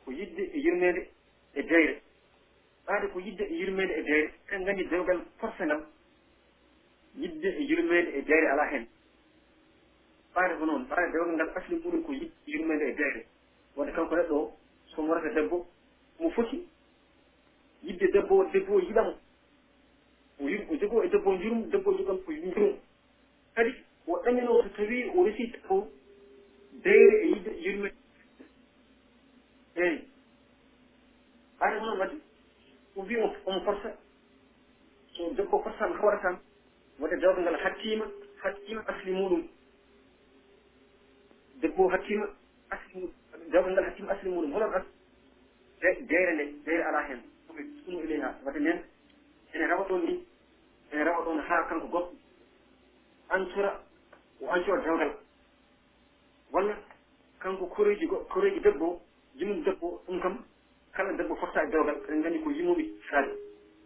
ko 0.05 0.11
yidde 0.11 0.43
e 0.53 0.59
yurmeede 0.59 1.09
e 1.55 1.63
deyre 1.63 2.01
ɓaade 2.85 3.07
ko 3.13 3.19
yidde 3.19 3.43
e 3.43 3.55
yurmeede 3.55 3.93
e 3.93 4.03
deyre 4.03 4.33
en 4.51 4.59
nganndi 4.61 4.83
dewgal 4.87 5.19
forcé 5.39 5.65
nam 5.65 5.81
yidde 7.15 7.47
e 7.47 7.61
yurmeede 7.63 8.09
e 8.17 8.21
deyre 8.21 8.47
alaa 8.51 8.71
heen 8.71 8.87
ɓaade 10.35 10.57
ko 10.59 10.65
noon 10.65 10.85
ɓaade 10.89 11.11
dewgal 11.11 11.35
ngal 11.35 11.51
asli 11.55 11.75
muɗum 11.75 12.03
ko 12.03 12.11
yidde 12.11 12.33
yurmeede 12.45 12.89
e 12.89 12.93
deyre 12.93 13.25
wadde 13.75 13.91
e 13.91 13.95
kanko 13.95 14.15
neɗɗo 14.15 14.35
o 14.35 14.57
somo 14.87 15.11
warata 15.11 15.33
debbo 15.33 15.67
mo 16.19 16.29
foti 16.29 16.67
yidde 17.83 18.07
debbo 18.11 18.43
debbo 18.53 18.75
o 18.75 18.79
yiɗamo 18.79 19.13
o 20.39 20.75
jogo 20.75 21.03
e 21.03 21.07
debbo 21.09 21.37
jurum 21.37 21.69
debbo 21.69 21.97
jogam 21.97 22.17
ko 22.23 22.31
jurum 22.33 22.77
kadi 23.55 23.73
o 24.07 24.19
ɗaminoo 24.23 24.63
so 24.63 24.69
tawii 24.69 25.11
o 25.15 25.23
resii 25.25 25.51
taw 25.67 25.87
deyre 26.83 27.15
e 27.23 27.27
yidde 27.27 27.51
e 27.51 27.61
yurmeede 27.61 27.95
eeyi. 29.75 30.14
arrêt 31.65 31.79
noon 31.81 31.97
wadde 31.99 32.17
o 32.95 33.01
bien 33.03 33.23
omo 33.45 33.61
forsa 33.61 33.89
so 35.13 35.29
debbo 35.33 35.59
forsama 35.63 35.95
hawra 35.99 36.17
tan 36.21 36.39
wadde 36.99 37.15
dewgal 37.19 37.43
ngal 37.43 37.57
hattima 37.63 38.05
hattima 38.43 38.81
asli 38.87 39.11
muɗum. 39.11 39.43
Debbo 41.61 41.87
hattima 41.89 42.25
asli 42.69 43.09
dewgal 43.51 43.71
ngal 43.73 43.85
hattima 43.85 44.11
asli 44.13 44.29
muɗum. 44.29 44.53
Holon 44.53 44.73
as 44.73 44.85
deyre 45.81 46.33
nde 46.33 46.45
deyre 46.65 46.83
ala 46.83 47.01
hen 47.07 47.21
ɗum 47.47 47.57
ɗum 47.85 48.03
ileyha 48.03 48.35
wadde 48.45 48.59
nden 48.59 48.79
ene 49.53 49.67
rawa 49.67 49.85
ɗon 49.87 50.01
ni 50.05 50.23
ene 50.91 51.03
rawa 51.03 51.25
ɗon 51.25 51.39
ha 51.39 51.63
kanko 51.69 51.87
goɗɗo. 51.87 52.13
Antora 53.29 53.81
o 54.41 54.49
ancora 54.51 54.81
dewgal. 54.81 55.11
Walla 56.51 56.75
kanko 57.39 57.65
koreji 57.67 58.07
koreji 58.07 58.59
debbo 58.59 59.01
jimum 59.35 59.63
debbo 59.63 60.01
ɗum 60.07 60.19
kam 60.21 60.43
kala 60.95 61.11
debbo 61.13 61.35
fotta 61.35 61.63
e 61.63 61.67
dewgal 61.71 61.95
eɗen 61.95 62.19
nganndi 62.19 62.39
ko 62.43 62.49
yimuɓe 62.51 62.83
saali. 63.09 63.31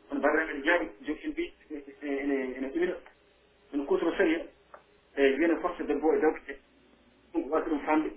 Kono 0.07 0.22
barreɓe 0.22 0.51
ene 0.51 0.64
jaaɓi 0.66 0.86
jogi 1.05 1.26
en 1.26 1.30
mbi 1.32 1.53
ene 2.01 2.36
ene 2.57 2.68
ɗumina 2.74 2.95
ene 3.74 3.86
kutoro 3.86 4.12
saria 4.18 4.39
e 5.16 5.22
wiyene 5.38 5.55
force 5.62 5.84
debbo 5.84 6.14
e 6.14 6.20
dewke 6.20 6.39
ɗe 6.47 6.53
ɗum 7.34 7.43
ko 7.43 7.49
wadde 7.49 7.70
ɗum 7.70 7.80
famde 7.86 8.10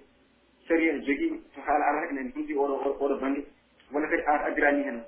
saria 0.69 0.93
ene 0.93 1.03
jogii 1.05 1.43
to 1.55 1.61
haala 1.61 1.85
ara 1.87 2.11
enen 2.11 2.33
dundi 2.35 2.55
oɗo 2.55 2.97
oɗo 3.01 3.19
bange 3.21 3.47
walla 3.93 4.09
kadi 4.09 4.23
an 4.27 4.41
addirani 4.47 4.83
hen. 4.85 5.05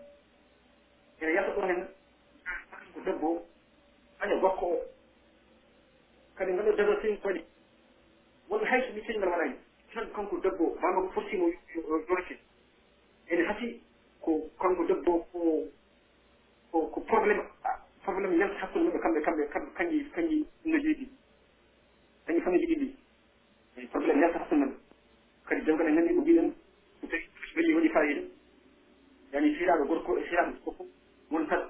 Ene 1.20 1.32
yalta 1.32 1.53
ɗon 1.61 1.68
hen 1.68 1.87
ko 2.95 3.01
debbo 3.05 3.47
aña 4.20 4.37
gorko 4.41 4.66
o. 4.66 4.80
Kadi 6.37 6.53
ngal 6.53 6.64
ɗo 6.66 6.76
développé 6.76 7.18
kadi 7.22 7.45
wonɗo 8.49 8.64
hayso 8.64 8.93
mi 8.95 9.03
teñngal 9.03 9.28
waɗani 9.28 9.55
tan 9.95 10.07
kanko 10.14 10.37
debbo 10.41 10.76
mama 10.80 11.01
ko 11.03 11.09
fossimo 11.20 11.49
yorke 12.09 12.39
ene 13.35 13.45
hati 13.49 13.80
ko 14.20 14.30
kanko 14.61 14.85
debbo 14.85 15.12
ko 16.70 16.89
ko 16.93 17.01
probléme 17.01 17.43
probléme 18.05 18.37
yalta 18.39 18.59
hakkude 18.61 18.85
maɓɓe 18.85 18.99
kamɓe 19.01 19.20
kamɓe 19.20 19.43
kamɓe 19.53 19.70
kañƴi 19.76 20.11
kanji 20.14 20.47
noji 20.64 20.89
ɗiɗi 20.95 21.07
kanji 22.26 22.41
fannoji 22.41 22.66
ɗiɗi. 22.66 22.89
Eyi 23.76 23.87
probléme 23.87 24.20
yalta 24.20 24.39
hakkude 24.39 24.61
maɓɓe. 24.61 24.76
Kadi 25.49 25.61
jom 25.66 25.78
kadi 25.78 25.93
nandi 25.93 26.14
ko 26.14 26.20
mbiɗen 26.20 26.53
so 27.01 27.07
tawi 27.07 27.22
welli 27.57 27.74
waɗi 27.74 27.89
fayida. 27.89 28.22
Yani 29.32 29.55
fiiraɗo 29.55 29.85
gorko 29.87 30.18
e 30.18 30.22
fiiraɗo 30.22 30.53
gorko 30.64 30.87
won 31.30 31.47
tan 31.49 31.62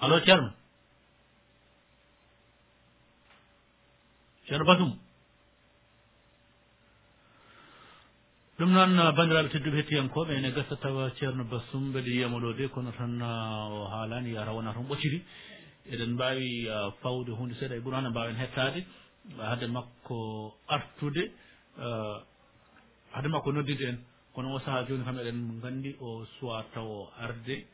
alo 0.00 0.20
ceerno 0.24 0.50
ceerno 4.46 4.64
basum 4.64 4.92
ɗum 8.58 8.70
noon 8.72 8.98
uh, 8.98 9.12
bandiraɓe 9.16 9.48
tedduɓe 9.48 9.76
hettiyankoɓe 9.78 10.32
ene 10.36 10.52
gasa 10.52 10.76
tawa 10.76 11.10
ceerno 11.18 11.44
basum 11.44 11.88
mbeɗa 11.90 12.08
yiyamoɗode 12.08 12.68
kono 12.68 12.90
tan 12.92 13.20
uh, 13.22 13.72
o 13.72 13.88
haalani 13.92 14.32
yara 14.32 14.52
wona 14.52 14.72
toon 14.72 14.86
ɓocciti 14.88 15.22
eɗen 15.92 16.12
mbawi 16.14 16.68
uh, 16.68 16.92
fawde 17.02 17.30
hunde 17.32 17.54
seeɗa 17.54 17.76
e 17.76 17.80
ɓuurana 17.80 18.10
mbawen 18.10 18.36
hettade 18.36 18.84
hade 19.38 19.66
makko 19.66 20.54
artude 20.68 21.32
hade 23.12 23.28
makko 23.28 23.52
noddide 23.52 23.88
en. 23.88 23.98
Kono 24.34 24.54
o 24.54 24.60
saaha 24.60 24.84
joni 24.86 25.04
kam 25.04 25.18
eɗen 25.18 25.60
gandi 25.62 25.96
o 26.00 26.24
suwa 26.38 26.64
taw 26.74 27.08
arde. 27.18 27.66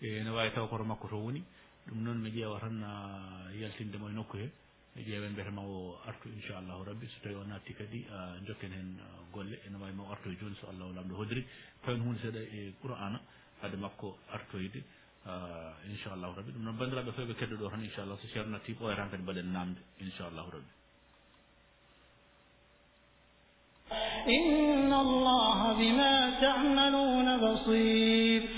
E, 0.00 0.06
ene 0.20 0.30
wawi 0.30 0.50
taw 0.54 0.66
koto 0.68 0.84
makko 0.84 1.08
to 1.08 1.16
woni. 1.16 1.42
ɗum 1.88 2.02
noon 2.04 2.18
mi 2.20 2.30
ƴeewa 2.30 2.60
tan 2.60 2.82
ah, 2.84 3.48
yaltindemo 3.52 4.08
e 4.08 4.12
nokku 4.12 4.36
he 4.36 4.50
e 4.96 5.02
ƴeewen 5.02 5.32
mbiyete 5.32 5.50
ma 5.50 5.62
o 5.62 5.98
artu 6.06 6.28
inchallahu 6.28 6.84
rabbi. 6.84 7.06
So 7.06 7.18
tawi 7.22 7.34
o 7.34 7.44
natti 7.44 7.72
kadi 7.74 8.06
ah, 8.12 8.36
jokken 8.46 8.72
heen 8.72 9.00
ah, 9.00 9.24
golle. 9.32 9.58
Ene 9.66 9.76
wawi 9.80 9.92
ma 9.92 10.02
o 10.04 10.12
artoye 10.12 10.36
joni 10.36 10.54
so 10.60 10.68
allahu 10.68 10.92
lamɗo 10.92 11.16
hodiri. 11.16 11.46
Fawen 11.82 12.00
hunde 12.00 12.20
seeɗa 12.20 12.40
e 12.40 12.74
qur'ana 12.82 13.20
hade 13.62 13.76
makko 13.76 14.18
artoyde 14.30 14.82
inchallahu 15.88 16.36
rabbi. 16.36 16.52
Ɗum 16.52 16.62
noon 16.62 16.76
bandiraɓe 16.76 17.12
fewɓe 17.12 17.34
keddoɗo 17.34 17.70
tan 17.70 17.82
inchallah 17.84 18.18
so 18.20 18.28
ceerno 18.28 18.52
natti 18.52 18.74
ɓoya 18.74 18.96
tan 18.96 19.10
kadi 19.10 19.22
mbaɗen 19.22 19.52
namde 19.52 19.80
inchallahu 20.00 20.50
rabbi. 20.50 20.72
إن 24.28 24.92
الله 24.92 25.72
بما 25.72 26.40
تعملون 26.40 27.28
بصير 27.40 28.57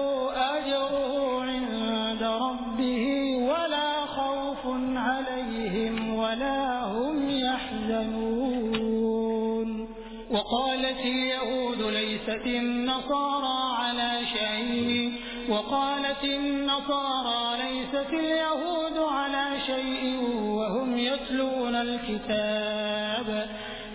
وقالت 12.41 12.63
النصارى 12.63 13.75
على 13.77 14.25
شيء 14.25 15.13
وقالت 15.49 16.23
النصارى 16.23 17.57
ليست 17.63 18.13
اليهود 18.13 18.97
على 18.97 19.47
شيء 19.65 20.19
وهم 20.41 20.97
يتلون 20.97 21.75
الكتاب. 21.75 23.49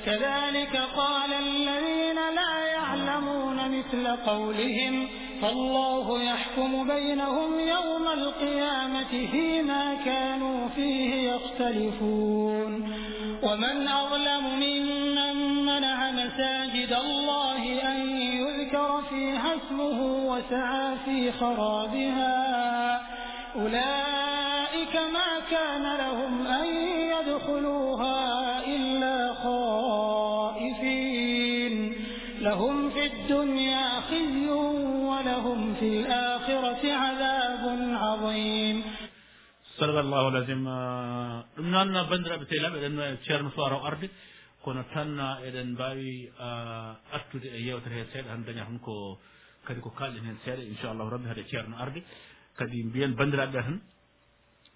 كذلك 0.07 0.76
قال 0.97 1.32
الذين 1.32 2.16
لا 2.16 2.66
يعلمون 2.66 3.78
مثل 3.78 4.07
قولهم 4.07 5.09
فالله 5.42 6.22
يحكم 6.22 6.88
بينهم 6.88 7.61
يوم 7.61 8.09
القيامة 8.09 9.26
فيما 9.32 9.94
كانوا 10.05 10.68
فيه 10.68 11.30
يختلفون. 11.32 12.92
ومن 13.42 13.88
أظلم 13.88 14.44
ممن 14.61 15.64
منع 15.64 16.11
مساجد 16.11 16.92
الله 16.92 17.82
أن 17.82 18.07
ذكر 18.66 19.02
فيها 19.10 19.56
اسمه 19.56 19.98
وسعى 20.02 20.96
في 21.04 21.32
خرابها. 21.32 22.36
أولئك 23.56 24.96
ما 24.96 25.40
كان 25.50 25.82
لهم 25.82 26.46
أن 26.46 26.66
يدخلوها 27.14 28.16
إلا 28.66 29.34
خائفين. 29.34 30.74
لهم 32.40 32.90
في 32.90 33.06
الدنيا 33.06 34.00
خزي 34.00 34.48
ولهم 34.48 35.74
في 35.74 36.00
الآخرة 36.00 36.92
عذاب 36.92 37.78
عظيم. 37.92 38.84
صدق 39.76 39.98
الله 39.98 40.28
العظيم. 40.28 40.64
من 41.58 41.74
أن 41.74 42.02
بندر 42.02 42.36
بتيلم 42.36 42.74
أن 42.74 43.16
شرم 43.28 43.48
فارو 43.48 43.86
أرض 43.86 44.08
kono 44.66 44.82
tan 44.92 45.14
eɗen 45.46 45.68
mbawi 45.74 46.28
ah, 46.40 46.98
artude 47.12 47.46
e 47.56 47.58
yewtere 47.66 47.94
he 48.00 48.04
seeɗa 48.12 48.28
tan 48.30 48.42
daña 48.44 48.64
tan 48.66 48.78
ko 48.80 49.16
kadi 49.64 49.80
ko 49.80 49.90
kalɗen 49.90 50.24
hen 50.26 50.38
seeɗa 50.44 50.62
inchallahu 50.62 51.10
rabbi 51.10 51.26
haade 51.28 51.44
ceerno 51.50 51.76
arde. 51.78 52.02
Kadi 52.58 52.82
mbiyen 52.82 53.14
bandiraɓe 53.14 53.52
ɓe 53.52 53.62
tan 53.62 53.78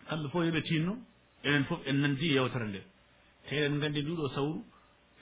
kamɓe 0.08 0.28
fof 0.32 0.42
yooɓe 0.46 0.62
tinno 0.62 0.94
enen 1.42 1.64
fof 1.64 1.80
en 1.88 1.96
nandi 2.02 2.26
yewtere 2.36 2.66
nde. 2.68 2.80
Te 3.48 3.52
eɗen 3.56 3.80
gandi 3.80 4.02
nduɗo 4.02 4.28
sawru 4.34 4.64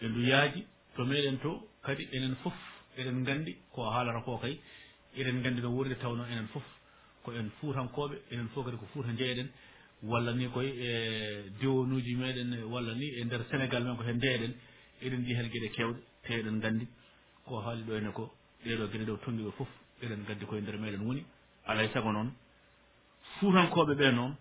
e 0.03 0.09
ndu 0.09 0.21
yaaji 0.31 0.61
to 0.95 1.05
meɗen 1.05 1.39
to 1.41 1.51
kadi 1.85 2.05
enen 2.13 2.35
fof 2.43 2.57
eɗen 2.99 3.25
gandi 3.25 3.57
ko 3.73 3.89
haalata 3.95 4.21
ko 4.21 4.37
kay 4.37 4.55
eɗen 5.17 5.43
gandi 5.43 5.61
no 5.63 5.71
wurde 5.71 5.95
tawno 6.03 6.25
enen 6.33 6.49
fof 6.53 6.67
ko 7.25 7.33
en 7.33 7.49
fuutankoɓe 7.59 8.17
enen 8.33 8.49
fof 8.53 8.65
kadi 8.67 8.77
ko 8.77 8.87
fuuta 8.93 9.13
jeeyaɗen 9.17 9.49
walla 10.03 10.33
ni 10.33 10.49
koye 10.49 10.69
e 10.69 11.51
diwanuuji 11.61 12.15
meeɗen 12.17 12.65
walla 12.71 12.95
ni 12.95 13.07
e 13.19 13.25
ndeer 13.25 13.43
sénégal 13.51 13.85
men 13.85 13.97
ko 13.97 14.03
heen 14.05 14.17
ndeeɗen 14.17 14.53
eɗen 15.03 15.21
njiyi 15.21 15.35
heen 15.37 15.49
geɗe 15.51 15.69
keewɗe 15.75 16.01
te 16.23 16.35
eɗen 16.39 16.57
nganndi. 16.59 16.87
Ko 17.45 17.61
haali 17.61 17.83
ɗo 17.83 17.97
ene 17.97 18.11
ko 18.13 18.31
ɗeɗo 18.65 18.87
geɗe 18.93 19.05
ɗo 19.05 19.17
tonngi 19.25 19.51
fof 19.57 19.69
eɗen 20.03 20.21
nganndi 20.23 20.45
koye 20.47 20.61
ndeer 20.61 20.79
meeɗen 20.79 21.03
woni. 21.07 21.25
Alaa 21.67 21.83
e 21.85 21.89
sago 21.93 22.13
noon 22.13 22.31
fuutankooɓe 23.39 23.95
ɓee 23.95 24.13
noon 24.13 24.37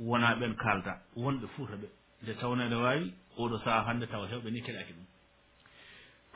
wonaa 0.00 0.34
ɓeen 0.34 0.54
kaaldaa 0.56 0.98
wonɓe 1.16 1.46
fuuta 1.56 1.76
ɓe. 1.76 1.88
Nde 2.22 2.34
tawno 2.40 2.62
ene 2.64 2.74
waawi 2.74 3.12
oɗo 3.36 3.58
sahaa 3.64 3.84
hannde 3.86 4.06
tawa 4.06 4.26
hewɓe 4.28 4.50
ni 4.50 4.60
keɗaaki 4.62 4.92
ɗum. 4.92 5.06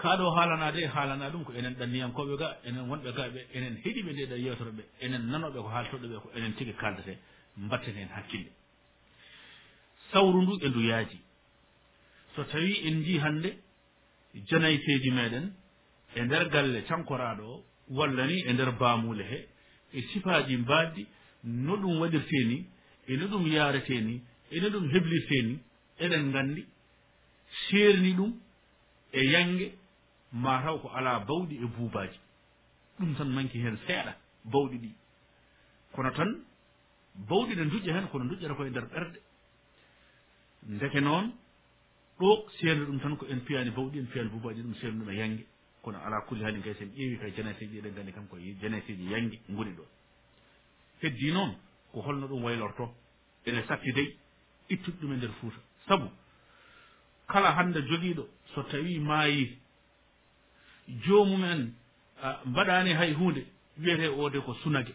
Kaaɗo 0.00 0.30
haalanaa 0.36 0.72
de 0.72 0.86
haalanaa 0.86 1.30
ɗum 1.30 1.44
ko 1.44 1.52
enen 1.52 1.74
ɗanniyankooɓe 1.80 2.36
ga 2.36 2.56
enen 2.64 2.84
wonɓe 2.90 3.12
ga 3.16 3.28
ɓe 3.28 3.40
enen 3.54 3.76
heɗiiɓe 3.84 4.12
ndeɗa 4.12 4.36
yewtere 4.36 4.70
ɓe 4.76 4.82
enen 5.00 5.22
nanooɓe 5.30 5.58
ko 5.64 5.68
haaltoɗo 5.68 6.06
ɓe 6.12 6.16
ko 6.22 6.28
enen 6.36 6.52
tigi 6.56 6.72
kaaldatee. 6.74 7.18
mbatten 7.64 7.94
heen 7.94 8.08
hakkille. 8.16 8.52
Sawru 10.12 10.42
ndu 10.42 10.54
e 10.64 10.68
ndu 10.68 10.80
yaaji 10.90 11.18
so 12.34 12.44
tawi 12.44 12.72
en 12.86 12.94
njii 13.00 13.18
hannde 13.18 13.50
janayteeji 14.48 15.10
meeɗen 15.10 15.46
e 16.14 16.20
ndeer 16.24 16.48
galle 16.54 16.82
cankoraaɗo 16.88 17.44
o 17.54 17.64
walla 17.96 18.26
ni 18.26 18.36
e 18.48 18.52
ndeer 18.52 18.72
baamuule 18.80 19.24
hee 19.30 19.44
e 19.92 20.02
sifaaji 20.12 20.56
mbaaddi 20.56 21.06
no 21.44 21.76
ɗum 21.76 22.00
waɗirtee 22.00 22.44
ni 22.50 22.66
e 23.08 23.16
no 23.16 23.26
ɗum 23.26 23.44
yaaretee 23.54 24.00
ni 24.00 24.14
e 24.50 24.60
no 24.60 24.68
ɗum 24.68 24.84
heblirtee 24.92 25.42
ni 25.42 25.54
eɗen 26.04 26.24
nganndi 26.30 26.62
seerni 27.68 28.12
ɗum 28.18 28.32
e 29.12 29.20
yange 29.32 29.66
mataw 30.32 30.78
ko 30.82 30.88
alaa 30.88 31.18
bawɗi 31.26 31.56
e 31.64 31.66
buubaaji. 31.66 32.18
Ɗum 32.98 33.14
tan 33.16 33.28
manki 33.34 33.58
heen 33.58 33.76
seeɗa 33.86 34.12
bawɗi 34.44 34.78
ɗi. 34.78 34.90
Kono 35.92 36.10
tan 36.10 36.30
bawɗi 37.14 37.54
ne 37.56 37.64
duƴƴa 37.64 37.92
hen 37.94 38.08
kono 38.08 38.24
duƴƴata 38.24 38.54
koye 38.54 38.70
nder 38.70 38.84
ɓerɗe 38.86 39.20
ndeke 40.68 41.00
noon 41.00 41.32
ɗo 42.18 42.46
seeno 42.58 42.84
ɗum 42.84 43.00
tan 43.00 43.16
ko 43.16 43.26
en 43.26 43.40
piyani 43.40 43.70
bawɗi 43.70 43.98
en 43.98 44.06
piyani 44.06 44.30
bubaji 44.30 44.62
ɗum 44.62 44.74
seeno 44.74 45.04
ɗum 45.04 45.10
e 45.10 45.16
yange 45.16 45.46
kono 45.82 45.98
ala 45.98 46.20
kulli 46.22 46.44
haalin 46.44 46.62
kay 46.62 46.74
sen 46.74 46.90
ƴeewi 46.94 47.18
kay 47.18 47.32
jeneteji 47.36 47.78
eɗen 47.78 47.94
gandi 47.94 48.12
kam 48.12 48.26
koye 48.28 48.54
jeneteji 48.60 49.04
yange 49.10 49.40
goni 49.48 49.72
ɗo. 49.72 49.84
Heddi 51.02 51.32
noon 51.32 51.56
ko 51.92 52.00
holno 52.02 52.26
ɗum 52.28 52.42
waylorto 52.44 52.94
ene 53.46 53.62
satti 53.66 53.92
dey 53.92 54.16
ittude 54.68 54.98
ɗum 55.00 55.12
e 55.12 55.16
nder 55.16 55.30
fuuta. 55.40 55.58
Sabu 55.88 56.08
kala 57.28 57.52
hannde 57.56 57.80
jogiiɗo 57.88 58.26
so 58.54 58.62
tawi 58.64 58.98
maayi 58.98 59.58
joomumen 61.04 61.72
mbaɗani 62.46 62.92
hay 62.92 63.12
hunde 63.14 63.46
wiyete 63.78 64.08
ode 64.08 64.38
ko 64.44 64.54
sunage. 64.62 64.94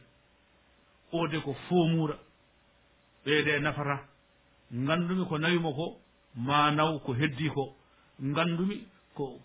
ode 1.22 1.40
ko 1.44 1.54
fomura 1.68 2.16
ɓeede 3.26 3.60
nafata. 3.60 3.98
Ngandumi 4.74 5.26
ko 5.26 5.38
nawimo 5.38 5.72
ko 5.74 5.86
ma 6.36 6.72
naw 6.72 7.00
ko 7.00 7.14
heddi 7.14 7.50
ko. 7.50 7.76
Ngandumi 8.22 8.84
ko 9.16 9.40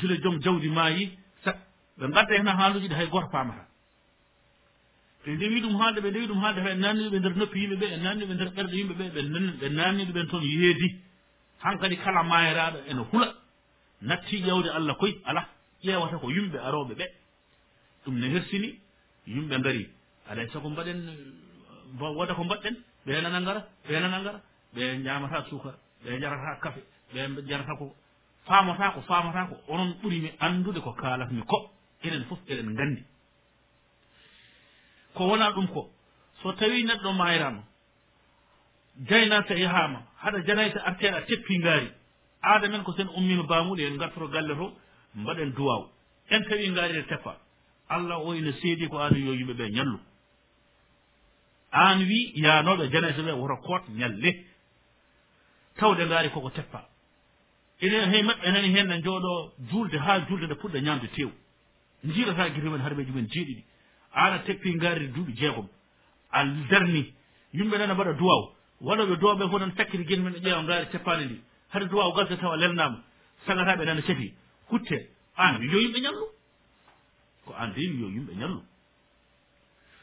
gila 0.00 0.16
joom 0.22 0.40
jawdi 0.42 0.68
maayi 0.68 1.18
sat 1.44 1.56
ɓe 1.98 2.06
gadda 2.12 2.34
hen 2.36 2.46
haaluji 2.48 2.88
ɗi 2.88 2.94
hay 2.94 3.08
goto 3.08 3.28
paamata. 3.28 3.66
Ɓe 5.24 5.30
ndewi 5.34 5.60
ɗum 5.60 5.76
haalde 5.80 6.00
ɓe 6.00 6.10
ndewi 6.10 6.26
ɗum 6.26 6.40
haalde 6.40 6.60
ɓe 6.60 6.74
nanniɓe 6.74 7.18
nder 7.18 7.36
noppi 7.36 7.58
yimɓe 7.60 7.76
ɓe 7.76 7.86
ɓe 7.90 7.96
nanniɓe 8.04 8.34
nder 8.34 8.50
ɓerɗe 8.56 8.76
yimɓe 8.76 8.94
ɓe 8.94 9.04
ɓe 9.60 9.68
nanniɓe 9.68 10.12
ɓen 10.12 10.26
toon 10.28 10.42
yeedi. 10.42 10.88
Hankadi 11.58 11.96
kala 11.96 12.22
mayraɗo 12.22 12.78
ene 12.90 13.02
hula. 13.10 13.34
Natti 14.02 14.42
ƴewde 14.42 14.68
allah 14.70 14.94
koy 14.98 15.12
ala 15.24 15.48
ƴewata 15.82 16.18
ko 16.18 16.30
yumɓe 16.30 16.58
aroɓe 16.58 16.94
ɓe 16.94 17.06
ɗum 18.04 18.14
ne 18.20 18.26
hersini 18.28 18.78
yumɓe 19.26 19.58
ngari 19.58 19.90
alay 20.30 20.46
saago 20.52 20.68
mbaɗen 20.70 20.98
woda 22.00 22.34
ko 22.34 22.44
mbaɗɗen 22.44 22.76
ɓe 23.06 23.20
nana 23.22 23.40
ngara 23.40 23.60
ɓe 23.88 24.00
nana 24.00 24.18
ngara 24.20 24.40
ɓe 24.74 24.82
ñamata 25.04 25.44
sukara 25.50 25.78
ɓe 26.04 26.20
jarata 26.20 26.60
kafe 26.62 26.80
ɓe 27.12 27.42
jarata 27.48 27.74
ko 27.78 27.94
famata 28.46 28.90
ko 28.94 29.00
famata 29.02 29.46
ko 29.50 29.54
onon 29.72 29.90
ɓurimi 30.02 30.30
andude 30.40 30.80
ko 30.80 30.92
kalatmi 30.92 31.42
ko 31.46 31.70
enen 32.02 32.24
foof 32.28 32.40
eɗen 32.48 32.74
gandi 32.76 33.02
ko 35.14 35.24
wona 35.28 35.50
ɗum 35.52 35.66
ko 35.68 35.90
so 36.42 36.52
tawi 36.52 36.84
neɗɗo 36.84 37.12
mayrama 37.12 37.62
jaynata 39.08 39.54
yahama 39.54 39.98
e 39.98 40.04
haɗa 40.22 40.38
janayta 40.46 40.80
arteɗa 40.88 41.20
teppi 41.26 41.58
ngaari 41.58 41.88
aada 42.42 42.68
men 42.68 42.82
ko 42.84 42.92
sen 42.92 43.08
ummima 43.16 43.42
bamuɗe 43.42 43.82
en 43.86 43.96
gartoto 43.98 44.28
galle 44.28 44.54
to 44.54 44.72
mbaɗen 45.14 45.52
duwaw 45.54 45.82
en 46.30 46.42
tawi 46.48 46.70
ngaari 46.70 46.98
e 46.98 47.02
teppa. 47.06 47.38
Allah 47.88 48.18
o 48.18 48.34
ina 48.34 48.52
seedi 48.52 48.88
ko 48.88 48.98
an 48.98 49.14
yo 49.14 49.32
yimɓeɓe 49.32 49.70
ñallu. 49.70 49.98
an 51.84 51.98
wi 52.08 52.32
yanoɓe 52.34 52.84
janayso 52.92 53.22
ɓe 53.22 53.32
woto 53.32 53.56
koot 53.66 53.84
ñalle 53.98 54.30
tawde 55.76 56.04
ngaari 56.06 56.30
koko 56.30 56.50
teppa. 56.50 56.88
Enen 57.80 58.10
hey 58.12 58.22
maɓɓe 58.22 58.50
nani 58.52 58.68
hen 58.74 58.86
ne 58.88 59.02
jooɗo 59.02 59.52
julde 59.70 59.96
ha 59.98 60.20
julde 60.28 60.46
nde 60.46 60.54
puɗɗa 60.60 60.80
ñamde 60.80 61.08
tew 61.14 61.30
jiirata 62.04 62.48
guite 62.50 62.68
men 62.70 62.80
harmeji 62.80 63.12
men 63.12 63.26
jeeɗiɗi 63.28 63.62
ana 64.12 64.38
teppi 64.46 64.74
ngaari 64.74 65.08
duuɓi 65.08 65.32
jeegom. 65.36 65.68
A 66.32 66.44
darni. 66.70 67.12
Yimɓe 67.52 67.78
nana 67.78 67.94
mbaɗa 67.94 68.12
duwaw 68.18 68.42
waɗoɓe 68.80 69.16
duwaɓe 69.20 69.44
fof 69.50 69.60
nan 69.60 69.74
takkiti 69.74 70.04
guite 70.04 70.20
men 70.22 70.32
ɗe 70.32 70.40
ƴeewa 70.40 70.62
ngaari 70.62 70.86
teppani 70.92 71.24
ndi 71.24 71.40
hade 71.72 71.86
duwaw 71.90 72.12
gasde 72.16 72.36
tawa 72.40 72.56
lelnama 72.56 72.98
sagataɓe 73.46 73.84
nana 73.84 74.02
cafi 74.02 74.34
hutte 74.70 74.96
an 75.36 75.60
yo 75.62 75.78
yimɓe 75.78 76.00
ñallu? 76.00 76.26
Ko 77.44 77.52
an 77.54 77.68
de 77.74 77.80
yo 77.82 78.08
yimɓe 78.08 78.32
ñallu? 78.34 78.62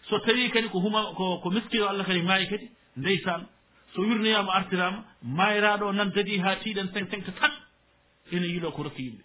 so 0.10 0.20
tawi 0.20 0.50
kadi 0.52 0.70
ko 0.70 0.80
huma 0.80 1.14
ko 1.18 1.40
ko 1.44 1.50
miskino 1.50 1.88
allah 1.88 2.06
kadi 2.06 2.22
maayi 2.22 2.48
kadi 2.48 2.68
ndeysan 2.98 3.48
so 3.96 4.02
wirnoyama 4.02 4.52
artirama 4.54 5.04
mayraɗo 5.24 5.92
nan 5.94 6.10
dadi 6.16 6.38
ha 6.40 6.56
tiiɗen 6.62 6.90
cinq 6.94 7.10
cinq 7.12 7.26
tan 7.40 7.52
ene 8.32 8.46
yiilo 8.48 8.72
ko 8.72 8.84
rokki 8.84 9.04
yimɓe. 9.04 9.24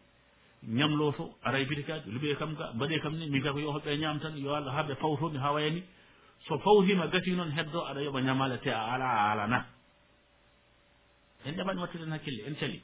Ñamlo 0.69 1.13
to 1.17 1.35
aray 1.45 1.65
bitikaji 1.65 2.11
luɓe 2.11 2.37
kam 2.39 2.55
ga 2.55 2.73
mbaɗe 2.75 3.01
kam 3.01 3.15
ni 3.19 3.27
min 3.31 3.43
ka 3.43 3.53
ko 3.53 3.59
yo 3.59 3.73
hoɓɓe 3.73 3.97
ñam 3.99 4.21
tan 4.21 4.37
yo 4.37 4.55
allah 4.55 4.75
haɓe 4.75 4.95
fawtomi 5.01 5.39
ha 5.39 5.53
wayani. 5.53 5.83
So 6.49 6.59
fawtima 6.59 7.07
gati 7.09 7.31
noon 7.33 7.51
heddo 7.51 7.81
aɗa 7.89 8.01
yoɓa 8.03 8.21
ñamale 8.23 8.59
te 8.61 8.71
a 8.71 8.81
ala 8.95 9.07
a 9.07 9.33
alana 9.33 9.67
en 11.45 11.53
ɗeɓani 11.55 11.81
wattuden 11.81 12.11
hakkille 12.13 12.43
en 12.49 12.55
cali 12.57 12.83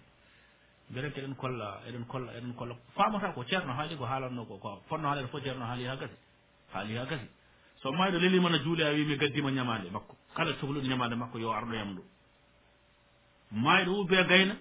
mbiɗen 0.91 1.13
eɗen 1.17 1.35
kolla 1.37 1.81
eɗen 1.89 2.05
kolla 2.07 2.33
eɗen 2.33 2.55
kolla. 2.55 2.75
Famata 2.97 3.33
ko 3.35 3.45
ceerno 3.45 3.73
haali 3.73 3.97
ko 3.97 4.05
haalanno 4.05 4.45
ko 4.47 4.57
ko 4.59 4.83
fonno 4.89 5.09
haalede 5.09 5.29
fof 5.29 5.43
ceerno 5.43 5.65
haali 5.67 5.85
ha 5.87 5.97
gasi 5.97 6.15
haali 6.73 6.97
ha 6.97 7.05
gasi 7.05 7.27
so 7.85 7.93
mayɗo 7.93 8.19
lelimana 8.19 8.59
juule 8.65 8.81
a 8.83 8.93
wi 8.93 9.05
mi 9.05 9.17
gaddima 9.17 9.51
ñamade 9.51 9.91
makko. 9.93 10.17
Kala 10.35 10.53
sohluɗo 10.59 10.89
ñamade 10.89 11.15
makko 11.17 11.39
yo 11.39 11.53
arɗo 11.53 11.75
yam 11.75 11.95
ɗo 11.97 12.03
mayɗo 13.53 14.01
ubbe 14.01 14.25
gayna 14.29 14.57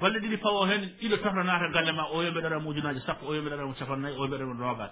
balɗe 0.00 0.18
ɗiɗi 0.20 0.36
pawo 0.38 0.64
hen 0.66 0.82
ɗiɗo 1.00 1.16
tata 1.22 1.42
naata 1.44 1.68
galle 1.72 1.92
ma 1.92 2.08
o 2.10 2.22
yo 2.22 2.30
mbeɗaɗama 2.30 2.68
ujunaji 2.68 3.00
sappo 3.06 3.26
o 3.26 3.34
yo 3.34 3.42
mbeɗaɗama 3.42 3.74
capannayyi 3.74 4.16
o 4.16 4.22
yo 4.24 4.28
mbeɗaɗama 4.28 4.54
nogas 4.54 4.90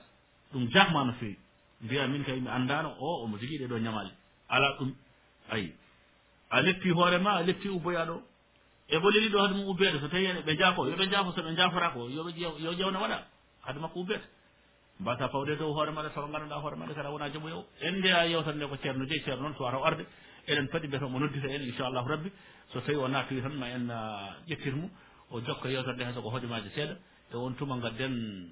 ɗum 0.53 0.69
jahma 0.71 1.05
no 1.05 1.13
fewi 1.15 1.37
mbiya 1.81 2.07
min 2.09 2.25
kay 2.25 2.41
mi 2.41 2.49
anndano 2.49 2.95
o 3.01 3.25
omo 3.25 3.39
jogui 3.39 3.59
ɗe 3.59 3.67
ɗo 3.69 3.79
ñamaali 3.79 4.11
ala 4.49 4.77
ɗum 4.79 4.95
ayi 5.51 5.73
a 6.51 6.61
leppi 6.61 6.91
hoorema 6.91 7.31
a 7.37 7.43
leppi 7.43 7.69
ubboyaɗo 7.69 8.23
e 8.89 8.97
ɓo 8.99 9.11
leliɗo 9.11 9.39
hade 9.43 9.55
mum 9.57 9.69
ubbede 9.69 9.99
so 10.01 10.09
tawi 10.09 10.29
ɓe 10.45 10.57
jaafo 10.59 10.87
yoɓe 10.87 11.09
jaafo 11.11 11.33
soɓe 11.33 11.57
jaafora 11.57 11.91
ko 11.91 12.09
yoɓe 12.09 12.31
yo 12.37 12.73
ƴewna 12.73 12.99
waɗa 13.01 13.19
hade 13.65 13.79
makko 13.81 14.01
ubbede 14.01 14.25
mbasa 15.01 15.29
fawde 15.29 15.57
dow 15.59 15.73
hoore 15.73 15.93
maɗa 15.93 16.11
tawa 16.11 16.29
ngannduɗa 16.29 16.61
hoore 16.61 16.77
maɗa 16.77 16.95
kada 16.95 17.11
wona 17.11 17.29
joomu 17.31 17.49
yew 17.49 17.65
en 17.81 17.99
ndeya 17.99 18.27
yewtan 18.27 18.57
nde 18.57 18.67
ko 18.67 18.77
ceerno 18.83 19.05
jeyi 19.07 19.23
ceerno 19.25 19.43
noon 19.43 19.55
so 19.57 19.65
wata 19.65 19.79
arde 19.85 20.07
eɗen 20.47 20.69
paɗi 20.69 20.87
mbiyete 20.87 21.07
mo 21.11 21.19
noddita 21.19 21.49
en 21.49 21.63
inchallahu 21.63 22.09
rabbi. 22.09 22.31
So 22.73 22.81
tawi 22.81 22.97
o 22.97 23.09
naatoyi 23.09 23.43
tan 23.43 23.55
ma 23.59 23.67
en 23.69 23.91
ah, 23.91 24.37
ƴettirmo. 24.49 24.89
O 25.31 25.41
jokka 25.41 25.69
yewtan 25.69 25.95
nde 25.95 26.05
hay 26.05 26.15
soko 26.15 26.31
hojomaji 26.31 26.71
seeɗa. 26.75 26.97
E 27.33 27.37
won 27.37 27.55
tuma 27.57 27.77
gadden 27.79 28.49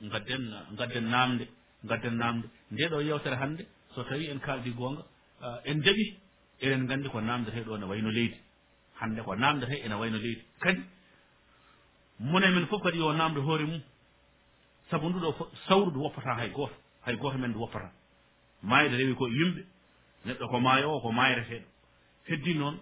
gadden 0.00 0.54
gadden 0.76 1.08
namde 1.10 1.48
gadden 1.84 2.16
namde. 2.16 2.48
Nde 2.70 2.88
ɗo 2.88 3.00
yewtere 3.02 3.36
hannde 3.36 3.66
so 3.94 4.02
tawi 4.04 4.30
en 4.30 4.38
kaldi 4.40 4.70
goonga 4.70 5.02
ah, 5.42 5.60
en 5.64 5.80
jaɓi 5.82 6.16
eɗen 6.60 6.84
nganndi 6.84 7.08
ko 7.08 7.20
namdete 7.20 7.64
ɗo 7.64 7.78
ne 7.78 7.84
wayno 7.84 8.10
leydi. 8.10 8.36
Hannde 9.00 9.22
ko 9.22 9.34
namdete 9.36 9.84
ene 9.84 9.94
wayno 9.94 10.18
leydi. 10.18 10.42
Kadi 10.60 10.80
mone 12.20 12.50
men 12.50 12.66
fof 12.66 12.82
kadi 12.82 12.98
yo 12.98 13.12
namdo 13.12 13.42
hoore 13.42 13.64
mum 13.66 13.80
sabu 14.94 15.08
nduɗo 15.10 15.50
sawru 15.68 15.90
ndu 15.90 16.00
woppata 16.02 16.34
hay 16.34 16.50
gooto 16.50 16.74
hay 17.02 17.16
gooto 17.16 17.38
men 17.38 17.50
ndu 17.50 17.60
woppata. 17.60 17.90
Maayde 18.62 18.96
rewi 18.96 19.14
ko 19.14 19.26
yimɓe 19.28 19.62
neɗɗo 20.26 20.48
ko 20.48 20.60
maayo 20.60 20.94
o 20.96 21.00
ko 21.00 21.12
mayreteɗo 21.12 21.66
heddi 22.28 22.54
noon 22.54 22.78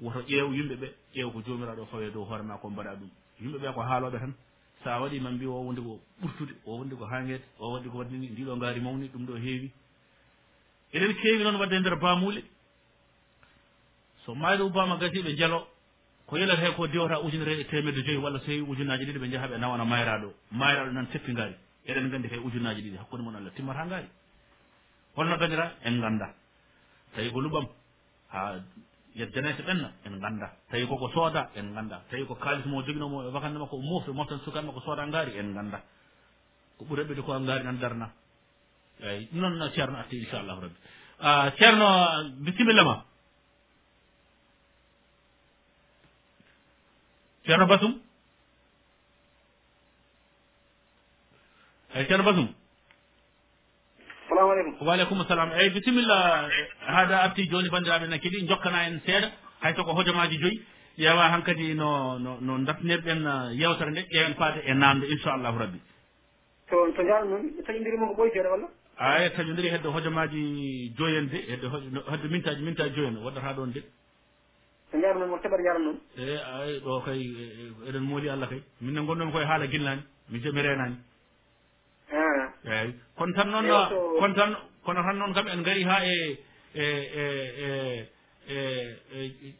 woto 0.00 0.20
ƴeew 0.22 0.54
yimɓe 0.54 0.74
ɓe 0.76 0.88
ƴeew 1.14 1.30
ko 1.32 1.42
joomiraɗo 1.42 1.82
o 1.82 1.86
fawe 1.86 2.10
dow 2.10 2.24
hoore 2.24 2.42
ma 2.42 2.56
ko 2.58 2.70
mbaɗa 2.70 2.94
ɗum. 2.94 3.10
Yimɓe 3.40 3.58
ɓe 3.58 3.74
ko 3.74 3.80
haaloɓe 3.82 4.18
tan 4.18 4.34
sa 4.84 5.00
waɗi 5.00 5.20
man 5.20 5.34
mbi 5.34 5.46
o 5.46 5.60
wondi 5.66 5.82
ko 5.82 6.00
ɓurtude 6.22 6.54
o 6.66 6.76
wondi 6.78 6.94
ko 6.96 7.04
hangede 7.04 7.44
o 7.58 7.72
waɗi 7.72 7.88
ko 7.90 7.98
waddini 7.98 8.28
ndiɗo 8.30 8.56
ngaari 8.56 8.80
mawni 8.80 9.08
ɗum 9.08 9.26
ɗo 9.26 9.34
heewi. 9.36 9.70
Eɗen 10.94 11.14
keewi 11.20 11.42
noon 11.42 11.56
wadde 11.56 11.74
e 11.76 11.80
nder 11.80 11.96
baamuule. 11.98 12.42
So 14.24 14.34
mayɗo 14.34 14.66
ubbama 14.66 14.96
gasi 14.98 15.22
ɓe 15.22 15.36
jalo 15.36 15.66
ko 16.26 16.36
yelat 16.36 16.74
ko 16.76 16.86
diwata 16.86 17.20
ujunere 17.20 17.60
e 17.60 17.64
temedde 17.64 18.02
joyyi 18.02 18.18
walla 18.18 18.38
so 18.40 18.46
hewi 18.46 18.62
ujunnaji 18.62 19.04
ɗiɗi 19.04 19.18
ɓe 19.18 19.28
jaaha 19.30 19.46
ɓe 19.48 19.58
nawana 19.58 19.84
mayraɗo. 19.84 20.34
Mayraɗo 20.50 20.90
nan 20.92 21.06
seppi 21.12 21.32
ngaari. 21.32 21.54
Eɗen 21.86 22.10
gandi 22.10 22.28
kay 22.28 22.38
ujunnaji 22.38 22.82
ɗiɗi. 22.82 22.96
Hakkude 22.98 23.22
mon 23.22 23.36
allah 23.36 23.52
timmata 23.54 23.84
ngaari. 23.86 24.08
Holno 25.16 25.36
dañira 25.36 25.72
en 25.84 26.00
ganda 26.00 26.34
tawi 27.14 27.30
ko 27.30 27.40
luɓam 27.40 27.66
ha 28.32 28.54
yet 29.14 29.30
ɓenna 29.32 29.92
en 30.04 30.18
ganda 30.20 30.52
tawi 30.70 30.86
koko 30.86 31.08
sooda 31.14 31.50
en 31.54 31.72
ganda 31.74 32.02
tawi 32.10 32.26
ko 32.26 32.34
kalis 32.34 32.66
mo 32.66 32.82
joginomo 32.82 33.22
e 33.22 33.30
wakande 33.32 33.58
makko 33.58 33.76
o 33.76 33.80
mofte 33.82 34.10
moftan 34.12 34.40
sukanma 34.44 34.72
makko 34.72 34.80
sooda 34.84 35.06
ngaari 35.06 35.38
en 35.38 35.54
ganda 35.54 35.80
ko 36.78 36.84
ɓuri 36.84 37.02
heɓɓede 37.02 37.22
ko 37.22 37.40
ngaari 37.40 37.64
nan 37.64 37.78
darna. 37.78 38.10
Eyi 39.00 39.28
noon 39.32 39.70
ceerno 39.74 39.98
atti 39.98 40.16
inchallahu 40.18 40.60
rabbi. 40.60 40.78
Ceerno 41.56 41.86
bisimilla 42.44 42.84
ma 42.84 43.04
ceerno 47.46 47.66
basum? 47.66 47.92
Eyi 51.96 52.06
ceerno 52.08 52.24
basum. 52.28 52.46
Salamu 54.28 54.50
aleykum 54.52 54.86
waaleykum 54.88 55.18
salam 55.28 55.50
eyyi 55.60 55.70
bisimilla 55.76 56.18
eh, 56.58 56.66
haada 56.94 57.16
arti 57.26 57.42
joni 57.52 57.68
bandiraɓe 57.74 58.06
na 58.08 58.18
keeɗi 58.22 58.46
jokkana 58.48 58.78
en 58.88 59.00
seeɗa. 59.06 59.28
Hayso 59.62 59.84
ko 59.84 59.92
hojomaji 59.98 60.36
joyyi 60.42 60.58
ƴeewa 60.98 61.24
han 61.32 61.42
kadi 61.42 61.74
no 61.74 62.18
no 62.18 62.38
no 62.40 62.58
dartinirɗen 62.66 63.20
eh, 63.26 63.58
yewtere 63.60 63.90
nde 63.90 64.02
ƴeewen 64.12 64.34
faade 64.38 64.60
e 64.66 64.74
namde 64.74 65.04
inchallahu 65.06 65.58
rabbi. 65.58 65.78
To 66.70 66.76
to 66.96 67.02
jaal 67.08 67.24
noon 67.28 67.44
taƴodiri 67.66 67.96
mo 67.98 68.06
ko 68.08 68.14
ɓoyi 68.22 68.30
seeɗa 68.34 68.50
walla? 68.50 68.68
Aya 68.98 69.30
taƴodiri 69.30 69.68
hedde 69.70 69.88
hojomaji 69.88 70.42
joyen 70.98 71.26
de 71.30 71.38
hedde 71.50 71.66
hedde 72.10 72.28
mintaji 72.28 72.62
mintaji 72.62 72.94
joyen 72.96 73.16
waɗata 73.24 73.52
ɗon 73.56 73.72
de. 73.72 73.80
so 74.96 75.02
jaaru 75.02 75.18
noon 75.20 75.30
won 75.30 75.40
teɓat 75.40 75.60
jaran 75.64 75.82
noon 75.84 75.98
e 76.16 76.36
ay 76.60 76.80
ɗo 76.84 77.00
kay 77.04 77.20
e, 77.20 77.44
e, 77.62 77.88
eɗen 77.88 78.02
mooli 78.02 78.28
allah 78.28 78.48
kay. 78.48 78.62
Minne 78.80 79.06
gonnomi 79.06 79.32
koye 79.32 79.44
haala 79.44 79.66
gillani 79.66 80.02
mi 80.30 80.40
jami 80.40 80.62
renani 80.62 80.96
eyyi 82.64 82.94
kono 83.16 83.32
tan 83.36 83.50
noon 83.50 83.66
kono 84.20 84.34
tan 84.34 84.56
kono 84.84 85.02
tan 85.02 85.18
noon 85.18 85.32
kam 85.34 85.46
en 85.48 85.62
gari 85.62 85.82
ha 85.84 85.96
e, 86.04 86.38
e 86.74 86.86
e 87.22 87.24
e 87.66 87.70
e 88.48 88.58
e 89.46 89.54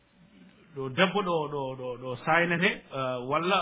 ɗo 0.76 0.89
debbo 0.97 1.20
ɗo 1.22 1.49
ɗo 1.53 1.61
ɗo 1.78 1.89
ɗo 2.03 2.16
saynete 2.24 2.70
walla 3.28 3.59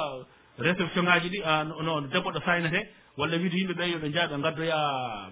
réception 0.59 1.05
ngaji 1.05 1.29
ɗi 1.29 1.39
no 1.85 2.01
debbo 2.13 2.31
ɗo 2.31 2.41
saynete 2.45 2.81
walla 3.19 3.37
wiide 3.37 3.57
yimɓeɓe 3.57 3.85
yoɓe 3.93 4.09
jeeya 4.15 4.27
ɓe 4.31 4.37
gaddoya 4.43 4.79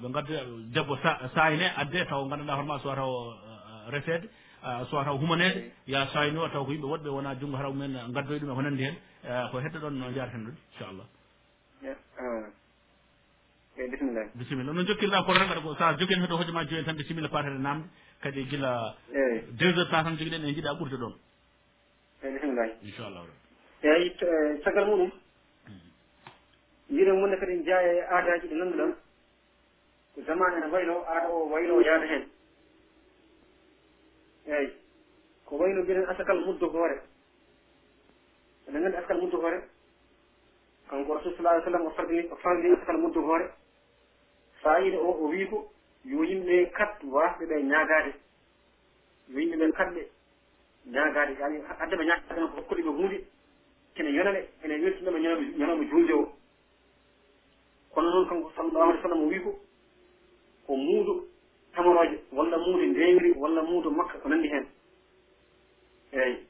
ɓe 0.02 0.08
gaddoya 0.14 0.42
debbo 0.74 0.96
sayne 1.34 1.66
adde 1.76 2.04
taw 2.08 2.24
gandanɗa 2.28 2.54
hoorema 2.56 2.78
suwa 2.82 2.94
taw 2.94 3.12
resede 3.90 4.28
Ah, 4.64 4.84
soit 4.86 5.04
taw 5.04 5.18
humanede 5.18 5.72
ya 5.86 6.06
sayno 6.14 6.48
taw 6.48 6.64
ko 6.64 6.70
yimɓe 6.70 6.86
woɗɓe 6.86 7.08
wona 7.10 7.34
junngo 7.34 7.56
haraw 7.56 7.72
mumen 7.72 7.98
gaddoy 8.14 8.38
ɗum 8.38 8.50
e 8.50 8.54
ko 8.54 8.62
nandi 8.62 8.84
hen 8.84 8.94
eh, 9.24 9.50
ko 9.50 9.58
hedde 9.58 9.78
ɗon 9.78 9.90
no 9.98 10.12
jaraten 10.14 10.44
ɗon 10.46 10.54
inchallah. 10.70 11.06
Eyi 11.82 11.90
ah, 11.90 12.46
eh, 13.76 13.90
bisimilla 13.90 14.22
bisimilla 14.34 14.72
no 14.72 14.82
jokkirɗa 14.84 15.24
koto 15.26 15.38
tan 15.38 15.48
kadi 15.48 15.62
ko 15.62 15.74
sa 15.74 15.96
joguen 15.98 16.20
heeɗo 16.22 16.36
hojoma 16.38 16.64
joyen 16.64 16.84
tan 16.84 16.94
bisimilla 16.94 17.28
patere 17.28 17.58
namde 17.58 17.88
kadi 18.22 18.44
guila 18.46 18.94
eyi 19.10 19.38
eh. 19.38 19.42
deux 19.50 19.74
heures 19.74 19.90
temps 19.90 20.04
tan 20.04 20.16
joguiɗen 20.16 20.44
e 20.44 20.54
jiiɗa 20.54 20.78
ɓurde 20.78 20.96
ɗon. 20.96 21.14
Eyi 22.22 22.32
bisimillahi 22.34 22.72
inchallah. 22.86 23.22
Eyi 23.82 24.14
caggal 24.62 24.86
muɗum 24.86 25.10
hmm. 25.66 25.90
mbiɗen 26.90 27.18
mumne 27.18 27.36
kadi 27.36 27.64
jeeya 27.66 27.82
e 27.82 28.00
aadaji 28.14 28.46
ɗi 28.46 28.54
nannduɗon 28.54 28.94
ko 30.14 30.22
zaman 30.22 30.54
ene 30.54 30.70
waylo 30.70 31.02
aada 31.02 31.28
o 31.34 31.50
waylo 31.50 31.82
yaada 31.82 32.06
hen 32.06 32.31
eyyi 34.46 34.72
ko 35.44 35.56
wayno 35.56 35.82
mbiɗen 35.82 36.08
asakal 36.10 36.40
muddo 36.46 36.66
hoore. 36.68 37.00
Eɗen 38.68 38.80
nganndi 38.80 38.96
asakal 38.96 39.20
muddo 39.20 39.38
hoore. 39.38 39.60
Kanko 40.88 41.14
rasul 41.14 41.34
sallah 41.36 41.52
alih 41.52 41.64
sallam 41.64 41.86
o 41.86 41.90
fardini 41.90 42.28
o 42.30 42.36
fardini 42.36 42.74
asakal 42.74 42.98
muddo 42.98 43.20
hoore. 43.20 43.50
Fayida 44.62 44.98
o 44.98 45.10
o 45.24 45.28
wii 45.28 45.46
ko 45.48 45.72
yo 46.04 46.22
yimɓe 46.24 46.70
kat 46.72 47.02
wasɓe 47.04 47.46
ɓe 47.46 47.62
ñaagaade. 47.62 48.12
Yo 49.28 49.38
yimɓe 49.40 49.56
ɓe 49.56 49.72
katɓe 49.72 50.08
ñaagaade. 50.86 51.32
Yani 51.40 51.62
adde 51.78 51.94
ɓe 51.96 52.04
ñaagaade 52.04 52.40
ko 52.40 52.56
hokkude 52.56 52.82
ɓe 52.82 52.88
huunde 52.90 53.24
kene 53.94 54.08
yonane 54.10 54.48
ene 54.64 54.82
weltinoɓe 54.84 55.18
ñonoɓe 55.20 55.44
ñonoɓe 55.58 55.84
juunde 55.90 56.12
o. 56.12 56.32
Kono 57.94 58.10
noon 58.10 58.28
kanko 58.28 58.50
sallallahu 58.56 58.90
alih 58.90 58.98
w 58.98 59.02
sallam 59.02 59.22
o 59.22 59.26
wii 59.28 59.40
ko 59.42 59.58
ko 60.66 60.76
muudo 60.76 61.31
tamaroje 61.74 62.18
walla 62.32 62.58
muudo 62.58 62.84
ndewri 62.86 63.32
walla 63.38 63.62
muudo 63.62 63.90
makka 63.90 64.18
ko 64.18 64.28
nanndi 64.28 64.48
heen. 64.48 64.66
Eeyi 66.12 66.46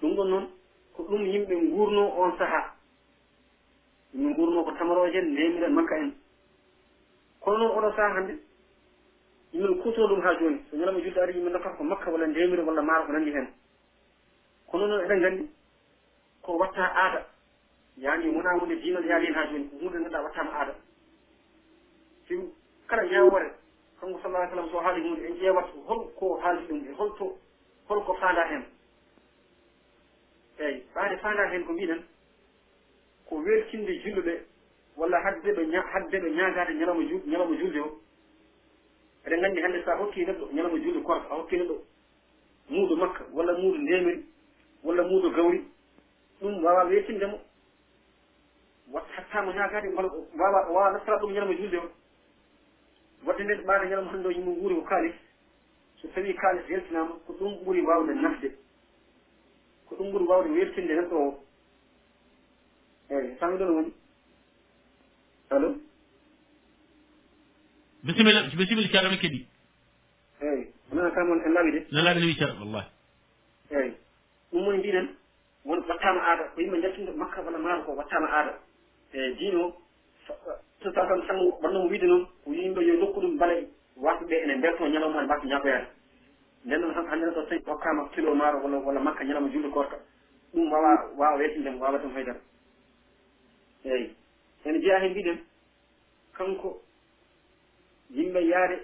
ɗum 0.00 0.14
ɗon 0.16 0.28
noon 0.30 0.46
ko 0.94 1.02
ɗum 1.02 1.22
yimɓe 1.26 1.54
nguurno 1.56 2.02
on 2.20 2.36
sahaa. 2.38 2.74
Yimɓe 4.14 4.30
nguurno 4.34 4.64
ko 4.64 4.72
tamaroje 4.72 5.18
en 5.18 5.32
ndemiri 5.32 5.72
makka 5.72 5.96
en. 5.98 6.12
Kono 7.40 7.58
noon 7.58 7.76
oɗo 7.78 7.92
sahaa 7.96 8.14
hannde 8.14 8.34
yimɓe 9.52 9.74
kuutoro 9.82 10.08
ɗum 10.14 10.20
haa 10.22 10.34
jooni. 10.40 10.60
So 10.70 10.76
ñalama 10.76 11.00
julde 11.00 11.18
ari 11.20 11.32
yimɓe 11.34 11.50
dokkata 11.52 11.76
ko 11.76 11.84
makka 11.84 12.10
walla 12.10 12.26
ndemiri 12.26 12.62
walla 12.62 12.82
maaro 12.82 13.06
ko 13.06 13.12
nanndi 13.12 13.30
heen. 13.30 13.48
Kono 14.66 14.86
noon 14.86 15.04
eɗen 15.04 15.18
nganndi 15.20 15.48
ko 16.42 16.56
watta 16.58 16.82
aada. 16.82 17.26
Yaani 17.96 18.28
wona 18.34 18.58
hunde 18.58 18.74
diinal 18.80 19.04
yaali 19.06 19.26
hen 19.26 19.34
haa 19.34 19.46
jooni. 19.50 19.68
Ko 19.68 19.76
hunde 19.76 19.98
ngannduɗaa 19.98 20.22
wattama 20.22 20.50
aada. 20.52 20.74
Si 22.28 22.34
kala 22.86 23.02
ñaawore 23.06 23.50
kanko 24.00 24.18
sallah 24.22 24.48
sallam 24.50 24.70
so 24.70 24.78
haali 24.80 25.02
hunde 25.02 25.20
en 25.26 25.34
ƴeewat 25.40 25.66
holko 25.86 26.36
haali 26.42 26.66
ɗum 26.66 26.84
e 26.88 26.92
holto 26.98 27.36
holko 27.88 28.14
faanda 28.14 28.44
heen 28.50 28.64
eeyi 30.58 30.82
ɓaade 30.94 31.16
faanda 31.18 31.46
heen 31.52 31.64
ko 31.64 31.72
mbiɗen 31.72 32.02
ko 33.28 33.36
weltinde 33.36 33.92
julluɓe 34.04 34.44
walla 34.96 35.18
hadde 35.24 35.52
ɓe 35.52 35.76
hadde 35.92 36.16
ɓe 36.20 36.30
ñaagaade 36.30 36.72
ñalawma 36.74 37.02
ju 37.08 37.22
ñalawma 37.26 37.56
julde 37.56 37.78
o. 37.80 38.00
Eɗen 39.26 39.38
nganndi 39.40 39.60
hannde 39.62 39.82
so 39.84 39.90
a 39.90 39.96
hokkii 39.96 40.24
neɗɗo 40.26 40.48
ñalawma 40.52 40.78
julde 40.78 41.02
korka 41.02 41.28
a 41.30 41.34
hokkii 41.38 41.56
neɗɗo 41.58 41.76
muudo 42.70 42.96
makka 42.96 43.24
walla 43.32 43.52
muudo 43.58 43.78
ndemiri 43.78 44.24
walla 44.84 45.02
muudo 45.02 45.30
gawri 45.30 45.64
ɗum 46.40 46.64
wawa 46.64 46.84
weltinde 46.84 47.26
wat 48.92 49.04
hatta 49.16 49.42
mo 49.42 49.52
ñaagade 49.52 49.88
wawa 50.38 50.70
wawa 50.70 50.92
naftara 50.92 51.18
ɗum 51.20 51.32
ñalawma 51.32 51.54
julde 51.54 51.76
o. 51.78 51.97
wadde 53.28 53.42
nden 53.44 53.60
ɓaade 53.66 53.84
ñalawma 53.88 54.10
hannde 54.12 54.26
o 54.28 54.30
yimɓe 54.32 54.50
nguuri 54.56 54.74
ko 54.74 54.82
kaalis. 54.90 55.14
So 56.00 56.08
tawi 56.14 56.34
kaalis 56.34 56.64
weltinama 56.70 57.12
ko 57.26 57.32
ɗum 57.38 57.52
ɓuri 57.64 57.80
wawde 57.88 58.12
nafde. 58.14 58.48
Ko 59.86 59.94
ɗum 59.96 60.12
ɓuri 60.12 60.24
wawde 60.30 60.48
weltinde 60.50 60.94
neɗɗo 60.94 61.16
o. 61.16 61.44
Eyyi 63.10 63.36
sami 63.40 63.58
ɗon 63.58 63.70
woni. 63.76 63.92
Allo? 65.50 65.68
Bisimilla 68.04 68.42
bisimilla 68.56 68.88
ceerno 68.88 68.92
caɗama 68.92 69.16
keeɗi 69.22 69.40
eyyi 70.40 70.66
onana 70.92 71.10
kamon 71.10 71.40
en 71.46 71.52
laaɓi 71.52 71.70
de. 71.72 71.80
No 71.92 72.02
laaɓi 72.02 72.20
no 72.20 72.26
wi 72.26 72.36
caɗa 72.40 72.54
wallahi. 72.60 72.88
Eyyi 73.70 73.92
ɗum 74.52 74.66
woni 74.66 74.78
mbiɗen 74.78 75.06
won 75.64 75.80
wattama 75.88 76.20
aada. 76.20 76.44
Ko 76.54 76.60
yimɓe 76.60 76.80
jaltinde 76.82 77.12
makka 77.16 77.42
walla 77.42 77.58
maaro 77.58 77.84
ko 77.84 77.92
wattama 77.96 78.26
aada. 78.30 78.52
E 79.12 79.34
diino 79.38 79.74
so 80.82 80.90
taw 80.92 81.06
tan 81.08 81.26
tan 81.26 81.36
wonnomo 81.62 81.88
wiide 81.88 82.04
noon 82.06 82.26
ko 82.44 82.52
yimɓe 82.52 82.80
yo 82.86 82.96
dokku 83.00 83.20
ɗum 83.20 83.36
balayi 83.38 83.66
warɓeɓe 83.96 84.42
ene 84.42 84.56
mbelto 84.56 84.86
ñalawma 84.88 85.20
ne 85.20 85.26
mbasa 85.26 85.46
ñakoyani 85.46 85.86
nden 86.64 86.80
noon 86.80 86.94
hannde 86.94 87.32
to 87.34 87.42
tawi 87.42 87.62
hokkama 87.66 88.08
kilo 88.14 88.34
maaro 88.34 88.58
walla 88.62 88.78
walla 88.78 89.00
makka 89.00 89.24
ñalawma 89.24 89.48
julde 89.52 89.68
korka 89.70 89.96
ɗum 90.54 90.70
wawa 90.72 91.10
wawa 91.16 91.36
wettindem 91.38 91.80
wawa 91.80 91.98
tan 91.98 92.12
haydara 92.12 92.40
eyyi 93.84 94.14
ene 94.64 94.78
jeeya 94.80 94.98
hen 95.00 95.10
mbiɗen 95.10 95.38
kanko 96.36 96.82
yimɓe 98.10 98.40
yaade 98.46 98.78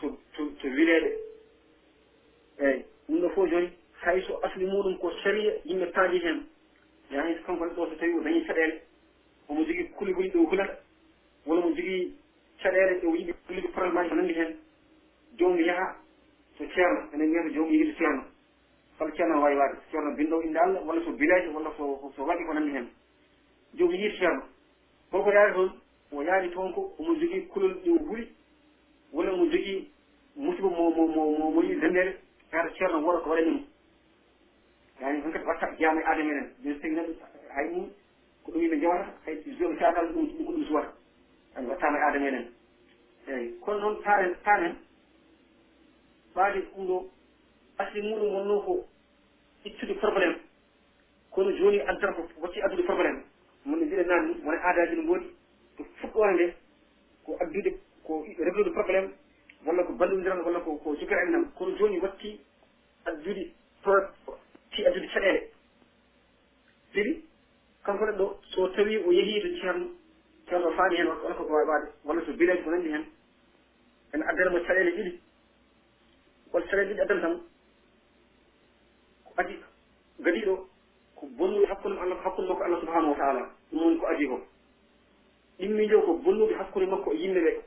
to 0.00 0.08
to 0.36 0.46
to 0.60 0.66
wileɗe 0.68 1.10
eyyi 2.58 2.84
ɗum 3.08 3.20
ɗo 3.20 3.28
fof 3.30 3.50
joni 3.50 3.70
hayso 4.04 4.38
asli 4.42 4.66
muɗum 4.66 4.98
ko 4.98 5.10
saria 5.22 5.52
yimɓe 5.64 5.92
taaji 5.92 6.18
hen. 6.18 6.46
Yaa 7.10 7.22
hen 7.26 7.42
kanko 7.46 7.64
ɗo 7.66 7.88
so 7.88 7.96
tawi 7.96 8.12
o 8.18 8.20
dañi 8.20 8.44
caɗele 8.46 8.80
omo 9.48 9.64
jogii 9.64 9.84
kuli 9.96 10.12
goni 10.12 10.28
ɗo 10.30 10.46
hulata 10.50 10.78
wona 11.46 11.60
mo 11.60 11.68
jogii 11.76 12.12
caɗeele 12.62 13.00
ɗo 13.00 13.14
yiɗi 13.16 13.32
ɗuliɗo 13.48 13.68
probléme 13.72 13.98
aji 14.00 14.08
ko 14.08 14.14
nanndi 14.14 14.34
heen. 14.34 14.56
Jomum 15.38 15.58
yaha 15.60 15.96
so 16.58 16.64
ceerno 16.74 17.00
enen 17.12 17.28
mbiyata 17.28 17.48
jomum 17.54 17.72
yiɗi 17.72 17.94
ceerno. 17.98 18.22
Kala 18.98 19.10
ceerno 19.16 19.40
wawi 19.42 19.56
waade 19.56 19.76
ceerno 19.90 20.16
binɗo 20.16 20.42
inde 20.42 20.56
allah 20.58 20.82
walla 20.86 21.04
so 21.04 21.12
bilaji 21.12 21.48
walla 21.54 21.70
so 21.76 22.12
so 22.16 22.22
waɗi 22.24 22.44
ko 22.46 22.52
nanndi 22.54 22.70
heen. 22.72 22.88
Jomum 23.74 23.94
yiɗi 23.94 24.18
ceerno. 24.18 24.42
Holko 25.12 25.30
yaari 25.30 25.52
toon 25.54 25.70
o 26.12 26.22
yaari 26.22 26.50
toon 26.50 26.72
ko 26.72 26.94
omo 26.98 27.14
jogii 27.14 27.46
kulol 27.48 27.74
ɗo 27.84 27.98
huli 28.08 28.28
walla 29.12 29.36
mo 29.36 29.44
jogii 29.46 29.90
musiba 30.36 30.68
mo 30.68 30.90
mo 30.90 31.06
mo 31.06 31.50
mo 31.50 31.62
yiɗi 31.62 31.80
dandere 31.80 32.18
yaata 32.52 32.74
ceerno 32.76 33.00
wora 33.04 33.20
ko 33.20 33.30
waɗa 33.30 33.44
mum 33.50 33.64
yani 35.00 35.20
hon 35.22 35.32
kadi 35.32 35.44
watta 35.44 35.66
jaama 35.78 36.00
e 36.00 36.04
aada 36.04 36.22
menen 36.24 36.50
ɓe 36.62 36.72
so 36.74 36.80
tawi 36.80 36.94
neɗɗo 36.94 37.14
hay 37.54 37.68
mum 37.70 37.90
ko 38.44 38.52
ɗum 38.52 38.62
yimɓe 38.62 38.80
jewata 38.80 39.14
hay 39.26 39.42
zone 39.58 39.76
tatal 39.78 40.12
ɗum 40.12 40.26
ko 40.46 40.52
ɗum 40.52 40.64
suwata 40.66 40.92
an 41.56 41.66
wattama 41.66 41.98
e 41.98 42.02
aada 42.02 42.18
meɗen 42.18 42.46
eyyi 43.28 43.58
kono 43.60 43.78
noon 43.80 44.02
taren 44.02 44.34
tanen 44.44 44.74
ɓaade 46.34 46.60
ɗum 46.74 46.86
ɗo 46.86 47.10
asli 47.78 48.02
muɗum 48.02 48.34
wonno 48.34 48.60
ko 48.60 48.86
ittude 49.64 49.94
probléme. 49.94 50.36
Kono 51.30 51.50
joni 51.56 51.80
addata 51.80 52.12
ko 52.12 52.28
watti 52.40 52.60
addude 52.62 52.82
probléme. 52.84 53.22
Mone 53.64 53.84
mbiɗa 53.84 54.04
nani 54.04 54.34
wona 54.44 54.58
aadaji 54.62 54.96
no 54.96 55.02
mboodi 55.02 55.26
to 55.76 55.84
fuɗɗore 56.00 56.32
nde 56.34 56.54
ko 57.24 57.36
addude 57.40 57.70
ko 58.04 58.24
réglude 58.38 58.72
probléme 58.72 59.08
walla 59.66 59.82
ko 59.84 59.92
ballodiran 59.94 60.42
walla 60.44 60.60
ko 60.60 60.76
ko 60.76 60.94
jogere 60.96 61.22
en 61.26 61.30
nam 61.32 61.50
kono 61.56 61.76
joni 61.78 61.98
watti 62.00 62.40
addude 63.06 63.52
ti 64.70 64.86
addude 64.86 65.08
caɗele 65.08 65.50
jeli 66.94 67.24
kanko 67.84 68.04
neɗɗo 68.06 68.40
so 68.54 68.68
tawi 68.68 68.96
o 68.98 69.12
yeehi 69.12 69.40
to 69.42 69.60
ceerno 69.60 69.86
ceerno 70.48 70.70
faami 70.72 70.96
heen 70.96 71.06
wala 71.06 71.34
koko 71.34 71.52
wawi 71.52 71.68
waade 71.68 71.88
walla 72.04 72.22
so 72.26 72.32
village 72.32 72.62
ko 72.64 72.70
nanndi 72.70 72.88
heen 72.88 73.04
ene 74.14 74.22
addanamo 74.24 74.58
caɗele 74.66 74.90
ɗiɗi. 74.90 75.20
Walla 76.52 76.66
caɗele 76.66 76.88
ɗiɗi 76.88 77.00
addantamo 77.00 77.36
ko 79.24 79.32
adi 79.36 79.58
gadiɗo 80.20 80.68
ko 81.16 81.26
bonnude 81.36 81.66
hakkunde 81.66 81.98
allah 82.00 82.18
hakkunde 82.24 82.48
makko 82.48 82.64
allah 82.64 82.80
subahanahu 82.80 83.10
wa 83.10 83.16
taala 83.16 83.50
ɗum 83.72 83.82
woni 83.82 83.98
ko 83.98 84.06
adi 84.06 84.26
ko. 84.28 84.40
Ɗimmijo 85.58 86.02
ko 86.02 86.12
bonnude 86.24 86.54
hakkunde 86.54 86.90
makko 86.90 87.12
e 87.12 87.16
yimɓe 87.16 87.40
ɓe. 87.40 87.60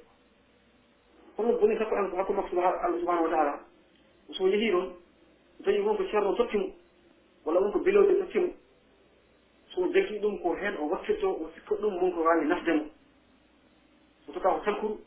Hono 1.38 1.60
bonni 1.60 1.76
hakkude 1.76 2.00
allah 2.00 2.18
hakkude 2.18 2.38
makko 2.38 2.62
allah 2.62 3.00
subahanahu 3.00 3.24
wa 3.24 3.30
taala 3.30 3.60
so 4.34 4.48
yeehi 4.48 4.72
noon 4.72 4.94
tawi 5.64 5.80
wonko 5.80 6.04
ceerno 6.12 6.34
tottimo 6.36 6.72
walla 7.46 7.60
won 7.60 7.72
ko 7.72 7.80
bilowde 7.80 8.20
tottimo 8.20 8.54
so 9.78 9.88
jaggi 9.94 10.20
ɗum 10.20 10.40
ko 10.42 10.56
heen 10.56 10.76
o 10.82 10.88
wakkirto 10.90 11.30
o 11.30 11.50
sikka 11.54 11.76
ɗum 11.76 11.94
mun 12.02 12.12
ko 12.12 12.22
waawi 12.24 12.46
nafdemo 12.48 12.86
so 14.26 14.32
tokka 14.32 14.50
ko 14.50 14.62
salkuru 14.66 14.98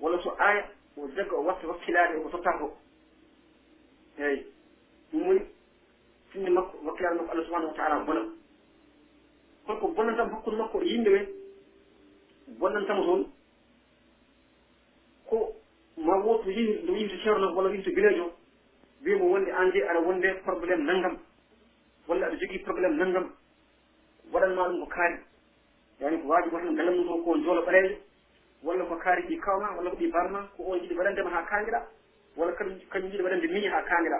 walla 0.00 0.22
so 0.22 0.34
aya 0.38 0.68
o 0.96 1.08
jagga 1.16 1.34
o 1.36 1.42
watta 1.44 1.66
wakkilaade 1.66 2.16
oko 2.18 2.28
totta 2.28 2.52
ko. 2.58 2.76
Eeyi 4.18 4.44
ɗum 5.12 5.26
woni 5.26 5.40
sinno 6.32 6.50
makko 6.50 6.76
wakkilaade 6.84 7.16
makko 7.16 7.32
allah 7.32 7.44
subahanahu 7.44 7.70
wa 7.72 7.76
taala 7.76 8.04
bona 8.04 8.22
holko 9.66 9.88
bonnantama 9.88 10.30
hakkude 10.34 10.56
makko 10.56 10.82
e 10.82 10.86
yimɓe 10.86 11.10
ɓe 11.10 11.26
bonnantama 12.58 13.02
toon 13.04 13.24
ko 15.28 15.54
ma 15.96 16.16
woto 16.24 16.50
yii 16.50 16.82
nde 16.82 16.92
yimto 16.92 17.16
ceerno 17.24 17.54
walla 17.56 17.70
yimto 17.72 17.90
village 17.90 18.20
o 18.20 18.32
mbiyamo 19.00 19.24
wonde 19.32 19.50
an 19.52 19.70
de 19.72 19.80
aɗa 19.88 20.00
wonde 20.00 20.28
probléme 20.44 20.84
nanngam 20.84 21.16
walla 22.08 22.26
aɗa 22.26 22.36
jogii 22.36 22.58
probléme 22.58 22.96
nanngam 22.96 23.32
waɗanma 24.32 24.68
ɗum 24.68 24.80
ko 24.80 24.86
kaari. 24.86 25.16
Yani 26.00 26.22
ko 26.22 26.28
waaji 26.28 26.50
gotan 26.50 26.74
galle 26.76 26.90
mum 26.90 27.08
o 27.08 27.22
ko 27.24 27.36
joolo 27.38 27.62
ɓareejo 27.66 27.96
walla 28.62 28.84
ko 28.84 28.96
kaari 28.96 29.22
ɗi 29.28 29.38
kawma 29.40 29.76
walla 29.76 29.90
ko 29.90 29.96
ɗi 29.96 30.10
barma 30.12 30.48
ko 30.56 30.62
on 30.72 30.78
jiɗi 30.80 30.94
waɗandema 30.94 31.30
haa 31.30 31.42
kaangiɗa 31.46 31.80
walla 32.36 32.52
kañum 32.52 32.78
kañum 32.90 33.10
jiɗi 33.10 33.22
waɗande 33.22 33.46
miñi 33.48 33.66
haa 33.68 33.82
kaangiɗa 33.82 34.18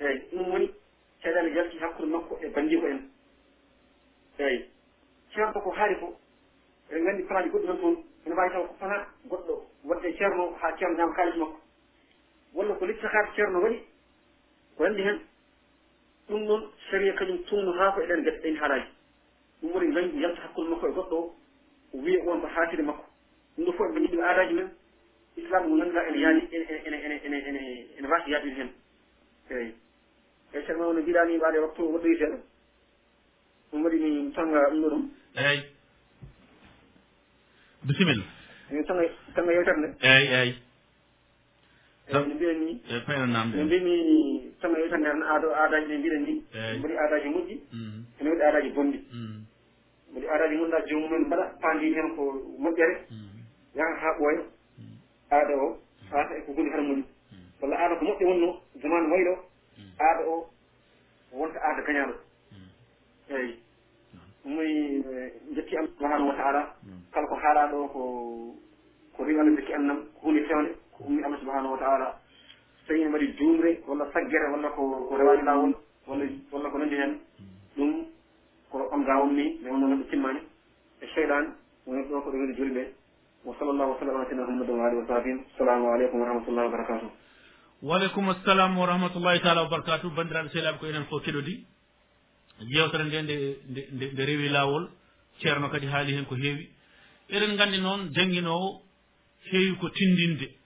eeyi 0.00 0.18
ɗum 0.32 0.50
woni 0.52 0.74
caɗele 1.22 1.54
yalti 1.54 1.78
hakkude 1.78 2.06
makko 2.10 2.38
e 2.42 2.48
banndiiko 2.48 2.86
en. 2.86 3.00
Eeyi 4.38 4.64
ceerno 5.34 5.60
ko 5.60 5.70
haari 5.70 5.96
ko 6.00 6.16
eɗen 6.90 7.02
nganndi 7.02 7.22
palaaji 7.22 7.50
goɗɗi 7.50 7.66
tan 7.66 7.78
toon 7.80 7.96
ene 8.26 8.34
waawi 8.34 8.50
taw 8.52 8.66
ko 8.66 8.74
pala 8.80 9.06
goɗɗo 9.28 9.54
wadde 9.84 10.12
ceerno 10.16 10.54
haa 10.60 10.76
ceerno 10.78 10.96
ñaama 10.96 11.14
kaalis 11.14 11.36
makko. 11.36 11.60
Walla 12.54 12.74
ko 12.74 12.86
littakaata 12.86 13.32
ceerno 13.36 13.60
waɗi 13.62 13.78
ko 14.76 14.84
anndi 14.84 15.02
heen 15.02 15.20
ɗum 16.30 16.42
noon 16.46 16.62
saria 16.90 17.12
kañum 17.12 17.38
tumnotako 17.44 18.00
eɗen 18.02 18.22
gesa 18.24 18.38
ɗen 18.42 18.56
haaraji 18.56 18.88
ɗum 19.62 19.70
woni 19.74 19.92
gañgu 19.94 20.18
yalta 20.20 20.42
hakkude 20.42 20.68
makko 20.70 20.86
e 20.88 20.92
goɗɗo 20.92 21.16
o 21.92 21.96
wiya 21.98 22.22
on 22.30 22.40
ko 22.40 22.46
haatide 22.46 22.82
makko. 22.82 23.04
Ɗum 23.56 23.64
ɗo 23.66 23.72
fof 23.72 23.88
eɓe 23.90 24.00
jiɗi 24.06 24.20
aadaji 24.22 24.54
men. 24.54 24.68
Islam 25.36 25.68
mo 25.68 25.76
ganduɗa 25.76 26.08
ene 26.08 26.18
yaani 26.18 26.42
ene 27.98 28.08
wasa 28.08 28.28
yaadude 28.30 28.54
hen. 28.58 28.70
Eyi 29.50 29.74
eyi 30.54 30.64
ceerno 30.66 30.86
wono 30.86 31.00
mbiɗani 31.02 31.36
mbaɗe 31.36 31.58
waktu 31.58 31.82
woɗɗoyi 31.82 32.16
seeɗa. 32.18 32.38
Ɗum 33.72 33.82
waɗi 33.84 33.98
mi 33.98 34.32
tanga 34.32 34.70
ɗum 34.70 34.80
ɗo 34.82 34.88
ɗum. 34.90 35.10
Eyi 35.36 35.60
bisimilla. 37.86 38.24
Mi 38.70 38.84
tanga 38.84 39.02
tanga 39.34 39.52
yewtere 39.52 39.76
nde. 39.78 39.88
Eyi 40.00 40.26
eyi 40.40 40.54
no 42.12 42.34
mbiɗen 42.34 42.58
ni 42.64 42.72
e 42.90 43.00
payno 43.06 43.26
namde 43.26 43.56
no 43.58 43.64
mbimi 43.64 44.52
sama 44.60 44.78
yewi 44.78 44.90
tan 44.90 45.00
nder 45.00 45.16
aado 45.22 45.48
aadaji 45.54 45.86
ɗe 45.86 45.98
mbiɗen 45.98 46.22
ndi 46.22 46.34
mbaɗi 46.78 46.94
aadaji 46.98 47.28
moƴƴi 47.28 47.56
ene 48.20 48.28
waɗi 48.30 48.42
aadaji 48.42 48.70
bonɗi 48.76 48.98
mbaɗi 50.10 50.26
aadaji 50.28 50.56
gonɗa 50.56 50.78
jomumen 50.88 51.22
mbaɗa 51.26 51.44
paandi 51.62 51.94
hen 51.94 52.08
ko 52.16 52.22
moƴƴere. 52.58 52.94
Yaha 53.74 53.94
ha 54.00 54.08
ɓooya 54.18 54.42
aada 55.30 55.54
o 55.56 55.78
fata 56.10 56.34
eko 56.38 56.52
gondi 56.52 56.70
harmoni 56.70 57.04
walla 57.60 57.76
aada 57.78 57.94
ko 57.96 58.04
moƴƴo 58.04 58.24
wonno 58.26 58.60
jamanu 58.82 59.10
waylo 59.12 59.34
aada 60.00 60.22
o 60.26 60.50
wonta 61.32 61.58
aada 61.62 61.82
gañaɗo 61.86 62.14
eyi 63.30 63.54
muy 64.44 65.02
eh, 65.06 65.32
jetti 65.54 65.76
allah 65.76 65.90
subahanahu 65.98 66.28
wa 66.28 66.34
taala 66.34 66.74
kala 67.12 67.26
ko 67.28 67.34
haalaɗo 67.34 67.88
ko 67.92 68.00
ko 69.16 69.24
rewi 69.24 69.38
allah 69.40 69.54
jokki 69.56 69.74
annam 69.74 69.98
ko 70.14 70.20
hunde 70.26 70.42
fewde 70.48 70.70
ko 71.00 71.04
ummi 71.08 71.24
allah 71.24 71.38
subahanahu 71.40 71.72
wa 71.72 71.78
taala 71.80 72.08
so 72.76 72.92
tawi 72.92 73.04
ne 73.04 73.10
waɗi 73.14 73.26
juumre 73.38 73.70
walla 73.88 74.04
saggere 74.12 74.46
walla 74.52 74.68
ko 74.76 74.82
ko 75.08 75.16
rewani 75.16 75.42
lawol 75.48 75.72
walla 76.06 76.24
walla 76.52 76.68
ko 76.70 76.78
nandi 76.78 76.96
heen 76.96 77.12
ɗum 77.76 77.92
ko 78.70 78.88
on 78.92 79.02
ga 79.04 79.16
on 79.22 79.32
ni 79.34 79.58
mais 79.62 79.72
on 79.72 79.78
noon 79.80 80.04
timmani 80.10 80.40
e 81.00 81.06
cheyɗan 81.14 81.54
woni 81.86 82.02
ɗo 82.08 82.20
ko 82.22 82.30
ɗo 82.30 82.36
woni 82.38 82.54
julɓe 82.56 82.82
wa 83.44 83.54
sall 83.58 83.72
llahu 83.76 83.90
wasallam 83.92 84.16
ala 84.16 84.28
sina 84.28 84.42
muhammadin 84.42 84.76
wa 84.78 84.86
alihi 84.86 85.00
wa 85.00 85.06
sahbin 85.08 85.38
assalamu 85.54 85.86
aleykum 85.94 86.20
wa 86.20 86.26
rahmatullahi 86.26 86.66
wa 86.66 86.72
barakatuh. 86.76 87.10
Waaleykum 87.82 88.28
assalam 88.28 88.76
wa 88.78 88.86
rahmatullahi 88.86 89.40
taala 89.40 89.62
wa 89.62 89.68
barakatu 89.70 90.10
bandiraɓe 90.10 90.48
sehlaɓe 90.52 90.78
ko 90.78 90.86
enen 90.86 91.04
fof 91.08 91.22
keɗodi 91.24 91.64
yewtere 92.68 93.04
nde 93.04 93.18
nde 93.70 93.82
nde 94.12 94.22
rewi 94.28 94.48
lawol 94.48 94.90
ceerno 95.40 95.68
kadi 95.70 95.86
haali 95.86 96.12
hen 96.16 96.26
ko 96.26 96.34
heewi. 96.36 96.68
Eɗen 97.30 97.56
gandi 97.56 97.78
noon 97.80 98.10
jangguinowo 98.12 98.82
heewi 99.50 99.76
ko 99.80 99.88
tindinde 99.88 100.59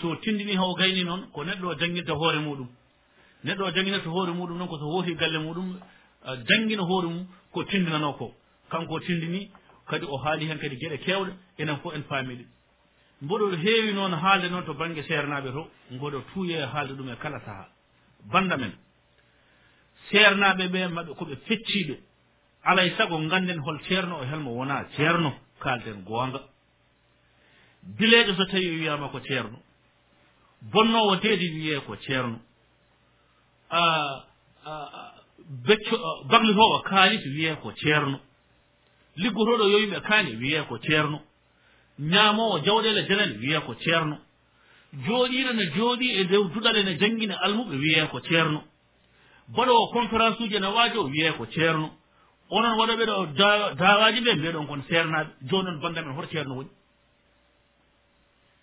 so 0.00 0.16
tindini 0.16 0.56
haw 0.56 0.74
gayni 0.74 1.04
noon 1.04 1.30
ko 1.32 1.44
neɗɗo 1.44 1.66
o 1.68 1.74
jangginta 1.78 2.12
hoore 2.12 2.38
muɗum. 2.38 2.68
Neɗɗo 3.44 3.64
o 3.64 3.70
jangginata 3.74 4.08
hoore 4.08 4.32
muɗum 4.32 4.56
noon 4.58 4.68
koso 4.68 4.84
hooti 4.84 5.14
galle 5.14 5.38
muɗum 5.38 5.78
janggina 6.48 6.82
hoore 6.82 7.08
mum 7.08 7.26
ko 7.52 7.64
tindinano 7.64 8.12
ko. 8.18 8.34
Kanko 8.70 8.94
o 8.94 9.00
tindini 9.00 9.50
kadi 9.86 10.06
o 10.06 10.16
haali 10.16 10.46
hen 10.48 10.58
kadi 10.58 10.76
gueɗe 10.76 10.98
kewɗe 11.04 11.32
enen 11.58 11.76
fof 11.82 11.94
en 11.94 12.02
paami 12.02 12.34
ɗi 12.36 12.46
mboɗo 13.22 13.56
heewi 13.56 13.92
noon 13.92 14.12
haalde 14.12 14.48
noon 14.50 14.64
to 14.64 14.74
banggue 14.74 15.02
seernaɓe 15.02 15.52
to 15.52 15.68
mboɗo 15.90 16.20
tuuye 16.32 16.64
haalde 16.72 16.92
ɗum 16.98 17.08
e 17.12 17.16
kala 17.16 17.40
saaha 17.40 17.68
banda 18.32 18.56
men 18.56 18.72
seernaɓe 20.10 20.68
ɓe 20.68 20.88
maɓe 20.88 21.14
koɓe 21.18 21.36
fecciɓe 21.46 21.94
alay 22.64 22.90
saago 22.96 23.18
ganden 23.28 23.58
hol 23.60 23.78
ceerno 23.86 24.14
e 24.18 24.20
o 24.22 24.24
helmo 24.30 24.50
wona 24.58 24.86
ceerno 24.96 25.32
kalden 25.60 26.04
goonga. 26.04 26.40
Bileɗo 27.82 28.34
so 28.36 28.44
tawi 28.46 28.68
o 28.70 28.74
wiyama 28.80 29.08
ko 29.08 29.20
ceerno 29.20 29.58
bonnowo 30.72 31.16
deedi 31.16 31.48
wiye 31.50 31.80
ko 31.80 31.96
ceerno. 31.96 32.38
Becco 35.66 35.96
baglitoɗo 36.30 36.78
kaalis 36.88 37.24
wiye 37.26 37.54
ko 37.62 37.72
ceerno. 37.76 38.18
Liggotoɗo 39.16 39.64
yoyimɓe 39.72 40.00
kaani 40.00 40.36
wiye 40.36 40.62
ko 40.68 40.78
ceerno. 40.78 41.20
Ñaamowo 41.98 42.58
jawɗele 42.64 43.06
janani 43.08 43.36
wiye 43.38 43.60
ko 43.60 43.74
ceerno. 43.74 44.16
Jooɗiɗo 45.06 45.52
ne 45.52 45.64
jooɗi 45.74 46.06
e 46.20 46.24
dow 46.24 46.44
duɗale 46.48 46.82
ne 46.84 46.98
janngina 46.98 47.34
almuɓe 47.44 47.76
wiye 47.76 48.06
ko 48.08 48.20
ceerno. 48.20 48.62
Baɗowo 49.48 49.90
conférence 49.92 50.40
uji 50.42 50.58
ne 50.60 50.66
waajo 50.66 51.04
wiye 51.04 51.32
ko 51.32 51.46
ceerno. 51.46 51.90
Onon 52.50 52.78
waɗoɓe 52.78 53.04
ɗo 53.06 53.26
dawaji 53.76 54.20
ɓe 54.20 54.34
mbiyeɗon 54.34 54.66
kon 54.66 54.82
seernaɓe 54.88 55.30
jooni 55.48 55.70
noon 55.70 55.80
banndamen 55.80 56.14
hoto 56.16 56.28
ceerno 56.28 56.54
woni. 56.56 56.70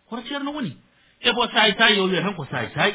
Hoto 0.10 0.28
ceerno 0.28 0.52
woni. 0.52 0.78
ebo 1.24 1.48
saay 1.48 1.74
sayi 1.78 1.98
yo 1.98 2.06
wiya 2.06 2.22
tan 2.22 2.34
ko 2.36 2.46
saay 2.52 2.70
sayi 2.76 2.94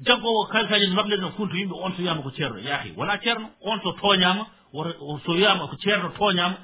jaggowo 0.00 0.46
kalkañen 0.52 0.94
mable 0.94 1.16
no 1.16 1.30
funto 1.36 1.54
yimɓe 1.56 1.74
on 1.82 1.92
so 1.96 2.02
wiyama 2.02 2.22
ko 2.22 2.30
ceerno 2.30 2.58
yaahi. 2.58 2.92
Wona 2.96 3.18
ceerno 3.18 3.50
on 3.62 3.80
so 3.82 3.92
tooñama 3.92 4.46
so 5.24 5.32
wiyama 5.32 5.68
ko 5.68 5.76
ceerno 5.76 6.08
tooñama 6.18 6.56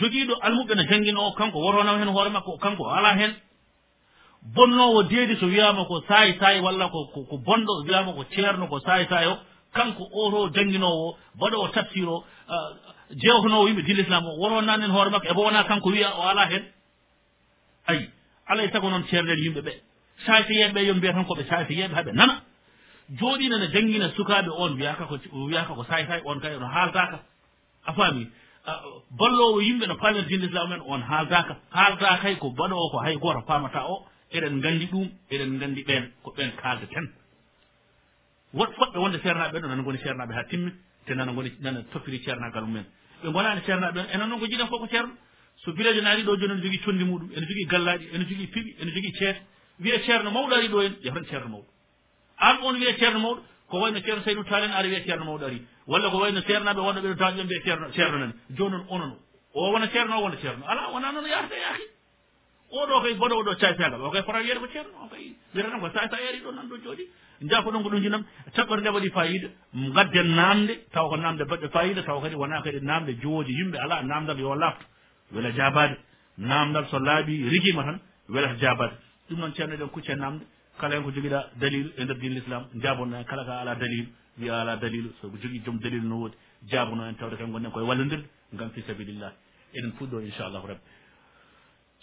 joguiɗo 0.00 0.34
almuɓe 0.40 0.74
no 0.74 0.82
jangguino 0.90 1.20
o 1.26 1.32
kanko 1.32 1.58
woronama 1.58 1.98
hen 1.98 2.08
hoore 2.08 2.30
makko 2.30 2.58
kanko 2.58 2.88
ala 2.90 3.14
hen 3.16 3.34
bonnowo 4.54 5.02
deedi 5.02 5.36
so 5.36 5.46
wiyama 5.46 5.84
ko 5.84 6.02
saay 6.08 6.38
saay 6.40 6.60
walla 6.60 6.88
ko 6.88 7.06
ko 7.12 7.36
bonɗo 7.36 7.84
wiyama 7.84 8.12
ko 8.12 8.24
ceerno 8.34 8.66
ko 8.68 8.80
saay 8.80 9.06
saay 9.08 9.26
o. 9.26 9.36
Kanko 9.74 10.04
oto 10.12 10.48
jangguinowo 10.54 11.16
baɗowo 11.38 11.68
tafsir 11.68 12.08
o 12.08 12.24
jewtanowo 13.10 13.68
yimɓe 13.68 13.82
dil 13.82 13.98
islam 14.00 14.24
o. 14.26 14.38
Woronani 14.40 14.82
hen 14.82 14.90
hoore 14.90 15.10
makko 15.10 15.28
ebo 15.30 15.42
wona 15.42 15.64
kanko 15.64 15.90
wiya 15.90 16.14
o 16.16 16.22
ala 16.22 16.46
hen 16.46 16.64
ayi 17.86 18.08
alay 18.46 18.70
saago 18.72 18.90
noon 18.90 19.04
ceerɗen 19.10 19.38
yimɓe 19.38 19.60
ɓe. 19.60 19.72
Safiyeɓeɓe 20.26 20.80
yo 20.86 20.94
mbiya 20.94 21.12
tan 21.12 21.24
koɓe 21.24 21.44
safiyeɓe 21.48 21.94
haaɓe 21.94 22.12
nana. 22.12 22.42
Jooɗino 23.18 23.56
ne 23.58 23.66
jangguina 23.72 24.08
sukaɓe 24.16 24.50
on 24.56 24.76
wiyaka 24.76 25.04
ko 25.06 25.18
wiyaka 25.48 25.74
ko 25.74 25.84
say 25.84 26.06
say 26.06 26.20
on 26.24 26.40
kay 26.40 26.58
no 26.58 26.66
haaldaka 26.66 27.20
a 27.86 27.92
faami 27.92 28.28
ballowo 29.10 29.60
yimɓe 29.60 29.86
no 29.86 29.96
palen 29.96 30.26
dinde 30.26 30.46
islam 30.46 30.68
men 30.70 30.80
on 30.86 31.02
haaldaka 31.02 31.56
haalda 31.70 32.18
kay 32.22 32.36
ko 32.36 32.50
baɗowo 32.50 32.90
ko 32.90 32.98
hay 32.98 33.16
goto 33.16 33.42
famata 33.46 33.84
o 33.88 34.06
eɗen 34.32 34.60
gandi 34.60 34.86
ɗum 34.86 35.08
eɗen 35.30 35.58
gandi 35.60 35.82
ɓen 35.84 36.10
ko 36.22 36.30
ɓen 36.36 36.50
kaldaten 36.62 37.06
wot 38.54 38.70
foɗɓe 38.78 38.98
wonde 38.98 39.18
ceernaɓe 39.22 39.52
ɓen 39.60 39.68
nana 39.68 39.82
goni 39.82 39.98
ceernaɓe 39.98 40.32
ha 40.34 40.44
timmi 40.44 40.70
te 41.06 41.14
nana 41.14 41.32
goni 41.32 41.52
nana 41.60 41.82
toppiri 41.92 42.18
ceernagal 42.24 42.64
mumen. 42.64 42.84
Ɓe 43.22 43.32
gonani 43.32 43.60
ceernaɓe 43.66 43.92
ɓen 43.94 44.06
enen 44.14 44.28
noon 44.28 44.40
ko 44.40 44.46
jiɗen 44.46 44.68
fof 44.68 44.80
ko 44.80 44.86
ceerno. 44.88 45.12
so 45.64 45.72
village 45.72 46.00
naari 46.02 46.22
ɗo 46.22 46.36
joni 46.36 46.52
ene 46.54 46.62
jogui 46.62 46.78
condi 46.84 47.04
muɗum 47.04 47.30
ene 47.36 47.46
jogui 47.46 47.64
gallaɗi 47.66 48.04
ene 48.14 48.24
jogui 48.28 48.46
piiɓi 48.46 48.70
ene 48.80 48.90
jogui 48.90 49.12
ceete 49.18 49.40
wiya 49.80 49.98
ceerno 50.06 50.30
mawɗo 50.30 50.54
ari 50.54 50.68
ɗo 50.68 50.82
en 50.82 50.94
yahran 51.02 51.24
ceerno 51.24 51.48
mawɗo. 51.48 51.66
An 52.38 52.56
on 52.62 52.74
wiya 52.78 52.94
ceerno 52.98 53.18
mawɗo 53.20 53.40
ko 53.68 53.78
wayno 53.80 54.00
ceerno 54.00 54.22
saynou 54.24 54.44
talen 54.44 54.70
ara 54.70 54.88
wiya 54.88 55.04
ceerno 55.04 55.24
mawɗo 55.24 55.44
ari. 55.46 55.62
Walla 55.86 56.10
ko 56.10 56.18
wayno 56.18 56.40
ceernaɓe 56.42 56.80
wonɗo 56.80 57.00
ɓeɗo 57.00 57.16
tawa 57.18 57.32
ɓe 57.32 57.44
mbiya 57.44 57.62
ceerno 57.64 57.92
ceerno 57.92 58.18
nani. 58.18 58.32
Jonon 58.56 58.84
onon 58.88 59.16
o 59.54 59.70
wona 59.72 59.88
ceerno 59.88 60.18
o 60.18 60.22
wona 60.22 60.36
ceerno. 60.36 60.64
Ala 60.66 60.90
wona 60.92 61.12
noon 61.12 61.26
yahata 61.26 61.56
yaaki 61.56 61.86
oɗo 62.70 63.00
koye 63.00 63.14
boɗo 63.14 63.34
oɗo 63.40 63.54
caytagal 63.60 64.00
o 64.02 64.10
koye 64.10 64.22
fota 64.22 64.38
wiyede 64.38 64.60
ko 64.60 64.68
ceerno 64.68 64.94
o 65.04 65.08
koye 65.08 65.32
wiyatatam 65.54 65.80
ko 65.80 65.88
sa 65.94 66.08
sa 66.10 66.16
ari 66.16 66.40
ɗo 66.44 66.50
nan 66.52 66.68
ɗo 66.68 66.76
jooɗi 66.84 67.04
jafo 67.50 67.70
ɗon 67.70 67.82
ko 67.82 67.88
ɗum 67.90 68.00
jinam 68.02 68.24
caɓɓere 68.54 68.80
nde 68.80 68.90
waɗi 68.90 69.10
fayida 69.10 69.48
gadden 69.94 70.34
namde 70.34 70.74
taw 70.92 71.08
ko 71.08 71.16
namde 71.16 71.44
baɗɗe 71.44 71.68
fayida 71.68 72.02
taw 72.02 72.20
kadi 72.20 72.34
wona 72.34 72.62
kadi 72.62 72.80
namde 72.80 73.12
jooji 73.22 73.52
yimɓe 73.52 73.78
ala 73.78 74.02
namdam 74.02 74.38
yo 74.38 74.54
lafto 74.54 74.84
wela 75.34 75.50
jabade. 75.52 75.96
Namdal 76.38 76.86
so 76.90 76.98
laaɓi 76.98 77.48
riguima 77.50 77.82
tan 77.84 78.00
welata 78.28 78.56
jabade. 78.58 78.94
Ɗum 79.28 79.38
noon 79.38 79.52
ceerno 79.54 79.74
eɗen 79.74 79.90
kucce 79.90 80.14
namde. 80.16 80.44
Kala 80.78 80.96
hen 80.96 81.04
ko 81.04 81.10
joguiɗa 81.10 81.50
dalilu 81.60 81.90
e 81.96 82.04
nder 82.04 82.16
dine 82.18 82.34
l' 82.34 82.38
islam 82.38 82.64
jabonno 82.82 83.16
hen 83.16 83.24
kala 83.24 83.44
ka 83.44 83.60
ala 83.60 83.74
dalilu 83.74 84.08
wiya 84.38 84.60
ala 84.60 84.76
dalilu. 84.76 85.10
Soko 85.20 85.36
jogui 85.42 85.62
joom 85.64 85.78
dalilu 85.78 86.08
no 86.08 86.16
woodi 86.16 86.36
jabono 86.70 87.04
hen 87.06 87.16
tawde 87.16 87.36
kan 87.36 87.50
gonnen 87.52 87.70
koye 87.70 87.86
wallodirde 87.86 88.26
gam 88.52 88.70
fi 88.70 88.82
sabilillah 88.82 89.32
eɗen 89.74 89.92
puɗɗo 89.98 90.20
inchallahu 90.20 90.66
rabbi. 90.66 90.82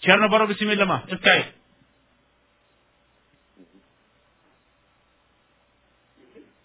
Ceerno 0.02 0.28
baro 0.28 0.46
bisimilla 0.46 0.84
ma 0.86 1.02
eskay 1.08 1.42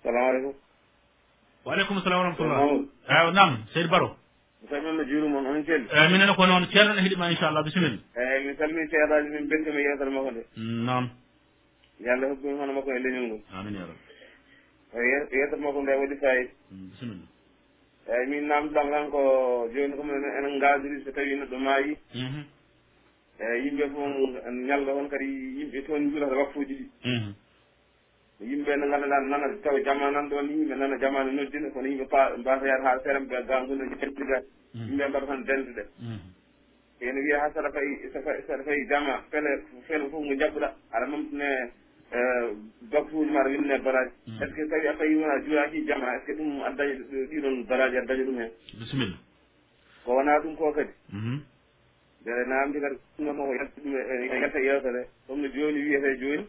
salamu 0.03 0.29
aleykum 0.29 0.53
waaleykum 1.65 2.01
salam 2.03 2.19
wa 2.19 2.25
rahmatullah. 2.25 2.59
Ew 3.09 3.31
nam 3.31 3.51
seydi 3.73 3.89
baro. 3.89 4.15
salminno 4.69 5.03
juuru 5.03 5.27
moon 5.29 5.45
on 5.47 5.63
celli 5.65 5.87
eyi 5.91 6.05
eh, 6.05 6.11
minen 6.11 6.35
ko 6.35 6.45
noon 6.45 6.67
ceerno 6.71 6.93
ne 6.93 7.01
heeɗima 7.01 7.29
inchallah 7.31 7.63
bisimilla. 7.63 7.97
Eh, 8.15 8.27
Eyyi 8.33 8.47
mi 8.47 8.55
salmini 8.57 8.83
mm, 8.85 8.89
ceeraji 8.91 9.29
min 9.29 9.47
bendima 9.49 9.79
yewtere 9.79 10.09
makko 10.09 10.31
nde 10.31 10.43
noon. 10.87 11.05
Yo 11.99 12.11
allah 12.13 12.27
hokkumi 12.29 12.57
hono 12.59 12.73
makko 12.73 12.91
e 12.91 12.99
leñol 12.99 13.25
ngol. 13.27 13.41
Amin 13.53 13.73
ya 13.75 13.85
rabbi. 13.89 14.03
Eh, 14.93 14.99
eyi 15.31 15.39
yewtere 15.41 15.61
makko 15.61 15.81
nde 15.81 15.91
waɗi 16.01 16.15
fayid 16.21 16.49
mm, 16.71 16.87
bisimilla. 16.91 17.25
Eyyi 18.07 18.27
min 18.31 18.43
namdiɗam 18.47 18.89
tan 18.91 19.09
ko 19.11 19.21
joni 19.73 19.95
komi 19.97 20.11
enen 20.13 20.53
ngadiri 20.57 21.03
so 21.03 21.11
tawi 21.11 21.35
neɗɗo 21.35 21.57
maayi. 21.59 21.97
Eyyi 23.39 23.63
yimɓe 23.65 23.85
fof 23.93 24.43
ñalla 24.67 24.91
on 24.93 25.07
kadi 25.09 25.25
yimɓe 25.59 25.85
toon 25.85 26.09
juulata 26.11 26.35
wakfuji 26.35 26.73
ɗi. 26.79 26.85
Mhm. 27.05 27.33
yimɓe 28.39 28.75
ne 28.75 28.87
ganduɗa 28.87 29.19
nana 29.19 29.47
tawa 29.63 29.79
jamanan 29.83 30.29
ɗon 30.29 30.49
yimɓe 30.49 30.75
nana 30.75 30.97
jamanu 30.97 31.31
noddina 31.31 31.69
kono 31.71 31.87
yimɓe 31.87 32.05
mbata 32.37 32.65
yaade 32.67 32.83
ha 32.83 32.99
serem 33.03 33.25
ɓe 33.27 33.45
ganguno 33.47 33.83
jettiga 33.99 34.37
yimɓe 34.73 34.93
mm-hmm. 34.93 35.09
mbaɗa 35.09 35.25
tan 35.27 35.43
dendude 35.43 35.83
mm-hmm. 35.99 37.07
ene 37.07 37.19
wiya 37.21 37.39
ha 37.41 37.49
saɗa 37.53 37.71
fayi 37.71 38.09
saɗa 38.13 38.63
fayi 38.63 38.87
jama 38.87 39.23
fele 39.31 39.63
fele 39.87 40.09
fof 40.09 40.21
ngo 40.23 40.33
jabɓuɗa 40.35 40.69
aɗa 40.91 41.05
mamtine 41.07 41.49
e, 42.11 42.19
bakuruji 42.91 43.31
ma 43.31 43.39
aɗa 43.39 43.49
winne 43.49 43.73
e 43.73 43.79
baraji. 43.79 44.11
Mm-hmm. 44.27 44.43
Est 44.43 44.47
ce 44.49 44.53
que 44.55 44.67
tawi 44.69 44.87
a 44.87 44.93
fayi 44.93 45.15
wona 45.15 45.39
juwaki 45.43 45.85
jama 45.87 46.15
est 46.15 46.19
ce 46.19 46.25
que 46.25 46.33
ɗum 46.37 46.61
aɗa 46.61 46.75
daña 46.75 46.93
ɗiɗon 47.29 47.65
baraji 47.67 47.97
aɗa 47.97 48.05
daña 48.07 48.23
ɗum 48.23 48.37
hen 48.39 48.51
bisimilla. 48.79 49.17
Ko 50.05 50.13
wona 50.13 50.39
ɗum 50.39 50.55
ko 50.55 50.71
kadi? 50.73 50.93
Nde 52.21 52.45
namdi 52.47 52.79
kadi 52.81 52.95
ɗumnomo 53.17 53.53
e, 53.53 53.57
yalta 53.57 53.81
ɗum 53.81 53.93
yalta 54.41 54.59
yewtere 54.59 55.07
comme 55.25 55.41
no 55.41 55.47
joni 55.49 55.79
wiyete 55.81 56.17
joni 56.19 56.45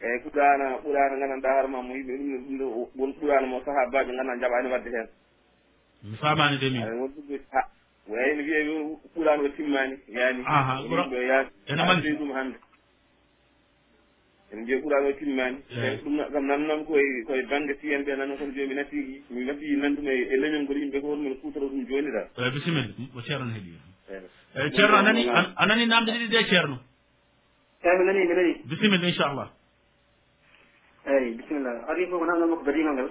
eyyi 0.00 0.20
ko 0.22 0.28
ɗurana 0.30 0.66
ɓurana 0.84 1.16
gandanɗa 1.20 1.48
hoore 1.54 1.68
ma 1.68 1.82
mo 1.82 1.94
yimɓe 1.94 2.12
ɗum 2.16 2.30
ɗum 2.46 2.58
ɗo 2.58 2.66
won 2.96 3.10
ɓurana 3.20 3.46
mo 3.46 3.62
sahabajo 3.64 4.06
gandanɗa 4.12 4.40
jaɓani 4.42 4.68
wadde 4.72 4.90
hen 4.96 5.08
mi 6.04 6.16
famani 6.16 6.58
de 6.58 6.70
min 6.70 6.82
won 7.00 7.08
ɗum 7.14 7.38
ha 7.52 7.60
eyi 8.06 8.36
mi 8.36 8.42
wiya 8.42 8.60
ɓurana 9.16 9.42
o 9.42 9.48
timmani 9.56 9.96
yani 10.08 10.42
ɗo 11.10 11.16
yaade 11.16 12.18
ɗum 12.18 12.32
hande 12.32 12.58
ene 14.52 14.66
jeeyi 14.66 14.82
ɓurano 14.82 15.12
timmani 15.18 15.56
ɗum 16.04 16.16
kam 16.32 16.44
namnam 16.46 16.84
koye 16.84 17.24
koye 17.26 17.42
banggue 17.50 17.74
siyen 17.80 18.04
ɓe 18.04 18.16
nanno 18.16 18.36
kono 18.36 18.52
joni 18.52 18.68
mi 18.68 18.74
natti 18.74 18.96
mi 19.30 19.44
natti 19.44 19.76
nanduma 19.76 20.10
e 20.12 20.36
leñol 20.36 20.62
ngol 20.62 20.76
yimɓe 20.76 21.00
ko 21.00 21.06
honmin 21.08 21.40
kutoro 21.40 21.66
ɗum 21.72 21.86
joni 21.88 22.10
da 22.12 22.22
eyi 22.44 22.50
bisimilla 22.52 22.92
o 23.16 23.20
ceerno 23.22 23.48
heeɗi 23.48 23.72
eyi 24.60 24.70
ceerno 24.76 24.96
a 24.96 25.02
nani 25.02 25.22
a 25.56 25.66
nani 25.66 25.86
namde 25.86 26.10
ɗiɗi 26.12 26.28
de 26.28 26.44
ceerno? 26.50 26.76
Eyi 27.82 27.98
mi 27.98 28.04
nani 28.04 28.18
mi 28.28 28.34
nani 28.34 28.52
bisimilla 28.68 29.08
inchallah 29.08 29.48
eyyi 31.06 31.38
bisimillah 31.38 31.88
ari 31.88 32.06
fof 32.10 32.18
ko 32.18 32.26
namdal 32.26 32.48
makko 32.48 32.64
badimal 32.64 32.94
ngal. 32.94 33.10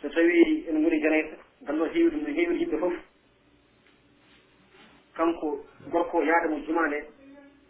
So 0.00 0.08
tawi 0.08 0.64
ene 0.68 0.82
goni 0.82 1.02
janayɗo 1.02 1.36
gallo 1.66 1.84
heewi 1.86 2.10
ɗum 2.10 2.22
no 2.22 2.28
heewiri 2.34 2.60
yimɓe 2.60 2.78
fof 2.78 2.92
kanko 5.14 5.64
gorko 5.90 6.22
yaade 6.22 6.48
mo 6.50 6.58
juma 6.66 6.86
nde 6.86 6.98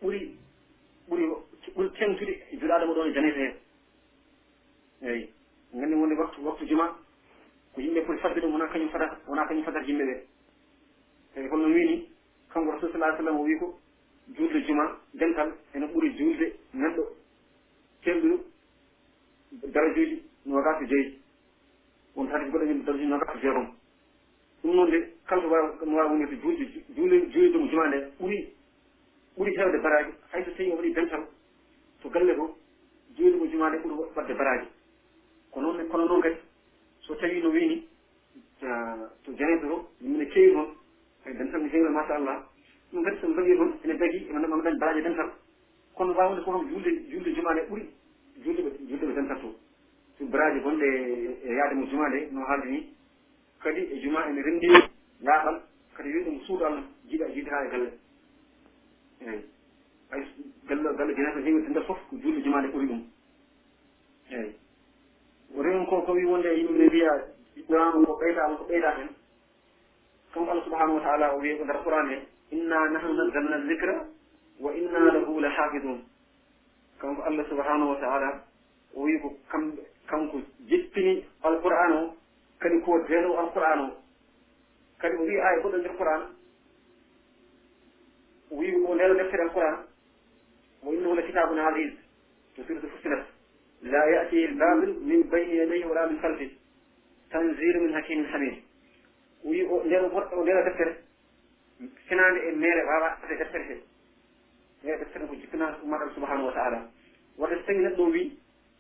ɓuri 0.03 0.37
ɓuri 1.09 1.25
ɓuri 1.75 1.91
tengtude 1.99 2.33
e 2.53 2.57
juɗaɗo 2.57 2.87
mo 2.87 2.95
ɗon 2.95 3.09
e 3.09 3.13
janayɗo 3.15 3.39
hen 3.39 3.55
eyyi 5.03 5.29
gandi 5.73 5.95
woni 5.95 6.15
waktu 6.15 6.45
waktu 6.45 6.67
juma 6.67 6.97
ko 7.75 7.81
yimɓe 7.81 8.05
poti 8.05 8.21
fadde 8.21 8.41
ɗum 8.41 8.53
wona 8.53 8.69
kañum 8.69 8.91
fadata 8.91 9.17
wona 9.27 9.47
kañum 9.47 9.65
fadata 9.65 9.87
yimɓe 9.87 10.05
ɓe 10.05 10.25
eyi 11.37 11.49
holno 11.49 11.69
wini 11.75 12.09
kanko 12.53 12.73
rasul 12.73 12.93
sallah 12.93 13.17
sallam 13.17 13.41
o 13.41 13.43
wi 13.43 13.59
ko 13.59 13.81
juulde 14.37 14.67
juma 14.67 15.01
dental 15.15 15.55
ene 15.75 15.87
ɓuri 15.87 16.17
juulde 16.19 16.53
neɗɗo 16.75 17.03
tenɗuɗo 18.03 18.45
darajoji 19.53 20.23
nogas 20.47 20.83
e 20.83 20.87
joyyi 20.87 21.19
won 22.15 22.29
hadis 22.29 22.51
goɗo 22.53 22.65
wiide 22.65 22.85
darajoji 22.85 23.07
nogas 23.07 23.35
e 23.37 23.41
jeerom 23.41 23.67
ɗum 24.63 24.75
noon 24.75 24.91
de 24.91 24.99
kala 25.27 25.43
ko 25.43 25.49
wawi 25.49 25.87
no 25.87 25.97
wawi 25.97 26.09
wonirde 26.11 26.37
julde 26.43 26.67
juule 26.95 27.27
juulidomo 27.31 27.67
juma 27.71 27.87
nde 27.89 27.99
ɓuuri 28.19 28.49
ɓuuri 29.37 29.57
hewde 29.57 29.79
baraji 29.83 30.13
hayso 30.33 30.51
tawi 30.57 30.73
o 30.73 30.77
waɗi 30.77 30.93
dental 30.95 31.27
to 32.03 32.09
galle 32.09 32.35
to 32.35 32.57
juulidomo 33.17 33.47
juma 33.47 33.69
nde 33.71 33.79
ɓuuri 33.79 34.11
wadde 34.17 34.35
baraji 34.35 34.67
ko 35.51 35.61
noon 35.61 35.89
kono 35.89 36.05
noon 36.07 36.21
kadi 36.23 36.37
so 37.01 37.15
tawi 37.15 37.41
no 37.41 37.51
wini 37.51 37.87
to 38.61 39.33
janede 39.33 39.61
to 39.61 39.89
mine 40.01 40.27
keewi 40.27 40.53
toon 40.53 40.69
ay 41.25 41.33
e 41.33 41.37
dental 41.37 41.61
mi 41.63 41.71
jengel 41.71 41.93
machallah 41.93 42.43
ɗum 42.93 43.05
kadi 43.05 43.17
somi 43.21 43.35
waɗi 43.35 43.57
toon 43.57 43.73
ene 43.85 43.97
dagi 43.99 44.27
ene 44.29 44.47
mami 44.47 44.79
baraji 44.79 45.03
dental 45.03 45.29
e 45.29 45.33
kono 45.95 46.13
wawde 46.15 46.43
ko 46.43 46.53
fof 46.53 46.67
julde 46.69 46.91
julde 47.09 47.35
juma 47.35 47.55
nde 47.55 47.63
ɓuuri 47.69 47.89
julɓe 48.45 48.71
julɓe 48.89 49.15
tan 49.15 49.39
so 49.43 50.25
baraji 50.27 50.61
gonɗe 50.61 50.87
e 51.45 51.55
yaade 51.55 51.75
mo 51.75 51.87
juma 51.87 52.09
nde 52.09 52.29
no 52.33 52.45
haalde 52.45 52.67
ni. 52.71 52.93
Kadi 53.63 53.81
e 53.81 54.01
juma 54.01 54.27
ene 54.29 54.43
rendi 54.43 54.67
yaaɓal 55.23 55.61
kadi 55.97 56.09
wi 56.13 56.25
ɗum 56.25 56.63
allah 56.65 56.83
jiɗa 57.09 57.29
jiide 57.35 57.49
haa 57.51 57.65
e 57.65 57.69
galle. 57.71 57.93
Eyi 59.21 59.45
ay 60.11 60.23
galle 60.69 60.97
galle 60.97 61.15
jinata 61.15 61.41
heewirde 61.41 61.69
nder 61.71 61.85
fof 61.85 61.99
ko 62.11 62.17
julde 62.17 62.43
juma 62.43 62.61
nde 62.61 62.69
ɓuri 62.73 62.87
ɗum. 62.87 63.03
Eyi 64.31 64.55
rewn 65.57 65.87
ko 65.87 66.03
ko 66.03 66.13
wi 66.13 66.25
wonde 66.25 66.49
yimɓe 66.49 66.79
ne 66.79 66.87
mbiya 66.87 67.13
ɓiɗɗoama 67.57 68.07
ko 68.07 68.13
ɓeydaama 68.21 68.57
ko 68.57 68.65
ɓeyda 68.65 68.91
hen. 68.99 69.09
Kanko 70.35 70.51
allah 70.51 70.65
subahanahu 70.65 70.95
wa 70.97 71.03
taala 71.03 71.35
o 71.35 71.39
wiye 71.41 71.57
ko 71.57 71.65
nder 71.65 71.83
qouran 71.85 72.09
he 72.11 72.19
inna 72.51 72.89
nahnu 72.91 73.15
nazzalna 73.15 73.67
zicra 73.67 74.07
wa 74.61 74.73
inna 74.75 74.99
lahu 74.99 75.41
la 75.41 75.49
hafidun 75.51 76.03
kanko 77.01 77.23
allah 77.23 77.45
subahanahu 77.49 77.91
wa 77.91 78.01
taala 78.01 78.45
o 78.95 79.03
wi 79.03 79.19
ko 79.21 79.37
kamɓe 79.51 79.83
kanko 80.07 80.41
jettini 80.69 81.25
alqur'an 81.43 81.93
o 81.93 82.17
kadi 82.59 82.81
ko 82.83 82.99
deeno 83.09 83.39
alqur'an 83.39 83.81
o. 83.81 83.91
Kadi 84.99 85.17
o 85.17 85.23
wi 85.23 85.41
aya 85.41 85.61
goɗɗo 85.63 85.79
nder 85.79 85.97
qur'an 85.97 86.23
o 88.51 88.57
wi 88.57 88.75
o 88.75 88.95
ndeno 88.95 89.15
deftere 89.15 89.43
alqur'an 89.43 89.77
wa 90.83 90.93
innahu 90.95 91.15
la 91.15 91.23
kitabun 91.23 91.59
asis 91.59 91.93
to 92.55 92.63
suratu 92.65 92.89
fussilat. 92.89 93.27
La 93.83 94.11
yatihi 94.11 94.47
lbabil 94.47 94.95
min 95.01 95.23
bayni 95.31 95.55
yadayhi 95.55 95.85
wala 95.85 96.07
min 96.07 96.19
halfih 96.19 96.51
tanzilu 97.31 97.81
min 97.81 97.93
hakimin 97.95 98.27
hamid 98.33 98.63
o 99.45 99.49
wi 99.49 99.63
o 99.63 99.83
ndeno 99.85 100.09
goɗɗo 100.09 100.35
o 100.37 100.43
ndeno 100.43 100.65
deftere 100.65 100.97
finande 102.09 102.39
e 102.49 102.53
mere 102.57 102.85
wawa 102.85 103.19
ade 103.23 103.37
deftere 103.39 103.65
he. 103.65 103.83
e 104.85 105.05
sago 105.13 105.35
jippina 105.35 105.79
maɗam 105.85 106.11
subahanahu 106.15 106.47
wa 106.47 106.53
taala. 106.53 106.89
Wadde 107.39 107.57
so 107.57 107.63
tawi 107.67 107.79
neɗɗo 107.85 108.05
wi 108.13 108.33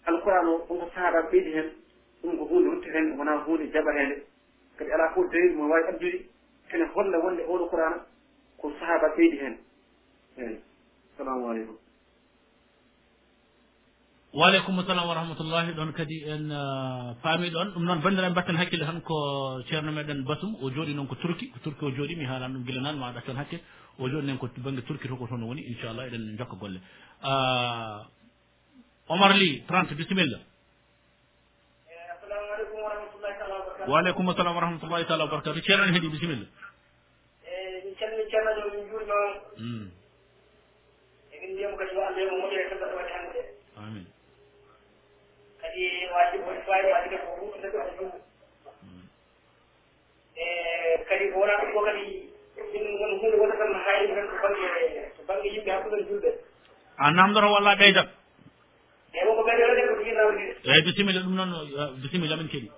alquran 0.06 0.46
o 0.48 0.54
onko 0.68 0.90
sahaaba 0.94 1.22
ɓeydi 1.30 1.50
heen 1.52 1.70
ɗum 2.22 2.38
ko 2.38 2.44
hunde 2.44 2.68
ruttitende 2.70 3.16
wona 3.18 3.36
hunde 3.46 3.70
jaɓateende 3.72 4.22
kadi 4.78 4.90
ala 4.92 5.10
fof 5.14 5.30
dalil 5.32 5.54
mo 5.56 5.68
wawi 5.68 5.88
addude 5.88 6.18
ene 6.72 6.84
holla 6.94 7.18
wonde 7.18 7.42
oɗo 7.42 7.68
qurana 7.70 7.96
ko 8.58 8.72
sahaba 8.78 9.08
ɓeydi 9.16 9.36
heen 9.38 9.56
eyi 10.38 10.58
salamu 11.16 11.50
aleykum. 11.50 11.76
Waaleykum 14.34 14.76
salam 14.86 15.08
wa 15.08 15.14
rahmatullahi. 15.14 15.72
Ɗon 15.74 15.92
kadi 15.96 16.22
en 16.28 16.50
uh, 16.52 17.14
paami 17.22 17.50
ɗon. 17.50 17.72
Ɗum 17.74 17.84
noon 17.84 18.00
banndiraaɓe 18.04 18.32
mbatten 18.32 18.56
hakkille 18.56 18.84
tan 18.84 19.00
ko 19.00 19.16
ceerno 19.68 19.90
meɗen 19.92 20.22
basum 20.24 20.54
o 20.62 20.70
jooɗi 20.70 20.94
noon 20.94 21.08
ko 21.08 21.14
turki. 21.16 21.50
Ko 21.50 21.58
turki 21.64 21.84
o 21.84 21.90
jooɗi 21.90 22.14
mi 22.16 22.24
haalan 22.24 22.52
ɗum 22.52 22.64
gila 22.66 22.80
nan 22.82 22.98
ma 22.98 23.06
waɗat 23.08 23.24
toon 23.24 23.36
hakke. 23.36 23.58
o 23.98 24.08
joni 24.08 24.26
nen 24.26 24.38
ko 24.38 24.46
banggue 24.58 24.82
turki 24.86 25.08
to 25.08 25.16
ko 25.16 25.26
toon 25.26 25.42
woni 25.42 25.62
inchallah 25.66 26.06
eɗen 26.06 26.36
jokka 26.38 26.56
golle. 26.56 26.80
Ah, 27.22 28.06
Omar 29.08 29.34
ly 29.34 29.64
30 29.66 29.94
bisimilla. 29.96 30.38
Eh, 31.88 33.88
Waaleykum 33.88 34.34
salam 34.36 34.54
wa 34.54 34.60
rahmatullahi 34.60 35.04
taala 35.06 35.24
wa 35.24 35.30
barakatu 35.30 35.60
ceerno 35.62 35.84
ne 35.86 35.92
heeɗi 35.92 36.08
bisimilla. 36.14 36.46
Eh, 37.42 37.82
min 37.84 37.94
calmini 37.98 38.30
ceernajo 38.30 38.70
min 38.70 38.88
juurnoon 38.90 39.32
hmm. 39.58 39.90
emin 41.34 41.50
mbiyamo 41.52 41.76
kadi 41.76 41.94
yo 41.94 42.00
allah 42.06 42.20
yo 42.22 42.30
mo 42.30 42.36
moƴƴo 42.42 42.58
e 42.60 42.68
kamɓe 42.70 42.86
e 42.86 42.94
waɗi 42.98 43.12
hannde 43.16 43.40
amin. 43.82 44.06
Kadi 45.60 45.82
wajibo 46.14 46.44
woni 46.46 46.62
waji 46.70 46.88
kadi 46.94 47.16
ko 47.24 47.28
huɗo 47.40 47.56
nde 47.58 47.68
ɗo 47.74 47.80
ɗo 47.98 48.06
e 50.36 50.44
kadi 51.08 51.24
ko 51.32 51.36
wona 51.40 51.54
ɗum 51.60 51.70
ko 51.74 51.80
kadi 51.88 52.27
won 53.00 53.12
hunde 53.20 53.36
wonta 53.40 53.56
tan 53.60 53.70
no 53.72 53.78
tan 54.14 54.26
ko 54.30 54.36
banggue 54.44 55.12
to 55.16 55.22
banggue 55.28 55.48
yimɓe 55.54 55.70
hakkude 55.70 56.02
julɓe 56.08 56.30
a 56.98 57.10
namdoro 57.10 57.52
walla 57.52 57.74
ɓeydat 57.76 58.08
eyi 59.14 59.26
wonko 59.28 59.42
ɓeydo 59.48 59.94
ko 59.96 60.02
jinnaw 60.04 60.30
ɗiɗi 60.36 60.52
eyyi 60.68 60.80
e 60.80 60.84
bisimilla 60.86 61.20
ɗum 61.24 61.34
noon 61.36 61.50
e 61.54 62.00
bisimilla 62.02 62.36
min 62.36 62.48
keeɗi. 62.52 62.68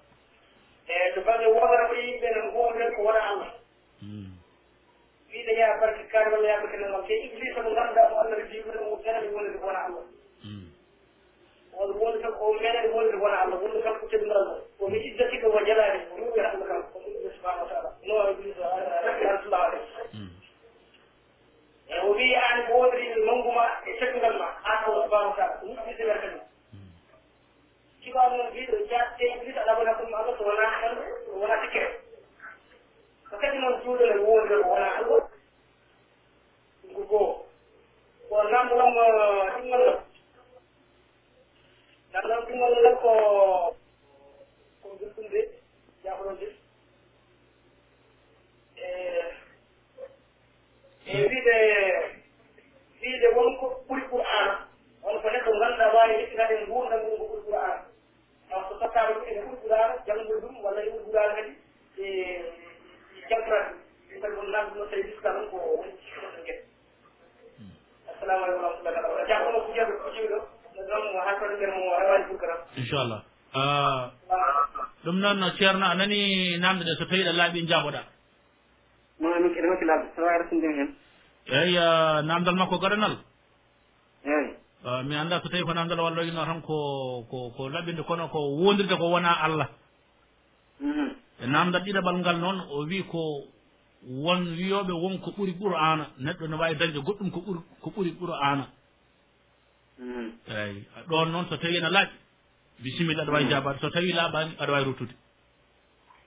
Eyi 0.89 1.15
to 1.15 1.21
bange 1.27 1.47
wodata 1.55 1.89
ko 1.89 1.95
yimɓe 1.95 2.29
nan 2.35 2.51
gotel 2.55 2.91
ko 2.95 3.01
wona 3.03 3.21
allah. 3.31 3.51
Hmm. 4.01 4.31
Wiide 5.31 5.53
yaa 5.61 5.81
barke 5.81 6.03
kaari 6.13 6.31
walla 6.33 6.49
yaa 6.49 6.61
barke 6.63 6.77
nangam 6.79 7.05
te 7.07 7.15
iblise 7.27 7.61
mo 7.63 7.71
ngannduɗa 7.71 8.11
mo 8.11 8.17
allah 8.23 8.37
hmm. 8.39 8.51
jibude 8.53 8.79
mo 8.85 8.97
menani 9.05 9.29
wonde 9.35 9.59
wona 9.65 9.81
allah. 9.87 10.05
On 11.81 11.91
wonde 12.01 12.19
tan 12.23 12.33
o 12.41 12.53
menani 12.61 12.89
wonde 12.95 13.17
wona 13.23 13.37
allah. 13.43 13.57
Wonde 13.63 13.83
tan 13.83 13.99
ko 14.01 14.07
teddunal 14.07 14.47
o 14.79 14.85
o 14.85 14.89
mi 14.89 14.99
iddatiɓe 15.09 15.47
mo 15.53 15.61
jalaani 15.67 16.01
o 16.13 16.17
ruɓere 16.17 16.49
allah 16.55 16.67
kam. 16.69 16.83
subhanahu 17.37 17.65
wa 17.65 17.69
taala 17.71 17.91
no 18.07 18.15
rahmatullah 18.17 19.61
alayh 19.67 19.85
e 21.91 21.95
o 22.07 22.11
wii 22.17 22.35
aan 22.37 22.59
ko 22.67 22.73
wodiri 22.81 23.07
nonngu 23.27 23.51
e 23.87 23.99
cekkugal 23.99 24.35
ma 24.39 24.49
aan 24.65 24.85
allah 24.85 25.05
subhanahu 25.05 25.31
wa 25.31 25.37
taala 25.37 25.55
ɗum 25.61 25.77
ɗiɗiwer 25.87 26.19
kadi 26.23 26.41
cibaaɓe 28.03 28.37
noon 28.37 28.49
mbiɗo 28.51 28.77
jatte 28.91 29.25
mbiɗa 29.43 29.63
ɗabana 29.67 29.93
ɗum 29.99 30.15
allah 30.15 30.35
so 30.39 30.45
wonaa 30.45 30.81
tan 30.81 30.95
wonaa 31.41 31.61
sikkere 31.63 31.89
ko 33.31 33.37
kadi 33.43 33.59
noon 33.59 33.81
juuɗol 33.85 34.11
e 34.11 34.19
wondol 34.29 34.63
wonaa 34.71 34.95
allah 35.01 35.21
ngu 36.91 37.03
goo 37.11 37.29
ko 38.29 38.37
namdam 38.53 38.95
ɗimmal 39.55 39.85
namdam 42.13 42.41
ɗimmal 42.47 42.75
ko 43.03 43.13
ko 44.83 44.89
ɗum 44.99 45.11
ɗum 45.17 45.27
de 45.33 45.41
jafoɗon 46.05 46.37
de 46.41 46.47
e 51.07 51.17
wiide 51.29 51.57
wiide 53.03 53.29
wonko 53.37 53.67
ɓuri 53.89 54.03
qur'ana 54.11 54.53
wonko 55.05 55.27
neɗɗo 55.35 55.51
ngannduɗa 55.57 55.87
wawi 55.95 56.13
heɓɓinade 56.21 56.55
gurdam 56.69 57.01
ɗum 57.05 57.17
ko 57.19 57.25
ɓuri 57.31 57.43
qur'ana 57.47 57.75
par 58.51 58.61
ce 58.69 58.75
que 58.75 58.79
tottama 58.81 59.11
ɗum 59.15 59.25
ene 59.31 59.41
ɓuri 59.47 59.59
qur'ana 59.63 59.95
janngol 60.07 60.41
ɗum 60.43 60.55
walla 60.65 60.81
e 60.85 60.91
ɓuri 60.91 61.05
qur'ana 61.11 61.35
kadi 61.37 61.53
e, 61.99 62.05
e 63.17 63.21
jamtata 63.29 63.59
ɗum 64.11 64.21
kadi 64.23 64.35
won 64.37 64.49
nanduno 64.53 64.85
tawi 64.91 65.03
miska 65.09 65.29
ɗum 65.37 65.47
ko 65.51 65.57
woni 65.57 65.93
ciɗoɗo 66.05 66.39
gueɗe 66.47 66.63
assalamu 68.11 68.43
aleykum 68.45 68.63
warahmatullah 68.63 68.95
taala 68.95 69.09
wala 69.13 69.29
jahono 69.31 69.59
ko 69.65 69.71
jeɗo 69.77 69.93
kojiɗo 70.05 70.39
ɗon 70.89 71.03
hakkoɗe 71.27 71.55
nder 71.57 71.71
mo 71.77 71.83
rewani 72.01 72.25
ɓurkata 72.31 72.55
inchallah. 72.77 73.21
Ah, 73.53 74.11
ɗum 75.05 75.17
noon 75.21 75.43
ceerno 75.59 75.85
a 75.87 75.95
nani 75.95 76.59
namde 76.59 76.85
ɗe 76.85 76.93
so 76.99 77.05
tawi 77.05 77.25
ɗa 77.25 77.33
laaɓi 77.33 77.67
jaboɗa 77.67 78.03
ene 79.61 79.69
wakkilaɓe 79.69 80.05
ene 80.17 80.25
wawi 80.27 80.39
rasindemi 80.43 80.75
hen. 80.81 80.91
Eyyi 81.47 81.81
namdal 82.27 82.57
makko 82.57 82.79
gaɗanal 82.79 83.15
eyyi 84.25 84.61
mi 85.09 85.15
annda 85.17 85.41
so 85.43 85.49
tawi 85.49 85.65
ko 85.65 85.75
namdal 85.75 86.01
walloyino 86.01 86.45
tan 86.45 86.61
ko 86.63 87.25
ko 87.31 87.51
ko 87.57 87.69
laɓinde 87.69 88.03
kono 88.03 88.29
ko 88.29 88.39
wondirde 88.65 88.97
ko 88.97 89.11
wona 89.11 89.33
allah. 89.45 89.69
Mhm. 90.81 91.09
E 91.43 91.47
namdal 91.47 91.83
ɗiɗaɓal 91.83 92.17
ngal 92.19 92.39
noon 92.41 92.59
o 92.71 92.85
wi 92.89 93.03
ko 93.05 93.45
won 94.09 94.57
wiyoɓe 94.57 94.93
wonko 94.93 95.31
ɓuri 95.37 95.55
ana 95.77 96.07
neɗɗo 96.19 96.47
ne 96.49 96.57
wawi 96.57 96.75
dañde 96.77 96.99
goɗɗum 96.99 97.31
ko 97.31 97.41
ɓuri 97.41 97.61
ko 97.83 97.91
ɓuri 97.91 98.33
ana 98.43 98.67
mhm. 99.99 100.31
eyi 100.49 100.85
ɗon 101.09 101.33
noon 101.33 101.47
so 101.49 101.57
tawi 101.57 101.77
ene 101.77 101.91
laaɓi 101.91 102.13
bisimilla 102.83 103.23
aɗa 103.23 103.33
wawi 103.33 103.45
mhm. 103.45 103.51
jabade 103.51 103.79
so 103.81 103.91
tawi 103.91 104.13
laaɓani 104.13 104.57
aɗa 104.59 104.73
wawi 104.73 104.85
ruttude. 104.85 105.15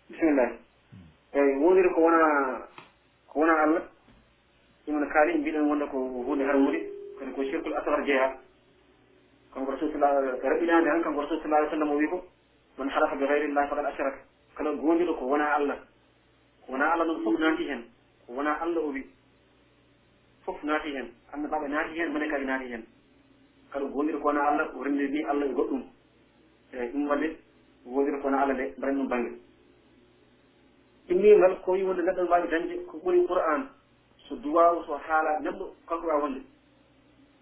Bisimillah 0.09 0.49
eyi 1.33 1.57
wondiri 1.57 1.89
ko 1.95 2.01
wona 2.01 2.19
ko 3.33 3.39
wonan 3.39 3.59
allah. 3.59 3.83
Ɗumno 4.85 5.07
kaali 5.07 5.37
mbiɗen 5.39 5.67
wonde 5.67 5.85
ko 5.87 5.97
hunde 5.97 6.43
harmude 6.43 6.79
kadi 7.19 7.31
ko 7.31 7.43
shirkul 7.43 7.73
asgar 7.77 8.03
jeeya 8.05 8.37
kanko 9.53 9.71
rasul 9.71 9.91
sa 9.91 9.97
raɓɓinande 10.49 10.89
han 10.89 11.01
kanko 11.03 11.21
rasul 11.21 11.39
sallah 11.41 11.57
alih 11.57 11.69
sallam 11.69 11.89
o 11.91 11.95
wi 11.95 12.07
ko 12.07 12.23
man 12.77 12.89
halafa 12.89 13.15
bi 13.15 13.25
gayrillah 13.25 13.67
faqad 13.69 13.85
ashraka. 13.85 14.17
Kala 14.55 14.71
gonɗiɗo 14.73 15.13
ko 15.17 15.25
wona 15.25 15.45
allah. 15.55 15.77
Ko 16.65 16.71
wona 16.73 16.91
allah 16.91 17.05
noon 17.05 17.23
fof 17.23 17.39
naati 17.39 17.63
hen 17.69 17.83
ko 18.27 18.33
wona 18.33 18.59
allah 18.61 18.81
o 18.83 18.91
wi 18.91 19.05
fof 20.45 20.63
naati 20.63 20.91
hen 20.95 21.07
annabaɓe 21.33 21.67
naati 21.69 21.99
hen 21.99 22.11
mone 22.11 22.27
kadi 22.27 22.45
naati 22.45 22.67
hen 22.73 22.83
kala 23.71 23.85
gonɗiɗo 23.85 24.19
ko 24.19 24.27
wona 24.27 24.41
allah 24.47 24.67
o 24.75 24.83
renndini 24.83 25.23
allah 25.23 25.45
e 25.47 25.53
goɗɗum. 25.53 25.83
Eyi 26.73 26.91
ɗum 26.91 27.07
wadde 27.07 27.37
wonɗiɗo 27.85 28.17
ko 28.21 28.27
wona 28.27 28.41
allah 28.41 28.53
nde 28.55 28.73
mbaɗen 28.77 28.97
ɗum 28.97 29.07
bange 29.07 29.31
timmingal 31.13 31.61
ko 31.61 31.71
wi 31.71 31.83
wonde 31.83 32.01
neɗɗo 32.01 32.25
wawi 32.29 32.47
dañde 32.47 32.75
ko 32.85 32.97
ɓuri 32.97 33.25
qouran 33.27 33.69
so 34.27 34.35
duwaw 34.35 34.83
so 34.85 34.97
haala 34.97 35.39
neɗɗo 35.39 35.75
kalɗo 35.87 36.07
wawi 36.07 36.21
wonde. 36.21 36.41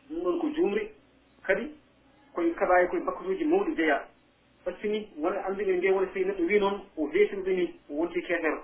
Ɗum 0.10 0.24
ɗon 0.24 0.40
ko 0.40 0.48
jumri 0.50 0.92
kadi 1.44 1.72
koye 2.34 2.52
kaɓayi 2.54 2.86
e 2.86 2.88
koye 2.88 3.04
bakkutuji 3.04 3.46
mawɗi 3.46 3.76
jeeya. 3.76 4.08
Par 4.66 4.74
ce 4.76 4.82
que 4.82 4.88
ni 4.88 5.10
wona 5.18 5.42
andine 5.46 5.78
nde 5.78 5.92
wona 5.92 6.08
sey 6.14 6.26
neɗɗo 6.26 6.44
wi 6.44 6.60
noon 6.60 6.82
o 6.98 7.04
weetirude 7.08 7.48
ni 7.56 7.80
o 7.90 7.94
wonti 7.94 8.22
keefero 8.22 8.62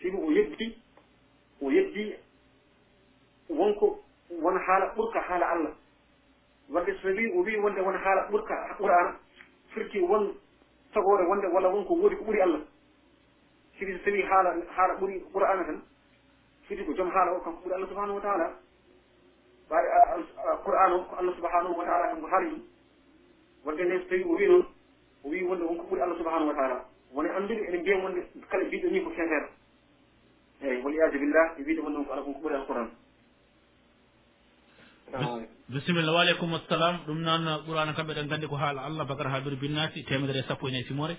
sibi 0.00 0.16
o 0.16 0.30
yeddi 0.30 0.78
o 1.60 1.70
yeddi 1.70 2.14
wonko 3.50 4.00
wona 4.30 4.58
haala 4.60 4.94
ɓurka 4.96 5.20
haala 5.20 5.46
allah. 5.50 5.72
Wadde 6.70 6.94
so 7.02 7.08
wi 7.08 7.32
o 7.32 7.42
wi 7.42 7.56
wonde 7.56 7.80
wona 7.80 7.98
haala 7.98 8.28
ɓurka 8.30 8.76
qur'ana 8.78 9.14
firti 9.74 10.00
won 10.00 10.32
tagore 10.94 11.26
wonde 11.26 11.46
walla 11.52 11.68
wonko 11.68 11.94
woodi 11.94 12.16
ko 12.16 12.24
ɓuri 12.24 12.40
allah. 12.40 12.60
siki 13.78 13.92
so 13.92 14.04
tawi 14.04 14.22
haala 14.22 14.50
haala 14.76 14.94
ɓuri 15.00 15.20
qur'ana 15.32 15.64
tan 15.64 15.82
fiti 16.68 16.84
ko 16.84 16.92
joom 16.94 17.10
haala 17.10 17.32
o 17.32 17.40
kanko 17.40 17.60
ɓuri 17.62 17.74
allah 17.74 17.88
subahanahu 17.88 18.16
wa 18.16 18.22
taala 18.22 18.46
ɓawi 19.70 19.86
qur'an 20.64 20.92
o 20.92 21.04
ko 21.04 21.16
allah 21.16 21.34
subahanahu 21.36 21.76
wa 21.76 21.84
taala 21.84 22.08
kanko 22.10 22.26
haali 22.26 22.48
ɗum. 22.50 22.62
Wadde 23.64 23.82
nden 23.84 24.00
so 24.02 24.08
tawi 24.08 24.24
o 24.24 24.34
wi 24.36 24.46
noon 24.46 24.64
o 25.24 25.28
wi 25.28 25.42
wonde 25.44 25.64
wonko 25.64 25.84
ɓuri 25.90 26.00
allah 26.02 26.16
subahanahu 26.18 26.48
wa 26.48 26.54
taala. 26.54 26.84
Woni 27.12 27.28
anndude 27.28 27.62
ene 27.68 27.78
mbiya 27.78 27.96
wonde 28.02 28.20
kala 28.50 28.64
mbiɗo 28.64 28.88
ni 28.90 29.00
ko 29.04 29.10
feefeere 29.10 29.48
eeyi 30.62 30.82
waliyadu 30.82 31.18
billah 31.18 31.46
e 31.58 31.62
wiide 31.62 31.80
wonde 31.80 31.96
wonko 31.98 32.12
ala 32.12 32.22
konko 32.22 32.40
ɓuri 32.40 32.54
alquran 32.54 32.88
bisimilla 35.68 36.12
waaleykum 36.12 36.54
assalam. 36.54 36.96
Ɗum 37.06 37.18
noon 37.20 37.64
qur'ana 37.66 37.92
kamɓe 37.92 38.14
ɗen 38.14 38.26
nganndi 38.26 38.46
ko 38.48 38.56
haala 38.56 38.80
allah 38.88 39.04
bakara 39.04 39.30
ha 39.30 39.40
ɓiri 39.40 39.56
binnati 39.56 40.04
temedere 40.04 40.38
e 40.40 40.42
sappo 40.48 40.68
e 40.68 40.78
e 40.78 40.84
simore 40.84 41.16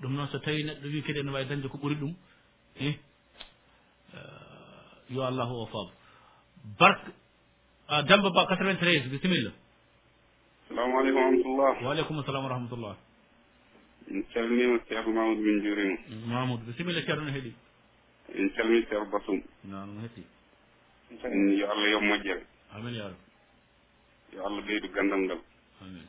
ɗum 0.00 0.12
noon 0.16 0.28
so 0.28 0.38
tawi 0.38 0.64
neɗɗo 0.64 0.86
wi 0.88 1.02
kadi 1.02 1.18
ene 1.20 1.30
wawi 1.30 1.44
dañde 1.46 1.68
ko 1.68 1.78
ɓuuri 1.78 1.94
ɗum 1.96 2.14
i 2.80 2.98
yo 5.10 5.22
allahu 5.22 5.54
o 5.62 5.66
faam 5.66 5.88
barke 6.78 7.10
uh, 7.88 8.02
damba 8.02 8.30
ba 8.30 8.46
93 8.50 9.08
bisimilla. 9.10 9.52
Salamu 10.68 10.98
aleykum 10.98 11.22
rahmatullah. 11.22 11.82
Waaleykum 11.86 12.24
salam 12.26 12.42
wa 12.44 12.50
rahmatullah. 12.50 12.96
En 14.10 14.22
calminima 14.34 14.78
ceerno 14.88 15.12
mamadou 15.12 15.42
min 15.42 15.62
juurima 15.62 15.96
mamoudou 16.26 16.66
bisimilla 16.66 17.02
ceerno 17.06 17.24
no 17.24 17.30
heeɗi 17.32 17.52
en 18.34 18.48
calmini 18.56 18.86
ceerno 18.88 19.06
basum 19.12 19.40
nan 19.64 19.94
no 19.94 20.00
hetti. 20.02 20.22
Yo 21.58 21.66
allah 21.70 21.88
yo 21.90 22.00
moƴƴere. 22.00 22.42
Amin 22.74 22.94
ya 22.94 23.04
rab 23.08 23.20
yo 24.34 24.46
allah 24.46 24.62
ɓeydu 24.66 24.88
gandal 24.94 25.20
ngal. 25.20 25.40
Amin. 25.82 26.06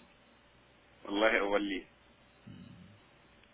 Wallahi 1.06 1.38
o 1.42 1.50
walli. 1.52 1.84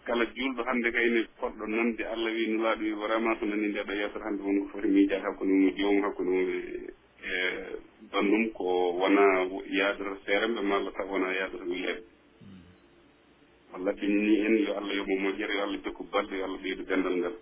kala 0.06 0.26
julɗo 0.36 0.64
hannde 0.68 0.92
kayne 0.92 1.28
poɗɗo 1.40 1.66
nande 1.68 2.04
allah 2.04 2.32
wi 2.34 2.48
no 2.48 2.64
laaɗo 2.64 2.82
wi 2.84 2.92
vraiment 2.92 3.40
so 3.40 3.46
nani 3.46 3.68
ndeɗo 3.70 3.92
yeetere 3.94 4.24
hannde 4.24 4.42
wonko 4.44 4.68
foti 4.72 4.88
miijade 4.88 5.24
hakkunde 5.24 5.54
mum 5.54 5.72
joomum 5.78 6.04
hakkunde 6.04 6.30
mum 6.32 6.50
e, 6.50 6.60
e 7.24 7.32
bandum 8.12 8.50
ko 8.54 8.64
wona 9.00 9.24
yaadata 9.72 10.18
seeremɓe 10.26 10.62
malla 10.62 10.92
taw 10.92 11.08
wona 11.08 11.34
yaadata 11.34 11.64
willeɓe 11.64 12.04
walla 13.74 13.92
ɗinni 13.94 14.34
en 14.46 14.56
yo 14.66 14.78
allah 14.78 14.96
yomo 14.96 15.16
moƴƴere 15.24 15.54
yo 15.56 15.64
allah 15.64 15.80
jokku 15.84 16.04
balɗe 16.12 16.36
yo 16.38 16.44
allah 16.46 16.60
ɓeydu 16.62 16.84
denndal 16.86 17.16
ngal. 17.18 17.36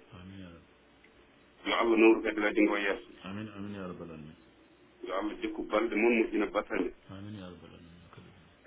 Yo 1.65 1.73
allah 1.75 1.97
nawru 1.97 2.21
kadi 2.23 2.39
waji 2.41 2.61
ngo 2.61 2.77
yeeso. 2.77 3.07
Yo 5.07 5.13
allah 5.19 5.35
jokku 5.41 5.61
balɗe 5.67 5.95
moon 5.95 6.13
moƴƴina 6.19 6.45
battane. 6.53 6.91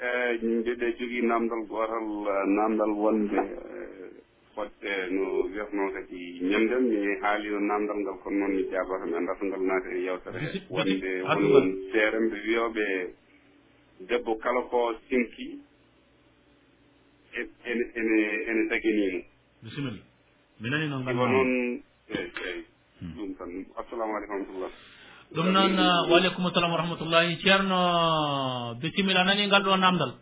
eeyi 0.00 0.46
mbiɗe 0.60 0.86
jogii 0.98 1.22
naamndal 1.28 1.62
gootal 1.70 2.06
naamndal 2.56 2.90
wonde 3.02 3.40
fodde 4.54 4.92
no 5.10 5.24
wiyatnoo 5.50 5.90
kadi 5.94 6.18
e 6.38 6.44
ñamndem 6.50 6.82
mi 6.90 6.98
haalino 7.22 7.60
naamndal 7.60 7.98
ngal 8.02 8.16
kono 8.22 8.36
noon 8.38 8.52
mi 8.56 8.62
jaabata 8.70 9.06
mi 9.06 9.14
annda 9.18 9.34
so 9.38 9.44
ngal 9.46 9.62
naati 9.68 9.88
e 9.96 10.00
yewtere. 10.06 10.38
Wonde 10.70 11.10
won 11.22 11.66
seeremɓe 11.92 12.36
wiyooɓe 12.46 12.86
debbo 14.08 14.34
kala 14.42 14.60
ko 14.70 14.94
sinki 15.08 15.46
e, 17.38 17.40
ene 17.70 17.84
ene 17.98 18.16
ene 18.50 18.62
taginiimo 18.70 19.20
bisimilla. 19.62 20.02
Mi 20.60 20.68
nani 20.70 20.86
noon 20.88 21.02
iwa 21.08 21.26
noon 21.32 21.50
eyi 22.14 22.30
eyi 22.48 22.60
e, 23.02 23.06
ɗum 23.16 23.34
tan. 23.38 23.50
Assalamu 23.80 24.12
aleykum 24.16 24.36
rahmatullah 24.38 24.70
ɗum 25.32 25.46
noon 25.52 25.78
uh, 25.78 26.10
waaleykum 26.10 26.50
salam 26.54 26.70
wa 26.72 26.78
rahmatullahi. 26.78 27.36
Ceerno 27.42 28.74
bisimilla 28.80 29.24
nani 29.24 29.46
ngal 29.46 29.62
ɗo 29.62 29.76
namdal? 29.76 30.12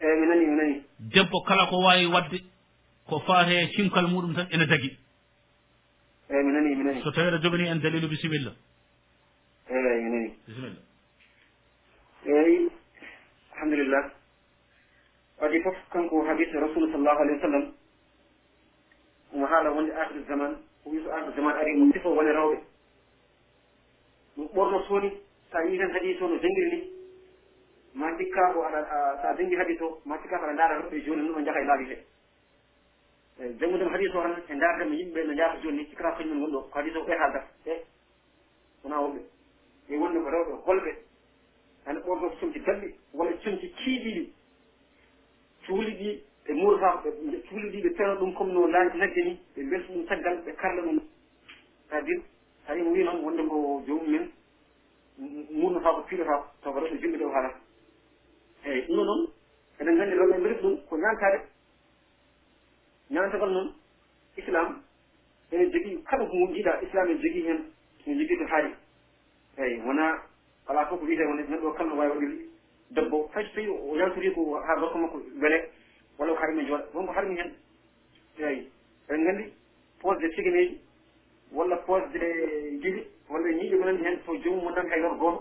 Eyyi 0.00 0.20
mi 0.20 0.26
nani 0.26 0.46
mi 0.46 0.56
nani. 0.56 0.82
Debbo 1.00 1.40
kala 1.46 1.66
ko 1.66 1.76
wawi 1.82 2.06
wadde 2.06 2.38
ko 3.08 3.18
faate 3.26 3.70
cinkal 3.76 4.06
muɗum 4.08 4.34
tan 4.34 4.46
ene 4.52 4.66
dagui 4.66 4.96
eyyi 6.30 6.44
mi 6.44 6.52
nani 6.52 6.74
mi 6.76 6.84
nani. 6.84 7.02
So 7.02 7.10
tawi 7.10 7.28
aɗa 7.28 7.38
jogani 7.42 7.68
en 7.68 7.80
dalilu 7.80 8.08
bisimilla. 8.08 8.52
Eyyi 9.70 10.02
mi 10.04 10.10
nani. 10.10 10.30
Bisimilla. 10.46 10.80
Eyyi 12.26 12.68
alhamdulillah. 13.54 14.04
Waɗi 15.40 15.62
foof 15.64 15.76
kanko 15.92 16.24
hadise 16.28 16.54
rasulu 16.60 16.92
sallllahu 16.92 17.18
alih 17.22 17.34
wa 17.34 17.42
sallam 17.42 17.64
omo 19.34 19.46
haala 19.46 19.70
wonde 19.70 19.90
ahiru 19.92 20.22
zaman 20.28 20.52
o 20.86 20.90
wi 20.90 20.98
so 21.02 21.10
ahiru 21.10 21.32
zaman 21.34 21.54
ari 21.58 21.74
mo 21.78 21.92
sifo 21.92 22.14
wone 22.14 22.30
rewɓe. 22.30 22.58
ɗum 24.36 24.46
ɓorno 24.54 24.82
sooni 24.86 25.10
so 25.50 25.58
a 25.58 25.64
yii 25.64 25.78
tan 25.78 25.90
hadis 25.90 26.20
o 26.20 26.28
no 26.28 26.38
jangiri 26.38 26.70
ni 26.70 26.92
ma 27.94 28.16
cikka 28.16 28.52
ko 28.52 28.62
aɗa 28.62 28.80
so 29.20 29.28
a 29.28 29.34
jangi 29.36 29.54
hadis 29.56 29.80
o 29.80 30.00
ma 30.04 30.18
cikka 30.18 30.38
ko 30.38 30.44
aɗa 30.44 30.52
ndaara 30.52 30.88
ɓe 30.90 31.00
jooni 31.04 31.22
no 31.26 31.34
ɓe 31.34 31.44
jaha 31.44 31.60
e 31.60 31.64
laabi 31.64 31.84
hee 31.84 32.04
eyi 33.40 33.56
janngudema 33.58 33.90
hadis 33.90 34.14
o 34.14 34.22
tan 34.22 34.32
e, 34.38 34.52
e 34.52 34.54
ndaardema 34.54 34.94
yimɓe 34.94 35.24
no 35.26 35.32
njaata 35.32 35.60
jooni 35.62 35.76
ni 35.78 35.88
cikkata 35.88 36.16
kañumen 36.16 36.40
woni 36.42 36.52
ɗo 36.52 36.60
ko 36.70 36.78
hadis 36.78 36.96
o 36.96 37.04
ɓe 37.04 37.12
haaldata 37.18 37.48
e 37.66 37.84
wona 38.84 38.96
woɓɓe. 39.00 39.20
E 39.88 39.96
wonno 39.96 40.22
ko 40.22 40.30
rewɓe 40.30 40.52
holɓe 40.66 40.92
ane 41.86 41.98
ɓorno 42.00 42.30
comci 42.40 42.60
galɗi 42.60 42.94
walla 43.14 43.32
comci 43.42 43.68
kiiɗiɗi 43.78 44.32
cuuli 45.66 45.92
ɗi 46.00 46.22
ɓe 46.44 46.52
muurata 46.54 47.02
cuuli 47.48 47.68
ɗi 47.70 47.82
ɓe 47.82 47.90
peno 47.96 48.14
ɗum 48.16 48.34
comme 48.34 48.52
no 48.52 48.66
laañi 48.66 48.98
nagge 48.98 49.22
ni 49.24 49.40
ɓe 49.54 49.62
mbelta 49.62 49.92
ɗum 49.92 50.04
caggal 50.06 50.36
ɓe 50.44 50.52
karla 50.54 50.82
ɗum. 50.82 50.98
C'est 51.88 51.96
à 51.96 52.02
dire 52.02 52.22
tawi 52.66 52.82
mo 52.82 52.90
wi 52.92 53.04
noon 53.04 53.24
wonde 53.24 53.42
ko 53.48 53.82
jomum 53.86 54.10
men 54.10 54.30
murnotako 55.50 56.02
piilotako 56.08 56.44
taw 56.62 56.72
ko 56.72 56.78
rewɓe 56.80 56.98
jumɓe 57.00 57.18
ɗo 57.18 57.28
haala. 57.34 57.50
Eyyi 58.64 58.86
ɗum 58.86 59.04
noon 59.06 59.28
eɗen 59.80 59.96
gandi 59.98 60.14
rewɓe 60.16 60.38
mbirit 60.38 60.60
ɗum 60.62 60.76
ko 60.88 60.96
ñantade 60.96 61.38
ñantagal 63.10 63.50
noon 63.50 63.72
islam 64.36 64.82
ene 65.52 65.70
jogii 65.72 66.02
kala 66.04 66.24
ko 66.26 66.36
jiiɗa 66.54 66.82
islam 66.82 67.08
ene 67.10 67.20
jogii 67.22 67.42
heen 67.46 67.60
ene 68.06 68.18
jogii 68.20 68.38
to 68.38 68.46
haali. 68.46 68.74
Eyyi 69.58 69.80
wona 69.86 70.22
ala 70.66 70.86
fof 70.86 71.00
ko 71.00 71.06
wiyete 71.06 71.24
wonde 71.26 71.42
neɗɗo 71.48 71.72
kala 71.74 71.88
no 71.90 71.96
waawi 71.96 72.10
waɗirde 72.12 72.46
debbo. 72.90 73.30
Hay 73.34 73.44
so 73.44 73.54
tawi 73.54 73.68
o 73.68 73.96
yaltorii 73.96 74.32
ko 74.34 74.54
haa 74.60 74.80
gorko 74.80 74.98
makko 74.98 75.18
wele 75.40 75.68
walla 76.18 76.32
ko 76.34 76.38
harmi 76.40 76.64
jooɗa 76.66 76.84
wonko 76.94 77.12
harmi 77.12 77.36
heen. 77.36 77.52
Eyyi 78.38 78.70
eɗen 79.08 79.20
nganndi 79.22 79.52
posde 80.00 80.30
siganeeji 80.34 80.80
walla 81.54 81.76
posde 81.86 82.20
jiɗi 82.82 83.06
walla 83.28 83.48
ñiiƴe 83.48 83.70
ko 83.70 83.78
munani 83.84 84.04
heen 84.04 84.18
so 84.26 84.34
jomum 84.36 84.64
mo 84.64 84.70
nan 84.70 84.88
hay 84.90 85.00
lor 85.00 85.16
gooma 85.18 85.40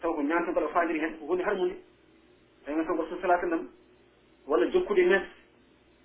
taw 0.00 0.14
ko 0.14 0.22
ñaantogal 0.22 0.64
o 0.64 0.68
faadiri 0.68 1.00
heen 1.00 1.18
ko 1.18 1.26
hunde 1.26 1.42
harmude 1.44 1.74
ɗaga 2.66 2.84
taw 2.84 2.96
ko 2.96 3.04
salah 3.20 3.40
sallam 3.40 3.68
walla 4.46 4.66
jokkude 4.70 5.04
mes 5.06 5.22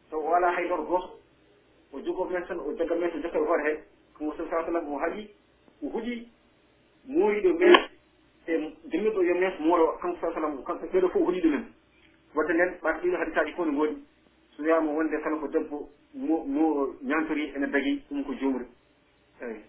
taw 0.09 0.19
o 0.19 0.33
ala 0.33 0.51
hay 0.55 0.67
lor 0.67 0.85
gooto 0.85 1.19
o 1.93 1.99
jogoo 2.01 2.29
mes 2.29 2.47
tan 2.47 2.59
o 2.59 2.73
jagga 2.77 2.95
mes 2.95 3.13
o 3.15 3.19
jokka 3.21 3.37
e 3.37 3.41
hoore 3.41 3.63
heen 3.63 3.77
ko 4.17 4.33
sa 4.37 4.43
salah 4.49 4.65
sallam 4.65 4.87
o 4.93 4.97
haaɗi 4.97 5.29
o 5.83 5.87
huƴi 5.89 6.27
muuriɗo 7.07 7.53
mes 7.59 7.77
e 8.47 8.73
jommirɗo 8.91 9.23
yo 9.23 9.35
mes 9.35 9.59
mooro 9.59 9.97
kanko 10.01 10.17
sa 10.21 10.33
sallam 10.33 10.63
kanko 10.63 10.85
ɓeeɗo 10.85 11.09
fof 11.09 11.21
o 11.21 11.25
huɗiɗo 11.25 11.49
men. 11.49 11.65
Wadde 12.35 12.53
nden 12.53 12.69
ɓaata 12.81 12.99
ɗiɗo 13.01 13.17
hadisaji 13.17 13.51
fof 13.53 13.65
ne 13.67 13.71
ngoodi 13.73 13.97
so 14.57 14.63
wiyama 14.63 14.91
wonde 14.91 15.21
kala 15.21 15.37
ko 15.39 15.47
debbo 15.47 15.89
mo 16.13 16.43
mo 16.45 16.87
ñantori 17.03 17.53
ene 17.55 17.67
dagi 17.67 18.01
ɗum 18.09 18.23
ko 18.23 18.33
jomri 18.33 18.65
eeyi 19.43 19.61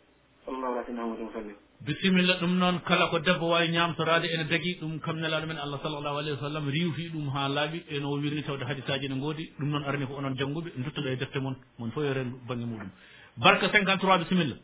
allahu 0.49 0.75
ratina 0.79 1.03
amadou 1.03 1.25
musallim 1.29 1.57
bisimilla 1.87 2.35
ɗum 2.41 2.53
noon 2.59 2.81
kala 2.89 3.09
ko 3.11 3.19
debbo 3.19 3.49
wawi 3.53 3.69
ñamtorade 3.69 4.25
ene 4.35 4.45
dagui 4.49 4.79
ɗum 4.81 5.01
kam 5.01 5.17
nelaɗo 5.21 5.47
men 5.47 5.59
allah 5.59 5.79
sallllahu 5.83 6.17
alayhi 6.19 6.37
wa 6.37 6.43
sallam 6.49 6.69
riwfi 6.71 7.11
ɗum 7.13 7.29
ha 7.35 7.49
laaɓi 7.49 7.85
eno 7.91 8.11
wirni 8.13 8.43
tawde 8.43 8.65
hadisaji 8.65 9.09
ne 9.09 9.21
goodi 9.21 9.53
ɗum 9.59 9.69
noon 9.71 9.85
arani 9.85 10.07
ko 10.07 10.15
onon 10.17 10.35
jangguɓe 10.39 10.71
duttoɗo 10.85 11.09
e 11.09 11.17
defte 11.17 11.39
moon 11.41 11.57
moon 11.79 11.91
fo 11.91 12.03
yo 12.03 12.13
ren 12.15 12.31
banggue 12.49 12.65
muɗum. 12.67 12.89
Barka 13.37 13.69
53 13.69 14.19
bisimilla. 14.19 14.57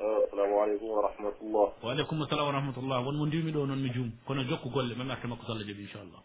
Euh, 0.00 0.18
assalamu 0.26 0.54
aleykum 0.62 0.88
wa 0.88 1.02
rahmatullah. 1.08 1.66
Waaleykum 1.82 2.26
salam 2.28 2.46
wa 2.46 2.52
rahmatullah. 2.52 2.98
Wonmo 3.06 3.26
ndiwmi 3.26 3.52
ɗo 3.52 3.66
noon 3.66 3.78
mi 3.80 3.90
juum 3.94 4.10
kono 4.26 4.42
jokku 4.44 4.70
golle 4.70 4.94
mami 4.96 5.10
arte 5.12 5.26
makko 5.28 5.44
so 5.46 5.52
allah 5.52 5.64
jaaɓi 5.66 5.82
inchallah 5.86 6.20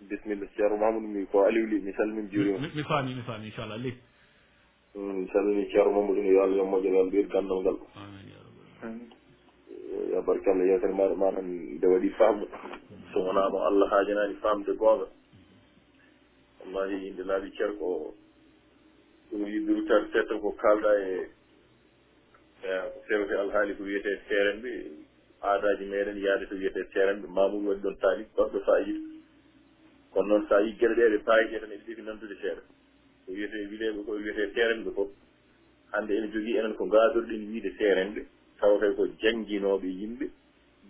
bisimilla. 0.00 0.46
Ceerno 0.56 0.76
mamadou 0.76 1.00
mi 1.08 1.26
ko 1.26 1.42
aliw 1.46 1.66
li 1.66 1.80
mi 1.80 1.92
salmim 1.94 2.28
juurima 2.30 2.58
mi 2.74 2.82
faami 2.84 3.14
mi 3.14 3.22
faami 3.22 3.46
inchallah 3.46 3.78
li 3.78 3.92
min 4.94 5.26
calmini 5.28 5.68
ceerno 5.72 5.90
mamadou 5.92 6.22
yo 6.22 6.42
allah 6.42 6.56
yo 6.56 6.64
moƴƴo 6.64 6.92
yo 6.96 7.04
mbiyir 7.04 7.28
gandal 7.28 7.60
ngal. 7.62 7.78
Ya 10.12 10.20
barke 10.20 10.50
allah 10.50 10.66
yewtere 10.66 10.92
maɗa 10.92 11.14
ma 11.16 11.30
nde 11.40 11.86
waɗi 11.86 12.10
faamu 12.18 12.46
so 13.12 13.20
wonano 13.20 13.58
allah 13.64 13.88
haajanani 13.90 14.34
famde 14.42 14.72
goonga. 14.76 15.06
Wallahi 16.60 17.08
inde 17.08 17.22
laaɓi 17.24 17.50
ceer 17.56 17.72
ko 17.78 18.14
ɗum 19.30 19.46
yiddirutade 19.46 20.12
settan 20.12 20.40
ko 20.40 20.52
kalɗa 20.60 20.92
e, 21.00 21.28
e 22.62 22.68
ko 22.92 22.98
fewte 23.08 23.32
alhaali 23.38 23.74
ko 23.76 23.82
wiyete 23.84 24.20
terenɓe 24.28 24.70
aadaji 25.42 25.84
meɗen 25.88 26.18
yaade 26.20 26.46
to 26.48 26.54
wiyete 26.54 26.84
terenɓe 26.92 27.26
mamoudou 27.28 27.68
waɗi 27.68 27.80
ɗon 27.80 27.96
taali 28.00 28.24
goɗɗo 28.36 28.58
fayida 28.60 29.00
kono 30.12 30.28
noon 30.28 30.46
sa 30.48 30.60
yi 30.60 30.76
gueɗe 30.76 30.94
ɗe 30.94 31.08
ɗe 31.16 31.18
paayi 31.24 31.60
tan 31.60 31.72
eɗe 31.72 31.84
ɗiɗi 31.86 32.02
nandude 32.04 32.36
seeɗa 32.42 32.62
wiyete 33.34 33.56
wileɓe 33.70 34.00
ko 34.06 34.12
wiyete 34.12 34.42
seerenɓe 34.54 34.90
ko 34.96 35.02
hande 35.92 36.12
ene 36.16 36.28
jogii 36.32 36.56
enen 36.58 36.74
ko 36.78 36.82
ngaadorɗen 36.86 37.42
wiide 37.50 37.70
seerenɓe 37.78 38.20
tawata 38.58 38.86
ko 38.96 39.02
jannginooɓe 39.20 39.88
yimɓe 40.00 40.26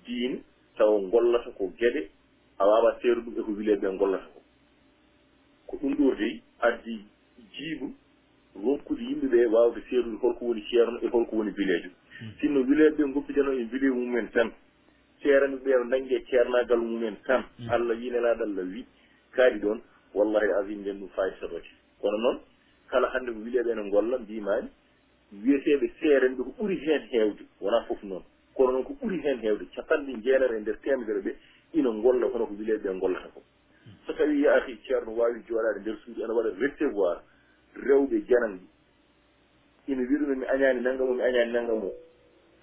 diine 0.05 0.39
taw 0.77 0.93
ngollata 1.07 1.51
ko 1.59 1.65
geɗe 1.79 2.03
a 2.59 2.67
waawa 2.69 2.91
seeru 3.01 3.21
ɗum 3.25 3.35
eko 3.41 3.51
wileɓe 3.59 3.87
ngollata 3.97 4.27
ko. 4.35 4.41
Ko 5.69 5.77
ɗum 5.81 5.93
ɗo 5.99 6.15
dey 6.21 6.35
addi 6.67 6.95
jiibu 7.55 7.87
wonkude 8.65 9.03
yimɓe 9.09 9.27
ɓe 9.33 9.47
waawde 9.55 9.81
seerude 9.89 10.17
holko 10.23 10.45
woni 10.47 10.63
ceerno 10.71 10.99
e 11.03 11.07
holko 11.09 11.37
woni 11.37 11.51
bileejo. 11.51 11.91
Hmm. 12.21 12.31
Sinno 12.41 12.61
wileeɓe 12.69 12.97
ɓe 13.05 13.13
goppidano 13.15 13.53
e 13.53 13.65
bilee 13.71 13.91
mumen 13.91 14.29
tan 14.35 14.49
ceerano 15.23 15.57
ɓe 15.65 15.71
no 15.79 15.85
dañde 15.91 16.15
e 16.15 16.25
ceernaagal 16.29 16.81
mumen 16.81 17.17
tan 17.27 17.43
hmm. 17.59 17.71
allah 17.71 17.97
wiinelaaɗo 17.99 18.43
allah 18.45 18.65
wi 18.73 18.81
kaaɗi 19.35 19.59
ɗoon 19.63 19.81
wallahi 20.15 20.51
asim 20.59 20.81
nden 20.81 20.99
ɗum 21.01 21.09
fayi 21.17 21.33
sabati 21.41 21.71
kono 22.03 22.19
noon 22.19 22.39
kala 22.91 23.09
hannde 23.15 23.31
ko 23.33 23.39
wileeɓe 23.45 23.71
ene 23.73 23.91
golla 23.91 24.19
mbimani 24.19 24.69
wiyeteeɓe 25.43 25.87
seerenɓe 26.01 26.43
ko 26.45 26.51
ɓuri 26.59 26.77
heen 26.85 27.03
heewde 27.11 27.43
wonaa 27.61 27.85
fof 27.89 28.03
noon. 28.03 28.23
Kono 28.55 28.73
noon 28.73 28.85
ko 28.85 28.93
ɓuri 29.01 29.17
heen 29.25 29.39
heewde 29.41 29.65
capanɗe 29.75 30.13
jeenere 30.23 30.57
e 30.57 30.61
ndeer 30.61 30.79
teemedere 30.83 31.21
ɓe 31.21 31.33
ina 31.73 31.91
golla 32.03 32.27
hono 32.27 32.47
ko 32.47 32.55
wileeɓe 32.59 32.89
ɓe 32.89 32.99
gollata 33.01 33.29
ko. 33.35 33.41
So 34.07 34.13
tawii 34.13 34.43
yaahi 34.43 34.79
ceerno 34.87 35.13
waawi 35.17 35.41
jooɗaade 35.49 35.81
ndeer 35.81 35.97
suudu 36.05 36.21
ene 36.25 36.33
waɗa 36.33 36.51
recevoir 36.61 37.23
rewɓe 37.77 38.17
jananɗi 38.29 38.67
ina 39.89 40.03
wiya 40.03 40.19
ɗumen 40.19 40.39
mi 40.39 40.47
añaani 40.47 40.81
nanngam 40.81 41.09
o 41.11 41.15
mi 41.15 41.23
añaani 41.23 41.53
nanngam 41.53 41.85
o 41.85 41.93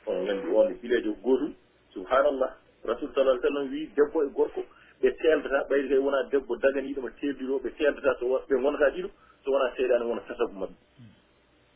ono 0.05 0.21
nganndi 0.23 0.47
on 0.55 0.73
bileejo 0.81 1.13
gootum 1.23 1.53
subhanallah 1.93 2.51
rasul 2.85 3.09
sala 3.15 3.31
ai 3.31 3.39
sallam 3.41 3.69
wii 3.71 3.89
debbo 3.95 4.23
e 4.23 4.29
gorko 4.29 4.61
ɓe 5.01 5.09
teeldata 5.17 5.67
ɓayde 5.69 5.87
kay 5.89 5.97
wonaa 5.97 6.23
debbo 6.31 6.55
daganiiɗo 6.55 7.01
mo 7.01 7.09
teeldiro 7.19 7.59
ɓe 7.59 7.69
teeldata 7.77 8.15
so 8.19 8.25
ɓe 8.47 8.55
ngonata 8.59 8.89
ɗiɗo. 8.95 9.09
so 9.43 9.51
wona 9.51 9.71
seeɗani 9.75 10.05
wona 10.05 10.21
sasabu 10.27 10.59
maɓɓe 10.59 10.75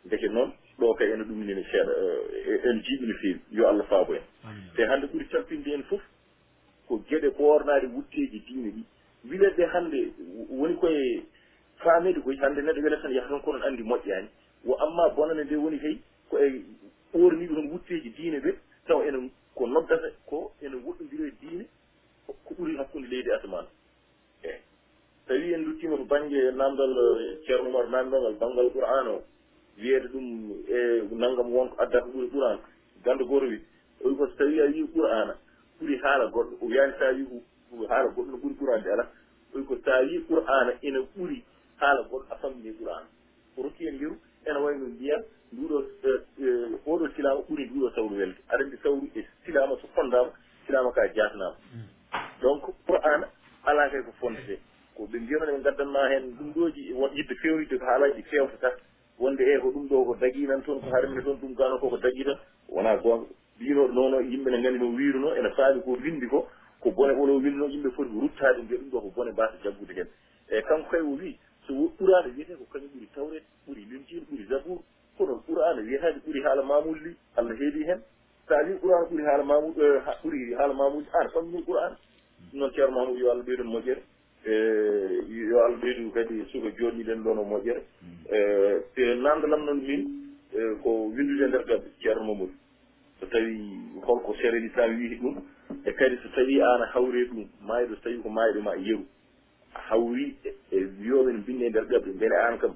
deke 0.05 0.27
noon 0.29 0.51
ɗo 0.79 0.93
kay 0.95 1.11
ene 1.13 1.23
ɗumnini 1.23 1.63
seeɗa 1.71 1.91
e, 1.91 2.51
e, 2.51 2.69
en 2.69 2.81
jiiɓi 2.83 3.05
no 3.07 3.13
feewi 3.21 3.39
yo 3.51 3.67
allah 3.67 3.85
faabo 3.87 4.13
en. 4.15 4.21
Te 4.75 4.83
hannde 4.85 5.05
ɓuri 5.07 5.25
tampinde 5.29 5.67
en 5.73 5.83
fof 5.83 6.01
ko 6.87 7.01
geɗe 7.09 7.29
ɓoornaade 7.37 7.87
wutteeji 7.93 8.39
diine 8.47 8.69
ɗi. 8.71 8.83
Wileede 9.29 9.55
ɓe 9.55 9.65
hannde 9.73 10.13
woni 10.49 10.75
koye 10.75 11.23
faamede 11.77 12.19
koy 12.21 12.35
hannde 12.37 12.61
neɗɗo 12.61 12.81
wele 12.83 13.01
tan 13.01 13.11
yaha 13.11 13.29
tan 13.29 13.41
konon 13.41 13.61
anndi 13.63 13.83
moƴƴaani. 13.83 14.27
Wo 14.65 14.75
amma 14.75 15.09
bonane 15.15 15.43
nde 15.43 15.55
woni 15.55 15.79
kay 15.79 15.97
ko 16.29 16.37
e 16.39 16.61
ɓorniɓe 17.13 17.47
toon 17.47 17.71
wutteeji 17.71 18.09
diine 18.09 18.39
ɓe 18.39 18.51
taw 18.87 19.01
ene 19.07 19.29
ko 19.55 19.67
noddata 19.67 20.07
ko 20.25 20.51
ene 20.61 20.75
woɗɗondiri 20.75 21.27
e 21.27 21.33
diine 21.41 21.65
ko 22.25 22.53
ɓuri 22.57 22.77
hakkunde 22.77 23.07
leydi 23.07 23.31
asamana 23.31 23.67
tawi 25.27 25.53
en 25.53 25.63
duttima 25.65 25.97
to 25.97 26.05
banggue 26.05 26.51
namdal 26.51 26.91
eh, 26.91 27.39
ceerno 27.45 27.69
oumar 27.69 27.87
namdogal 27.89 28.35
banggal 28.39 28.69
qur'an 28.71 29.07
o 29.07 29.23
wiyede 29.77 30.07
ɗum 30.07 30.27
e 30.67 30.79
naggam 31.15 31.53
wonko 31.53 31.75
addata 31.81 32.05
ɓuuri 32.07 32.29
qur'an 32.29 32.59
ganda 33.03 33.23
goto 33.23 33.45
wi 33.45 33.61
o 34.03 34.09
wi 34.09 34.15
ko 34.15 34.27
so 34.27 34.33
tawi 34.37 34.59
a 34.61 34.65
wi 34.65 34.87
qur'ana 34.93 35.35
ɓuuri 35.79 35.97
haala 36.03 36.25
goɗɗo 36.27 36.55
o 36.61 36.65
wiyani 36.65 36.93
sa 36.99 37.11
wi 37.11 37.85
haala 37.89 38.09
goɗɗo 38.09 38.31
no 38.31 38.37
ɓuuri 38.37 38.55
qur'an 38.55 38.81
de 38.83 38.89
ala 38.91 39.09
o 39.53 39.57
wi 39.57 39.65
ko 39.65 39.77
sa 39.85 40.01
wi 40.01 40.25
qur'ana 40.27 40.71
ene 40.81 40.99
ɓuuri 41.15 41.43
haala 41.79 42.01
goɗɗo 42.03 42.25
a 42.29 42.35
famɗini 42.35 42.73
qur'ana 42.77 43.07
ko 43.55 43.63
rokki 43.63 43.87
en 43.87 43.95
ndiru 43.95 44.15
ene 44.45 44.59
wayno 44.59 44.85
mbiya 44.87 45.23
nduɗo 45.53 45.77
eh, 46.03 46.19
eh, 46.41 46.89
oɗo 46.91 47.07
silama 47.15 47.41
ɓuuri 47.47 47.65
nduɗo 47.69 47.89
sawru 47.95 48.15
welde. 48.17 48.39
Aɗa 48.49 48.63
andi 48.63 48.77
sawru 48.83 49.09
e 49.15 49.21
silama 49.45 49.75
so 49.81 49.87
fondama 49.95 50.31
silama 50.65 50.91
ka 50.91 51.07
jatnama 51.15 51.55
mm. 51.73 51.87
donc 52.41 52.63
qur'ana 52.85 53.27
ala 53.65 53.89
kay 53.89 54.01
ko 54.03 54.11
fondete. 54.19 54.59
ko 54.95 55.07
ɓe 55.11 55.17
mbiyamani 55.19 55.51
ɓe 55.57 55.63
gaddanma 55.63 56.09
hen 56.09 56.23
ɗumɗoji 56.37 56.89
e 56.89 56.93
won 56.93 57.11
yidde 57.15 57.35
fewride 57.41 57.77
ko 57.77 57.85
haalaji 57.85 58.21
fewta 58.23 58.57
tan 58.57 58.71
wonde 59.19 59.41
e 59.43 59.59
ko 59.59 59.67
ɗum 59.71 59.87
ɗo 59.87 60.05
ko 60.05 60.15
dagui 60.19 60.45
nan 60.47 60.61
toon 60.63 60.79
ko 60.81 60.87
harmine 60.89 61.21
toon 61.23 61.37
ɗum 61.41 61.53
gano 61.55 61.77
ko 61.79 61.89
ko 61.89 61.97
dagui 61.97 62.23
tan 62.23 62.37
wona 62.69 62.97
gonga 62.97 63.25
mbinoɗo 63.59 63.93
noon 63.93 64.23
yimɓe 64.31 64.49
ne 64.51 64.61
gandi 64.61 64.79
no 64.79 64.87
wiruno 64.95 65.35
ene 65.35 65.49
faami 65.55 65.81
ko 65.81 65.91
windi 66.03 66.27
ko 66.27 66.47
ko 66.81 66.91
bone 66.91 67.13
ɓolo 67.13 67.33
winno 67.43 67.65
yimɓe 67.67 67.89
foti 67.95 68.11
ruttade 68.21 68.61
mbiya 68.63 68.79
ɗum 68.79 68.89
ɗo 68.91 68.99
ko 69.01 69.09
bone 69.15 69.31
mbasa 69.31 69.55
jaggude 69.63 69.93
hen. 69.93 70.07
Eyyi 70.51 70.63
kanko 70.63 70.89
kay 70.89 71.01
o 71.01 71.13
wi 71.19 71.37
so 71.67 71.73
ɓurade 71.97 72.29
wiyete 72.35 72.53
ko 72.59 72.65
kañum 72.71 72.89
ɓuuri 72.91 73.07
tawrede 73.15 73.45
ɓuuri 73.65 73.81
linjine 73.89 74.21
ɓuuri 74.27 74.45
zabour 74.49 74.79
kono 75.17 75.33
qur'ana 75.47 75.81
wiyetade 75.81 76.19
ɓuuri 76.25 76.41
haala 76.43 76.63
mamulli 76.63 77.15
allah 77.37 77.55
heedi 77.59 77.83
hen. 77.87 78.01
Sa 78.47 78.55
wi 78.65 78.73
qur'ana 78.81 79.05
ɓuuri 79.09 79.23
haala 79.23 79.43
mamud 79.43 79.77
e, 79.77 79.87
ɓuuri 80.23 80.53
haala 80.57 80.73
mamudi 80.73 81.07
an 81.13 81.29
famni 81.33 81.63
qur'ana 81.63 81.95
ɗum 82.51 82.59
noon 82.59 82.71
ceerno 82.73 82.95
mamoud 82.95 83.17
yo 83.17 83.31
allah 83.31 83.45
ɓeydon 83.45 83.67
moƴƴere. 83.67 84.01
E, 84.45 84.53
yo 85.29 85.59
allah 85.65 85.79
ɓeydu 85.79 86.11
kadi 86.11 86.45
suka 86.51 86.69
jooɗiɗen 86.77 87.23
ɗo 87.23 87.31
o 87.31 87.41
e 87.41 87.45
moƴƴere. 87.45 87.81
Hmm. 88.01 88.35
E, 88.35 88.37
te 88.95 89.15
nandalam 89.15 89.65
noon 89.65 89.81
min 89.87 90.23
ko 90.83 91.07
windude 91.15 91.47
nder 91.47 91.63
gabbe 91.65 91.87
ceerno 92.01 92.23
mamadou. 92.23 92.51
So 93.19 93.25
tawi 93.27 93.55
holko 94.05 94.33
chérel 94.35 94.65
islam 94.65 94.97
wii 94.97 95.17
ɗum 95.21 95.35
e 95.85 95.91
kadi 95.93 96.17
so 96.21 96.29
tawi 96.35 96.61
an 96.61 96.81
a 96.81 96.85
hawre 96.93 97.25
ɗum 97.29 97.47
mayɗo 97.67 97.95
so 97.95 98.01
tawi 98.03 98.21
ko 98.21 98.29
mayɗo 98.29 98.61
ma 98.61 98.75
yeru. 98.75 99.05
A 99.75 99.79
hawri 99.89 100.35
e 100.71 100.77
wiyoɓen 100.99 101.37
mbinde 101.37 101.63
e 101.65 101.69
nder 101.69 101.85
gabbe 101.85 102.11
beele 102.19 102.35
an 102.35 102.57
kam 102.59 102.75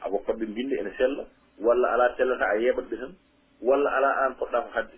aɓa 0.00 0.18
fodɓe 0.26 0.46
mbinde 0.46 0.74
ene 0.78 0.90
sella 0.96 1.26
walla 1.58 1.88
ala 1.92 2.14
sellata 2.16 2.44
a 2.44 2.56
yeɓat 2.58 2.86
ɓe 2.88 2.96
tan 2.96 3.12
walla 3.60 3.90
ala 3.90 4.10
an 4.26 4.34
poɗɗa 4.38 4.62
ko 4.62 4.68
hadde. 4.74 4.96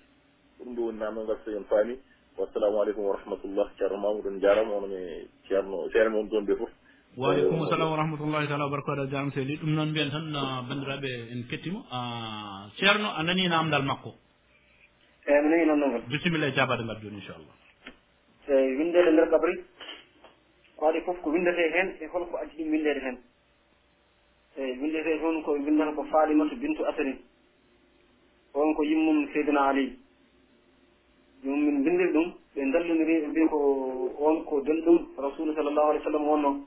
Ɗum 0.58 0.74
ɗo 0.76 0.82
woni 0.82 0.98
nannogal 0.98 1.38
so 1.44 1.50
en 1.50 1.64
faami. 1.64 1.98
wassalamu 2.38 2.82
aleykum 2.82 3.04
wa 3.04 3.16
rahmatullah 3.16 3.66
ceerno 3.78 3.96
mamoudon 3.96 4.40
jarama 4.40 4.72
ono 4.74 4.86
mi 4.86 5.28
ceerno 5.48 5.88
seere 5.92 6.08
moon 6.08 6.28
toon 6.28 6.44
ɓe 6.46 6.54
foof 6.56 6.70
waaleykum 7.16 7.68
salam 7.68 7.90
wa 7.92 7.96
rahmatullahi 7.96 8.48
taala 8.48 8.64
wabarakatu 8.64 9.10
jaram 9.12 9.30
seydi 9.32 9.56
ɗum 9.60 9.74
noon 9.76 9.90
mbiyen 9.90 10.10
tan 10.10 10.32
bandiraɓe 10.68 11.10
en 11.32 11.42
kettima 11.50 11.80
ah, 11.90 12.70
ceerno 12.78 13.08
a 13.18 13.22
nani 13.22 13.48
namdal 13.48 13.84
makko? 13.84 14.14
Eyyi 15.26 15.42
mi 15.42 15.48
nani 15.50 15.64
noon 15.66 15.78
noon. 15.80 16.02
Bisimilla 16.08 16.46
e 16.48 16.52
jabade 16.56 16.82
ngal 16.84 16.98
joni 17.02 17.16
inchallah. 17.20 17.54
Eh, 18.48 18.54
eyi 18.56 18.76
windede 18.78 19.10
nder 19.12 19.28
kabri. 19.30 19.54
Ko 20.76 20.86
waɗi 20.86 21.00
foof 21.04 21.20
ko 21.22 21.30
windete 21.30 21.62
hen 21.74 21.88
e 22.00 22.06
holko 22.12 22.36
addi 22.42 22.56
ɗum 22.56 22.70
windede 22.72 23.00
hen 23.04 23.16
eyi 24.56 24.78
windete 24.80 25.20
toon 25.20 25.42
ko 25.42 25.56
eh, 25.56 25.62
windata 25.66 25.92
ko 25.92 26.04
faalimatu 26.12 26.56
bintu 26.56 26.82
asarin 26.84 27.18
on 28.54 28.74
ko 28.74 28.82
yimmum 28.84 29.28
seydina 29.32 29.68
aliy 29.68 30.01
ɗum 31.42 31.58
min 31.64 31.82
bindiri 31.84 32.12
ɗum 32.12 32.32
ɓe 32.54 32.70
dallodiri 32.72 33.20
ɓe 33.20 33.26
mbi 33.28 33.48
ko 33.48 33.58
on 34.18 34.44
ko 34.44 34.60
donɗum 34.60 34.98
rasulu 35.18 35.54
sallllahu 35.54 35.90
alih 35.90 36.00
w 36.00 36.04
sallam 36.04 36.28
wonno 36.28 36.66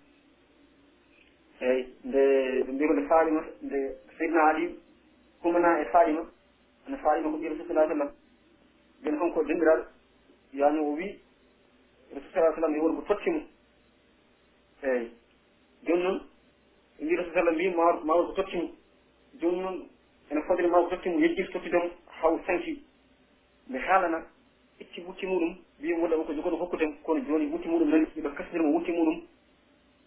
eyyi 1.61 1.85
nde 2.03 2.22
ɓe 2.65 2.72
mbi 2.72 2.88
ko 2.88 2.93
nde 2.93 3.07
faalima 3.07 3.41
nde 3.61 3.97
seydna 4.18 4.43
ali 4.49 4.76
kumana 5.41 5.80
e 5.81 5.85
faalima 5.85 6.22
ene 6.88 6.97
faalima 6.97 7.31
ko 7.31 7.38
ɓi 7.38 7.47
rasul 7.49 7.68
sa 7.68 7.73
sallam. 7.88 8.11
Ɓen 9.03 9.18
kon 9.19 9.31
ko 9.31 9.43
dendiraɗo 9.43 9.84
yani 10.53 10.80
o 10.80 10.91
wi 10.95 11.19
rasul 12.14 12.30
sa 12.34 12.53
sallam 12.53 12.76
yo 12.76 12.84
wonko 12.84 13.02
tottimo 13.07 13.41
eyyi 14.84 15.11
joni 15.84 16.03
noon 16.03 16.19
ɓe 16.99 17.06
mbi 17.06 17.15
rasul 17.15 17.34
sallam 17.34 17.53
mbi 17.56 17.69
ma 17.69 17.93
ma 18.03 18.14
ko 18.14 18.34
tottimo 18.34 18.69
joni 19.39 19.60
noon 19.60 19.88
ene 20.31 20.41
fodiri 20.41 20.68
ma 20.68 20.81
ko 20.81 20.89
tottimo 20.89 21.19
yejjir 21.19 21.49
tottidemo 21.52 21.89
haw 22.22 22.39
sanki. 22.45 22.84
Nde 23.69 23.77
haalana 23.80 24.34
itti 24.80 25.02
wutti 25.02 25.26
muɗum 25.26 25.56
wiya 25.81 25.97
wolla 25.97 26.15
ko 26.26 26.34
jogoɗo 26.34 26.57
hokkuten 26.57 26.93
kono 27.03 27.19
joni 27.27 27.45
wutti 27.52 27.68
muɗum 27.68 27.89
nani 27.89 28.07
iɗo 28.15 28.30
kasdirmo 28.35 28.72
wutti 28.73 28.91
muɗum 28.91 29.22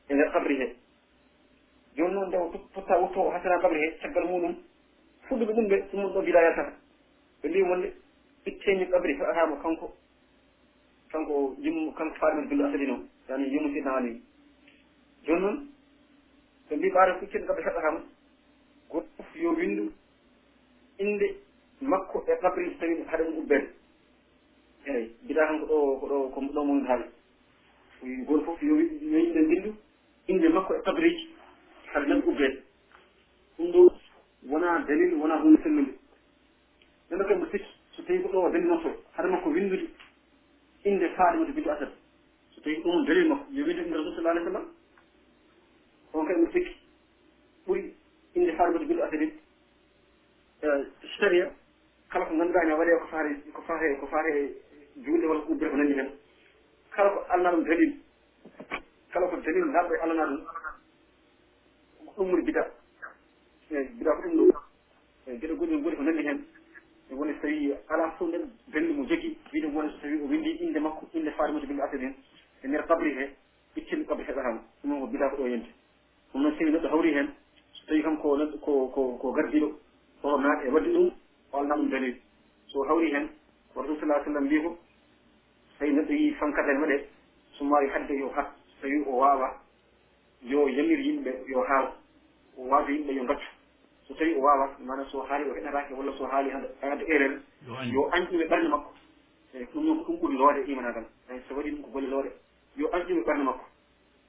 e 0.08 0.14
nder 0.14 0.30
kabri 0.32 0.56
he. 0.60 0.76
Joni 1.96 2.14
noon 2.14 2.28
nde 2.28 2.36
o 2.36 2.52
totta 2.74 2.98
wutto 2.98 3.20
o 3.20 3.30
hasana 3.30 3.58
kabri 3.60 3.80
he 3.80 3.98
caggal 4.00 4.24
muɗum 4.24 4.54
fuɗɗuɓe 5.28 5.52
ɗum 5.54 5.68
ɓe 5.68 5.76
ɗumum 5.90 6.12
ɗo 6.12 6.22
gila 6.22 6.42
yaltata 6.42 6.72
ɓe 7.42 7.48
mbi 7.48 7.62
wonde 7.62 7.92
itteñi 8.46 8.86
kabri 8.90 9.14
heɓatamo 9.14 9.56
kanko 9.62 9.92
kanko 11.12 11.54
yimmu 11.58 11.92
kanko 11.92 12.14
faɗimen 12.16 12.48
billo 12.48 12.64
asadi 12.66 12.86
noon 12.86 13.08
yani 13.28 13.44
yimmu 13.48 13.72
sidna 13.74 13.96
ali 13.96 14.22
joni 15.24 15.40
noon 15.40 15.68
ɓe 16.68 16.76
mbi 16.76 16.90
ɓaara 16.90 17.18
ko 17.18 17.24
itteɗo 17.24 17.46
kabri 17.46 17.64
heɓatama 17.64 18.00
goto 18.90 19.08
fof 19.16 19.36
yo 19.36 19.50
windu 19.52 19.92
inde 20.98 21.36
makko 21.80 22.24
e 22.26 22.36
kabri 22.40 22.70
so 22.72 22.78
tawi 22.80 23.02
haɗa 23.04 23.24
ɗum 23.24 23.38
ubbede 23.38 23.77
eyyi 24.88 25.10
mbiɗa 25.24 25.46
tan 25.46 25.58
ko 25.60 25.66
ɗo 25.66 25.98
koɗo 26.00 26.28
ko 26.34 26.40
ɗo 26.40 26.64
mum 26.64 26.86
haawi 26.86 28.24
goto 28.26 28.44
fof 28.44 28.62
yo 28.62 28.76
yo 28.76 29.18
yimɓe 29.18 29.40
bindu 29.48 29.74
inde 30.28 30.48
makko 30.48 30.74
e 30.74 30.82
kabareji 30.82 31.28
haɗa 31.92 32.06
nan 32.06 32.22
ubbede 32.26 32.62
ɗum 33.58 33.70
ɗo 33.72 33.92
wona 34.48 34.84
dalil 34.86 35.14
wona 35.14 35.36
hunde 35.42 35.60
sellude. 35.62 35.92
Nano 37.10 37.24
kay 37.24 37.36
mo 37.36 37.46
sikki 37.50 37.66
so 37.96 38.02
tawi 38.02 38.22
ko 38.22 38.28
ɗo 38.28 38.50
dalil 38.52 38.68
makko 38.68 38.88
haɗa 39.16 39.28
makko 39.28 39.48
windude 39.50 39.88
inde 40.84 41.08
faaɗima 41.16 41.46
to 41.46 41.52
bidu 41.52 41.70
asad 41.70 41.90
so 42.54 42.60
tawi 42.60 42.80
ko 42.82 42.88
ɗum 42.90 43.04
dalil 43.06 43.28
makko 43.28 43.46
yo 43.52 43.64
windu 43.64 43.82
inde 43.82 43.96
rasul 43.96 44.14
sallah 44.16 44.30
alih 44.30 44.44
sallam 44.44 44.66
on 46.14 46.24
kay 46.26 46.36
mo 46.36 46.46
sikki 46.52 46.76
ɓuuri 47.66 47.94
inde 48.34 48.52
faaɗima 48.56 48.78
to 48.78 48.86
bidu 48.86 49.02
asadin 49.02 49.32
sharia 51.18 51.50
kala 52.08 52.24
ko 52.26 52.34
ngannduɗaa 52.34 52.64
ne 52.66 52.72
waɗe 52.72 52.98
ko 53.00 53.06
faare 53.10 53.30
ko 53.52 53.62
faare 53.62 53.96
ko 54.00 54.06
faare 54.06 54.54
juulde 55.04 55.26
walla 55.26 55.42
ko 55.42 55.52
ubbere 55.52 55.70
ko 55.70 55.76
nanndi 55.76 55.94
hen 55.94 56.10
kala 56.90 57.10
ko 57.10 57.24
alna 57.28 57.50
ɗum 57.50 57.64
dalil 57.64 57.92
kala 59.12 59.26
ko 59.28 59.36
dalil 59.36 59.64
naatɗo 59.64 59.94
e 59.94 59.98
alana 60.02 60.26
ɗum 60.26 62.06
ko 62.06 62.12
ɗum 62.16 62.30
woni 62.30 62.42
bida. 62.42 62.66
Eyi 63.70 63.88
bida 63.98 64.12
ko 64.12 64.22
ɗum 64.22 64.36
ɗo. 64.36 64.58
Eyi 65.26 65.38
geɗe 65.38 65.54
goɗi 65.54 65.82
goni 65.82 65.96
ko 65.96 66.02
nanndi 66.02 66.46
e 67.10 67.14
woni 67.14 67.32
so 67.34 67.40
tawi 67.40 67.74
ala 67.88 68.10
fof 68.18 68.28
nden 68.28 68.50
dalil 68.68 68.92
mo 68.94 69.04
jogii 69.04 69.36
wiide 69.52 69.66
woni 69.72 69.90
so 69.90 69.98
tawi 70.02 70.20
o 70.20 70.26
windi 70.26 70.50
inde 70.60 70.78
makko 70.78 71.08
inde 71.14 71.30
faade 71.30 71.52
mum 71.52 71.62
winndi 71.62 71.80
asede 71.82 72.02
hen. 72.02 72.14
E 72.62 72.68
ndeer 72.68 72.86
kabri 72.86 73.14
he 73.14 73.36
ittinde 73.76 74.04
kabri 74.06 74.24
heɓatama 74.24 74.60
ɗum 74.82 74.90
noon 74.90 75.00
ko 75.00 75.06
bida 75.06 75.30
ko 75.30 75.36
ɗo 75.36 75.48
yente. 75.48 75.70
Ɗum 76.32 76.42
noon 76.42 76.56
sini 76.58 76.70
neɗɗo 76.70 76.88
hawri 76.88 77.14
hen 77.14 77.28
so 77.72 77.86
tawi 77.86 78.02
kam 78.02 78.16
ko 78.18 78.36
neɗɗo 78.36 78.58
ko 78.60 78.88
ko 78.88 79.18
ko 79.18 79.32
gardiɗo 79.32 79.78
oto 80.22 80.38
naat 80.38 80.64
e 80.64 80.68
wadde 80.68 80.88
ɗum 80.92 81.10
o 81.52 81.58
alna 81.58 81.76
ɗum 81.76 81.88
dalil 81.88 82.16
so 82.66 82.82
hawri 82.84 83.12
hen 83.14 83.28
ko 83.72 83.82
rasul 83.82 83.98
sallah 84.00 84.24
sallam 84.24 84.44
mbi 84.44 84.60
ko 84.62 84.78
tawi 85.78 85.92
neɗɗo 85.92 86.12
yii 86.12 86.34
fankatel 86.34 86.78
muɗe 86.78 87.04
so 87.58 87.64
wawi 87.64 87.88
hadde 87.90 88.12
yo 88.18 88.28
hat 88.36 88.52
so 88.66 88.74
tawi 88.82 89.02
o 89.06 89.16
wawa 89.16 89.54
yo 90.42 90.68
yamir 90.68 90.98
yimɓe 91.00 91.30
yo 91.48 91.62
haal 91.68 91.92
o 92.56 92.62
wawda 92.68 92.90
yimɓe 92.92 93.12
yo 93.14 93.24
gaccu 93.24 93.46
so 94.06 94.14
tawi 94.14 94.34
o 94.34 94.40
wawa 94.40 94.76
mana 94.80 95.04
so 95.10 95.22
haali 95.22 95.50
o 95.50 95.54
heɗatake 95.54 95.94
walla 95.94 96.12
so 96.18 96.24
haali 96.26 96.50
hade 96.50 97.04
erreur 97.08 97.40
yo 97.92 98.08
añƴuɓe 98.12 98.46
ɓernde 98.48 98.68
makko. 98.68 98.92
Eyi 99.54 99.64
ɗum 99.72 99.84
noon 99.84 100.04
ko 100.04 100.12
ɗum 100.12 100.20
ɓuri 100.20 100.36
loode 100.38 100.60
imanagal 100.68 101.04
eyi 101.30 101.40
so 101.48 101.54
waɗi 101.54 101.70
ɗum 101.70 101.82
ko 101.82 101.90
golle 101.90 102.06
loode. 102.08 102.30
Yo 102.76 102.86
añƴuɓe 102.92 103.22
ɓernde 103.24 103.44
makko. 103.44 103.64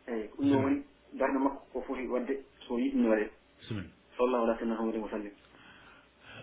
Eyi 0.07 0.27
ko 0.29 0.35
ɗum 0.41 0.49
noon 0.49 0.63
woni 0.63 0.83
darde 1.13 1.37
makko 1.39 1.61
ko 1.73 1.81
foti 1.81 2.07
wadde 2.07 2.33
so 2.67 2.77
yiɗi 2.77 2.97
ɗum 2.97 3.09
waɗe 3.09 3.29
sallallahu 4.17 4.43
ala 4.43 4.53
sayyidina 4.55 4.75
muhammadin 4.75 5.01
wa 5.01 5.09
sallim. 5.09 5.31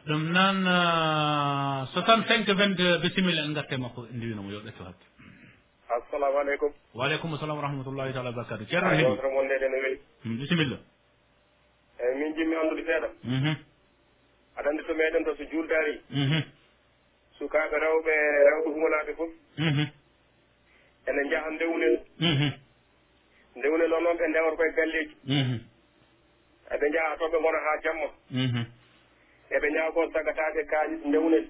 ɗum 0.06 0.22
noon 0.32 0.58
euh, 0.66 1.86
65 1.94 2.46
22 2.54 2.82
euh, 2.84 2.98
bisimilla 3.02 3.42
en 3.44 3.52
garte 3.54 3.76
makko 3.76 4.06
ndiwinomo 4.12 4.50
yo 4.52 4.60
ɓetto 4.60 4.84
hakke 4.84 5.06
assalamu 5.96 6.38
aleykum 6.38 6.70
waaleykum 6.94 7.36
salam 7.38 7.56
wa 7.58 7.62
rahmatullahi 7.62 8.12
taala 8.12 8.30
wabarakatu 8.30 8.64
ceerno 8.70 8.90
heɓi 8.90 9.02
yewtere 9.02 9.30
mon 9.34 9.44
ndede 9.46 9.66
no 9.68 9.76
weeli 9.82 9.98
hmm, 10.24 10.38
bisimilla. 10.38 10.76
Eyyi 11.98 12.14
min 12.18 12.34
jimmi 12.36 12.54
anndude 12.56 12.82
seeɗa. 12.86 13.08
Mhm. 13.24 13.54
Aɗa 14.56 14.68
anndi 14.70 14.82
to 14.86 14.94
meɗen 14.94 15.24
to 15.24 15.34
so 15.36 15.44
juuldari 15.50 15.94
mhm. 16.10 16.40
sukaaɓe 17.38 17.76
rewɓe 17.84 18.14
rewɓe 18.48 18.68
humanaaɓe 18.74 19.12
fof. 19.18 19.30
Mhm. 19.58 19.84
Ene 21.08 21.20
njaha 21.26 21.50
ndewnel. 21.50 21.96
Ndewnel 23.56 23.92
o 23.92 24.00
noon 24.00 24.16
ɓe 24.18 24.26
ndewata 24.28 24.56
koye 24.56 24.72
galleeji. 24.76 25.14
Eɓe 26.74 26.86
jaha 26.94 27.16
toɓe 27.20 27.36
ngona 27.40 27.58
haa 27.66 27.80
jamma. 27.84 28.08
eɓe 29.54 29.68
ñaago 29.74 30.00
sagataaɓe 30.12 30.60
kaalis 30.70 31.00
ndewnel 31.08 31.46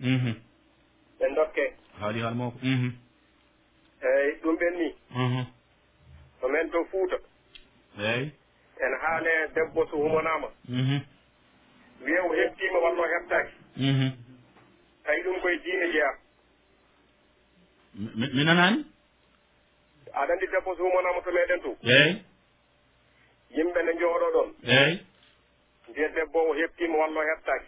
ɓe 0.00 0.08
mhm. 0.08 1.34
dokke. 1.36 1.64
Haali 2.00 2.20
haal 2.20 2.34
mawko 2.34 2.58
mhm. 2.62 2.90
eyi 4.08 4.30
ɗum 4.42 4.56
ɓen 4.60 4.74
ni 4.78 4.88
mhm. 5.10 5.44
to 6.40 6.48
men 6.48 6.70
to 6.70 6.84
fuuta. 6.90 7.16
Eyi 7.98 8.30
en 8.84 8.92
haale 9.02 9.30
debbo 9.54 9.86
so 9.90 9.96
humanama 9.96 10.48
wiya 12.04 12.22
o 12.24 12.32
heptiima 12.34 12.78
walla 12.78 13.02
o 13.02 13.08
heptaki 13.12 13.52
tawi 15.04 15.22
ɗum 15.24 15.40
koye 15.42 15.56
diine 15.64 15.86
jeeya 15.92 16.10
mi 18.34 18.44
nanani 18.44 18.84
aɗa 20.20 20.32
andi 20.32 20.46
debbo 20.46 20.76
so 20.76 20.82
humanama 20.84 21.20
to 21.24 21.30
meɗen 21.30 21.60
to. 21.62 21.70
Eyi 21.82 22.22
yimɓe 23.56 23.80
ne 23.82 23.92
jooɗo 24.00 24.26
ɗon 24.34 24.48
eyi 24.62 25.09
mbiyen 25.90 26.12
debbo 26.14 26.38
o 26.50 26.54
heptima 26.54 26.96
walla 26.98 27.20
o 27.20 27.24
heftaki 27.30 27.66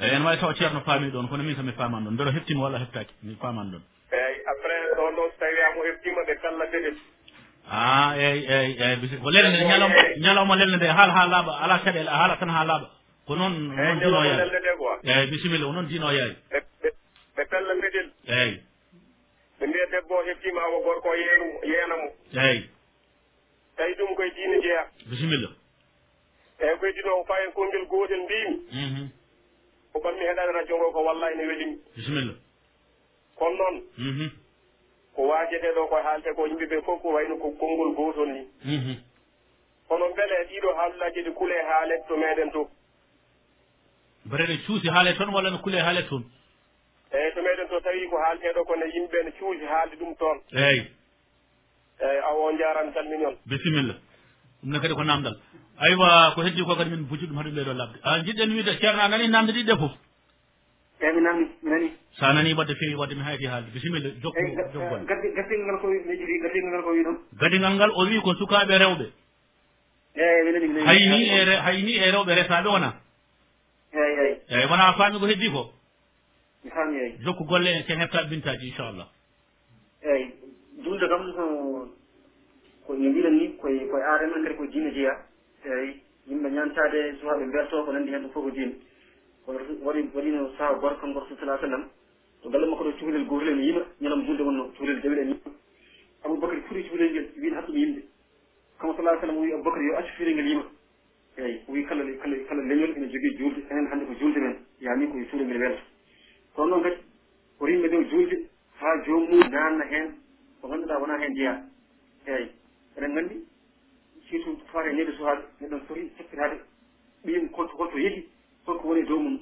eyyi 0.00 0.10
eh, 0.12 0.16
ene 0.16 0.24
wawi 0.26 0.38
taw 0.40 0.52
ceerno 0.58 0.80
faami 0.86 1.10
ɗon 1.10 1.28
kono 1.28 1.42
min 1.44 1.56
somi 1.56 1.72
faman 1.72 2.04
ɗon. 2.04 2.12
Mbeɗo 2.14 2.30
heptima 2.36 2.62
walla 2.64 2.78
heftaki 2.78 3.14
mi 3.22 3.34
faman 3.40 3.66
ɗon. 3.72 3.82
Eyyi 4.12 4.38
après 4.50 4.78
ɗon 4.96 5.14
ɗo 5.16 5.22
so 5.30 5.34
tawi 5.38 5.52
wiyama 5.54 5.80
o 5.80 5.84
heptima 5.88 6.20
ɓe 6.28 6.34
kalla 6.42 6.64
deɗeti 6.72 7.02
a 7.70 8.14
eyyi 8.16 8.42
eyyi 8.54 8.72
eyi 8.82 9.18
ko 9.22 9.30
lelde 9.30 9.48
nde 9.56 9.64
ñalawma 9.70 10.02
ñalawma 10.24 10.54
lelde 10.56 10.76
nde 10.76 10.86
haala 10.96 11.12
ha 11.12 11.26
laaɓa 11.32 11.52
ala 11.62 11.78
caɗele 11.84 12.08
a 12.10 12.16
haala 12.20 12.36
tan 12.36 12.50
ha 12.50 12.64
laaɓa. 12.64 12.88
Ko 13.26 13.36
noon 13.36 13.54
noon 13.76 13.98
dino 14.00 14.24
yaari 14.24 14.50
eyyi 15.04 15.30
bisimilla 15.30 15.66
ko 15.66 15.72
noon 15.72 15.86
dino 15.88 16.10
yaari 16.12 16.36
ɓe 17.36 17.42
pella 17.50 17.74
mbeɗel 17.74 18.08
eyyi 18.26 18.60
ɓe 19.60 19.64
mbiya 19.66 19.86
debbo 19.92 20.14
o 20.18 20.24
heptima 20.26 20.60
awa 20.66 20.78
gorko 20.84 21.08
o 21.08 21.14
yeenu 21.14 21.46
yeenamo 21.70 22.08
eyyi 22.46 22.62
tawi 23.76 23.92
ɗum 23.94 24.14
koye 24.16 24.30
diine 24.36 24.60
jeeya. 24.62 24.84
Bisimilla. 25.10 25.48
eyyi 26.62 26.76
ko 26.78 26.86
heddi 26.86 27.02
ɗo 27.02 27.24
fayen 27.28 27.52
konngel 27.52 27.84
gootel 27.86 28.20
mbimi. 28.24 28.56
Mhm. 28.72 29.08
Ko 29.92 30.00
banmi 30.00 30.24
heɗani 30.28 30.52
radio 30.52 30.76
ngo 30.78 30.92
ko 30.92 31.00
wallahi 31.04 31.36
ne 31.36 31.46
welimi 31.46 31.76
bisimilla 31.96 32.34
kono 33.38 33.56
noon 33.56 33.76
mhm. 33.98 34.28
ko 35.14 35.22
waajede 35.28 35.68
ɗo 35.76 35.88
ko 35.88 35.96
haalte 36.04 36.30
ko 36.36 36.46
yimɓe 36.46 36.66
ɓe 36.70 36.82
fof 36.84 37.02
ko 37.02 37.08
wayno 37.12 37.36
ko 37.36 37.48
konngol 37.60 37.90
gotol 37.94 38.28
ni 38.28 38.42
mhm. 38.64 38.94
kono 39.88 40.04
beele 40.16 40.36
ɗiɗo 40.50 40.70
haalullaji 40.76 41.20
ɗi 41.26 41.32
kuule 41.34 41.54
haalede 41.68 42.04
to 42.08 42.16
meɗen 42.16 42.50
to. 42.52 42.68
Bare 44.24 44.46
ne 44.46 44.56
cuusi 44.66 44.88
haale 44.88 45.14
toon 45.16 45.34
walla 45.34 45.50
no 45.50 45.58
kuule 45.58 45.78
haale 45.80 46.02
toon 46.08 46.24
eyyi 47.12 47.32
to 47.34 47.40
meɗen 47.42 47.68
to 47.68 47.80
tawi 47.80 48.08
ko 48.08 48.16
haalteɗo 48.16 48.64
kono 48.64 48.84
yimɓeɓe 48.86 49.24
ne 49.24 49.30
cuusi 49.38 49.64
haalde 49.64 49.96
ɗum 49.96 50.14
toon. 50.18 50.38
Eyyi 50.52 50.82
eyyi 52.00 52.18
awo 52.28 52.44
on 52.48 52.56
jarani 52.58 52.92
salmini 52.94 53.24
on. 53.26 53.36
Bisimilla 53.46 53.94
ɗum 54.62 54.70
ne 54.72 54.78
kadi 54.80 54.94
ko 54.94 55.04
namdal. 55.04 55.36
Aywa 55.78 56.32
ko 56.34 56.42
heddi 56.42 56.62
ko 56.64 56.76
kadi 56.76 56.90
min 56.90 57.04
buji 57.08 57.26
ɗum 57.26 57.36
haɗum 57.38 57.54
ɓeɗo 57.54 57.72
labde. 57.74 57.98
Ah, 58.02 58.14
a 58.14 58.22
jiɗɗen 58.24 58.50
wiide 58.54 58.78
ceerno 58.80 59.00
a 59.02 59.08
nani 59.08 59.28
namde 59.28 59.52
ɗiɗɗe 59.52 59.76
foof 59.78 59.92
eyi 61.02 61.10
eh, 61.10 61.14
mi 61.14 61.20
nani 61.22 61.46
mi 61.62 61.70
nani. 61.70 61.90
Sa 62.18 62.32
nani 62.32 62.54
wadde 62.54 62.74
feewi 62.74 62.94
wadde 62.94 63.14
mi 63.14 63.22
hayti 63.22 63.46
haalde. 63.46 63.70
Bisimilla 63.74 64.08
jokku 64.22 64.38
eh, 64.38 64.54
jokkon 64.72 65.04
gaddigal 65.06 65.64
ngal 65.66 65.78
ko 65.80 65.86
wi 65.88 65.98
gaddigal 66.42 66.70
ngal 66.70 66.82
ko 66.82 66.90
wi 66.90 67.02
ɗum 67.04 67.16
gadingal 67.40 67.74
ngal 67.74 67.90
o 67.90 68.04
wi 68.06 68.20
ko 68.22 68.34
sukaɓe 68.34 68.78
rewɓe. 68.78 69.06
Eyi 70.14 70.44
mi 70.44 70.52
nani 70.52 70.66
mi 70.68 70.74
nani. 70.74 70.86
Hayni 70.86 71.20
e 71.24 71.56
hayni 71.66 71.92
e 71.96 72.10
rewɓe 72.14 72.32
resaɓe 72.34 72.68
wona? 72.68 72.90
Eyi 73.92 74.14
eyi 74.22 74.34
eyyi 74.48 74.66
wona 74.70 74.92
faami 74.98 75.18
ko 75.18 75.26
heddi 75.26 75.50
ko? 75.50 75.62
Mi 76.64 76.70
faami 76.70 76.96
eyi 76.98 77.12
jokku 77.24 77.44
golle 77.44 77.70
en 77.76 77.82
sen 77.86 77.98
heftaɓe 77.98 78.28
bintaji 78.30 78.66
inchallah. 78.68 79.08
Eyi 80.02 80.24
julde 80.84 81.08
kam 81.08 81.22
ko 82.92 82.98
no 82.98 83.08
mbiɗen 83.10 83.34
ni 83.38 83.56
koye 83.56 83.86
koye 83.88 84.02
ar 84.04 84.20
men 84.28 84.42
kadi 84.44 84.54
ko 84.56 84.66
diine 84.66 84.90
jeeya. 84.92 85.16
Eyi 85.64 86.02
yimɓe 86.28 86.48
ñantade 86.50 87.16
suwa 87.20 87.38
ɓe 87.38 87.44
mberto 87.46 87.84
ko 87.84 87.92
nandi 87.92 88.10
hen 88.12 88.20
ɗum 88.22 88.30
fof 88.32 88.44
ko 88.44 88.50
diine. 88.50 88.74
Kono 89.46 89.58
waɗi 89.82 90.10
waɗino 90.14 90.50
saha 90.58 90.74
gorko 90.74 91.06
rasul 91.06 91.36
salah 91.40 91.58
sallam. 91.60 91.88
To 92.42 92.50
galle 92.50 92.66
makko 92.66 92.84
ɗo 92.84 92.92
cuhlel 92.98 93.24
gotel 93.26 93.48
ene 93.48 93.62
yima 93.62 93.80
ñalam 94.00 94.24
julde 94.26 94.42
wonno 94.42 94.64
cuhlel 94.76 95.00
jawel 95.00 95.18
ene 95.18 95.28
yima 95.30 95.56
aboubacry 96.24 96.60
foti 96.68 96.82
cuhlel 96.88 97.10
ngel 97.10 97.26
wiino 97.40 97.56
hattuɓe 97.56 97.78
yimde 97.78 98.02
kanko 98.78 98.96
salah 98.96 99.20
sallam 99.20 99.36
wi 99.38 99.52
aboubacry 99.52 99.86
yo 99.86 99.96
accu 99.96 100.12
cuhlel 100.18 100.34
ngel 100.34 100.46
yima 100.48 100.64
eyi 101.38 101.60
wi 101.68 101.84
kala 101.86 102.04
kala 102.20 102.36
kala 102.48 102.62
leñol 102.62 102.92
ene 102.96 103.08
jogii 103.08 103.36
julde 103.38 103.60
enen 103.70 103.86
hannde 103.86 104.04
ko 104.04 104.12
julde 104.20 104.36
men. 104.38 104.56
Yaami 104.80 105.08
koye 105.08 105.24
suudo 105.30 105.44
ngel 105.44 105.58
welta. 105.60 105.82
Kono 106.54 106.68
noon 106.68 106.82
kadi 106.82 106.96
o 107.58 107.64
rimɓe 107.66 107.88
ɗo 107.88 108.02
julde 108.10 108.36
haa 108.80 109.02
joomum 109.06 109.40
naanna 109.50 109.84
heen 109.88 110.12
ko 110.60 110.68
ngannduɗaa 110.68 110.98
wonaa 111.00 111.18
heen 111.18 111.34
jeyaa 111.34 111.58
eyi 112.26 112.61
eɗen 112.96 113.10
nganndi 113.12 113.36
surtout 114.28 114.58
fare 114.72 114.92
ñande 114.94 115.12
suhaaɓe 115.16 115.42
neɗɗon 115.60 115.80
foti 115.86 116.10
heppitaade 116.18 116.56
ɓiyum 117.24 117.48
holto 117.52 117.76
holto 117.76 117.98
yehi 117.98 118.28
holko 118.66 118.88
woni 118.88 119.00
e 119.00 119.04
dow 119.06 119.18
mum 119.18 119.38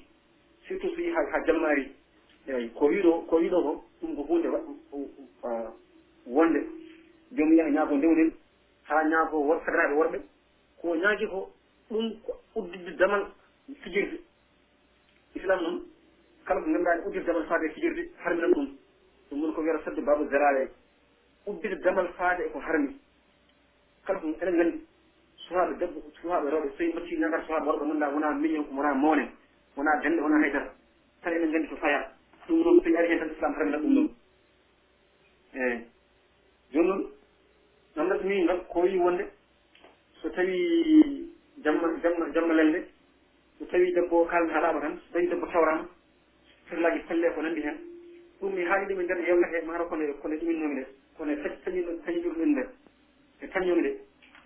surtout 0.66 0.90
so 0.94 1.00
yii 1.00 1.12
ha 1.12 1.44
jammaari 1.46 1.92
eyi 2.48 2.68
ko 2.74 2.86
wiiɗo 2.86 3.12
ko 3.28 3.36
wiiɗo 3.36 3.62
ko 3.62 3.84
ɗum 4.00 4.16
ko 4.16 4.22
hunde 4.22 4.48
wonde. 6.26 6.60
Jomum 7.32 7.54
yaha 7.56 7.70
ñaago 7.70 7.94
ndewnen 7.96 8.32
haa 8.88 9.04
ñaago 9.04 9.36
wor 9.46 9.60
federaaɓe 9.64 9.94
worɓe 9.94 10.18
ko 10.80 10.94
ñaagi 10.96 11.26
ko 11.28 11.52
ɗum 11.90 12.20
ko 12.24 12.32
uddidde 12.56 12.96
damal 12.98 13.22
fijirde. 13.82 14.20
Islam 15.34 15.60
noon 15.62 15.78
kala 16.44 16.60
ko 16.60 16.66
ngannduɗaa 16.68 16.96
ne 16.96 17.06
uddide 17.06 17.24
damal 17.26 17.46
faade 17.46 17.64
e 17.66 17.70
fijirde 17.70 18.10
harminan 18.24 18.50
ɗum. 18.54 18.68
Ɗum 19.30 19.40
woni 19.42 19.54
ko 19.54 19.60
wiyata 19.62 19.84
sadde 19.84 20.00
baaba 20.00 20.24
zérale 20.28 20.70
uddide 21.46 21.76
damal 21.82 22.08
faade 22.18 22.40
eko 22.46 22.58
harmi. 22.58 22.96
kala 24.18 24.34
enen 24.42 24.54
nganndi. 24.54 24.78
Suhaaɓe 25.46 25.74
debbo 25.78 25.98
suhaaɓe 26.20 26.50
rewɓe 26.50 26.68
soyi 26.76 26.92
batti 26.92 27.16
nagar 27.18 27.44
suhaaɓe 27.46 27.66
worɓe 27.66 27.84
mun 27.86 28.02
wonaa 28.14 28.34
million 28.34 28.64
ko 28.64 28.74
wonaa 28.74 28.94
mawne 28.94 29.24
wonaa 29.76 30.00
dennde 30.02 30.20
wonaa 30.20 30.40
haydara. 30.42 30.70
Tan 31.22 31.32
enen 31.32 31.48
nganndi 31.50 31.68
to 31.68 31.76
faya 31.76 32.20
ɗum 32.50 32.62
noon 32.64 32.80
soyi 32.82 32.96
ari 32.96 33.08
heen 33.08 33.18
tan 33.18 33.30
islam 33.30 33.54
haramina 33.54 33.78
ɗum 33.78 33.94
ɗum 33.94 34.08
eyi 35.54 35.78
jooni 36.72 36.88
noon 37.96 38.08
no 38.08 38.14
mi 38.24 38.42
ngal 38.42 38.60
ko 38.68 38.80
wi 38.80 38.98
wonde 38.98 39.24
so 40.20 40.28
tawi 40.30 41.30
jamma 41.64 41.88
jamma 42.02 42.26
jamma 42.34 42.54
lelde 42.54 42.86
so 43.58 43.64
tawi 43.66 43.92
debbo 43.92 44.22
o 44.22 44.24
kalmi 44.26 44.50
haalaama 44.52 44.80
tan 44.80 44.98
so 44.98 45.12
tawi 45.12 45.28
debbo 45.28 45.46
tawraama 45.46 45.88
sirlaaji 46.68 47.00
pelle 47.08 47.34
ko 47.34 47.42
nanndi 47.42 47.60
heen 47.62 47.78
ɗum 48.40 48.52
mi 48.54 48.64
haali 48.64 48.86
ɗum 48.86 49.00
e 49.00 49.04
nder 49.04 49.18
yewlete 49.28 49.66
maaro 49.66 49.86
kone 49.88 50.04
kone 50.22 50.34
ɗuminnomi 50.36 50.72
e 50.72 50.74
nde 50.74 50.86
kone 51.16 51.36
tañi 51.42 51.58
tañi 51.64 52.02
tañi 52.04 52.20
ɗum 52.20 52.42
e 52.42 52.46
nde 52.46 52.62
e 53.40 53.46
kañum 53.48 53.82
de. 53.82 54.00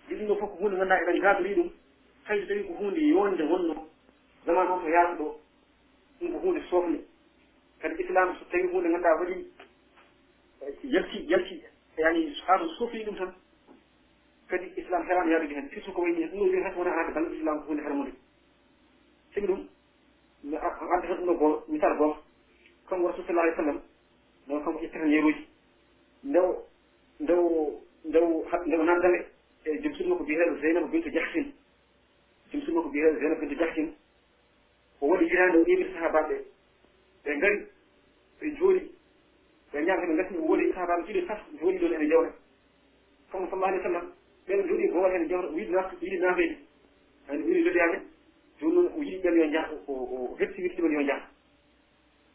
Ɗiɗi 0.09 0.27
ɗo 0.27 0.37
fof 0.37 0.51
ko 0.51 0.57
hunde 0.57 0.77
ganduɗa 0.77 1.01
eɗen 1.03 1.21
gaadori 1.21 1.55
ɗum. 1.55 1.71
Tawi 2.27 2.41
so 2.41 2.47
tawi 2.47 2.65
ko 2.67 2.73
hunde 2.75 2.99
yonde 3.01 3.43
wonno 3.43 3.89
zaman 4.47 4.71
o 4.71 4.79
ko 4.81 4.89
yaata 4.89 5.15
ɗo 5.17 5.41
ɗum 6.21 6.33
ko 6.33 6.39
hunde 6.39 6.61
sofne 6.71 6.99
kadi 7.81 8.03
islam 8.03 8.37
so 8.39 8.45
tawi 8.51 8.69
hunde 8.73 8.89
ganduɗa 8.89 9.15
waɗi 9.21 9.47
yalti 10.85 11.27
yalti 11.29 11.63
yani 11.99 12.35
haɗum 12.47 12.69
sofni 12.79 13.05
ɗum 13.05 13.17
tan. 13.17 13.35
Kadi 14.49 14.73
islam 14.77 15.03
heran 15.09 15.31
yaadude 15.31 15.55
hen. 15.55 15.69
Surtout 15.71 15.93
ko 15.95 16.03
wayni 16.03 16.23
hen 16.23 16.31
ɗum 16.31 16.39
ɗo 16.39 16.51
wiyata 16.53 16.79
wona 16.79 16.91
hande 16.91 17.15
balɗe 17.15 17.37
islam 17.37 17.61
ko 17.61 17.67
hunde 17.69 17.83
hermude 17.83 18.13
sigi 19.35 19.47
ɗum 19.47 19.67
mi 20.45 20.57
adda 20.57 21.09
tan 21.09 21.17
ɗum 21.17 21.27
ɗo 21.27 21.35
goo 21.35 21.65
misal 21.69 21.97
goto 21.99 22.23
kanko 22.89 23.09
rasul 23.09 23.25
sallah 23.27 23.43
alih 23.43 23.55
w 23.55 23.57
sallam 23.57 23.81
noon 24.47 24.65
kanko 24.65 24.81
ƴettata 24.81 25.07
yeeruji 25.07 25.49
ndew 26.25 26.55
ndew 27.21 27.81
nde 28.67 28.77
ko 28.77 28.83
nanndame 28.85 29.19
e 29.65 29.79
jom 29.83 29.95
summa 29.95 30.17
ko 30.17 30.25
biyeteeɗo 30.25 30.61
zeynaba 30.61 30.87
bintu 30.87 31.11
jahsin 31.11 31.53
jom 32.53 32.63
summa 32.63 32.83
ko 32.83 32.89
biyeteeɗo 32.89 33.19
zeynaba 33.21 33.41
bintu 33.41 33.55
jahsin 33.59 33.95
o 35.01 35.07
waɗi 35.09 35.25
yitaande 35.25 35.57
o 35.59 35.65
ƴeewiri 35.65 35.93
sahabaɓe 35.93 36.37
ɓe 37.25 37.37
ngari 37.37 37.59
ɓe 38.41 38.47
jooɗi 38.59 38.81
ɓe 39.73 39.83
ñaamta 39.83 40.07
ɓe 40.07 40.17
gasni 40.17 40.39
o 40.39 40.43
woni 40.49 40.73
sahabaɓe 40.73 41.03
ɗiɗo 41.07 41.27
saf 41.27 41.41
jooɗi 41.61 41.79
ɗon 41.79 41.93
ene 41.95 42.09
jawna 42.09 42.31
kamma 43.31 43.49
sallah 43.51 43.69
alih 43.69 43.79
w 43.81 43.83
sallam 43.83 44.07
ɓen 44.47 44.67
jooɗi 44.69 44.89
gowal 44.93 45.13
hene 45.13 45.29
jawna 45.29 45.49
o 45.49 45.59
yiɗi 45.59 45.71
nas 45.73 45.93
yiɗi 46.03 46.19
naafeede 46.19 46.57
ani 47.29 47.43
ɓuri 47.43 47.63
loɗoyamen 47.65 48.01
jooni 48.61 48.75
noon 48.75 48.89
o 48.97 49.03
yiɗi 49.03 49.19
ɓen 49.23 49.37
yo 49.37 49.47
jaha 49.53 49.71
o 49.89 50.37
heptiwirtimen 50.39 50.93
yo 50.93 51.03
jaha 51.03 51.29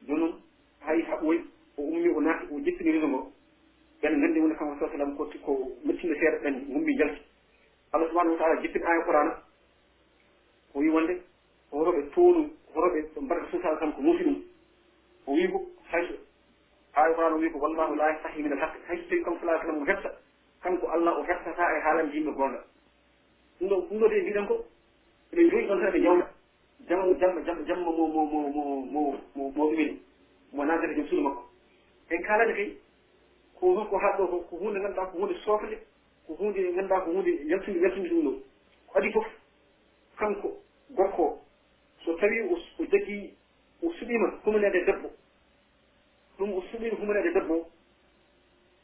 jooni 0.08 0.20
noon 0.22 0.34
hay 0.86 1.02
ha 1.02 1.16
ɓooyi 1.22 1.40
o 1.78 1.82
ummi 1.82 2.10
o 2.10 2.22
naati 2.22 2.46
o 2.54 2.60
jettiniriso 2.60 3.08
ngoo 3.08 3.32
ɓen 4.02 4.20
gandi 4.22 4.40
wonde 4.40 4.56
kanko 4.56 4.76
sa 4.80 4.92
sallam 4.92 5.16
koti 5.16 5.38
ko 5.40 5.72
mettinde 5.86 6.16
seeɗa 6.20 6.38
ɓen 6.44 6.66
gummi 6.68 6.98
jalti 6.98 7.22
allah 7.92 8.08
subahanahu 8.10 8.34
wa 8.36 8.40
taala 8.40 8.62
jippin 8.62 8.84
aya 8.86 9.02
qurana 9.06 9.34
o 10.74 10.80
wi 10.80 10.90
wonde 10.90 11.22
horoɓe 11.72 12.10
toonu 12.14 12.50
horoɓe 12.74 13.02
ɓe 13.02 13.22
mbaɗata 13.22 13.52
suusaɗo 13.52 13.80
tan 13.80 13.92
ko 13.94 14.02
muusi 14.02 14.24
ɗum 14.24 14.38
o 15.28 15.34
wi 15.34 15.48
ko 15.52 15.66
hayso 15.92 16.14
aya 16.94 17.14
qurana 17.16 17.36
o 17.36 17.40
wi 17.40 17.50
ko 17.52 17.60
wallahu 17.60 17.96
la 17.96 18.10
yastahi 18.12 18.44
min 18.44 18.52
al 18.52 18.60
haqq 18.60 18.76
hayso 18.88 19.10
tawi 19.10 19.24
kanko 19.24 19.40
salah 19.40 19.62
sallam 19.62 19.82
o 19.82 19.86
hetta 19.86 20.10
kanko 20.64 20.88
allah 20.88 21.18
o 21.20 21.24
hettata 21.24 21.64
e 21.78 21.80
haalande 21.82 22.14
yimɓe 22.16 22.32
gonga 22.36 22.64
ɗum 23.60 23.70
ɗo 23.70 23.76
ɗum 23.90 24.00
ɗo 24.00 24.08
de 24.08 24.22
mbiɗen 24.22 24.46
ko 24.48 24.66
eɗen 25.32 25.50
joyi 25.50 25.68
ɗon 25.68 25.80
tan 25.82 25.92
ɓe 25.92 26.00
jawna 26.02 26.26
jamma 26.88 27.14
jamma 27.20 27.42
jamma 27.46 27.62
jamma 27.68 27.92
mo 27.92 28.08
mo 28.08 28.26
mo 28.26 28.50
mo 28.50 29.20
mo 29.36 29.52
mo 29.56 29.70
ɗumini 29.70 30.00
mo 30.54 30.64
natata 30.66 30.94
joom 30.94 31.08
suudu 31.08 31.22
makko 31.24 31.44
en 32.10 32.22
kalani 32.24 32.54
kay 32.54 32.78
ko 33.60 33.86
ko 33.90 33.98
haɗɗo 33.98 34.28
ko 34.28 34.38
ko 34.50 34.56
hunde 34.58 34.80
ngannduɗa 34.80 35.12
ko 35.12 35.18
hunde 35.20 35.36
sofle 35.44 35.78
ko 36.28 36.34
hunde 36.40 36.60
ngannduɗa 36.72 37.02
ko 37.06 37.12
hunde 37.12 37.32
yaltinde 37.50 37.80
yaltinde 37.80 38.10
ɗum 38.10 38.24
ɗo. 38.24 38.32
Ko 38.88 38.98
adi 38.98 39.12
fof 39.12 39.26
kanko 40.18 40.50
gorko 40.92 41.24
o 41.24 41.42
so 42.06 42.14
tawi 42.16 42.42
o 42.42 42.86
jaggi 42.92 43.34
o 43.84 43.90
suɓima 43.92 44.40
humnede 44.46 44.86
debbo 44.86 45.10
ɗum 46.38 46.54
o 46.54 46.62
suɓima 46.72 46.96
humnede 47.00 47.34
debbo 47.34 47.68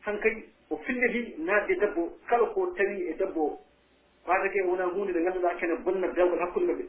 han 0.01 0.19
kay 0.19 0.43
o 0.69 0.77
filliti 0.77 1.35
naatde 1.41 1.75
debbo 1.79 2.17
kala 2.27 2.45
ko 2.53 2.73
tawi 2.75 3.07
e 3.09 3.13
debbo. 3.13 3.41
O 3.45 3.59
ɓaatake 4.27 4.61
wona 4.67 4.85
hunde 4.85 5.11
nde 5.11 5.21
ngannduɗa 5.21 5.55
kene 5.59 5.75
bonna 5.83 6.07
dewgal 6.07 6.39
hakkude 6.39 6.65
maɓɓe. 6.65 6.85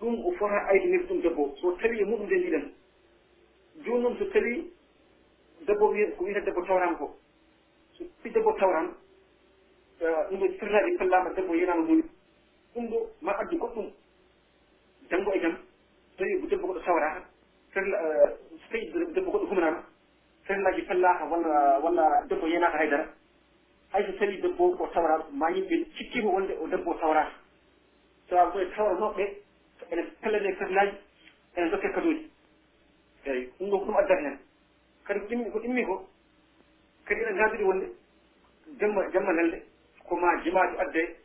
Ɗum 0.00 0.24
o 0.26 0.32
fota 0.32 0.66
aydinirde 0.68 1.06
ɗum 1.08 1.20
debbo. 1.20 1.54
So 1.60 1.72
tawi 1.72 2.00
e 2.00 2.04
muɗum 2.04 2.26
de 2.28 2.36
ndiɗen 2.36 2.72
joni 3.84 4.02
noon 4.02 4.16
so 4.18 4.24
tawi 4.24 4.70
debbo 5.66 5.86
ko 5.88 6.24
wiyete 6.24 6.44
debbo 6.44 6.62
tawranko 6.66 7.06
so 7.98 8.04
ɓi 8.22 8.30
debbo 8.30 8.52
tawran 8.58 8.88
eh, 10.00 10.26
ɗum 10.30 10.40
ɗo 10.40 10.46
sirlaɗi 10.58 10.98
pellama 10.98 11.30
debbo 11.30 11.54
yirama 11.54 11.82
mum 11.82 12.02
ɗum 12.74 12.88
ɗo 12.90 12.98
ma 13.22 13.32
addu 13.38 13.56
goɗɗum 13.58 13.90
janngo 15.10 15.32
e 15.34 15.40
jam. 15.40 15.56
So 16.16 16.24
tawi 16.24 16.46
debbo 16.48 16.66
goɗɗo 16.66 16.80
tawraka 16.84 17.22
firla 17.72 17.98
eh, 17.98 18.30
so 18.50 18.66
tawi 18.70 19.12
debbo 19.14 19.30
goɗɗo 19.30 19.46
humnama 19.50 19.82
ferlaji 20.46 20.82
pellaka 20.82 21.24
walla 21.24 21.78
walla 21.80 22.24
debbo 22.28 22.46
yenaka 22.46 22.78
haydara. 22.78 23.06
Hayso 23.92 24.12
tawi 24.18 24.40
debbo 24.40 24.74
o 24.78 24.86
tawra 24.88 25.24
ma 25.32 25.50
yimɓe 25.50 25.86
cikkima 25.96 26.30
wonde 26.30 26.52
o 26.60 26.66
debbo 26.66 26.94
tawrata 26.94 27.32
sawabu 28.28 28.52
koye 28.52 28.66
tawranoɓɓe 28.74 29.24
ene 29.90 30.02
pellane 30.20 30.54
ferlaji 30.56 30.96
ene 31.56 31.70
dokke 31.70 31.92
kadoji. 31.94 32.30
Eyi 33.26 33.50
ɗum 33.58 33.70
ɗo 33.70 33.78
ko 33.78 33.84
ɗum 33.84 33.96
addata 33.96 34.20
hen. 34.22 34.38
kadi 35.04 35.20
ko 35.20 35.26
ɗimmi 35.26 35.50
ko 35.50 35.58
ɗimmi 35.58 35.84
ko 35.84 36.08
kadi 37.04 37.20
eɗen 37.20 37.36
gandiri 37.36 37.64
wonde 37.64 37.86
jamma 38.80 39.10
jamma 39.12 39.32
lelde 39.32 39.62
koma 40.08 40.36
jimaji 40.42 40.76
adde 40.78 41.16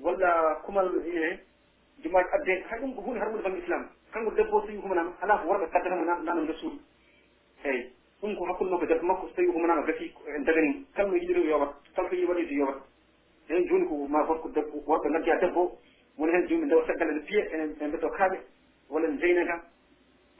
walla 0.00 0.60
kumal 0.64 0.88
hen 1.04 1.38
jimaji 2.02 2.28
adde 2.32 2.64
hay 2.70 2.80
ɗum 2.80 2.94
ko 2.94 3.00
hunde 3.02 3.18
harmude 3.20 3.42
bange 3.42 3.58
islam 3.58 3.88
kanko 4.12 4.30
debbo 4.30 4.60
so 4.60 4.66
tawi 4.66 4.78
humanama 4.78 5.12
ala 5.20 5.38
ko 5.38 5.48
worɓe 5.48 5.70
kaddanamo 5.70 6.04
nano 6.04 6.42
nder 6.42 6.54
suudu. 6.56 6.78
Eyyi 7.64 7.92
ɗum 8.22 8.36
ko 8.36 8.44
hakkude 8.44 8.70
makko 8.70 8.84
e 8.84 8.88
debbo 8.88 9.06
makko 9.06 9.28
so 9.28 9.34
tawi 9.34 9.48
humanama 9.48 9.82
gasi 9.82 10.12
en 10.26 10.44
dagani 10.44 10.86
kalno 10.94 11.14
e 11.14 11.18
yiɗiri 11.18 11.48
yoɓat 11.48 11.70
kalko 11.96 12.14
yiɗi 12.14 12.24
e 12.24 12.28
waɗi 12.28 12.46
so 12.48 12.54
yoɓat 12.54 12.78
enen 13.48 13.66
joni 13.66 13.86
ko 13.88 14.06
ma 14.08 14.22
gorko 14.24 14.48
debbo 14.48 14.82
worɓe 14.86 15.08
noddiya 15.08 15.36
debbo 15.40 15.78
woni 16.18 16.32
hen 16.32 16.46
joni 16.48 16.64
ndewa 16.66 16.86
saggal 16.86 17.10
ene 17.10 17.20
piye 17.20 17.48
ene 17.52 17.88
mbetto 17.88 18.08
kaaɓe 18.10 18.38
walla 18.90 19.08
ne 19.08 19.26
ene 19.30 19.44
kam 19.46 19.60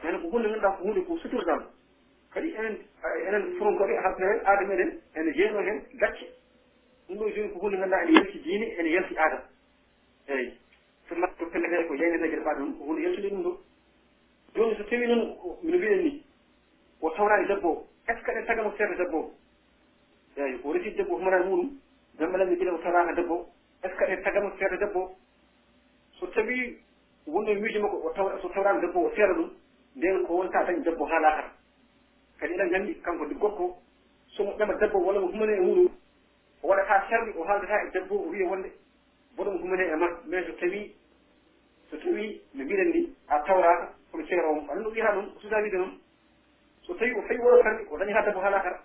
ene 0.05 0.19
ko 0.21 0.29
hunde 0.29 0.49
ganduɗa 0.49 0.71
ko 0.77 0.83
hunde 0.85 1.01
ko 1.05 1.17
sutorɗamo 1.19 1.78
kadi 2.33 2.55
enen 2.55 2.77
enen 3.27 3.55
foronkoɓe 3.59 3.97
hasna 4.05 4.27
hen 4.33 4.41
aada 4.45 4.67
meɗen 4.67 4.91
ene 5.15 5.33
jeeno 5.33 5.61
hen 5.61 5.83
gacce. 6.01 6.27
Ɗum 7.09 7.19
ɗo 7.19 7.29
joni 7.35 7.53
ko 7.53 7.59
hunde 7.59 7.77
ganduɗa 7.77 8.03
ene 8.03 8.13
yalti 8.13 8.39
diine 8.39 8.67
ene 8.79 8.89
yalti 8.91 9.17
aadam 9.19 9.43
eyyi 10.29 10.53
soma 11.09 11.27
to 11.39 11.47
pelle 11.47 11.69
kadi 11.69 11.87
ko 11.89 11.95
yeynetejeɗe 11.95 12.41
mbaɗa 12.41 12.59
ɗum 12.61 12.79
ko 12.79 12.85
hunde 12.85 13.01
yaltude 13.03 13.29
ɗum 13.31 13.43
ɗo. 13.43 13.59
Joni 14.55 14.77
so 14.77 14.85
tawi 14.85 15.07
noon 15.07 15.37
mino 15.63 15.77
mbiɗen 15.79 16.03
ni 16.03 16.23
o 17.01 17.11
tawrani 17.11 17.47
debbo 17.49 17.69
o 17.69 17.87
est 18.09 18.15
ce 18.17 18.23
que 18.25 18.31
ɗen 18.33 18.47
tagamo 18.47 18.73
seerde 18.77 18.97
debbo? 18.97 19.19
O 19.19 20.41
eyyi 20.41 20.61
o 20.65 20.73
reside 20.73 20.97
debbo 20.97 21.17
humanani 21.17 21.45
muɗum 21.49 21.71
gambalanmi 22.19 22.55
mbiɗen 22.57 22.75
o 22.75 22.79
tawraka 22.79 23.13
debbo 23.15 23.35
o 23.35 23.49
est 23.83 23.89
ce 23.91 23.97
que 23.97 24.05
ɗen 24.05 24.23
tagamo 24.23 24.51
seerde 24.59 24.79
debbo? 24.79 25.01
O 25.01 25.17
so 26.21 26.27
tawi 26.27 26.79
wonno 27.27 27.55
miijo 27.55 27.81
makko 27.81 27.97
o 28.05 28.11
taw 28.15 28.39
so 28.43 28.49
tawrani 28.49 28.81
debbo 28.81 29.01
o 29.07 29.11
seera 29.15 29.33
ɗum 29.35 29.51
nden 29.97 30.27
ko 30.27 30.35
wonta 30.35 30.65
dañ 30.65 30.83
debbo 30.83 31.05
ha 31.07 31.21
laakata 31.21 31.58
kadi 32.39 32.55
eɗen 32.55 32.69
nganndi 32.69 32.95
kanko 33.03 33.27
de 33.27 33.35
gorko 33.35 33.77
somo 34.27 34.53
ƴama 34.59 34.75
debbo 34.75 34.99
walla 34.99 35.21
mo 35.21 35.27
humane 35.27 35.53
e 35.53 35.61
muɗum 35.61 35.89
o 36.63 36.69
waɗata 36.69 37.07
serɗi 37.09 37.33
o 37.39 37.45
haaldata 37.45 37.83
e 37.87 37.91
debbo 37.91 38.15
o 38.17 38.29
wiya 38.31 38.47
wonde 38.49 38.73
bono 39.37 39.51
mo 39.51 39.59
humane 39.59 39.83
e 39.83 39.97
ma 39.97 40.09
mais 40.27 40.47
so 40.47 40.53
tawi 40.53 40.95
so 41.91 41.97
tawi 41.97 42.41
no 42.55 42.65
mbiɗen 42.65 42.91
ni 42.93 43.15
a 43.29 43.39
tawraka 43.41 43.95
kono 44.11 44.25
ceero 44.27 44.51
om 44.51 44.71
aɗa 44.71 44.81
no 44.81 44.91
wiyata 44.91 45.15
noon 45.15 45.33
o 45.37 45.41
susa 45.41 45.61
wiide 45.63 45.77
noon 45.77 45.99
so 46.83 46.95
tawi 46.95 47.13
o 47.15 47.23
fawi 47.23 47.39
woɗo 47.39 47.63
sarɗi 47.63 47.87
o 47.91 47.99
dañi 47.99 48.13
debbo 48.13 48.41
haala 48.41 48.61
kara. 48.61 48.83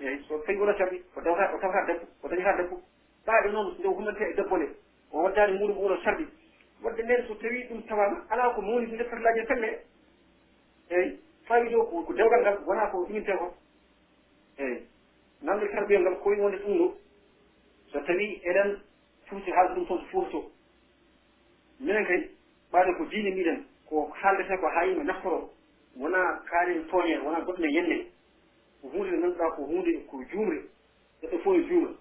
Eyi 0.00 0.24
so 0.28 0.38
tawi 0.38 0.58
woɗo 0.58 0.78
sarɗi 0.78 1.02
o 1.16 1.20
dawta 1.20 1.54
o 1.54 1.58
tawata 1.58 1.92
debbo 1.92 2.06
o 2.22 2.28
dañi 2.28 2.42
debbo. 2.42 2.80
Ɓaaɗe 3.26 3.52
noon 3.52 3.74
nde 3.78 3.86
o 3.86 3.92
humante 3.92 4.20
e 4.22 4.34
debbo 4.34 4.56
nde 4.56 4.68
o 5.10 5.22
waddani 5.22 5.58
muɗum 5.58 5.78
oɗo 5.78 5.96
sarɗi 6.04 6.28
wadde 6.82 7.02
nden 7.02 7.26
so 7.26 7.34
tawi 7.34 7.64
ɗum 7.68 7.82
tawama 7.86 8.24
ala 8.30 8.54
ko 8.54 8.60
mawni 8.60 8.86
nde 8.86 9.04
fatlaji 9.04 9.40
e 9.40 9.46
pelle. 9.46 9.80
Eyi 10.90 11.18
fayido 11.46 11.84
ko 11.84 12.12
dewgal 12.12 12.40
ngal 12.40 12.58
wona 12.66 12.86
ko 12.90 13.04
ɗuminte 13.06 13.32
ko 13.38 13.54
eyi 14.58 14.86
namde 15.42 15.68
tarbiya 15.68 16.00
ngal 16.00 16.16
koye 16.22 16.40
wonde 16.40 16.56
ɗum 16.58 16.78
ɗo 16.78 16.94
so 17.92 18.00
tawi 18.00 18.40
eɗen 18.44 18.80
fuuti 19.26 19.50
haalde 19.50 19.74
ɗum 19.74 19.86
toon 19.86 19.98
so 20.00 20.06
fuurto. 20.10 20.50
Minen 21.80 22.04
kay 22.06 22.30
ɓaade 22.72 22.96
ko 22.96 23.04
diine 23.04 23.30
mbiɗen 23.30 23.64
ko 23.88 24.10
haaldete 24.20 24.56
ko 24.60 24.66
haa 24.68 24.84
yimɓe 24.86 25.04
naftoro 25.04 25.50
wona 25.96 26.42
kaalen 26.50 26.86
tooñere 26.88 27.20
wona 27.22 27.40
goɗɗone 27.40 27.72
yenne. 27.72 28.06
Ko 28.80 28.88
hunde 28.88 29.08
nde 29.10 29.18
ngannduɗaa 29.18 29.50
ko 29.56 29.62
hunde 29.62 29.92
ko 30.10 30.22
juumre 30.32 30.58
neɗɗo 31.22 31.38
fof 31.38 31.56
e 31.56 31.62
juumre 31.68 31.92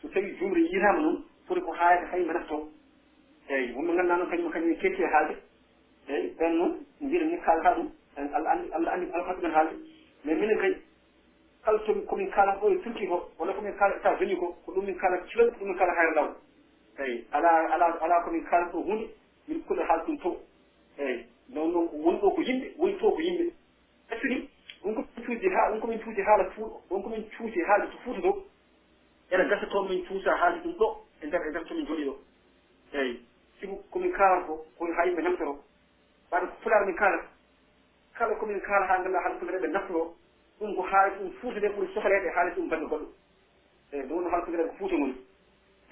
so 0.00 0.08
tawi 0.08 0.36
juumre 0.38 0.60
yiitaama 0.60 1.00
noon 1.00 1.24
foti 1.46 1.60
ko 1.60 1.72
haayde 1.72 2.06
hay 2.10 2.20
yimɓe 2.20 2.32
naftoo 2.32 2.68
eeyi 3.48 3.72
wonɓe 3.74 3.92
ngannduɗaa 3.92 4.16
noon 4.18 4.30
kañum 4.30 4.50
kañum 4.50 4.76
ketti 4.78 5.02
e 5.02 5.06
haalde. 5.06 5.34
Eeyi 6.08 6.34
ɓen 6.38 6.52
noon 6.58 6.86
mbiɗen 7.00 7.28
ni 7.30 7.38
kaalata 7.38 7.74
ɗum. 7.76 7.90
allah 8.16 8.50
andi 8.52 8.72
allah 8.72 8.92
andi 8.92 9.12
almatu 9.12 9.42
men 9.42 9.52
haalde 9.52 9.76
mais 10.24 10.34
minen 10.34 10.58
kadi 10.58 10.76
kala 11.64 11.78
somi 11.86 12.04
komin 12.06 12.30
kalan 12.30 12.58
ɗo 12.60 12.70
e 12.72 12.78
turki 12.82 13.06
ko 13.06 13.30
walla 13.38 13.52
komin 13.52 13.72
kala 13.76 13.94
e 13.94 13.98
état 13.98 14.20
unis 14.20 14.38
ko 14.38 14.56
ko 14.64 14.72
ɗum 14.72 14.84
min 14.84 14.96
kala 14.96 15.18
culan 15.18 15.50
ko 15.50 15.56
ɗum 15.58 15.66
min 15.68 15.76
kala 15.78 15.92
hayre 15.94 16.14
law 16.14 16.28
eyyi 16.98 17.26
ala 17.32 17.48
ala 17.74 17.86
ala 18.00 18.22
komin 18.24 18.44
kalan 18.44 18.68
ɗo 18.72 18.78
hunde 18.82 19.08
min 19.48 19.62
kulɗo 19.64 19.82
haala 19.82 20.04
ɗum 20.04 20.18
to. 20.18 20.36
Eyyi 20.98 21.26
non 21.48 21.68
noon 21.72 21.88
woni 21.92 22.18
ɗo 22.20 22.30
ko 22.34 22.40
yimɓe 22.42 22.74
woni 22.78 22.98
to 22.98 23.10
ko 23.10 23.20
yimɓe. 23.20 23.52
Actually 24.10 24.48
wonko 24.84 25.02
komin 25.02 25.26
cuusi 25.26 25.48
ha 25.48 25.70
wonko 25.70 25.86
komin 25.86 25.98
cuusi 26.00 26.22
haala 26.22 26.44
fuuɗo 26.50 26.80
wonko 26.90 27.08
komin 27.08 27.24
cuusi 27.36 27.60
haalde 27.66 27.90
to 27.90 27.98
fuuta 28.04 28.20
ɗo 28.20 28.44
ene 29.30 29.48
gasa 29.48 29.66
toon 29.66 29.88
min 29.88 30.04
cuusa 30.06 30.30
haalde 30.36 30.62
ɗum 30.62 30.72
ɗo 30.78 30.86
e 31.22 31.26
nder 31.26 31.46
e 31.46 31.50
nder 31.50 31.64
tomin 31.64 31.86
joɗi 31.86 32.04
ɗo. 32.04 32.14
Eyyi 32.94 33.20
sibu 33.60 33.76
komin 33.90 34.12
kalan 34.12 34.46
ko 34.46 34.64
koye 34.78 34.92
ha 34.94 35.06
yimɓe 35.06 35.22
namtoro 35.22 35.58
ɓaɗa 36.30 36.46
ko 36.46 36.56
fulaar 36.62 36.86
min 36.86 36.94
kalat 36.96 37.33
komin 38.44 38.60
kaala 38.60 38.86
ha 38.88 38.94
ngannduɗa 39.00 39.20
haala 39.24 39.40
sukreɓe 39.40 39.68
naftoro 39.72 40.02
ɗum 40.60 40.74
ko 40.76 40.82
haalis 40.90 41.14
ɗum 41.18 41.30
fuutude 41.40 41.68
ɓuuri 41.74 41.88
sohlede 41.94 42.28
haalis 42.36 42.54
ɗum 42.56 42.68
badde 42.70 42.86
goɗɗo 42.90 43.06
eyi 43.92 44.02
ɗum 44.08 44.16
woni 44.16 44.30
haala 44.30 44.44
sukreɓe 44.46 44.68
ko 44.68 44.74
fuute 44.78 44.96
ngoni 44.98 45.14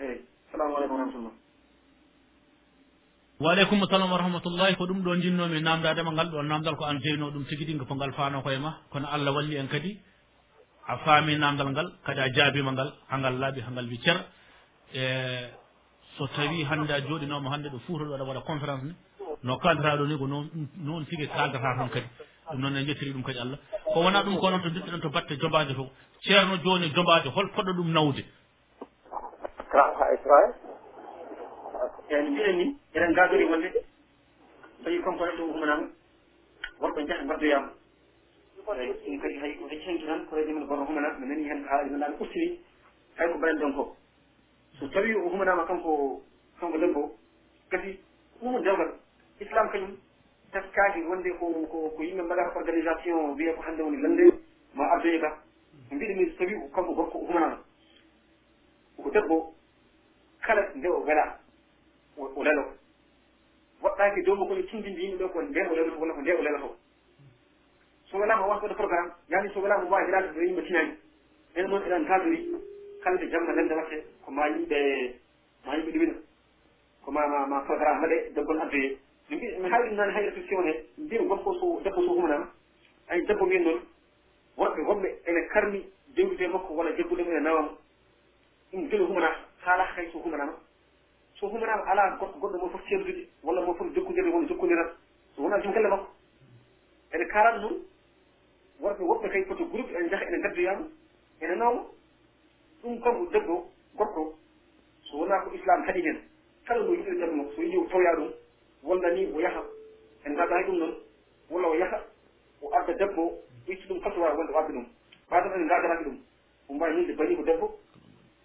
eyi 0.00 0.16
salamu 0.52 0.76
aleykum 0.76 0.96
wa 0.96 1.04
rahmatullah. 1.04 1.34
Waleykum 3.40 3.78
salam 3.90 4.10
wa 4.12 4.18
rahmatullahi 4.18 4.76
ko 4.76 4.84
ɗum 4.86 5.00
ɗo 5.02 5.16
jinnomi 5.22 5.60
namdadema 5.62 6.12
ngal 6.12 6.28
ɗo 6.30 6.42
namdal 6.42 6.76
ko 6.76 6.84
an 6.84 6.98
jeyno 7.00 7.30
ɗum 7.30 7.44
tigui 7.48 7.64
ɗinga 7.66 7.84
ko 7.88 7.94
ngal 7.94 8.12
faano 8.12 8.42
koye 8.42 8.58
ma. 8.58 8.76
Kono 8.90 9.06
allah 9.08 9.32
walli 9.32 9.56
en 9.56 9.68
kadi 9.68 9.98
a 10.86 10.98
faami 10.98 11.38
namdal 11.38 11.70
ngal 11.72 11.88
kadi 12.04 12.20
a 12.20 12.28
jaabima 12.36 12.72
ngal 12.72 12.92
hangal 13.10 13.34
laaɓi 13.40 13.60
hangal 13.66 13.86
wi 13.88 13.98
ceer 14.04 14.18
e 14.94 15.02
so 16.18 16.26
tawi 16.36 16.64
hannde 16.64 16.90
a 16.92 17.00
jooɗinoma 17.00 17.48
hannde 17.50 17.68
ɗo 17.72 17.78
fuuta 17.86 18.04
ɗo 18.04 18.14
aɗa 18.14 18.24
waɗa 18.28 18.40
conférence 18.44 18.84
ni. 18.84 18.94
No 19.42 19.56
kaldata 19.58 19.96
ɗo 19.96 20.06
ni 20.06 20.18
ko 20.18 20.26
noon 20.26 20.46
noon 20.84 21.06
tigui 21.06 21.26
kaldata 21.28 21.58
tan 21.78 21.88
kadi. 21.88 22.06
ɗum 22.52 22.60
noon 22.60 22.76
en 22.76 22.86
jettiri 22.86 23.12
ɗum 23.12 23.22
kadi 23.22 23.38
allah. 23.38 23.58
Ko 23.92 24.00
wona 24.00 24.22
ɗum 24.22 24.38
ko 24.38 24.50
noon 24.50 24.62
to 24.62 24.68
dirɗen 24.70 25.00
to 25.00 25.08
batte 25.10 25.32
jombade 25.40 25.74
to 25.74 25.90
ceerno 26.22 26.56
joni 26.64 26.92
jombade 26.94 27.28
hol 27.34 27.48
poɗɗo 27.54 27.72
ɗum 27.72 27.92
nawde. 27.92 28.22
Kraha 29.70 30.06
israel 30.14 30.52
en 32.10 32.30
mbiɗen 32.30 32.56
ni 32.58 32.76
eɗen 32.94 33.12
gadori 33.14 33.44
wonde 33.44 33.70
tawi 34.84 35.00
componet 35.02 35.36
ɗo 35.36 35.44
umanama 35.44 35.86
worɓe 36.80 37.06
jaha 37.06 37.24
gaddoyama 37.24 37.70
e 38.56 38.92
ɗum 39.04 39.18
kadi 39.20 39.38
hay 39.40 39.54
ko 39.56 39.68
heccanki 39.68 40.06
tan 40.06 40.26
ko 40.26 40.36
redi 40.36 40.52
men 40.52 40.66
gono 40.66 40.84
humana 40.84 41.18
mi 41.18 41.26
nani 41.26 41.48
hen 41.48 41.64
haali 41.68 41.90
nanaami 41.90 42.16
ustini 42.20 42.60
hay 43.16 43.28
ko 43.32 43.38
mbaɗen 43.38 43.58
ɗon 43.58 43.72
ko. 43.74 43.96
So 44.78 44.88
tawi 44.88 45.14
o 45.14 45.28
humanama 45.28 45.66
kanko 45.66 46.22
kanko 46.60 46.78
debbo 46.78 47.16
kadi 47.70 47.98
ɗum 48.40 48.62
dewgal 48.62 48.92
islam 49.40 49.68
kañum 49.72 49.96
teskaki 50.52 51.00
wonde 51.08 51.30
ko 51.38 51.46
ko 51.70 51.78
ko 51.96 52.02
yimɓe 52.02 52.22
mbaɗata 52.22 52.58
organisation 52.58 53.34
wiya 53.36 53.54
ko 53.54 53.62
hannde 53.62 53.82
woni 53.82 54.02
lande 54.02 54.24
ma 54.74 54.84
ardoye 54.92 55.18
ka 55.20 55.38
mbiɗa 55.90 56.14
mi 56.16 56.26
so 56.30 56.36
tawi 56.38 56.54
kanko 56.74 56.92
gorko 56.94 57.18
o 57.18 57.26
humanano 57.26 57.56
ko 59.02 59.10
debbo 59.10 59.54
kala 60.42 60.62
nde 60.74 60.86
o 60.88 61.00
wela 61.06 61.38
o 62.18 62.42
lelo 62.42 62.64
waɗɗaki 63.82 64.22
dow 64.24 64.34
mo 64.36 64.46
kono 64.46 64.62
tindindi 64.62 65.02
yimɓe 65.02 65.18
ɗo 65.24 65.28
ko 65.32 65.42
nde 65.42 65.60
o 65.70 65.74
lelo 65.74 65.98
walla 65.98 66.14
ko 66.14 66.20
nde 66.20 66.32
o 66.32 66.42
lelato 66.42 66.76
so 68.10 68.18
welama 68.18 68.46
wasa 68.46 68.62
waɗa 68.66 68.74
programme 68.74 69.10
yani 69.30 69.48
so 69.54 69.60
welama 69.60 69.88
wawi 69.90 70.04
helade 70.06 70.32
ɗo 70.34 70.40
yimɓe 70.42 70.62
tinani 70.66 70.92
enen 71.56 71.70
noon 71.70 71.82
eɗen 71.82 72.04
kaldori 72.06 72.38
kala 73.02 73.16
ɓe 73.16 73.28
jangga 73.30 73.52
lelde 73.52 73.72
watte 73.74 73.96
ko 74.24 74.30
ma 74.30 74.48
yimɓe 74.48 74.78
ma 75.66 75.76
yimɓe 75.76 75.90
ɗumina 75.92 76.14
ko 77.04 77.10
ma 77.10 77.46
ma 77.46 77.60
programme 77.60 78.00
waɗe 78.02 78.30
doggol 78.34 78.60
ardoye 78.60 78.98
mbi 79.32 79.46
mi 79.58 79.68
haalɗum 79.68 79.96
noon 79.96 80.10
hay 80.10 80.24
réflexion 80.26 80.62
siwne 80.62 80.72
mbimi 80.98 81.26
gorko 81.28 81.54
so 81.54 81.80
debbo 81.84 82.02
so 82.02 82.12
humnama 82.12 82.48
ay 83.08 83.24
debbo 83.26 83.46
min 83.46 83.62
noon 83.64 83.80
worɓe 84.56 84.80
woɓɓe 84.82 85.08
ene 85.26 85.48
karmi 85.48 85.86
dewdude 86.14 86.48
makko 86.48 86.74
walla 86.74 86.92
debbude 86.92 87.22
mum 87.22 87.32
ene 87.32 87.40
nawamo 87.40 87.70
ɗum 88.72 88.88
gila 88.88 89.04
humanata 89.06 89.36
haala 89.64 89.86
kay 89.96 90.10
so 90.12 90.18
humanama 90.18 90.52
so 91.40 91.46
humanama 91.48 91.82
ala 91.90 92.16
gorko 92.20 92.38
goɗɗo 92.38 92.58
mo 92.58 92.68
fof 92.68 92.82
ceerdude 92.88 93.28
walla 93.42 93.60
mo 93.62 93.74
fof 93.74 93.86
jokkodirde 93.94 94.28
wona 94.30 94.48
jokkodirat 94.48 94.90
so 95.34 95.42
wona 95.42 95.62
jom 95.62 95.72
galle 95.72 95.88
makko. 95.88 96.06
Ene 97.14 97.24
karat 97.28 97.60
noon 97.60 97.76
worɓe 98.80 99.02
woɓɓe 99.02 99.28
kay 99.30 99.44
poto 99.44 99.64
groupe 99.64 99.90
e 99.92 99.96
ene 99.98 100.08
jaha 100.10 100.24
ene 100.28 100.42
gaddoyama 100.42 100.88
ene 101.40 101.54
nawmo 101.56 101.86
ɗum 102.82 103.00
kam 103.00 103.28
debbo 103.32 103.70
gorko 103.96 104.34
so 105.04 105.16
wona 105.16 105.40
ko 105.40 105.54
islam 105.54 105.84
haɗi 105.84 106.02
hen. 106.02 106.20
Kala 106.66 106.84
no 106.84 106.92
yiɗiri 106.92 107.18
debbo 107.18 107.34
makko 107.36 107.52
so 107.56 107.62
yiɗi 107.62 107.88
tawya 107.88 108.16
ɗum 108.16 108.41
walla 108.82 109.10
ni 109.10 109.26
o 109.34 109.40
yaha 109.40 109.62
en 110.24 110.32
mbaɗa 110.32 110.54
hay 110.54 110.64
ɗum 110.64 110.78
noon 110.78 110.94
walla 111.50 111.68
o 111.68 111.74
yaha 111.74 112.04
o 112.62 112.70
adda 112.74 112.92
debbo 112.94 113.38
itti 113.66 113.86
ɗum 113.88 114.00
fatuwa 114.00 114.34
wonde 114.34 114.52
o 114.52 114.58
adda 114.58 114.72
ɗum. 114.72 114.86
Ɓaatan 115.30 115.54
ene 115.54 115.64
ndagaraki 115.64 116.04
ɗum 116.04 116.18
o 116.68 116.74
mbawi 116.74 116.94
ninde 116.96 117.12
bani 117.16 117.36
ko 117.36 117.42
debbo 117.42 117.78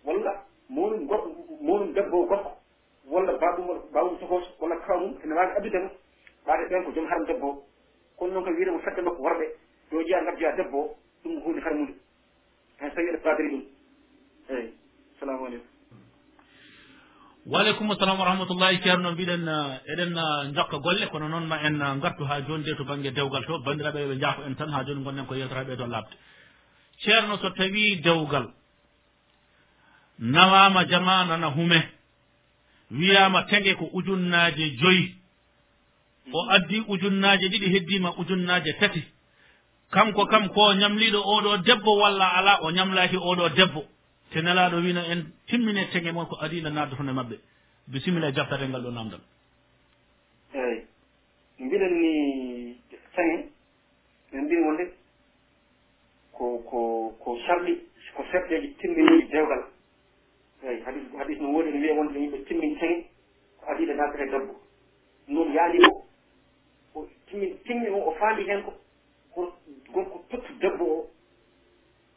walla 0.06 0.44
mawɗum 0.70 1.08
gorko 1.08 1.30
mawɗum 1.62 1.94
debbo 1.94 2.26
gorko 2.26 2.52
walla 3.06 3.34
baɗum 3.38 3.68
walla 3.70 3.82
bawum 3.94 4.18
tokoso 4.20 4.50
walla 4.60 4.76
kawa 4.86 5.00
mum 5.00 5.18
ene 5.24 5.34
wawi 5.34 5.52
addudemo 5.58 5.90
ɓaade 6.46 6.70
ɓen 6.70 6.84
ko 6.86 6.92
joom 6.92 7.06
haram 7.08 7.26
debbo. 7.26 7.48
O 7.48 7.64
kono 8.18 8.34
noon 8.34 8.44
kam 8.46 8.56
wiyatemo 8.56 8.80
fedde 8.80 9.02
makko 9.02 9.22
worɓe 9.22 9.46
yo 9.92 10.02
jeeya 10.04 10.22
ngabjoya 10.22 10.56
debbo 10.56 10.78
o 10.80 10.96
ɗum 11.24 11.42
ko 11.42 11.50
hunde 11.50 11.62
harmude 11.62 11.94
hay 12.80 12.90
so 12.90 12.96
tawi 12.96 13.10
eɗe 13.10 13.24
baadiri 13.24 13.50
ɗum. 13.50 13.64
Eyi 14.50 14.74
salamu 15.20 15.46
aleykum. 15.46 15.77
waaleykum 17.48 17.88
salam 18.00 18.20
wa 18.20 18.26
rahmatullahi. 18.26 18.80
Ceerno 18.84 19.12
mbiɗen 19.12 19.48
eh, 19.48 19.92
eɗen 19.94 20.18
eh, 20.18 20.54
jokka 20.56 20.78
golle 20.78 21.08
kono 21.08 21.28
noon 21.30 21.46
ma 21.48 21.58
en 21.64 21.82
eh, 21.82 21.96
gartu 22.02 22.24
ha 22.26 22.42
joni 22.48 22.64
de 22.64 22.76
to 22.76 22.84
banggue 22.84 23.12
dewgal 23.12 23.44
to. 23.46 23.60
Bandiraɓe 23.60 24.08
ɓe 24.08 24.20
jaafo 24.20 24.42
en 24.44 24.56
tan 24.56 24.70
ha 24.74 24.84
joni 24.86 25.04
gonnen 25.04 25.26
ko 25.26 25.36
yewtoraɓe 25.36 25.76
ɗo 25.76 25.84
e 25.86 25.88
labde 25.88 26.16
ceerno 27.04 27.38
so 27.38 27.50
tawi 27.52 28.02
dewgal 28.04 28.48
nawama 30.20 30.86
jama 30.86 31.26
nana 31.26 31.48
hume 31.48 31.80
wiyama 32.92 33.44
tege 33.44 33.76
ko 33.76 33.90
ujunnaje 33.94 34.76
joyyi 34.82 35.16
o 36.34 36.50
addi 36.50 36.84
ujunnaje 36.88 37.48
ɗiɗi 37.50 37.68
heddima 37.74 38.12
ujunnaje 38.18 38.74
tati. 38.80 39.04
Kanko 39.92 40.26
kam 40.26 40.50
ko 40.50 40.74
ñamliɗo 40.74 41.20
oɗo 41.24 41.58
debbo 41.64 41.92
walla 42.02 42.28
ala 42.38 42.60
o 42.64 42.72
ñamlaki 42.72 43.16
oɗo 43.18 43.50
debbo. 43.56 43.86
te 44.32 44.42
nelaɗo 44.42 44.78
wino 44.78 45.02
en 45.02 45.32
timmine 45.48 45.90
tege 45.92 46.12
moon 46.12 46.28
ko 46.28 46.38
adina 46.42 46.70
naddatone 46.70 47.14
mabɓe 47.14 47.40
bisimilla 47.88 48.28
e 48.30 48.34
jaftatel 48.34 48.70
ngal 48.70 48.82
ɗo 48.84 48.92
namdal 48.92 49.22
eyyi 50.54 50.86
mbiɗen 51.60 51.94
ni 52.02 52.78
sange 53.16 53.50
mbin 54.32 54.64
wonde 54.66 54.94
ko 56.32 56.58
ko 56.70 56.80
ko 57.20 57.40
sarɗi 57.46 57.74
ko 58.16 58.24
serɗeji 58.32 58.76
timmini 58.80 59.28
dewgal 59.32 59.64
eyyi 60.64 60.82
hadis 60.86 61.04
hadis 61.18 61.40
no 61.40 61.50
woodi 61.54 61.72
no 61.72 61.80
wiya 61.80 61.94
wonde 61.94 62.18
yimɓe 62.20 62.46
timmini 62.46 62.80
sange 62.80 63.06
ko 63.60 63.72
adiɗo 63.72 63.94
naddata 63.94 64.24
e 64.24 64.30
debbo. 64.30 64.54
Noon 65.28 65.54
yaali 65.54 65.80
o 65.86 66.06
o 66.96 67.08
timmin 67.28 67.58
timmi 67.66 67.90
o 67.90 68.00
o 68.10 68.12
faandi 68.20 68.44
hen 68.48 68.64
ko 68.64 69.54
gonko 69.94 70.26
tottu 70.30 70.54
debbo 70.60 70.84
o 70.86 71.10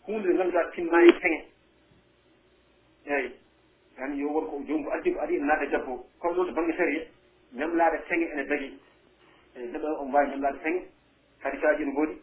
hunde 0.07 0.29
nde 0.29 0.37
ganduɗa 0.39 0.71
timmani 0.75 1.13
sange 1.21 1.45
eeyi 3.11 3.31
tan 3.97 4.15
yo 4.19 4.29
won 4.29 4.47
ko 4.47 4.57
addi 4.93 5.13
ko 5.13 5.21
adi 5.21 5.35
e 5.35 5.37
ene 5.37 5.47
naata 5.47 5.67
jabbo 5.71 6.07
comme 6.21 6.37
noon 6.37 6.47
to 6.47 6.53
bange 6.53 6.73
sari 6.77 7.09
ñamlaade 7.55 7.99
senge 8.09 8.27
ene 8.33 8.45
dagi 8.47 8.79
eyi 9.57 9.67
neɗɗo 9.73 10.01
o 10.01 10.05
mbawi 10.05 10.31
ñamlaade 10.31 10.59
senge 10.63 10.83
hadisaji 11.43 11.85
no 11.85 11.93
ngoodi 11.93 12.15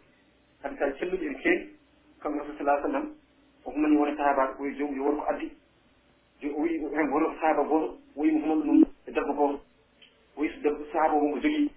hadisaji 0.63 0.99
celluɗi 0.99 1.25
ene 1.25 1.35
keewi. 1.41 1.77
Kamɓe 2.21 2.39
rasul 2.39 2.57
salah 2.57 2.81
sallam 2.81 3.13
o 3.65 3.71
humani 3.71 3.97
wona 3.97 4.15
sahabaɓe 4.17 4.53
koye 4.57 4.73
jomum 4.77 4.95
yo 4.97 5.03
wonko 5.03 5.25
addi. 5.29 5.51
Jo 6.41 6.49
o 6.55 6.61
wi 6.61 6.69
hen 6.95 7.09
wono 7.11 7.33
sahaba 7.39 7.63
goto 7.63 7.97
o 8.15 8.21
wi 8.21 8.31
mo 8.31 8.39
humano 8.39 8.63
ɗum 8.63 8.83
e 9.07 9.11
debbo 9.11 9.33
goto. 9.33 9.61
O 10.37 10.41
wi 10.41 10.49
so 10.49 10.59
debbo 10.61 10.83
sahaba 10.91 11.13
o 11.15 11.21
mo 11.27 11.37
jogii 11.39 11.69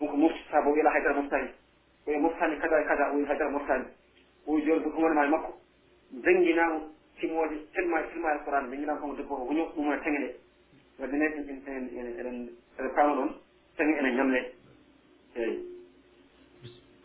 wonko 0.00 0.12
ko 0.12 0.16
mofti 0.16 0.40
sahaba 0.50 0.70
o 0.70 0.72
wiyala 0.72 0.90
haydara 0.90 1.20
moftani. 1.20 1.48
Oye 2.06 2.18
moftani 2.18 2.56
kada 2.60 2.80
e 2.80 2.84
kada 2.84 3.10
o 3.12 3.16
wi 3.16 3.24
haydara 3.24 3.50
moftani. 3.50 3.84
O 4.46 4.52
wi 4.54 4.62
joni 4.62 4.82
ko 4.82 4.88
ɗum 4.90 5.24
e 5.24 5.28
makko. 5.28 5.52
Jangguinamo 6.24 6.95
sigoji 7.20 7.56
tellement 7.74 8.04
silma 8.12 8.34
e 8.34 8.38
qouran 8.44 8.68
ɓe 8.70 8.76
jiɗan 8.76 8.98
komo 9.00 9.14
debbo 9.16 9.36
ko 9.36 9.44
woño 9.48 9.64
ɗum 9.74 9.92
e 9.92 9.98
teŋe 10.04 10.18
ɗe 10.24 10.30
wadde 10.98 11.16
ne 11.16 11.26
en 11.26 12.06
eɗen 12.20 12.36
eɗen 12.78 12.94
paama 12.94 13.14
ɗon 13.18 13.30
teŋe 13.76 13.92
ene 13.98 14.10
ñamle. 14.16 14.40
Eyi 15.36 15.76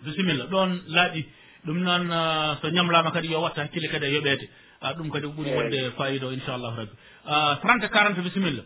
bisimilla 0.03 0.45
ɗon 0.45 0.71
laaɗi 0.88 1.21
ɗum 1.65 1.77
noon 1.83 2.11
ah, 2.11 2.57
so 2.61 2.69
ñamlama 2.69 3.11
kadi 3.11 3.27
yo 3.31 3.41
watta 3.41 3.61
hakkille 3.63 3.88
kadi 3.89 4.05
e 4.05 4.13
yoɓede 4.15 4.45
ah, 4.81 4.93
ɗum 4.93 5.09
kadi 5.11 5.25
ko 5.27 5.33
ɓuuri 5.33 5.51
wonde 5.55 5.79
fayida 5.97 6.27
o 6.27 6.31
inchallahu 6.31 6.77
rabbi. 6.77 6.95
Ah, 7.25 7.59
Trente 7.61 7.88
quarante 7.89 8.21
bisimilla. 8.21 8.63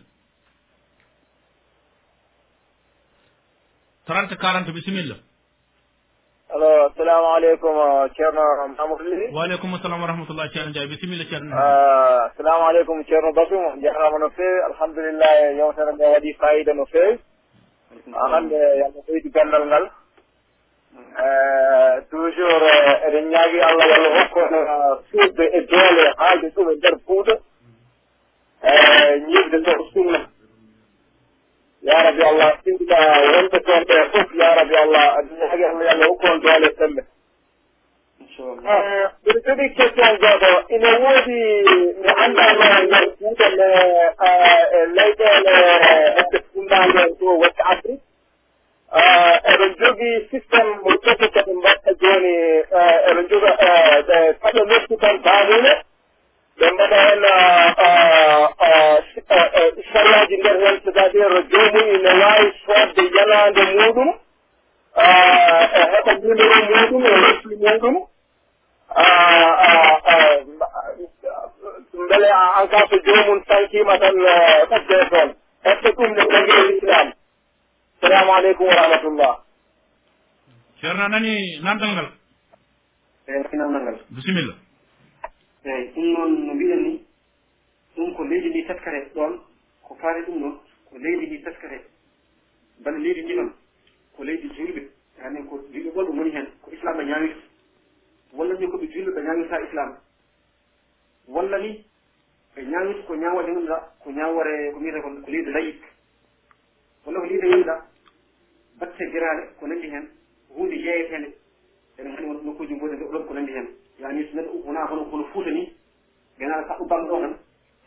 Trente 4.06 4.36
quarante 4.36 4.70
bisimilla. 4.72 5.16
alo 6.54 6.68
assalamu 6.88 7.26
aleykum 7.36 7.74
uh, 7.76 8.08
ceerno 8.16 8.42
mamadou 8.78 9.04
ly. 9.04 9.28
Waaleykum 9.36 9.70
salam 9.82 10.00
wa 10.02 10.06
rahmatullah 10.08 10.46
ceerno 10.52 10.70
ndiaye. 10.70 10.88
Bisimilla 10.92 11.24
ceerno 11.30 11.50
uh, 11.56 12.30
assalamu 12.30 12.64
aleykum 12.70 13.04
ceerno 13.08 13.32
basum 13.32 13.80
jarama 13.82 14.18
no 14.18 14.28
feewi 14.36 14.60
alhamdulillah 14.70 15.32
yewtere 15.58 15.92
nde 15.92 16.04
waɗi 16.14 16.30
fayida 16.40 16.72
no 16.74 16.86
feewi 16.86 17.18
hannde 18.32 18.56
yalla 18.80 19.00
ɓeydi 19.08 19.28
gandal 19.34 19.64
ngal. 19.66 19.84
Uh, 20.96 21.94
toujours 22.10 22.64
eɗen 23.06 23.26
ñaagui 23.32 23.60
allah 23.68 23.86
yallah 23.92 24.12
hokkon 24.18 24.52
suurde 25.10 25.44
e 25.52 25.60
doole 25.70 26.04
haalde 26.18 26.48
ɗum 26.54 26.70
e 26.70 26.74
nder 26.76 26.96
puuda 27.06 27.34
ñibde 29.28 29.58
ɗo 29.66 29.72
sunna. 29.92 30.20
ya 31.86 31.96
rabi 32.04 32.22
allah 32.30 32.50
tinɗiɗa 32.64 32.98
wonɓe 33.32 33.58
toon 33.66 33.82
ɓe 33.88 33.96
fof 34.12 34.28
ya 34.40 34.48
rabi 34.58 34.74
allah 34.84 35.04
adunaage 35.18 35.64
allah 35.70 35.84
yallah 35.88 36.06
hokku 36.10 36.26
doole 36.42 36.68
sembe. 36.78 37.02
Ah, 38.68 39.12
mbiɗa 39.22 39.40
jogi 39.46 39.66
question 39.76 40.12
goɗo 40.22 40.50
ina 40.74 40.90
woodi 41.02 41.38
mi 42.02 42.10
anndano 42.24 42.64
e 42.78 42.80
nder 42.86 43.04
kuuɗe 43.18 43.46
me 43.58 43.68
e 44.76 44.80
leyɗele 44.96 45.54
e 45.90 45.92
hedde 46.16 46.38
fundaande 46.52 47.02
ɗo 47.20 47.28
west 47.40 47.60
afrique. 47.72 48.02
Ah, 49.00 49.34
eɗen 49.50 49.72
jogii 49.80 50.16
systéme 50.30 50.72
mo 50.82 50.90
toti 51.04 51.26
koɓe 51.34 51.52
mbatta 51.60 51.90
jooni 52.00 52.34
ah, 52.80 52.96
eɗen 53.08 53.26
joga 53.30 53.50
e, 53.66 54.18
paɗe 54.42 54.60
noppi 54.70 54.94
tan 55.02 55.16
baawune 55.24 55.72
ɓe 56.58 56.66
mbaɗa 56.74 56.98
heen 57.06 57.24
uh, 57.24 58.48
uh, 58.66 58.96
uh, 59.36 59.70
sarlaji 59.92 60.36
nder 60.40 60.56
heen 60.62 60.76
c' 60.84 60.88
est 60.88 60.98
à 60.98 61.08
dire 61.08 61.38
joomum 61.50 61.88
ine 61.96 62.12
waawi 62.20 62.48
soodde 62.64 63.02
yalande 63.16 63.62
e 63.62 63.74
muɗum 63.78 64.10
e 64.96 65.06
heɓa 65.92 66.12
numéro 66.22 66.58
muɗum 66.70 67.04
e 67.06 67.14
resli 67.24 67.56
muɗum. 67.64 67.96
Mbele 72.04 72.28
en 72.60 72.66
cas 72.68 72.84
so 72.90 72.96
joomum 73.06 73.38
sankima 73.48 73.98
tan 73.98 74.16
fadde 74.70 74.98
toon. 75.10 75.30
Est 75.64 75.76
ce 75.82 75.88
que 75.88 75.94
ɗum 75.96 76.10
ne 76.16 76.24
tagi 76.32 76.52
e 76.60 76.72
l'islam 76.72 77.12
salamu 78.00 78.30
aleykum 78.32 78.66
wa 78.66 78.74
rahmatullah. 78.74 79.34
Ceerno 80.80 81.08
nani 81.08 81.60
namdal 81.64 81.90
ngal? 81.94 82.08
Eh, 83.28 83.32
Eyi 83.32 83.42
nani 83.42 83.56
namdal 83.58 83.82
ngal. 83.82 83.96
Bisimilla. 84.10 84.54
eyyi 85.70 85.90
ɗum 85.94 86.04
noon 86.12 86.46
no 86.46 86.54
mbiɗen 86.54 86.82
ni 86.82 87.04
ɗum 87.96 88.14
ko 88.14 88.24
leydi 88.24 88.48
ndi 88.50 88.64
teskate 88.66 89.10
ɗon 89.14 89.40
ko 89.82 89.94
faari 89.94 90.22
ɗum 90.26 90.40
ɗon 90.42 90.58
ko 90.90 90.98
leydi 90.98 91.26
ndi 91.26 91.42
teskate 91.42 91.80
bana 92.84 92.98
leydi 92.98 93.22
ndi 93.22 93.34
ɗon 93.34 93.50
ko 94.16 94.24
leydi 94.24 94.48
julɓe 94.56 94.82
yaani 95.18 95.46
ko 95.48 95.56
julɓe 95.72 95.90
ɓolɓe 95.94 96.12
goni 96.16 96.30
heen 96.30 96.46
ko 96.62 96.70
islam 96.72 96.96
ɓe 96.96 97.04
ñaawirta. 97.04 97.40
Walla 98.32 98.54
ni 98.58 98.66
koɓe 98.66 98.86
julɓe 98.92 99.10
ɓe 99.14 99.22
ñaawirta 99.22 99.60
islam 99.66 99.96
walla 101.28 101.58
ni 101.58 101.84
ɓe 102.54 102.62
ñaawirta 102.62 103.02
ko 103.06 103.14
ñaawode 103.16 103.50
ngumɗa 103.52 103.76
ko 104.02 104.10
ñaawore 104.12 104.70
ko 104.72 104.78
mbiyete 104.80 105.00
ko 105.02 105.08
ko 105.24 105.30
leydi 105.30 105.50
layik 105.50 105.82
walla 107.06 107.20
ko 107.20 107.26
leydi 107.26 107.46
ngumɗa 107.48 107.74
batte 108.78 109.10
giraale 109.10 109.42
ko 109.58 109.66
nanndi 109.66 109.88
heen 109.90 110.06
huunde 110.50 110.74
yeeyetende 110.76 111.28
eɗen 111.98 112.12
nganndi 112.12 112.26
won 112.28 112.44
nokkuji 112.44 112.74
mboɗe 112.74 112.96
ɗon 112.96 113.24
ko 113.26 113.34
nanndi 113.34 113.52
heen 113.52 113.68
yani 113.98 114.28
so 114.28 114.36
neɗɗo 114.36 114.62
wona 114.66 114.84
hono 114.86 115.04
hono 115.04 115.24
fuuta 115.32 115.50
ni 115.50 115.72
ganaa 116.38 116.68
saɗɗo 116.68 116.84
bamɗo 116.84 117.20
tan 117.20 117.38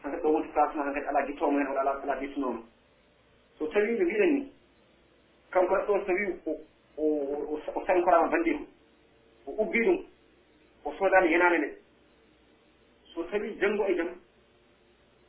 hankkadi 0.04 0.24
ɗo 0.24 0.30
wonti 0.34 0.50
place 0.50 0.76
ma 0.76 0.84
hankkadi 0.84 1.08
ala 1.08 1.26
gittomo 1.26 1.60
hen 1.60 1.68
walla 1.68 1.82
ala 1.82 2.02
ala 2.04 2.20
gittunooma 2.20 2.62
so 3.58 3.68
tawi 3.68 3.98
no 4.00 4.06
mbiɗen 4.06 4.34
ni 4.34 4.52
kanko 5.52 5.76
neɗɗo 5.76 6.00
so 6.00 6.06
tawi 6.06 6.24
o 6.98 7.84
sankorama 7.86 8.28
bandiko 8.28 8.64
o 9.48 9.52
ubbi 9.64 9.80
ɗum 9.86 10.06
o 10.86 10.94
soodani 10.94 11.28
henaande 11.34 11.58
nde. 11.58 11.78
So 13.14 13.24
tawi 13.24 13.58
janngo 13.60 13.86
e 13.88 13.96
jam 13.96 14.10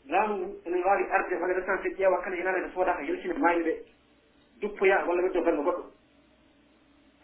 laamu 0.09 0.36
ngu 0.36 0.61
ene 0.66 0.85
waawi 0.85 1.05
arde 1.11 1.35
walla 1.40 1.55
resance 1.55 1.89
ƴeewa 1.97 2.23
kala 2.23 2.36
henaande 2.36 2.61
nde 2.61 2.74
soodaka 2.74 3.02
yaltina 3.02 3.35
maayɓe 3.35 3.62
ɓe 3.62 3.85
duppoya 4.61 5.05
walla 5.07 5.23
weddo 5.23 5.43
banno 5.43 5.62
goɗɗo. 5.62 5.85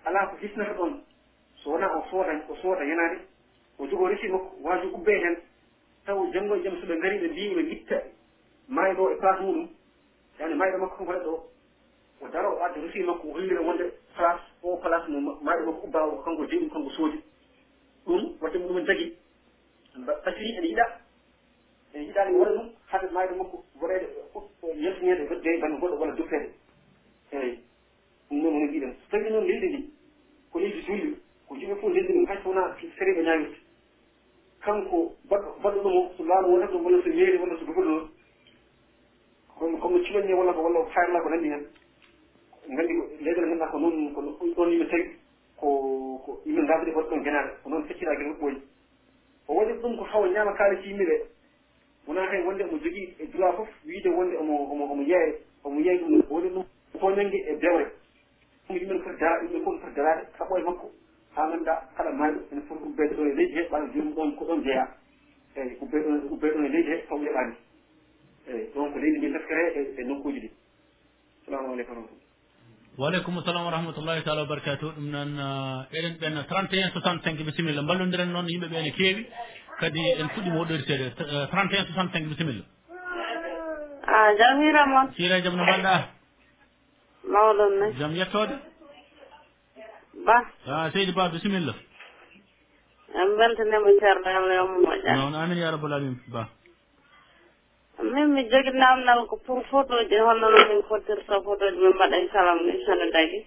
Alaa 0.04 0.26
ko 0.26 0.36
hisnata 0.36 0.72
ɗon 0.74 1.02
so 1.62 1.70
wonaa 1.70 1.96
o 1.98 2.02
soodan 2.10 2.42
o 2.48 2.54
sooda 2.56 2.84
henaande 2.84 3.20
o 3.78 3.86
jogo 3.86 4.08
resi 4.08 4.28
makko 4.28 4.56
waaju 4.62 4.88
ubbe 4.94 5.10
hen 5.12 5.36
taw 6.06 6.30
janngo 6.32 6.56
e 6.56 6.62
jam 6.62 6.74
soɓe 6.80 6.96
ngari 6.96 7.18
ɓe 7.18 7.28
mbi 7.28 7.54
ɓe 7.54 7.62
gitta 7.68 8.02
mayɗo 8.68 9.10
e 9.12 9.16
place 9.16 9.40
muɗum 9.42 9.68
yani 10.38 10.54
mayɗo 10.54 10.78
makko 10.78 10.96
konko 10.96 11.12
neɗɗo 11.12 11.34
o 12.20 12.28
daro 12.28 12.56
o 12.56 12.62
adda 12.64 12.80
resi 12.80 13.02
makko 13.02 13.28
o 13.28 13.32
hollira 13.32 13.60
wonde 13.60 13.84
place 14.16 14.42
o 14.62 14.76
place 14.76 15.08
mo 15.08 15.38
mayɗo 15.42 15.66
makko 15.66 15.86
ubba 15.86 16.06
o 16.06 16.22
kanko 16.22 16.42
ɗum 16.46 16.70
kanko 16.70 16.90
soodi 16.90 17.20
ɗum 18.06 18.36
watte 18.40 18.56
mum 18.58 18.68
ɗumen 18.68 18.86
tagi. 18.86 19.12
Asiri 20.24 20.56
ene 20.58 20.66
yiɗa 20.68 20.86
ene 21.94 22.04
yiɗaani 22.06 22.36
waɗa 22.38 22.52
ɗum 22.54 22.68
hade 22.86 23.06
mayɗo 23.12 23.34
makko 23.36 23.64
waɗeede 23.80 24.06
yaltinede 24.82 25.26
fodde 25.28 25.58
bande 25.60 25.80
goɗɗo 25.80 25.98
walla 26.00 26.14
duftede 26.14 26.50
eyi 27.32 27.60
ɗum 28.28 28.42
noon 28.42 28.54
wono 28.54 28.66
mbiɗen. 28.66 28.94
So 28.94 29.10
tawi 29.10 29.30
noon 29.30 29.44
leydi 29.46 29.68
ndi 29.68 29.90
ko 30.52 30.58
leydi 30.60 30.82
julli 30.86 31.16
ko 31.48 31.54
juɓe 31.56 31.74
fof 31.80 31.92
leydi 31.92 32.12
ndin 32.12 32.26
hay 32.26 32.38
so 32.42 32.48
wonaa 32.48 32.74
fereɓe 32.98 33.22
ñaawirta. 33.22 33.65
kanko 34.66 35.14
baɗɗo 35.30 35.82
ɗum 35.82 36.08
so 36.16 36.24
laamu 36.24 36.52
wonata 36.52 36.72
ɗum 36.72 36.84
walla 36.84 37.02
so 37.02 37.08
mairie 37.08 37.38
walla 37.38 37.56
so 37.58 37.64
gouverneur 37.66 38.02
kono 39.58 39.76
kono 39.78 39.98
ciwanñe 40.04 40.34
walla 40.34 40.52
ko 40.52 40.62
walla 40.62 40.84
fayalla 40.94 41.20
ko 41.22 41.28
nanndi 41.30 41.48
heen 41.48 41.64
nganndi 42.72 42.92
leyɗele 43.24 43.46
nganndaa 43.46 43.70
ko 43.70 43.78
noon 43.78 44.12
ko 44.12 44.20
ɗon 44.56 44.70
yimɓe 44.70 44.86
tawi 44.90 45.04
ko 45.56 45.66
ko 46.24 46.40
yimɓe 46.46 46.62
ngaabiri 46.62 46.92
waɗi 46.96 47.08
ɗon 47.10 47.22
genaade 47.24 47.50
ko 47.62 47.68
noon 47.70 47.84
fecciraage 47.86 48.22
lobɓooji 48.26 48.60
o 49.48 49.54
waɗi 49.54 49.72
ɗum 49.82 49.96
ko 49.96 50.04
hawa 50.04 50.28
ñaama 50.28 50.52
kaalisi 50.52 50.88
yimɓe 50.88 51.04
ɓee 51.04 51.22
wonaa 52.06 52.30
hen 52.32 52.46
wonde 52.46 52.62
omo 52.64 52.78
jogii 52.78 53.14
e 53.18 53.26
droit 53.26 53.56
fof 53.56 53.68
wiide 53.86 54.08
wonde 54.08 54.36
omo 54.36 54.72
omo 54.72 54.84
omo 54.92 55.02
yeeye 55.02 55.38
omo 55.64 55.80
yeeye 55.80 55.98
ɗum 56.02 56.22
o 56.30 56.34
waɗi 56.34 56.48
ɗum 56.48 56.64
ko 57.00 57.10
e 57.10 57.54
dewre 57.62 57.86
ɗum 58.66 58.76
yimɓe 58.76 58.98
foti 59.04 59.18
dara 59.20 59.42
yimɓe 59.42 59.64
fof 59.64 59.74
no 59.74 59.80
foti 59.80 59.94
daraade 59.94 60.26
saɓo 60.38 60.58
e 60.58 60.62
makko. 60.62 60.90
haa 61.36 61.46
ngannduɗa 61.48 61.74
kala 61.96 62.10
mayɗo 62.18 62.38
ene 62.52 62.60
foti 62.68 62.84
ubbeede 62.88 63.14
ɗon 63.16 63.28
e 63.30 63.34
leydi 63.38 63.54
he 63.56 63.62
ɓaɗa 63.70 63.86
jomum 63.94 64.14
ɗon 64.16 64.36
ko 64.36 64.44
ɗon 64.44 64.62
jeeya 64.64 64.84
eyi 65.56 65.76
ubbe 65.80 65.96
ɗon 66.04 66.28
ubbe 66.32 66.46
ɗon 66.54 66.64
e 66.64 66.68
leydi 66.68 66.90
he 66.90 66.96
taw 67.08 67.18
yeɓaani 67.22 67.54
eyi 68.48 68.64
ɗon 68.74 68.92
ko 68.92 68.98
leydi 68.98 69.18
ndi 69.18 69.28
leskere 69.34 69.64
e, 69.78 69.80
e 70.00 70.02
nokkuuji 70.04 70.40
ɗi. 70.40 70.50
Salamu 71.44 71.72
aleykum 71.72 71.94
wa 71.94 72.00
rahmatullah 72.00 72.24
waaleykum 72.98 73.42
salam 73.44 73.64
wa 73.66 73.70
rahmatullahi 73.70 74.22
taala 74.24 74.42
wa 74.42 74.48
barakatu 74.48 74.86
ɗum 74.96 75.06
noon 75.12 75.32
eh, 75.38 75.98
eɗen 75.98 76.14
ɓen 76.20 76.34
31 76.48 76.90
65 76.96 77.44
bisimilla. 77.44 77.82
Mballodiren 77.82 78.32
noon 78.32 78.48
yimɓe 78.48 78.68
ɓe 78.72 78.82
ne 78.82 78.90
keewi. 78.96 79.26
Kadi 79.80 80.00
en 80.20 80.28
puɗɗima 80.32 80.56
hoɗɗodirteede 80.56 81.06
31 81.52 81.84
65 81.92 82.28
bisimilla. 82.32 82.64
A 84.06 84.34
jam 84.38 84.60
hiiramoon 84.62 85.06
hiire 85.18 85.42
jam 85.42 85.56
no 85.56 85.62
mbaɗɗa? 85.64 85.94
Mawɗon 87.28 87.72
ne. 87.80 87.86
Jam 87.98 88.12
yettode 88.16 88.54
Ba. 90.24 90.38
a 90.66 90.90
seydi 90.92 91.12
Ba 91.12 91.28
bisimilla. 91.28 91.74
En 93.14 93.28
beltanima 93.38 93.90
ceerno 94.00 94.28
Allah 94.38 94.54
yo 94.54 94.66
mo 94.66 94.78
moƴƴani 94.86 95.16
noon 95.18 95.34
amin 95.34 95.58
ya 95.58 95.70
rabbal 95.70 95.92
alamin 95.92 96.16
Ba. 96.28 96.48
Min 98.02 98.32
mi 98.34 98.42
jogi 98.50 98.70
namdal 98.72 99.26
ko 99.26 99.36
pour 99.46 99.62
photo 99.70 99.94
ji 100.08 100.16
holno 100.16 100.48
no 100.50 100.58
min 100.68 100.82
fottirta 100.88 101.40
photoji 101.44 101.78
min 101.78 101.92
mbaɗa 101.96 102.16
e 102.16 102.28
salam 102.32 102.58
ni 102.66 102.84
sano 102.86 103.06
dagi 103.12 103.40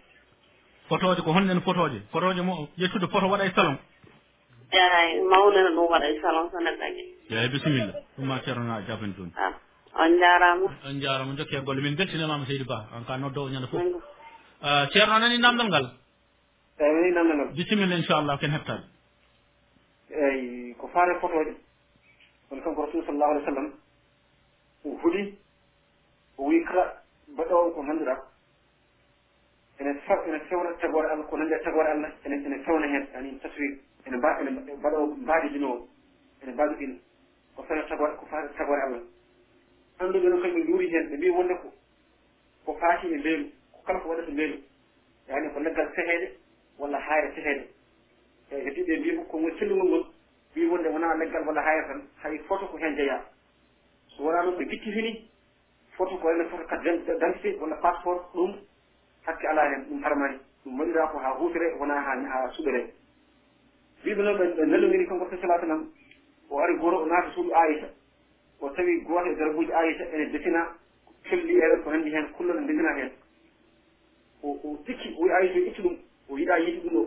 photoji 0.90 1.22
ko 1.22 1.32
honɗen 1.34 1.62
photoji 1.62 2.00
photoji 2.12 2.42
mo 2.42 2.68
ƴettude 2.78 3.08
photo 3.12 3.28
waɗa 3.28 3.46
e 3.46 3.52
salon. 3.56 3.78
Eyi 4.72 5.22
mawnana 5.32 5.70
ɗum 5.76 5.88
waɗa 5.94 6.08
e 6.10 6.20
salon 6.22 6.50
sano 6.52 6.72
dagi 6.82 7.04
eyi 7.30 7.50
bisimilla. 7.50 7.94
Ɗum 8.18 8.26
ma 8.26 8.40
ceerno 8.44 8.74
a 8.74 8.82
jabani 8.88 9.14
toon 9.14 9.32
ah, 9.38 9.54
on 10.02 10.12
jarama. 10.20 10.68
On 10.88 11.00
jarama 11.02 11.34
jokke 11.38 11.62
golle. 11.66 11.82
Min 11.82 11.96
beltinimama 11.96 12.46
seydi 12.46 12.64
Ba 12.64 12.88
an 12.94 13.04
ka 13.06 13.18
noddowo 13.18 13.50
ñande 13.50 13.68
fof. 13.68 13.82
Ah, 14.62 14.88
ceerno 14.94 15.20
nani 15.20 15.38
namdal 15.38 15.68
ngal? 15.70 15.86
eyi 16.80 17.12
nananon 17.12 17.54
bisimilla 17.56 17.96
inchallah 17.96 18.40
ken 18.40 18.52
hettaɓe 18.52 18.84
eyi 20.10 20.74
ko 20.76 20.88
faare 20.88 21.20
fotoje 21.20 21.54
kono 22.50 22.62
kanko 22.62 22.86
rasul 22.86 23.06
sallallahu 23.06 23.32
alih 23.32 23.44
w 23.44 23.46
sallam 23.46 23.74
o 24.86 24.90
huuli 25.02 25.38
o 26.38 26.44
wi 26.46 26.64
kala 26.64 27.04
mbaɗo 27.28 27.72
ko 27.76 27.84
nandira 27.84 28.16
ene 29.80 29.94
few 30.06 30.18
ene 30.28 30.40
fewna 30.50 30.74
tagore 30.82 31.08
allah 31.12 31.26
ko 31.28 31.38
nandi 31.38 31.54
e 31.54 31.60
tagore 31.64 31.88
allah 31.92 32.12
ene 32.26 32.36
ene 32.46 32.64
fewna 32.64 32.88
heen 32.88 33.08
ani 33.16 33.40
taswir 33.40 33.78
ene 34.06 34.18
mba 34.18 34.40
ene 34.42 34.50
mbaɗo 34.80 35.06
mbaadidino 35.18 35.72
o 35.72 35.88
ene 36.42 36.52
mbaɗuɗin 36.54 37.00
ko 37.56 37.64
fewna 37.64 37.84
tagore 37.84 38.16
ko 38.16 38.26
faa 38.26 38.48
tagore 38.58 38.82
allah. 38.82 39.02
Annduɓe 40.00 40.30
no 40.30 40.42
kañum 40.42 40.64
nduuri 40.64 40.88
heen 40.90 41.10
ɓe 41.10 41.18
mbi 41.18 41.30
wonde 41.30 41.54
ko 41.62 41.74
ko 42.66 42.74
faati 42.80 43.08
e 43.08 43.18
mbeelu 43.18 43.46
ko 43.72 43.80
kala 43.86 44.00
ko 44.00 44.10
waɗata 44.10 44.32
mbeelu 44.32 44.58
yani 45.28 45.50
ko 45.54 45.60
leggal 45.60 45.92
seheede 45.96 46.40
walla 46.80 47.00
hayre 47.00 47.32
tefede 47.36 47.70
eyi 48.52 48.86
so 48.86 48.92
e 48.92 48.98
mbi 48.98 49.16
ko 49.16 49.24
komo 49.24 49.50
sellugol 49.60 49.88
ngol 49.88 50.06
wi 50.56 50.66
wonde 50.66 50.88
wona 50.90 51.14
leggal 51.16 51.46
walla 51.48 51.62
hayre 51.62 51.88
tan 51.88 52.02
hay 52.24 52.38
photo 52.48 52.66
ko 52.68 52.78
heen 52.78 52.96
jeeya 52.96 53.22
so 54.08 54.24
wona 54.24 54.44
noon 54.44 54.58
ɓe 54.58 54.66
gittitini 54.66 55.30
photo 55.98 56.18
ko 56.18 56.28
wayno 56.28 56.50
photo 56.50 56.64
carte 56.66 56.84
d'identité 56.84 57.58
walla 57.62 57.76
passeport 57.76 58.34
ɗum 58.34 58.56
hakke 59.26 59.48
ala 59.48 59.70
heen 59.70 59.84
ɗum 59.90 60.04
harmani. 60.04 60.40
Ɗum 60.64 60.80
waɗira 60.80 61.08
ko 61.08 61.18
haa 61.18 61.38
hutore 61.40 61.76
wona 61.80 61.94
ha 61.94 62.16
ha 62.32 62.50
suɓere 62.52 62.94
mbiɓe 64.02 64.22
noon 64.24 64.38
ɓe 64.38 64.66
nellodiri 64.66 65.08
kanko 65.08 65.30
sa 65.30 65.38
salatu 65.42 65.66
nam 65.66 65.92
o 66.50 66.60
ari 66.60 66.78
goto 66.78 67.04
o 67.04 67.06
naata 67.06 67.32
suuɗu 67.32 67.52
aissa 67.54 67.88
o 68.62 68.70
tawi 68.70 69.02
goto 69.02 69.30
e 69.30 69.36
darbuji 69.36 69.72
aissa 69.74 70.04
ene 70.14 70.32
desina 70.32 70.76
felli 71.24 71.60
eɗen 71.62 71.84
ko 71.84 71.90
hanndi 71.90 72.10
heen 72.10 72.32
kullon 72.38 72.64
e 72.64 72.68
defina 72.68 72.94
heen. 72.96 73.12
O 74.44 74.58
o 74.64 74.78
tikki 74.86 75.16
o 75.18 75.24
wi 75.24 75.32
aissa 75.32 75.60
o 75.60 75.62
itti 75.68 75.82
ɗum. 75.82 75.98
o 76.30 76.38
yiɗa 76.38 76.60
yiɗi 76.60 76.80
ɗum 76.84 76.94
ɗo 76.94 77.02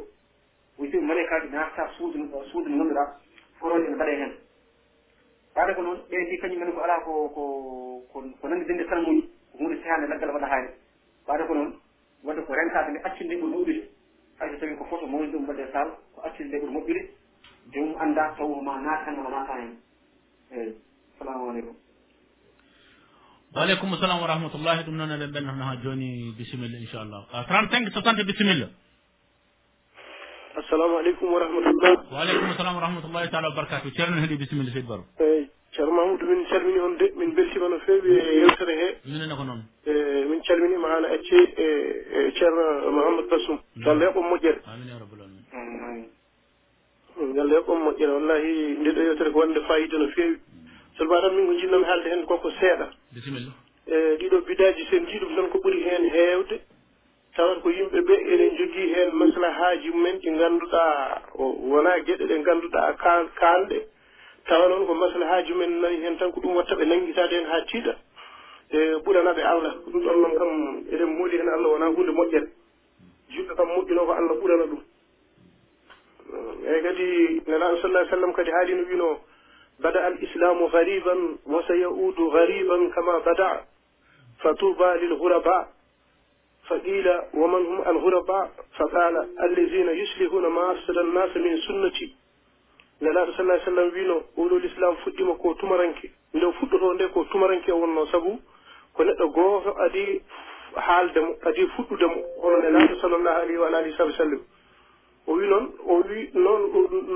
o 0.78 0.84
yiɗi 0.84 0.98
malaikaji 1.00 1.48
naata 1.50 1.90
suudu 1.96 2.18
suudu 2.50 2.68
mo 2.70 2.76
ganduɗa 2.84 3.04
forode 3.58 3.86
ene 3.86 3.94
mbaɗe 3.96 4.14
hen 4.20 4.32
ɓaade 5.54 5.74
ko 5.74 5.82
noon 5.82 5.98
ɓe 6.10 6.16
kañum 6.16 6.40
kañumen 6.40 6.72
ko 6.74 6.80
ala 6.80 7.00
ko 7.04 7.12
ko 7.28 7.42
ko 8.40 8.48
nandi 8.48 8.64
dende 8.66 8.84
tan 8.88 9.04
ko 9.04 9.10
hunde 9.58 9.82
sehande 9.82 10.06
laggal 10.08 10.30
waɗa 10.34 10.46
haani 10.46 10.68
ɓaade 11.26 11.46
ko 11.46 11.54
noon 11.54 11.82
wadde 12.24 12.42
ko 12.46 12.54
rentade 12.54 12.90
nde 12.90 13.00
accinde 13.04 13.34
ɓuri 13.34 13.52
moƴƴude. 13.52 13.74
Hayso 14.38 14.56
tawi 14.60 14.76
ko 14.78 14.84
foto 14.90 15.06
mawni 15.06 15.32
ɗum 15.32 15.42
mbaɗe 15.42 15.72
sal 15.72 15.88
ko 16.14 16.20
accinde 16.22 16.56
nde 16.56 16.62
ɓuri 16.62 16.72
moƴƴude. 16.72 17.02
Jomum 17.72 17.94
annda 18.00 18.34
taw 18.36 18.48
tawma 18.48 18.80
naatan 18.80 19.16
wala 19.18 19.30
naata 19.30 19.54
hen 19.60 19.70
eyi 20.52 20.74
salamu 21.18 21.50
aleykum. 21.50 21.76
Waaleykum 23.54 23.96
salam 24.00 24.20
wa 24.20 24.26
rahmatullahi. 24.26 24.84
Ɗum 24.84 24.96
noon 24.96 25.10
eɗen 25.10 25.30
ɓennono 25.32 25.62
ha 25.64 25.76
joni 25.82 26.34
bisimilla 26.38 26.78
inchallah 26.78 27.26
35 27.48 27.90
60 27.92 28.24
bisimilla. 28.24 28.68
assalamu 30.60 30.98
aleykum 30.98 31.32
wa 31.32 31.40
rahmatullah. 31.40 31.92
Waaleykum 32.12 32.56
salam 32.56 32.74
wa 32.76 32.82
rahmatullahi 32.82 33.30
taala 33.30 33.48
wa 33.48 33.56
barakatu 33.56 33.90
ceerno 33.96 34.16
heeɗi 34.22 34.36
bisimilla 34.42 34.72
seydi 34.72 34.88
baro. 34.88 35.04
Eyyi 35.18 35.48
ceerno 35.74 35.92
mahamoudou 35.96 36.26
min 36.28 36.44
calmini 36.50 36.80
on 36.86 36.96
de 37.00 37.06
min 37.16 37.30
beltima 37.34 37.68
no 37.68 37.78
feewi 37.86 38.10
e 38.18 38.34
yewtere 38.42 38.74
he. 38.80 38.88
Minene 39.08 39.34
ko 39.36 39.44
noon? 39.44 39.60
Eh, 39.86 39.92
e 39.92 40.24
min 40.30 40.40
calminima 40.42 40.88
hano 40.92 41.06
acce 41.16 41.38
e 41.56 42.32
ceerno 42.38 42.64
mouhamadou 42.96 43.28
basum 43.30 43.58
yo 43.76 43.82
hmm. 43.82 43.88
allah 43.90 44.04
yoɓon 44.08 44.24
moƴƴere. 44.30 44.60
Amin 44.72 44.88
ya 44.92 44.98
rabbal 45.00 45.20
alamin. 45.24 45.44
Hmm, 47.16 47.38
allah 47.40 47.54
yoɓon 47.58 47.78
moƴƴere. 47.86 48.12
Wallahi 48.12 48.52
nde 48.80 48.90
ɗo 48.96 49.02
yewtere 49.08 49.30
ko 49.32 49.38
wande 49.38 49.60
fayida 49.68 49.98
no 49.98 50.08
feewi. 50.16 50.36
Hmm. 50.36 50.68
So 50.98 51.04
mbaɗan 51.04 51.32
min 51.36 51.46
ko 51.46 51.52
jinnomi 51.60 51.84
haalde 51.84 52.08
hen 52.12 52.26
koko 52.26 52.50
seeɗa. 52.60 52.86
Bisimilla 53.14 53.52
e 53.86 53.94
eh, 53.94 54.16
ɗiɗo 54.20 54.36
bidaji 54.46 54.84
sen 54.90 55.06
ji 55.08 55.18
ɗum 55.18 55.34
tan 55.36 55.48
ko 55.50 55.58
ɓuuri 55.58 55.80
hen 55.82 56.04
heewde. 56.12 56.60
tawan 57.36 57.60
ko 57.62 57.70
yimɓe 57.70 58.00
ɓe 58.08 58.14
eɗen 58.32 58.56
jogii 58.58 58.92
heen 58.94 59.10
maslahaaji 59.14 59.90
mumen 59.90 60.16
ɗi 60.20 60.30
ngannduɗaa 60.30 61.22
wonaa 61.70 61.98
geɗe 62.06 62.24
ɗe 62.28 62.38
ngannduɗaa 62.38 62.92
kaanɗe 63.40 63.78
tawa 64.46 64.68
noon 64.68 64.86
ko 64.86 64.94
maslahaaji 64.94 65.52
mumen 65.52 65.80
nani 65.80 65.96
heen 66.02 66.18
tan 66.18 66.32
ko 66.32 66.40
ɗum 66.40 66.56
watta 66.56 66.74
ɓe 66.74 66.84
nanngitaade 66.84 67.32
heen 67.34 67.46
haa 67.46 67.64
tiiɗa. 67.70 67.94
E 68.70 68.78
ɓuranaɓe 69.04 69.42
allah 69.42 69.74
ɗum 69.92 70.00
ɗon 70.04 70.20
noon 70.20 70.34
kam 70.38 70.50
eɗen 70.92 71.10
moodi 71.18 71.36
heen 71.36 71.48
allah 71.48 71.68
wonaa 71.72 71.94
hunde 71.96 72.12
moƴƴere. 72.12 72.48
Juɗɗo 73.32 73.54
kam 73.56 73.68
moƴƴinoo 73.68 74.06
ko 74.06 74.12
allah 74.12 74.34
ɓurana 74.40 74.64
ɗum. 74.70 74.82
Eyi 76.68 76.82
kadi 76.82 77.06
nelaaɗo 77.46 77.76
sallah 77.82 78.08
sallam 78.10 78.32
kadi 78.32 78.50
haalino 78.50 78.82
winoo 78.88 79.16
bada 79.80 80.04
al 80.04 80.16
islamu 80.22 80.68
gariban 80.68 81.38
wa 81.46 81.62
sa 81.66 81.74
yaudu 81.74 82.30
gariban 82.30 82.90
kama 82.92 83.20
bada 83.20 83.64
fa 84.42 84.54
tuba 84.54 84.96
lil 84.96 85.16
huraba 85.16 85.68
فقيل 86.68 87.20
ومن 87.34 87.66
هم 87.66 87.80
الغرباء 87.88 88.50
فقال 88.78 89.28
الذين 89.42 89.88
يسلهون 89.88 90.46
ما 90.46 90.72
أفسد 90.72 90.98
الناس 90.98 91.36
من 91.36 91.56
سنتي 91.56 92.14
nelaɗo 93.02 93.32
sallah 93.36 93.58
sallam 93.64 93.90
wino 93.94 94.16
oɗo 94.38 94.58
l'islam 94.62 94.94
fuɗɗima 95.02 95.34
ko 95.42 95.54
tumaranke. 95.54 96.06
Nde 96.34 96.46
fuɗɗoto 96.58 96.94
nde 96.94 97.08
ko 97.12 97.24
tumaranke 97.32 97.72
o 97.72 97.78
wonno 97.82 98.06
sabu 98.06 98.38
ko 98.94 99.04
neɗɗo 99.04 99.26
gooto 99.34 99.70
adi 99.84 100.22
haalde 100.76 101.18
mo 101.20 101.34
adi 101.42 101.66
fuɗɗude 101.74 102.06
mo. 102.06 102.20
Hono 102.42 102.56
nelaɗo 102.62 102.94
sallllahu 103.00 103.36
alayhi 103.42 103.58
wa 103.58 103.68
alihi 103.78 103.96
sabi 103.96 104.12
sallam 104.14 104.40
o 105.26 105.32
wi 105.34 105.46
noon 105.48 105.66
o 105.86 105.94
wi 106.08 106.30
noon 106.34 106.62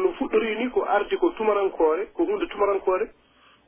no 0.03 0.09
fuɗɗori 0.19 0.57
ni 0.59 0.71
ko 0.71 0.83
ardi 0.83 1.17
ko 1.17 1.31
tumarankoore 1.39 2.07
ko 2.15 2.25
hunde 2.25 2.47
tumarankoore 2.51 3.07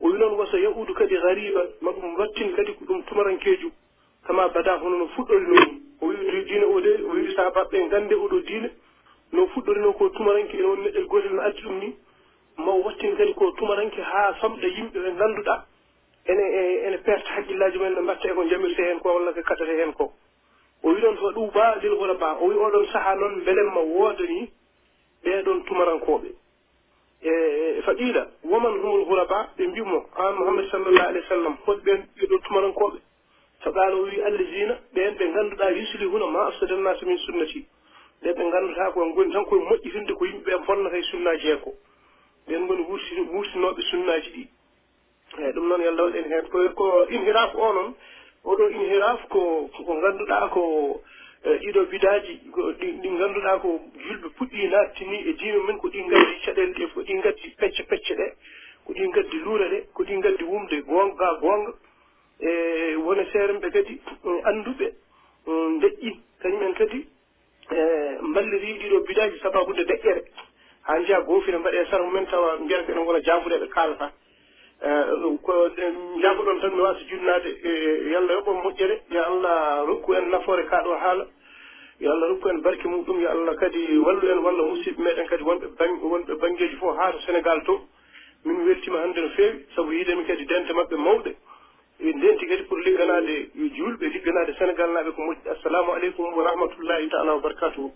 o 0.00 0.06
wi 0.08 0.18
noon 0.18 0.34
wasa 0.38 0.58
yahudu 0.58 0.94
kadi 0.94 1.14
hariban 1.16 1.68
maɗum 1.82 2.18
wattin 2.18 2.52
kadi 2.56 2.74
ko 2.74 2.84
ɗum 2.84 3.02
tumarankeju 3.06 3.70
kama 4.28 4.48
bada 4.48 4.76
hono 4.76 4.96
no 4.98 5.06
fuɗɗori 5.16 5.46
noon 5.46 5.80
o 6.00 6.06
wi 6.06 6.44
diine 6.44 6.64
o 6.64 6.80
de 6.80 6.92
o 7.02 7.12
wi 7.14 7.34
sahabaɓe 7.34 7.88
gande 7.88 8.14
oɗo 8.14 8.40
diine. 8.46 8.70
No 9.32 9.46
fuɗɗori 9.46 9.80
no 9.80 9.92
ko 9.92 10.08
tumaranke 10.10 10.54
ene 10.56 10.66
woni 10.66 10.82
neɗɗel 10.82 11.06
gotel 11.06 11.32
no 11.34 11.42
addi 11.42 11.62
ɗum 11.62 11.78
ni 11.78 11.96
ma 12.58 12.72
wattin 12.72 13.16
kadi 13.16 13.34
ko 13.34 13.50
tumaranke 13.52 14.00
haa 14.02 14.32
famɗa 14.40 14.66
yimɓe 14.68 14.98
ɓe 15.00 15.10
ngannduɗa 15.12 15.64
ene 16.26 16.42
e, 16.42 16.86
ene 16.86 16.98
perte 16.98 17.26
haqqillaji 17.28 17.78
mumen 17.78 17.94
no 17.94 18.02
mbatta 18.02 18.28
e 18.28 18.34
ko 18.34 18.44
jamirte 18.44 18.82
heen 18.82 19.00
ko 19.00 19.14
walla 19.14 19.32
ko 19.32 19.40
kaddata 19.42 19.72
heen 19.72 19.92
ko. 19.92 20.12
O 20.82 20.88
wi 20.92 21.00
noon 21.00 21.16
to 21.16 21.30
ɗum 21.32 21.50
ba 21.54 21.76
lil 21.82 21.92
wona 21.94 22.14
ba 22.14 22.36
o 22.40 22.46
wi 22.48 22.54
oɗon 22.54 22.86
sahaa 22.92 23.14
noon 23.14 23.44
belemma 23.44 23.80
wooda 23.80 24.24
ni 24.28 24.50
ɓeeɗon 25.24 25.64
tumarankoɓe. 25.64 26.28
E, 27.22 27.30
e 27.78 27.82
fa 27.82 27.92
woman 28.44 28.72
humul 28.78 29.04
hulaba 29.08 29.48
ɓe 29.56 29.66
mbimo 29.68 30.04
an 30.16 30.34
mouhammad 30.36 30.68
sallallah 30.70 31.08
alih 31.08 31.22
w 31.22 31.28
sallam 31.28 31.56
hotɓen 31.64 32.04
ɓeɗon 32.20 32.40
tumarankoɓe. 32.44 33.07
fa 33.62 33.72
qala 33.72 33.96
o 33.96 34.02
wi 34.02 34.22
allahina 34.22 34.74
ɓen 34.94 35.14
ɓe 35.18 35.24
ngannduɗaa 35.28 35.70
yuslihuna 35.70 36.26
ma 36.26 36.46
afsadannasa 36.46 37.06
min 37.06 37.18
sunnati. 37.18 37.66
Ɓe 38.22 38.32
ɓe 38.32 38.42
ngannduta 38.44 38.90
ko 38.92 39.06
ngoni 39.06 39.32
tan 39.32 39.44
koye 39.44 39.62
moƴƴitinde 39.62 40.12
ko 40.14 40.24
yimɓe 40.24 40.50
yimɓeɓe 40.50 40.66
bonnata 40.66 40.96
e 40.96 41.02
sunnaji 41.02 41.46
hee 41.46 41.60
ko. 41.64 41.70
Ɓen 42.46 42.60
ngoni 42.64 42.82
wurtinoɓe 43.32 43.82
sunnaji 43.90 44.30
ɗi. 44.30 44.48
Eeyi 45.38 45.52
ɗum 45.52 45.68
noon 45.68 45.82
yallah 45.82 46.04
waɗen 46.04 46.24
heen 46.30 46.74
ko 46.74 47.06
inhiraf 47.08 47.54
o 47.54 47.72
noon 47.72 47.94
oɗo 48.44 48.64
inhiraf 48.70 49.28
ko 49.28 49.68
ko 49.86 49.94
ngannduɗaa 49.94 50.48
ko 50.54 50.62
e, 51.44 51.50
ɗiɗo 51.62 51.82
bidaji 51.90 52.32
ɗi 53.02 53.08
ngannduɗaa 53.10 53.58
ko 53.62 53.68
julɓe 54.06 54.28
puɗɗi 54.36 54.68
nattini 54.68 55.18
e 55.28 55.32
diine 55.38 55.58
men 55.66 55.78
ko 55.78 55.88
ɗi 55.88 56.00
ngaddi 56.06 56.34
caɗele 56.44 56.72
ɗe 56.72 56.86
ko 56.94 57.00
ɗi 57.02 57.14
ngaddi 57.14 57.48
pecce 57.58 57.82
pecce 57.90 58.14
ɗe 58.14 58.26
ko 58.84 58.92
ɗi 58.92 59.08
ngaddi 59.08 59.36
luure 59.44 59.68
ɗe 59.68 59.78
ko 59.94 60.02
ɗi 60.04 60.14
ngaddi 60.16 60.44
wumde 60.44 60.76
gonga 60.86 61.28
gonga 61.40 61.72
e 62.40 62.94
wona 62.96 63.24
seerenɓe 63.32 63.70
kadi 63.70 64.00
e 64.24 64.40
annduɓe 64.44 64.86
deƴƴi 65.80 66.20
kañumen 66.42 66.74
kadi 66.74 67.06
e, 67.70 67.76
e 67.76 68.18
mballiri 68.22 68.78
ɗiɗo 68.78 69.00
bidaji 69.06 69.38
sababude 69.42 69.84
deƴƴere 69.84 70.22
haa 70.82 70.98
njiya 70.98 71.20
goofire 71.20 71.58
mbaɗe 71.58 71.86
sara 71.90 72.04
mumen 72.04 72.26
tawa 72.26 72.56
mbiyata 72.58 72.92
ɓeɗen 72.92 73.04
gona 73.04 73.20
jaafude 73.20 73.56
ɓe 73.58 73.68
kaalata. 73.68 74.12
E, 74.82 74.88
ko 75.42 75.52
jaafuɗon 76.22 76.60
tan 76.60 76.74
mi 76.74 76.80
wasa 76.80 77.00
junnade 77.08 77.48
yo 78.10 78.18
allah 78.18 78.34
yoɓon 78.36 78.62
moƴƴere 78.62 79.00
yo 79.10 79.22
allah 79.24 79.86
rokku 79.86 80.14
en 80.14 80.30
nafoore 80.30 80.64
kaaɗo 80.66 80.94
haala 80.94 81.26
yo 82.00 82.12
allah 82.12 82.28
rokku 82.28 82.48
en 82.48 82.60
barke 82.62 82.84
muɗum 82.86 83.20
yo 83.20 83.30
allah 83.30 83.56
kadi 83.56 83.98
wallu 83.98 84.30
en 84.30 84.38
walla 84.38 84.62
musidɓe 84.62 85.02
meɗen 85.02 85.26
kadi 85.26 85.42
wonɓe 85.42 85.66
wonɓe 86.02 86.34
banggeji 86.40 86.76
fof 86.76 86.96
haa 86.96 87.12
to 87.12 87.18
sénégal 87.26 87.64
to. 87.64 87.80
Min 88.44 88.64
weltima 88.64 89.00
hannde 89.00 89.18
no 89.20 89.28
feewi 89.30 89.66
sabu 89.74 89.92
yiidemi 89.92 90.24
kadi 90.24 90.44
dente 90.46 90.72
maɓɓe 90.72 90.96
mawɗe. 90.96 91.34
ɓe 92.00 92.10
ndenti 92.18 92.44
kadi 92.50 92.62
pour 92.68 92.78
ligganade 92.86 93.34
julɓe 93.76 94.06
ligganade 94.14 94.52
sénégal 94.58 94.90
naaɓe 94.94 95.10
ko 95.16 95.20
moƴƴi. 95.26 95.48
Assalamu 95.54 95.90
aleykum 95.96 96.24
wa 96.36 96.42
rahmatullahi 96.48 97.08
taala 97.10 97.34
wa 97.34 97.40
barakatuhu. 97.40 97.92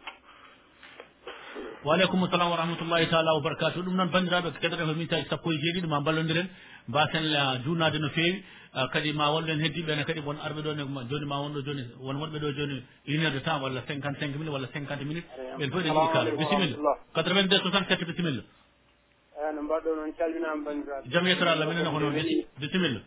Waaleykum 1.84 2.20
salam 2.30 2.50
wa 2.50 2.56
rahmatullahi 2.56 3.06
taala 3.10 3.34
wa 3.34 3.40
barakatu 3.46 3.82
ɗum 3.82 3.94
noon 3.96 4.10
bandiraɓe 4.10 4.48
keɗoɗen 4.60 4.86
ko 4.88 4.94
mintaji 4.94 5.28
sappo 5.28 5.52
e 5.52 5.56
jeeɗiɗi 5.62 5.88
ma 5.88 6.00
ballodiren 6.00 6.48
mbasen 6.88 7.24
juunade 7.64 7.98
no 7.98 8.08
feewi. 8.10 8.42
Ah, 8.74 8.88
kadi 8.88 9.12
ma 9.12 9.28
wonɗen 9.30 9.60
heddiɓe 9.60 9.96
ne 9.96 10.04
kadi 10.04 10.20
won 10.24 10.38
arɓe 10.40 10.62
ɗon 10.64 10.78
joni 11.10 11.26
ma 11.26 11.36
wonɗo 11.42 11.60
joni 11.66 11.82
won 12.00 12.16
wonɓe 12.16 12.38
ɗo 12.40 12.50
joni 12.56 12.82
une 13.06 13.20
heure 13.20 13.32
de 13.32 13.40
temps 13.40 13.60
walla 13.62 13.82
cinquante 13.86 14.18
cinq 14.18 14.32
minutes 14.38 14.52
walla 14.54 14.68
cinquante 14.72 15.04
minutes. 15.04 15.28
Ɓen 15.58 15.70
fof 15.70 15.80
eɗen 15.80 15.92
jiɗi 15.92 16.12
kaala 16.12 16.30
bisimilla. 16.30 16.76
82 17.14 17.58
67 17.62 18.04
bisimilla. 18.06 18.42
Eyi 19.36 19.54
no 19.54 19.62
mbaɗɗo 19.62 19.90
noon 19.96 20.12
calminama 20.18 20.64
bandiraɓe 20.64 21.04
jam 21.12 21.26
yettore 21.26 21.50
allah 21.50 21.66
minen 21.66 21.84
ko 21.92 21.98
noon. 22.00 22.14
Bisimilla. 22.60 23.00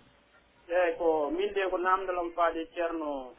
eeyi 0.67 0.97
ko 0.97 1.29
min 1.29 1.53
de 1.53 1.69
ko 1.69 1.77
naamdalam 1.77 2.31
faade 2.35 2.65
ceerno 2.73 3.33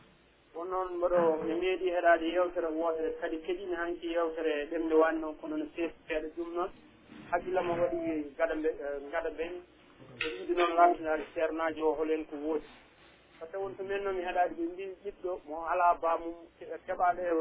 won 0.54 0.68
noon 0.70 0.88
mbaɗo 0.98 1.20
mi 1.44 1.54
meeɗi 1.60 1.86
heɗaade 1.94 2.26
yeewtere 2.34 2.68
wootere 2.78 3.10
kadi 3.20 3.36
keɗiino 3.44 3.76
hanki 3.76 4.06
yeewtere 4.14 4.66
ɗemnde 4.70 4.94
waani 4.94 5.18
noon 5.20 5.34
kono 5.40 5.56
no 5.56 5.66
seettiteeɗo 5.74 6.28
ɗum 6.36 6.54
noon. 6.54 6.70
Hakkillama 7.30 7.72
waɗi 7.80 7.98
gaɗa 8.38 8.54
gaɗa 9.12 9.30
ɓen 9.38 9.52
e 10.24 10.26
ɗiɗi 10.36 10.52
noon 10.58 10.74
laatinaade 10.76 11.24
ceernaaji 11.34 11.82
o 11.82 11.92
holen 11.98 12.24
ko 12.26 12.36
woodi. 12.36 12.68
Par 13.38 13.48
ce 13.48 13.52
que 13.52 13.56
won 13.58 13.64
wonto 13.64 13.82
min 13.84 14.02
noon 14.04 14.16
mi 14.16 14.22
heɗaade 14.22 14.54
ɓe 14.56 14.62
mbi 14.72 14.84
ɓiɗɗo 15.04 15.40
mo 15.48 15.66
alaa 15.66 15.94
baamum 16.02 16.34
keɓaaɗo 16.86 17.20
e 17.20 17.32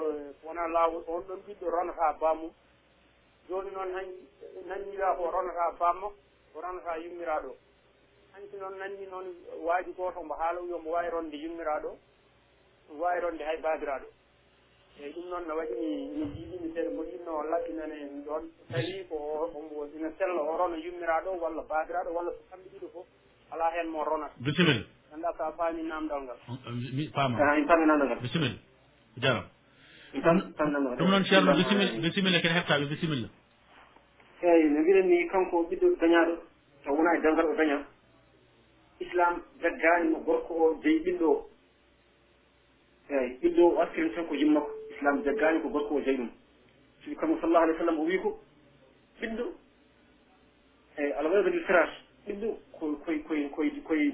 wonaa 0.43 0.67
laawol 0.67 1.03
on 1.07 1.21
ɗon 1.27 1.39
ɓiɗɗo 1.47 1.69
ronataa 1.69 2.13
baamum 2.19 2.51
jooni 3.47 3.71
noon 3.71 3.91
nan 3.93 4.07
nanniraa 4.67 5.15
ko 5.17 5.31
ronataa 5.31 5.71
baammakko 5.79 6.17
o 6.55 6.61
ronataa 6.61 6.97
yummiraaɗo. 7.03 7.49
o 7.49 7.64
hanki 8.35 8.57
noon 8.59 8.75
nanni 8.79 9.05
noon 9.11 9.27
waaji 9.67 9.91
gooto 9.97 10.23
mbo 10.23 10.33
haala 10.39 10.59
wiyo 10.59 10.79
mbo 10.79 10.89
waawi 10.95 11.09
ronde 11.15 11.37
yummiraaɗo 11.43 11.89
omo 12.89 13.01
waawi 13.03 13.21
ronde 13.21 13.43
hay 13.47 13.57
baabiraaɗo. 13.65 14.07
Eeyi 14.99 15.13
ɗum 15.15 15.25
noon 15.31 15.43
ne 15.47 15.53
waɗi 15.59 15.75
mi 16.17 16.25
jiiɗimi 16.33 16.67
seeɗa 16.73 16.89
mbo 16.93 17.03
inno 17.15 17.31
laɓɓinane 17.51 17.97
ɗon. 18.27 18.43
So 18.57 18.63
tawii 18.71 19.03
ko 19.09 19.17
ina 19.95 20.09
sella 20.17 20.41
o 20.51 20.57
rona 20.57 20.75
yummiraaɗo 20.85 21.29
walla 21.43 21.61
baabiraaɗo 21.69 22.09
walla 22.17 22.31
so 22.37 22.43
kamɓe 22.51 22.67
ɗiɗo 22.73 22.87
fof 22.93 23.07
alaa 23.51 23.71
heen 23.75 23.87
mo 23.93 24.03
ronata 24.03 24.35
bisimilla 24.45 24.83
annda 25.13 25.29
so 25.37 25.43
a 25.43 25.51
faami 25.57 25.83
naamdal 25.83 26.21
ngal. 26.23 26.37
Mi 26.97 27.07
faama 27.15 27.35
mi 27.55 27.67
faami 27.67 27.83
ah, 27.83 27.87
naamdal 27.87 28.07
ngal. 28.07 28.19
Bisimilla 28.19 28.59
jaram 29.23 29.45
ɗum 30.99 31.09
noon 31.09 31.23
ceerno 31.23 31.53
bisimilla 31.55 31.91
bisimilla 32.03 32.37
e 32.37 32.41
kene 32.41 32.55
heftaaɓe 32.59 32.85
bisimilla. 32.91 33.27
Eeyi 34.43 34.69
no 34.73 34.79
mbiɗen 34.81 35.07
ni 35.07 35.27
kanko 35.31 35.63
ɓiɗɗo 35.69 35.87
dañaaɗo 36.01 36.35
taw 36.83 36.93
wonaa 36.95 37.15
e 37.17 37.21
dangal 37.21 37.47
o 37.47 37.55
dañaa. 37.55 37.94
islam 38.99 39.41
jaggani 39.61 40.09
mo 40.09 40.19
gorko 40.19 40.53
o 40.53 40.79
jeyi 40.83 40.99
ɓiɗɗo 40.99 41.25
o 41.29 41.49
eyi 43.09 43.37
ɓiɗɗo 43.41 43.61
o 43.63 43.75
wattiri 43.75 44.09
tan 44.15 44.25
ko 44.27 44.35
yimmakko 44.35 44.71
islam 44.91 45.23
jaggani 45.23 45.61
ko 45.61 45.69
gorko 45.69 45.95
o 45.95 46.01
jeyi 46.01 46.17
ɗum. 46.17 46.29
Sibi 47.03 47.15
kamo 47.15 47.37
sallallahu 47.39 47.63
alih 47.63 47.75
w 47.75 47.77
sallam 47.77 47.99
o 47.99 48.03
wi 48.03 48.19
ko 48.19 48.39
ɓiɗɗo 49.21 49.45
eyyi 50.97 51.11
alawayga 51.13 51.49
lil 51.49 51.63
firage 51.65 51.95
ɓiɗɗo 52.27 52.47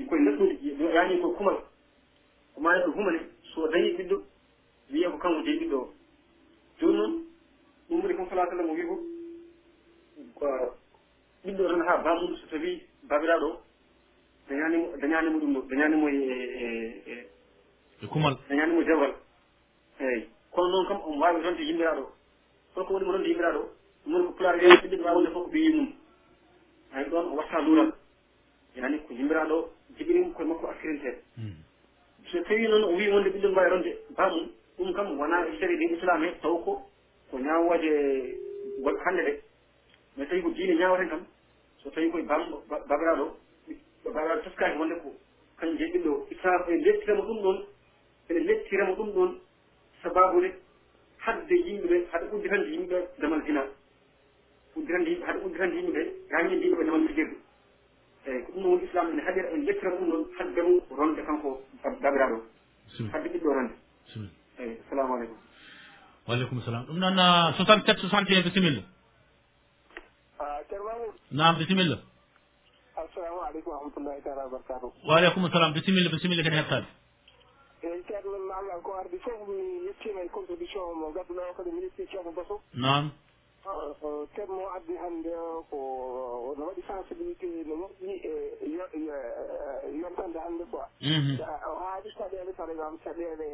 koye 0.10 0.22
lesnude 0.26 0.56
yani 0.94 1.22
koye 1.22 1.36
kumal 1.38 1.58
ko 2.56 2.62
mani 2.62 2.84
ɗo 2.84 2.92
humane 2.92 3.20
so 3.54 3.68
dañi 3.68 3.94
ɓiɗɗo 3.98 4.22
wiye 4.92 5.10
ko 5.10 5.18
kanko 5.18 5.42
jeyi 5.46 5.60
ɓiɗɗo 5.60 5.78
o. 5.78 5.94
Joni 6.80 6.98
noon 6.98 7.24
ɗum 7.90 8.02
woni 8.02 8.16
kam 8.16 8.30
salah 8.30 8.48
sallam 8.50 8.70
o 8.70 8.74
wi 8.74 8.84
ko 8.88 8.96
ɓiɗɗo 11.46 11.68
tan 11.70 11.82
ha 11.88 11.98
bamum 12.04 12.36
so 12.38 12.48
tawi 12.48 12.82
babiraɗo 13.04 13.48
o 13.48 13.71
dañanimo 14.52 14.98
dañanimo 15.02 15.40
ɗum 15.40 15.54
ɗo 15.54 15.62
dañanimo 15.70 16.10
e 16.10 16.16
eh, 16.16 16.50
eh, 16.62 17.04
eh, 17.08 17.28
e 18.04 18.08
kumal. 18.08 18.36
dañanimo 18.50 18.84
dewgal 18.84 19.14
eyyi 20.00 20.28
kono 20.52 20.68
noon 20.70 20.88
kam 20.88 21.00
omo 21.08 21.20
wawi 21.24 21.42
ronde 21.42 21.64
yimmiraɗo 21.64 22.04
holko 22.76 22.94
waɗimo 22.94 23.12
ronde 23.12 23.28
yimmiraɗo 23.30 23.62
ɗum 24.04 24.14
woni 24.14 24.26
ko 24.28 24.34
pulaar 24.34 24.56
e 24.56 24.68
ɓiɗɗo 24.68 24.82
ɓiɗɗiɗo 24.82 25.04
wawde 25.06 25.30
fof 25.32 25.44
ko 25.44 25.50
ɓiyi 25.52 25.74
mum. 25.76 25.88
Hay 26.92 27.06
ɗon 27.06 27.26
o 27.32 27.36
watta 27.36 27.62
luural. 27.62 27.92
Yani 28.76 29.00
ko 29.00 29.14
yimmiraɗo 29.14 29.56
o 29.56 29.70
jiɓirimo 29.98 30.34
koye 30.34 30.48
makko 30.48 30.68
askirinte 30.68 31.12
hmm. 31.38 31.56
so 32.32 32.44
tawi 32.44 32.68
noon 32.68 32.84
o 32.84 32.96
wi 32.96 33.10
wonde 33.12 33.30
ɓiɗɗo 33.30 33.50
mbawi 33.52 33.70
ronde 33.70 33.98
bamum 34.18 34.50
ɗum 34.78 34.94
kam 34.94 35.20
wona 35.20 35.48
e 35.48 35.60
sari 35.60 35.78
ɗin 35.78 35.96
islam 35.96 36.24
he 36.24 36.32
taw 36.42 36.58
ko 36.64 36.82
ko 37.32 37.40
ñawoje 37.40 38.36
hannde 39.06 39.24
de. 39.24 39.42
Mais 40.18 40.28
tawi 40.28 40.42
ko 40.42 40.50
diine 40.50 40.76
ñawaten 40.76 41.10
kam 41.10 41.26
so 41.84 41.90
tawi 41.90 42.12
koye 42.12 42.24
bam 42.24 42.52
babiraɗo 42.68 43.41
ɗo 44.04 44.12
babal 44.14 44.42
toskaki 44.44 44.78
wonde 44.78 44.96
ko 45.02 45.10
kañum 45.60 45.78
jeyi 45.78 45.92
ɗin 45.94 46.04
ɗo. 46.04 46.28
Islam 46.32 46.62
e 46.68 46.72
ene 46.74 46.84
lettirama 46.86 47.22
ɗum 47.28 47.40
ɗon 47.44 47.58
ene 48.30 48.40
lettirama 48.48 48.94
ɗum 48.96 49.10
ɗon 49.16 49.32
sababude 50.04 50.50
hadde 51.18 51.56
yimɓe 51.68 51.88
ɓe 51.88 51.98
haɗa 52.12 52.36
uddirande 52.36 52.70
yimɓeɓe 52.74 53.08
damal 53.22 53.42
zina. 53.46 53.64
Uddirande 54.76 55.10
yimɓe 55.10 55.26
haɗa 55.28 55.40
uddirande 55.46 55.76
yimɓe 55.76 55.92
ɓe 55.94 56.02
rañinde 56.32 56.66
yimɓeɓe 56.66 56.86
damal 56.86 57.08
fijirde 57.08 57.36
eyyi 58.26 58.42
ko 58.46 58.52
ɗum 58.54 58.62
ɗon 58.64 58.72
woni 58.72 58.86
islam 58.86 59.08
ene 59.12 59.22
haɗira 59.26 59.48
ene 59.54 59.66
lettirama 59.66 59.98
ɗum 60.00 60.10
ɗon 60.12 60.24
hadde 60.38 60.50
haddemo 60.62 60.74
ronde 60.98 61.22
kanko 61.26 61.50
dabiraɗo 62.02 62.38
hadde 63.14 63.28
ɓiɗɗo 63.34 63.54
ronde. 63.54 63.74
Eyyi 64.60 64.78
assalamu 64.86 65.14
aleykum 65.16 65.38
waaleykum 66.28 66.62
salam 66.62 66.86
ɗum 66.86 66.98
noon 67.00 67.18
ah, 67.20 67.54
67 67.58 67.98
61 68.10 68.44
bisimilla. 68.46 68.82
Ah, 70.40 70.60
Ceerno 70.70 70.86
mamoudou 70.86 71.14
nam 71.32 71.56
bisimilla. 71.58 71.98
assalamu 73.06 73.40
aleykum 73.48 73.74
warahmatullahi 73.74 74.22
taala 74.26 74.44
wabarakatu 74.46 74.88
waaleykum 75.10 75.50
salam 75.54 75.74
bisimilla 75.74 76.10
bisimilla 76.14 76.44
kadi 76.44 76.58
hettaɓe 76.62 76.88
eyyi 77.88 78.04
ceernon 78.10 78.46
allah 78.60 78.78
ko 78.86 78.92
ardi 79.02 79.18
fof 79.26 79.40
mi 79.48 79.66
yettima 79.88 80.22
e 80.22 80.30
contribution 80.38 80.94
mo 81.02 81.08
gadduɗa 81.16 81.50
o 81.50 81.54
kadi 81.58 81.72
mi 81.72 81.82
yetti 81.86 82.04
ah, 82.06 82.12
ceerno 82.12 82.32
baso 82.38 82.56
noon 82.74 83.06
termo 84.36 84.66
addi 84.76 84.96
hannde 84.98 85.30
ko 85.70 86.56
no 86.58 86.66
waɗi 86.66 86.82
sensibilité 86.88 87.46
no 87.68 87.76
moƴƴi 87.76 88.14
e, 88.26 88.34
e, 88.66 88.70
e 89.86 89.98
yontande 90.02 90.40
hannde 90.40 90.66
quoi. 90.72 90.86
Mhm. 91.02 91.38
O 91.42 91.76
haali 91.80 92.10
caɗeele 92.18 92.52
par 92.58 92.70
exemple 92.70 93.00
caɗeele 93.04 93.48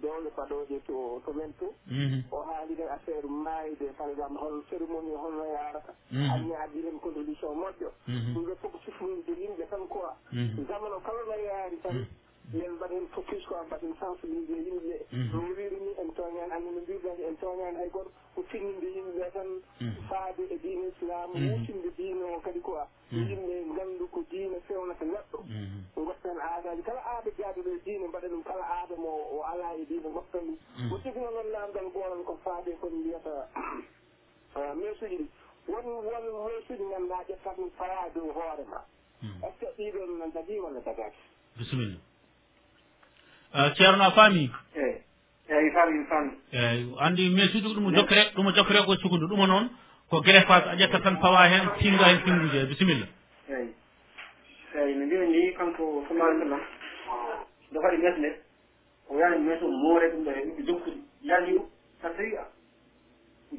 dewle 0.00 0.30
paɗooje 0.36 0.80
to 0.86 1.20
to 1.24 1.32
men 1.32 1.52
to. 1.58 1.74
Mhm. 1.86 2.24
O 2.32 2.42
haali 2.42 2.74
ɗen 2.74 2.88
affaire 2.88 3.26
mayde 3.28 3.92
par 3.98 4.08
exemple 4.08 4.38
hol 4.40 4.62
cérémonie 4.70 5.16
holno 5.16 5.44
yarata 5.44 5.92
mhm. 6.10 6.30
anni 6.30 6.54
addi 6.54 6.80
heen 6.82 6.98
contribution 7.00 7.54
moƴƴo. 7.54 7.90
Ɗum 8.08 8.44
ɗo 8.46 8.54
fof 8.62 8.69
Mhm. 10.32 10.66
jamono 10.68 11.00
kala 11.00 11.22
no 11.26 11.34
yaari 11.36 11.76
tan. 11.82 11.94
Mhm. 11.94 12.06
Min 12.52 12.70
mbaɗen 12.76 13.06
focus 13.14 13.44
quoi 13.46 13.62
mbaɗen 13.66 13.94
sensibilisé 14.00 14.56
yimɓe. 14.66 14.96
Mhm. 15.12 15.30
No 15.32 15.38
wiiri 15.56 15.76
ni 15.80 15.92
en 16.02 16.10
toñani 16.14 16.52
anni 16.52 16.70
no 16.74 16.80
mbirɗani 16.82 17.22
en 17.28 17.36
toñani 17.38 17.76
hay 17.78 17.88
goto 17.90 18.10
ko 18.34 18.42
finninde 18.50 18.86
yimɓeɓe 18.90 19.30
tan. 19.32 19.48
Faade 20.08 20.42
e 20.50 20.56
diine 20.58 20.88
islam 20.90 21.30
wutinde 21.30 21.90
diine 21.96 22.22
o 22.24 22.40
kadi 22.40 22.60
quoi. 22.60 22.82
Yimɓe 23.12 23.74
gandu 23.76 24.08
ko 24.10 24.24
diine 24.30 24.58
fewnata 24.66 25.04
neɗɗo. 25.04 25.38
Gotten 25.94 26.38
aadaji 26.40 26.82
kala 26.82 27.00
aada 27.06 27.30
jaaduɗo 27.38 27.70
e 27.70 27.80
diine 27.84 28.06
mbaɗa 28.08 28.28
ɗum 28.28 28.42
kala 28.42 28.64
aada 28.66 28.96
mo 28.96 29.10
o 29.36 29.42
ala 29.46 29.74
e 29.78 29.84
diine 29.86 30.10
gotten 30.10 30.56
ɗum. 30.78 30.92
O 30.92 30.98
sifno 31.02 31.30
noon 31.30 31.50
namdal 31.52 31.90
gonan 31.92 32.24
ko 32.24 32.38
faade 32.44 32.74
kon 32.80 32.90
mbiyata 32.98 33.46
uh, 34.56 34.74
mesuji 34.74 35.16
ɗi. 35.22 35.26
Won 35.68 35.84
won 35.86 36.24
mesuji 36.50 36.82
ganduɗa 36.90 37.24
ƴettat 37.30 37.54
ɗum 37.56 37.70
fayaa 37.78 38.08
dow 38.14 38.32
hoore. 38.32 38.64
bisimilla 41.70 41.98
eh, 43.54 43.72
ceerno 43.76 44.04
a 44.04 44.10
faami? 44.12 44.50
Eh, 44.74 45.02
eyi 45.48 45.58
eyi 45.58 45.70
faami 45.70 45.98
mi 45.98 46.04
faami. 46.04 46.30
Eyi 46.52 46.94
anndi 46.98 47.30
mais 47.30 47.48
surtout 47.52 47.74
ɗum 47.74 47.94
jokkere 47.94 48.32
ɗum 48.34 48.52
jokkere 48.54 48.84
ko 48.86 48.96
sukundu. 48.96 49.26
Ɗuma 49.26 49.46
noon 49.46 49.68
ko 50.10 50.20
greffage 50.20 50.68
a 50.68 50.74
ƴetta 50.76 51.00
tan 51.02 51.16
pawa 51.20 51.48
heen 51.48 51.68
tinga 51.78 52.04
heen 52.04 52.22
tinguji 52.24 52.56
e 52.58 52.66
bisimilla. 52.66 53.06
Eyi 53.48 53.74
eyi 54.74 54.94
no 54.94 55.06
mbimi 55.06 55.26
ni 55.26 55.54
kanko 55.54 56.04
somalintolam 56.08 56.60
nde 57.70 57.78
waɗi 57.78 57.96
mes 57.98 58.18
nde 58.18 58.30
o 59.08 59.18
yani 59.18 59.38
mes 59.44 59.62
o 59.62 59.68
moore 59.68 60.10
ɗum 60.12 60.24
ɗo 60.24 60.30
e 60.30 60.42
ɗiɗi 60.46 60.66
jokkude. 60.66 61.00
Yani 61.22 61.52
ɗum 61.52 61.66
so 62.02 62.08
tawi 62.08 62.34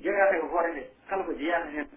jeyata 0.03 0.37
e 0.37 0.39
hoore 0.39 0.71
nde 0.71 0.83
kala 1.09 1.23
ko 1.23 1.33
jeyata 1.33 1.69
heen 1.71 1.87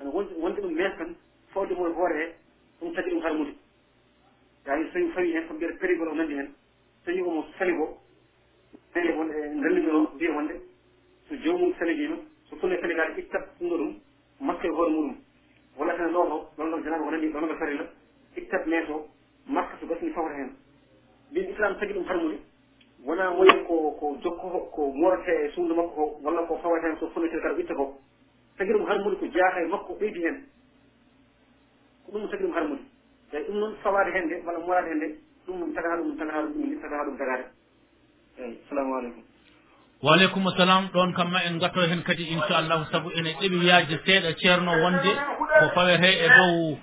ana 0.00 0.10
wonti 0.10 0.34
wonti 0.34 0.60
ɗum 0.60 0.72
mes 0.74 0.96
tan 0.98 1.14
fawde 1.52 1.74
mo 1.74 1.88
e 1.88 1.92
hoore 1.92 2.14
he 2.18 2.34
ɗum 2.80 2.94
tagi 2.94 3.10
ɗum 3.10 3.22
harmude 3.22 3.54
yaani 4.68 4.90
soñi 4.92 5.10
fawi 5.12 5.32
hen 5.32 5.46
ko 5.48 5.54
mbiyata 5.54 5.78
périgol 5.80 6.08
o 6.08 6.14
nandi 6.14 6.34
hen 6.34 6.48
soñi 7.04 7.22
omo 7.22 7.44
saligo 7.58 7.98
ene 8.94 9.10
won 9.16 9.30
e 9.30 9.48
ndenndinoro 9.54 10.10
mbiya 10.14 10.32
wonde 10.32 10.54
so 11.28 11.34
jomum 11.36 11.72
saligima 11.78 12.16
so 12.48 12.56
sunne 12.60 12.76
sénégal 12.80 13.18
ittat 13.18 13.44
ɗumɗo 13.60 13.76
ɗum 13.76 13.94
maske 14.40 14.68
hoore 14.68 14.90
muɗum. 14.90 15.16
Walla 15.76 15.94
tan 15.96 16.12
looto 16.12 16.50
ɗon 16.56 16.70
ɗon 16.70 16.82
janaba 16.84 17.04
wonandi 17.04 17.28
ɗon 17.28 17.48
ɗo 17.48 17.54
farila 17.58 17.84
ittat 18.36 18.66
nees 18.66 18.88
o 18.90 19.08
maska 19.46 19.76
so 19.80 19.86
gasni 19.86 20.10
fawta 20.10 20.34
hen. 20.34 20.50
Min 21.32 21.48
islam 21.50 21.76
tagi 21.78 21.92
ɗum 21.92 22.04
harmude 22.04 22.38
wona 23.04 23.30
woni 23.30 23.64
ko 23.66 23.90
ko 24.00 24.16
jokkoto 24.22 24.58
ko 24.74 24.92
morate 24.92 25.28
e 25.28 25.50
suudu 25.54 25.74
makko 25.74 25.94
ko 25.94 26.20
walla 26.22 26.42
ko 26.46 26.58
fawata 26.62 26.88
hen 26.88 26.96
so 26.98 27.08
funnetel 27.08 27.40
kala 27.40 27.58
itta 27.58 27.74
ko. 27.74 27.98
Tagi 28.58 28.72
ɗum 28.72 28.86
harmude 28.86 29.16
ko 29.16 29.26
jaaha 29.26 29.62
e 29.62 29.66
makko 29.66 29.94
ɓeydi 30.00 30.20
hen. 30.24 30.44
Ko 32.06 32.12
ɗum 32.12 32.28
tagi 32.30 32.42
ɗum 32.42 32.52
harmude. 32.52 32.82
eyi 33.32 33.44
ɗum 33.46 33.56
noon 33.60 33.74
fawade 33.82 34.10
hen 34.14 34.24
nde 34.26 34.42
walla 34.46 34.58
morade 34.58 34.88
hen 34.90 34.96
nde 34.98 35.08
ɗum 35.46 35.56
ɗum 35.60 35.72
tagata 35.74 35.96
ɗum 36.02 36.16
tagata 36.18 36.42
ɗum 36.42 36.62
ɗum 36.62 36.80
tagata 36.82 37.04
ɗum 37.04 37.16
tagade 37.18 37.44
eyi 38.38 38.58
assalamu 38.64 38.94
aleykum 38.98 39.22
waaleykum 40.02 40.44
salam 40.56 40.84
ɗon 40.94 41.12
kamma 41.12 41.38
en 41.46 41.58
gatto 41.58 41.80
hen 41.80 42.02
kadi 42.02 42.24
inchallahu 42.34 42.84
saabu 42.92 43.10
ene 43.18 43.30
ɗeɓi 43.40 43.66
yaaje 43.66 43.96
seeɗa 44.06 44.32
ceerno 44.40 44.72
wonde 44.82 45.10
ko 45.60 45.66
fawete 45.74 46.10
e 46.24 46.28
dow 46.36 46.78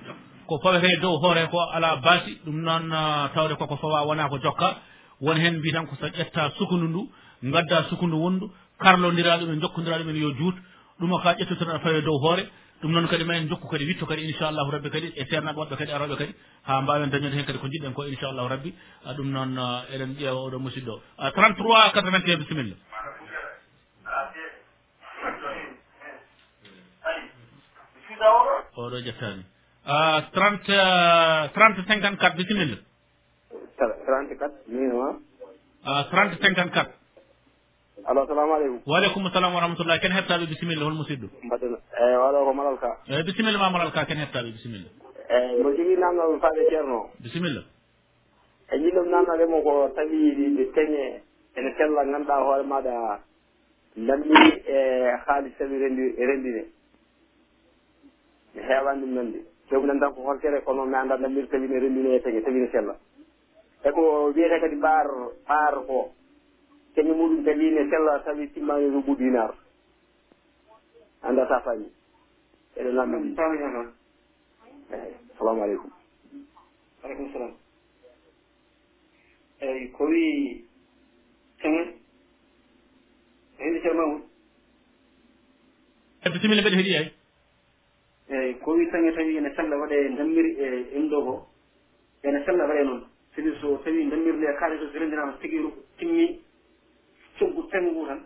ko 0.47 0.59
fawete 0.63 0.99
dow 1.01 1.17
hoore 1.17 1.47
ko 1.49 1.59
ala 1.73 1.95
baasi. 1.97 2.38
Ɗum 2.45 2.61
noon 2.61 2.91
ah, 2.91 3.30
tawde 3.34 3.55
koko 3.55 3.76
fawa 3.77 4.05
wona 4.05 4.30
ko 4.30 4.38
jokka. 4.38 4.77
Won 5.22 5.38
hen 5.38 5.57
mbi 5.59 5.72
tan 5.72 5.85
ko 5.88 5.95
so 5.99 6.07
ƴetta 6.07 6.51
sukundu 6.57 6.88
ndu 6.88 7.09
gadda 7.51 7.84
sukundu 7.89 8.17
wondu 8.17 8.51
karlodira 8.80 9.38
ɗumen 9.38 9.57
e 9.57 9.61
jokkodira 9.61 9.97
ɗum 9.99 10.15
yo 10.15 10.31
juut. 10.38 10.55
Ɗuma 10.99 11.22
ka 11.23 11.34
ƴettu 11.39 11.55
tan 11.57 11.69
aɗa 11.69 11.80
fawe 11.80 12.01
dow 12.01 12.17
hoore. 12.19 12.43
ɗum 12.86 12.91
noon 12.94 13.07
kadi 13.07 13.24
ma 13.26 13.34
en 13.34 13.48
jokku 13.49 13.68
kadi 13.68 13.86
witto 13.90 14.06
kadi 14.06 14.22
inchallahu 14.30 14.70
rabbi 14.72 14.90
kadi 14.94 15.07
e 15.18 15.26
ceernaɓe 15.26 15.57
waɗɓe 15.60 15.76
kadi 15.78 15.91
e 15.91 15.95
aroɓe 15.95 16.16
kadi 16.22 16.34
ha 16.68 16.82
mbawen 16.82 17.10
dañode 17.10 17.34
hen 17.34 17.45
kadi 17.45 17.57
ko 17.57 17.68
jiɗɗen 17.68 17.94
ko 17.94 18.03
inchallahu 18.06 18.48
rabbi. 18.48 18.70
Ɗum 19.18 19.28
noon 19.34 19.57
eɗen 19.94 20.12
ƴeewa 20.20 20.41
oɗo 20.45 20.60
musidɗo. 20.60 20.94
O 21.18 21.32
33 21.32 21.90
81 21.98 22.38
bisimilla. 22.38 22.76
Oɗo 28.78 28.98
ƴettani 29.02 29.44
30 30.38 31.49
30 31.56 31.84
54 31.90 32.36
bisimilla. 32.38 32.78
34 33.82 34.52
minima 34.68 35.18
30 35.84 36.38
54 36.38 37.05
allo 38.06 38.27
salamu 38.27 38.53
aleykum. 38.53 38.80
Waaleykum 38.86 39.30
salam 39.34 39.53
wa 39.56 39.61
rahmatullah 39.61 39.99
ken 40.02 40.11
hettaɓe 40.11 40.45
bisimilla 40.48 40.86
hol 40.86 40.94
musidɗo 40.94 41.27
mbaɗen 41.44 41.73
eyi 41.73 42.14
eh, 42.14 42.18
waɗo 42.22 42.45
ko 42.45 42.53
malal 42.53 42.77
ka? 42.77 42.90
Eyyi 43.10 43.23
bisimilla 43.23 43.57
ma 43.57 43.69
malal 43.69 43.91
ka 43.91 44.06
ken 44.06 44.18
hettaɓe 44.22 44.52
bisimilla. 44.53 44.90
Eh, 45.30 45.49
eyi 45.52 45.64
mo 45.64 45.69
jogui 45.73 45.98
namdal 45.98 46.40
faade 46.40 46.61
ceerno. 46.69 47.10
Bisimilla. 47.23 47.61
E 48.72 48.77
jiɗom 48.77 49.07
namdademo 49.10 49.57
ko 49.64 49.90
tawi 49.95 50.36
ɗe 50.57 50.64
teñe 50.76 51.22
ene 51.57 51.69
sella 51.77 52.06
ganduɗa 52.06 52.36
hoore 52.45 52.64
maɗa 52.64 53.19
lammini 53.98 54.52
e 54.68 54.77
haalis 55.26 55.57
tawi 55.57 55.77
rendi 55.77 56.06
rendine. 56.18 56.64
Mi 58.53 58.61
heewani 58.61 59.02
ɗum 59.02 59.14
nande 59.15 59.40
jogi 59.72 59.88
nan 59.88 59.99
tan 59.99 60.14
ko 60.14 60.22
holkere 60.30 60.61
kono 60.61 60.86
mi 60.86 60.95
anda 60.95 61.18
lammiri 61.18 61.48
tawi 61.48 61.68
ne 61.68 61.80
rendine 61.80 62.15
e 62.15 62.19
teñe 62.22 62.41
tawi 62.44 62.60
ne 62.60 62.69
sella. 62.72 62.95
Eko 63.84 64.30
wiyete 64.36 64.60
kadi 64.61 64.76
mbaar 64.76 65.07
mbaar 65.45 65.76
ko. 65.88 66.11
kene 66.95 67.11
muɗum 67.13 67.43
tawi 67.45 67.72
ne 67.72 67.89
sella 67.89 68.19
tawi 68.26 68.47
timmani 68.53 68.89
rubu 68.89 69.15
dinar. 69.15 69.53
Andata 71.22 71.61
fami 71.61 71.88
eɗen 72.76 72.95
namdi 72.95 73.35
eyi 74.91 75.13
salamu 75.38 75.63
aleykum 75.63 75.91
aleykum 77.03 77.31
salam 77.34 77.53
eyi 79.61 79.91
ko 79.91 80.05
wi 80.05 80.23
tene 81.61 81.81
heɗi 83.57 83.81
cermamum 83.81 84.22
e 86.26 86.30
bisimilla 86.30 86.61
mbeɗa 86.61 86.77
heeɗi 86.77 86.93
yayi 86.93 87.11
eyi 88.30 88.53
ko 88.59 88.72
wi 88.77 88.89
taŋe 88.91 89.11
tawi 89.15 89.38
ene 89.38 89.53
sella 89.55 89.77
waɗe 89.77 90.15
dammiri 90.17 90.51
e 90.59 90.97
imɗo 90.97 91.23
ko 91.26 91.47
ene 92.23 92.43
sella 92.45 92.67
waɗe 92.67 92.84
noon. 92.84 93.03
Sidi 93.35 93.51
so 93.61 93.77
tawi 93.84 94.09
dammirde 94.09 94.45
e 94.45 94.55
kaalis 94.59 94.81
o 94.81 94.91
so 94.91 94.99
renndinama 94.99 95.38
tigi 95.41 95.57
timmi 95.97 96.39
coggu 97.40 97.68
tengu 97.70 98.06
tan 98.07 98.26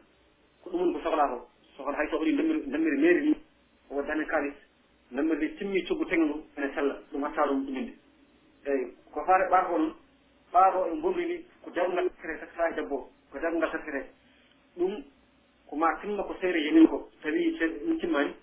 ko 0.63 0.69
ɗum 0.69 0.79
woni 0.81 0.93
ko 0.93 0.99
sohlaa 0.99 1.27
ko 1.27 1.47
sohla 1.77 1.97
hay 1.97 2.07
sohli 2.09 2.35
dammiri 2.35 2.61
dammiri 2.69 2.97
mairie 2.97 3.21
ni 3.29 3.35
o 3.89 3.95
waddani 3.95 4.25
kalis 4.25 4.53
dammirde 5.11 5.55
timmi 5.57 5.83
coggu 5.85 6.05
tengu 6.05 6.43
ene 6.57 6.71
sella 6.75 6.95
ɗum 7.11 7.23
hatta 7.23 7.45
ɗum 7.47 7.65
ɗuminde. 7.65 7.93
Eyi 8.65 8.93
ko 9.11 9.23
faare 9.25 9.49
ɓaako 9.49 9.77
noon 9.77 9.93
ɓaako 10.53 10.85
e 10.87 11.01
bonndi 11.01 11.25
ni 11.25 11.45
ko 11.63 11.71
jabngal 11.73 12.09
secret 12.15 12.39
secretaji 12.39 12.73
e 12.73 12.75
debbo 12.75 12.95
o 12.95 13.09
ko 13.31 13.39
jabngal 13.39 13.71
secret 13.71 14.05
ɗum 14.77 15.03
ko 15.67 15.75
ma 15.75 15.95
timma 16.01 16.23
ko 16.23 16.35
seere 16.41 16.59
yemin 16.59 16.87
ko 16.87 17.09
tawi 17.21 17.57
ɗum 17.85 17.97
timmani 17.99 18.33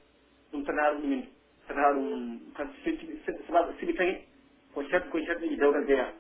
ɗum 0.53 0.65
tata 0.65 0.93
ɗum 0.93 1.01
ɗuminde. 1.03 1.27
Tata 1.69 1.93
ɗum 1.93 2.41
sababu 3.47 3.73
sibi 3.79 3.95
tagi 3.95 4.17
ko 4.75 4.83
cat 4.91 5.09
ko 5.11 5.19
cat 5.27 5.39
dewgal 5.41 5.87
jeeya. 5.87 6.13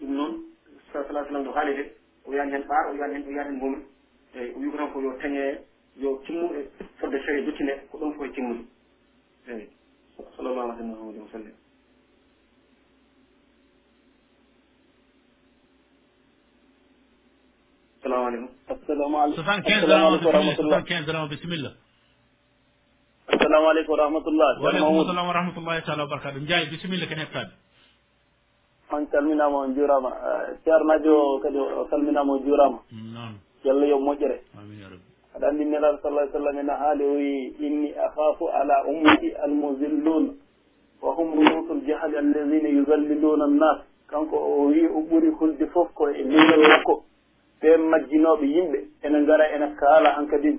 Ɗum 0.00 0.10
noon 0.14 0.44
sa 0.92 1.04
salah 1.06 1.24
sallam 1.26 1.44
ɗo 1.44 1.52
haalide 1.52 1.94
o 2.24 2.30
wiyani 2.30 2.52
hen 2.52 2.62
ɓaar 2.68 2.84
o 2.88 2.92
wiyani 2.92 3.14
hen 3.14 3.22
o 3.24 3.28
wiyani 3.28 3.50
hen 3.50 3.58
momin 3.62 3.82
eyi 4.34 4.52
o 4.54 4.58
wi 4.58 4.70
ko 4.70 4.76
tan 4.76 4.92
ko 4.92 5.00
yo 5.00 5.12
teñe 5.22 5.44
yo 5.96 6.10
timmu 6.26 6.46
e 6.54 6.68
fodde 7.00 7.18
feere 7.24 7.44
dutti 7.46 7.64
ko 7.90 7.98
ɗon 7.98 8.12
foye 8.16 8.30
timmude. 8.32 8.64
Eyi 9.48 9.68
sallallahu 10.36 10.70
alayhi 10.70 10.90
mahamadi 10.90 11.18
wa 11.18 11.28
sallam. 11.32 11.56
Salamu 18.02 18.26
aleykum 18.28 18.48
assalamu 18.74 19.16
aleykum 19.18 19.44
soixante 19.44 20.86
quinze 20.88 21.12
rama 21.12 21.28
bisimilla 21.28 21.70
assalamu 23.32 23.66
aleykum 23.70 23.92
wa 23.92 23.98
rahmatullah. 24.04 24.50
Wa 24.62 24.68
aleykum 24.70 25.06
salam 25.06 25.26
wa 25.26 25.32
rahmatullahi 25.38 25.82
taala 25.86 26.02
wa 26.04 26.10
barakatu 26.10 26.38
ndiaye 26.40 26.66
bisimilla 26.66 27.06
kene 27.06 27.22
hettaɓe 27.24 27.52
on 28.92 29.06
calminama 29.06 29.56
on 29.58 29.74
juurama. 29.74 30.08
Eh, 30.10 30.56
Ceernajo 30.64 31.40
kadi 31.42 31.58
o 31.58 31.86
salminama 31.90 32.32
o 32.32 32.38
juurama. 32.38 32.78
Yalla 33.64 33.86
yo 33.86 33.98
moƴƴere. 33.98 34.40
Aɗa 35.36 35.48
anndi 35.48 35.64
nelaɗo 35.64 35.98
sallah 36.02 36.28
sallam 36.32 36.58
ene 36.58 36.70
haali 36.72 37.04
o 37.04 37.12
wi 37.14 37.54
inni 37.60 37.92
akhafu 37.94 38.48
ala 38.48 38.84
ummati 38.86 39.32
almuzillun 39.44 40.34
wa 41.02 41.14
hum 41.14 41.34
ruusul 41.34 41.80
jahali 41.86 42.16
alladina 42.16 42.68
yudalliluna 42.68 43.44
annas 43.44 43.78
kanko 44.08 44.36
o 44.36 44.66
wi 44.68 44.86
o 44.86 45.00
ɓuuri 45.02 45.30
hulde 45.38 45.66
foof 45.72 45.92
ko 45.94 46.08
e 46.08 46.22
leygal 46.22 46.60
makko. 46.68 47.04
Ɓe 47.62 47.76
majjinoɓe 47.76 48.46
yimɓe 48.46 48.78
ene 49.04 49.24
gara 49.26 49.44
ene 49.54 49.74
kaala 49.76 50.10
han 50.16 50.26
kadin 50.28 50.58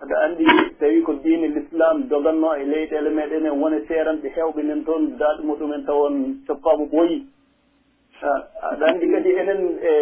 aɗa 0.00 0.16
andi 0.24 0.44
tawi 0.78 1.02
ko 1.02 1.12
diine 1.14 1.48
l'islam 1.48 2.08
doganno 2.08 2.54
e 2.56 2.64
leyɗele 2.64 3.10
meɗen 3.10 3.46
e 3.46 3.50
wone 3.50 3.84
seeranɓe 3.86 4.28
hewɓe 4.34 4.62
nen 4.62 4.84
toon 4.84 5.16
daaɗi 5.18 5.42
muɗumen 5.46 5.84
tawon 5.84 6.40
coppama 6.46 6.84
ɓooyi 6.86 7.26
Ah, 8.22 8.44
ah, 8.62 8.72
aɗa 8.72 8.86
anndi 8.86 9.06
kadi 9.12 9.30
enen 9.32 9.78
e, 9.82 9.92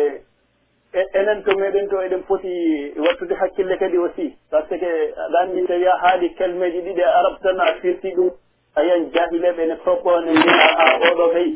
e 0.92 1.02
enen 1.14 1.42
to 1.44 1.54
meɗen 1.56 1.88
to 1.88 1.96
eɗen 2.02 2.22
poti 2.26 2.92
wattude 2.98 3.34
hakkille 3.34 3.76
kadi 3.78 3.96
aussi. 3.96 4.36
Par 4.50 4.66
ce 4.68 4.74
que 4.74 5.14
aɗa 5.24 5.38
anndi 5.42 5.66
tawi 5.66 5.86
a 5.86 5.96
haali 6.02 6.34
kelmeji 6.34 6.80
ɗiɗi 6.82 7.00
e 7.00 7.04
arabe 7.04 7.38
tan 7.42 7.60
a 7.60 7.74
firti 7.80 8.10
ɗum 8.16 8.30
a 8.74 8.82
yiyan 8.82 9.10
jahileɓe 9.12 9.66
ne 9.66 9.76
foppo 9.84 10.20
ne 10.20 10.30
mbiya 10.32 10.66
a 10.78 10.98
oɗo 11.10 11.32
kay 11.32 11.54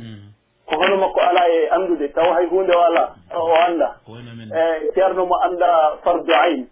ko 0.66 0.76
hono 0.76 0.96
makko 0.96 1.20
ala 1.20 1.48
e 1.50 1.68
anndude 1.68 2.12
taw 2.14 2.32
hay 2.32 2.46
hunde 2.46 2.70
o 2.76 2.80
ala 2.80 3.14
o 3.34 3.54
annda. 3.66 3.96
E 4.06 4.92
ceerno 4.94 5.26
mo 5.26 5.34
annda 5.42 5.98
fardu 6.04 6.32
ayn. 6.32 6.66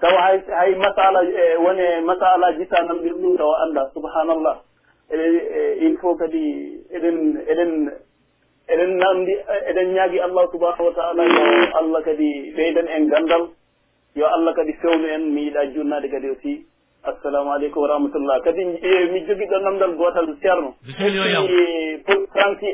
Taw 0.00 0.16
hay 0.18 0.42
hay 0.50 0.74
masala 0.74 1.22
e 1.22 1.56
wone 1.56 2.00
masalaji 2.02 2.66
tanamɗin 2.66 3.22
ɗum 3.22 3.36
taw 3.38 3.54
annda 3.62 3.90
subhanallah. 3.94 4.56
E, 5.10 5.16
e, 5.16 5.76
il 5.86 5.96
faut 5.98 6.16
kadi 6.16 6.82
eɗen 6.90 7.38
eɗen 7.46 7.90
eɗen 8.68 8.96
namdi 8.98 9.32
eɗen 9.70 9.88
ñaagui 9.94 10.20
allah 10.20 10.44
subahanahu 10.52 10.84
wa 10.88 10.94
taala 10.94 11.22
yo 11.24 11.44
allah 11.80 12.02
kadi 12.04 12.52
ɓeydan 12.56 12.86
en 12.88 13.08
gandal 13.08 13.48
yo 14.14 14.26
allah 14.26 14.54
kadi 14.54 14.72
fewnu 14.82 15.06
en 15.08 15.32
mi 15.34 15.40
yiiɗa 15.44 15.66
jurnade 15.74 16.08
kadi 16.10 16.28
aussi 16.30 16.66
assalamu 17.04 17.50
aleykum 17.52 17.82
wa 17.82 17.88
rahmatullah. 17.88 18.40
Kadi 18.44 18.62
e, 18.62 19.06
mi 19.12 19.20
joguiɗo 19.26 19.58
namdal 19.58 19.96
gotal 19.96 20.36
ceerno. 20.40 20.74
Pour 22.06 22.26
tranqui 22.34 22.70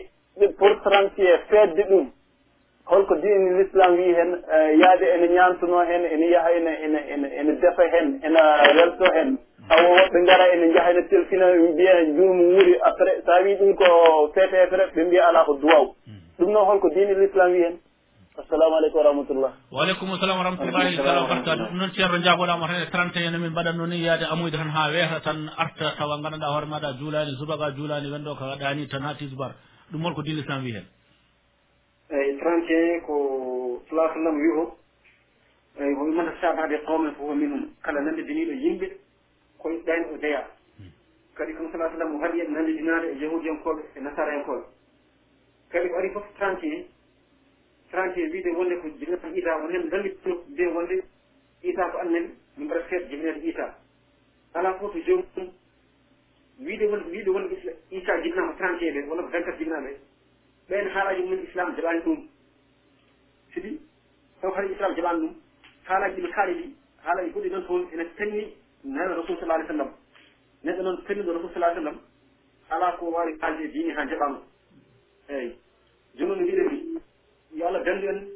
pour 0.59 0.81
tranquie 0.85 1.35
fedde 1.51 1.83
ɗum 1.89 2.07
holko 2.87 3.15
dini 3.17 3.51
l'islam 3.59 3.93
wi 3.97 4.15
hen 4.15 4.31
e, 4.57 4.77
yaade 4.81 5.07
ene 5.15 5.29
ñantuno 5.35 5.81
hen 5.89 6.05
ene 6.05 6.27
yaaha 6.31 6.51
ene 6.57 6.73
ene 6.85 7.29
ene 7.41 7.53
defa 7.61 7.83
hen 7.93 8.21
ene 8.25 8.39
welto 8.79 9.05
hen 9.15 9.39
awo 9.69 9.89
woɓɓe 9.97 10.19
gara 10.27 10.45
ene 10.55 10.73
jaha 10.75 10.91
ene 10.91 11.03
telfina 11.09 11.47
mbiya 11.73 12.05
jurmu 12.17 12.45
wuuri 12.53 12.75
après. 12.85 13.23
So 13.25 13.33
a 13.33 13.43
wi 13.43 13.55
ɗum 13.61 13.75
ko 13.75 13.87
ptf 14.35 14.71
rek 14.73 14.95
ɓe 14.95 15.05
mbiya 15.07 15.29
ala 15.29 15.45
ko 15.45 15.55
duwaw. 15.61 15.85
Ɗum 16.39 16.51
noon 16.53 16.67
holko 16.67 16.89
dinil 16.91 17.23
islam 17.29 17.53
wi 17.53 17.61
hen 17.63 17.77
assalamu 18.39 18.75
aleykum 18.79 18.99
wa 18.99 19.05
rahmatullah. 19.11 19.53
Waaleykum 19.73 20.09
salam 20.21 20.39
wa 20.39 20.45
rahmatullahi 20.45 20.97
taala 20.97 21.21
wabarakatu 21.23 21.65
ɗum 21.69 21.77
noon 21.79 21.91
ceerno 21.93 22.19
jaboɗama 22.25 22.67
tan 22.67 22.81
e 22.83 22.87
trente 22.91 23.19
31 23.19 23.39
min 23.39 23.51
mbaɗatno 23.51 23.87
ni 23.87 23.99
yaade 24.07 24.25
amoyde 24.31 24.57
tan 24.57 24.71
ha 24.71 24.89
weeta 24.91 25.21
tan 25.21 25.51
arta 25.59 25.93
tawa 25.99 26.17
gandanɗa 26.23 26.47
hoore 26.53 26.67
maɗa 26.67 26.93
juulani 26.99 27.33
subaka 27.39 27.71
juulani 27.77 28.09
wenɗo 28.13 28.37
ko 28.39 28.45
waɗani 28.45 28.89
tan 28.89 29.03
ha 29.03 29.15
tisbar 29.19 29.53
ɗum 29.93 30.03
holko 30.05 30.23
dinil 30.23 30.41
islam 30.41 30.65
wi 30.65 30.73
hen 30.73 30.87
eyyi 32.09 32.41
31 32.41 33.01
ko 33.07 33.15
salah 33.91 34.09
sallam 34.15 34.37
wi 34.41 34.49
o 34.57 34.65
eyi 35.81 35.95
ko 35.95 36.03
imata 36.09 36.33
sabade 36.41 36.79
qawmen 36.87 37.13
fofo 37.19 37.35
minum 37.35 37.69
kala 37.83 38.01
nande 38.01 38.23
deniɗo 38.25 38.55
yimɓe. 38.65 38.89
koye 39.59 39.79
ɗayn 39.87 40.05
o 40.15 40.17
deya. 40.19 40.47
Kadi 41.35 41.53
kam 41.55 41.71
sala 41.73 41.91
sallam 41.91 42.15
o 42.15 42.19
haɗi 42.19 42.41
en 42.41 42.53
nanndidinaade 42.53 43.07
e 43.13 43.19
yahudi 43.19 43.49
e 43.97 44.01
nasara 44.01 44.35
enkoɓe 44.39 44.65
kadi 45.71 45.89
ko 45.89 45.97
ari 45.97 46.11
fof 46.11 46.25
trantie 46.37 46.87
trantie 47.91 48.29
wiide 48.33 48.51
wonde 48.57 48.77
ko 48.81 48.89
jinnaaɗo 48.89 49.29
ita 49.37 49.57
won 49.61 49.71
heen 49.73 49.89
dallitno 49.91 50.35
mbiye 50.49 50.69
wonde 50.69 51.03
ita 51.63 51.91
ko 51.91 51.99
annabi 51.99 52.31
min 52.57 52.67
mbaɗa 52.67 52.83
feet 52.89 53.09
jinneede 53.11 53.41
ita. 53.49 53.75
Alaa 54.55 54.75
fof 54.79 54.93
to 54.93 54.99
jomum 55.01 55.53
wiide 56.59 56.85
wonde 56.91 57.05
wiide 57.11 57.29
won 57.31 57.49
ita 57.91 58.21
jinnaama 58.23 58.53
trantie 58.57 58.91
ɓe 58.93 59.09
walla 59.09 59.23
ko 59.23 59.29
vingt-quatre 59.29 59.59
jinnaaɓe 59.59 59.91
ɓeen 60.69 60.89
haalaaji 60.89 61.23
mumen 61.23 61.45
islam 61.45 61.75
jaɓaani 61.77 62.01
ɗum. 62.05 62.29
Sidi 63.55 63.81
taw 64.41 64.51
hade 64.55 64.73
islam 64.73 64.95
jaɓaani 64.97 65.21
ɗum 65.27 65.35
haalaaji 65.85 66.15
ɗi 66.17 66.23
ɓe 66.23 66.31
kaali 66.35 66.55
ɗi 66.55 66.75
haalaaji 67.05 67.31
goɗɗi 67.31 67.51
noon 67.51 67.67
toon 67.67 67.89
ene 67.93 68.05
tanni 68.17 68.55
nawi 68.85 69.15
rasul 69.15 69.37
sala 69.41 69.55
alih 69.55 69.67
sallam 69.67 69.91
neɗɗo 70.65 70.83
noon 70.83 71.03
pelluɗo 71.07 71.33
rasul 71.33 71.51
sala 71.55 71.75
sallam 71.75 71.99
ala 72.71 72.97
ko 72.99 73.11
wawi 73.11 73.39
kalde 73.39 73.69
dini 73.73 73.91
ha 73.91 74.07
jaɓama 74.07 74.43
eyyi 75.29 75.57
joni 76.15 76.31
no 76.31 76.43
mbiɗen 76.43 76.69
ni 76.73 77.01
yo 77.59 77.67
allah 77.67 77.83
dandu 77.85 78.07
en 78.09 78.27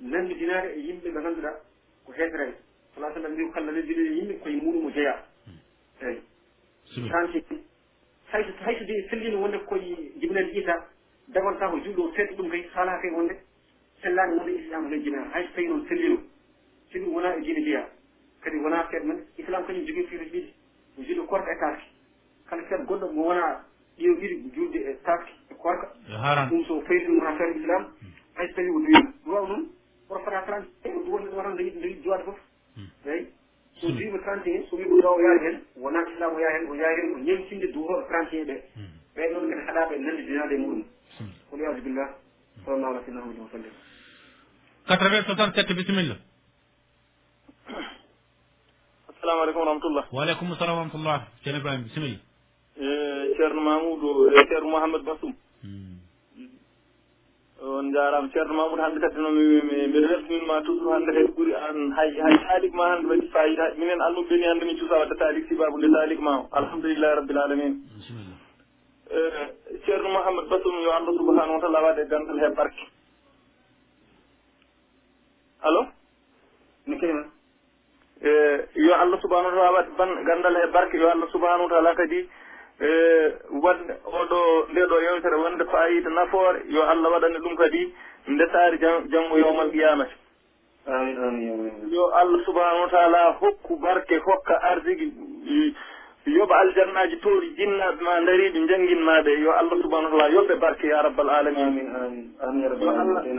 nandidinare 0.00 0.74
e 0.76 0.80
yimɓe 0.80 1.10
ɓe 1.10 1.22
ganduɗa 1.22 1.50
ko 2.04 2.12
heetere 2.12 2.54
sala 2.94 3.12
sallam 3.14 3.32
mbi 3.32 3.50
ko 3.50 3.58
allah 3.58 3.72
nandidine 3.72 4.08
e 4.08 4.14
yimɓe 4.18 4.38
koye 4.42 4.56
muɗum 4.56 4.86
o 4.86 4.90
jeeya 4.90 5.24
eyyi 6.00 6.22
tanti 7.10 7.44
hayso 8.32 8.52
hayso 8.64 8.84
de 8.84 9.02
fellino 9.08 9.40
wonde 9.40 9.58
koye 9.66 9.96
jibinande 10.20 10.58
ita 10.58 10.88
dabanta 11.28 11.68
ko 11.68 11.76
julɗo 11.78 12.02
o 12.02 12.34
ɗum 12.36 12.50
kay 12.50 12.66
haala 12.74 12.98
kay 13.00 13.10
wonde 13.10 13.36
sellani 14.02 14.36
wonde 14.38 14.52
islam 14.58 14.90
len 14.90 14.90
lejjina 14.90 15.30
hayso 15.32 15.52
tawi 15.54 15.68
noon 15.68 15.86
fellino 15.86 16.18
si 16.90 16.98
ɗum 16.98 17.14
wona 17.14 17.36
e 17.36 17.40
diine 17.40 17.62
jeeya 17.64 17.88
kadi 18.43 18.57
wona 18.57 18.83
feet 18.89 19.03
men 19.03 19.19
islam 19.37 19.63
kañum 19.65 19.85
jogui 19.87 20.07
fiire 20.07 20.25
ɗiɗi 20.25 20.53
ko 20.95 21.01
julɗo 21.03 21.23
korka 21.27 21.51
e 21.51 21.57
taski 21.59 21.87
kala 22.49 22.63
feet 22.63 22.81
goɗɗo 22.87 23.13
mo 23.13 23.21
wona 23.27 23.63
ɗiyo 23.97 24.13
ɗiɗi 24.19 24.51
julde 24.55 24.77
e 24.89 24.93
taski 25.05 25.31
e 25.51 25.53
korka 25.55 25.87
ɗum 26.49 26.65
so 26.67 26.81
fayi 26.81 26.99
ɗum 27.05 27.17
wona 27.19 27.37
feere 27.37 27.55
islam 27.59 27.83
hay 28.35 28.47
so 28.47 28.53
tawi 28.55 28.69
o 28.69 28.79
duwima 28.79 29.11
ɗum 29.25 29.33
waw 29.33 29.47
noon 29.47 29.63
oto 30.09 30.19
fota 30.23 30.41
trente 30.47 30.69
e 30.83 30.89
o 30.89 30.99
wonde 31.11 31.29
watan 31.35 31.55
dañi 31.57 31.71
dañi 31.81 31.95
duwade 32.03 32.23
foof 32.23 32.39
eyi 33.05 33.27
so 33.81 33.87
duwima 33.91 34.19
trente 34.19 34.47
et 34.47 34.57
un 34.59 34.63
so 34.69 34.75
wi 34.77 34.83
ko 34.85 34.95
ɗo 35.01 35.09
o 35.15 35.19
yaari 35.21 35.39
hen 35.45 35.61
wona 35.75 35.99
islam 36.13 36.35
o 36.35 36.39
yaa 36.39 36.53
hen 36.57 36.69
o 36.69 36.75
yaa 36.75 36.91
hen 36.97 37.13
ko 37.13 37.19
ñemtinde 37.19 37.67
duwoɓe 37.73 38.07
trente 38.07 38.33
et 38.33 38.41
un 38.41 38.45
ɓe 38.45 38.61
ɓe 39.15 39.33
noon 39.33 39.49
kadi 39.49 39.61
haɗaɓe 39.67 39.97
nande 39.99 40.21
dinade 40.27 40.53
e 40.55 40.57
muɗum 40.57 40.83
والعياذ 41.51 41.79
بالله 41.83 42.07
صلى 42.65 42.75
الله 42.75 42.87
على 42.87 42.99
سيدنا 43.05 43.19
محمد 43.25 43.39
وسلم 43.39 43.73
80 44.87 45.23
67 45.25 45.73
bisimilla 45.73 46.15
assalamu 49.22 49.42
aleykum 49.46 49.60
warahmatullah. 49.62 50.04
Waaleykum 50.10 50.46
salam 50.58 50.74
warahmatullah. 50.76 51.18
Ceerno 51.46 51.58
ibrahima 51.62 51.84
bisimilla 51.86 52.18
e, 52.76 53.34
ceerno 53.38 53.60
mamoudou 53.62 54.26
e, 54.34 54.46
ceerno 54.50 54.70
mouhamadou 54.70 55.06
basum 55.06 55.32
hmm. 55.62 55.94
on 57.62 57.92
jarama 57.94 58.28
ceerno 58.34 58.54
mamoudou 58.58 58.82
hande 58.82 58.98
kadi 58.98 59.22
nomi 59.22 59.62
mbiɗa 59.62 60.08
weltaninma 60.10 60.56
toujours 60.66 60.94
hande 60.94 61.10
kadi 61.14 61.30
ɓuuri 61.36 61.54
an 61.54 61.92
hay 61.96 62.10
hay 62.24 62.36
taalik 62.46 62.74
ma 62.74 62.84
hande 62.90 63.06
waɗi 63.06 63.28
fayida. 63.30 63.64
Minen 63.78 64.00
almum 64.02 64.26
ɓeni 64.26 64.44
hande 64.50 64.64
min 64.64 64.78
cuusa 64.78 64.98
wadde 64.98 65.14
taalik 65.18 65.46
sibabu 65.48 65.78
nde 65.78 65.88
taalik 65.94 66.20
ma. 66.20 66.34
O 66.42 66.48
alhamdulillahi 66.58 67.14
rabbil 67.16 67.38
alamin. 67.38 67.72
E, 69.06 69.18
ceerno 69.86 70.08
mouhamadou 70.10 70.50
basum 70.50 70.74
yo 70.82 70.90
allah 70.98 71.12
subahanahu 71.14 71.54
wa 71.56 71.62
taala 71.62 71.80
waɗe 71.86 72.08
gandal 72.10 72.38
he 72.42 72.48
barke. 72.58 72.84
Allo? 75.62 75.86
Mi 76.86 76.98
kena 76.98 77.22
E, 78.22 78.30
yo 78.74 78.94
allah 78.94 79.18
subahanahu 79.20 79.50
wa 79.50 79.58
taala 79.58 79.72
waɗ 79.78 79.96
ban 79.98 80.10
ganndal 80.24 80.56
e 80.56 80.66
barke 80.72 80.94
yo 80.96 81.08
allah 81.10 81.26
subahanahu 81.32 81.66
wa 81.66 81.70
taala 81.74 81.94
kadi 81.94 82.20
e, 82.80 82.88
wadde 83.50 83.94
oɗo 84.06 84.40
nde 84.70 84.80
ɗo 84.90 84.96
yewtere 85.02 85.36
wonde 85.42 85.64
fayida 85.64 86.10
nafoore 86.10 86.62
yo 86.68 86.82
allah 86.82 87.10
waɗane 87.12 87.38
ɗum 87.42 87.56
kadi 87.56 87.94
ndesaari 88.28 88.78
janngo 89.10 89.38
yowmal 89.38 89.70
qiyamata 89.70 90.14
amin 90.86 91.18
amin 91.18 91.92
yo 91.92 92.10
allah 92.14 92.40
subahanahu 92.46 92.82
wa 92.82 92.90
taala 92.90 93.22
hokku 93.40 93.76
barke 93.82 94.16
hokka 94.26 94.54
arsigi 94.70 95.12
yoɓa 96.26 96.54
aljannaji 96.60 97.16
toori 97.20 97.48
jinnaɓe 97.56 98.02
ma 98.04 98.20
dariɓe 98.26 98.66
jangginmaɓe 98.68 99.30
yo 99.42 99.50
allah 99.52 99.76
subahanahu 99.82 100.14
wa 100.14 100.18
taala 100.18 100.34
yoɓɓe 100.34 100.54
barke 100.60 100.84
ya 100.86 101.02
rabbal 101.02 101.30
alamin 101.30 101.74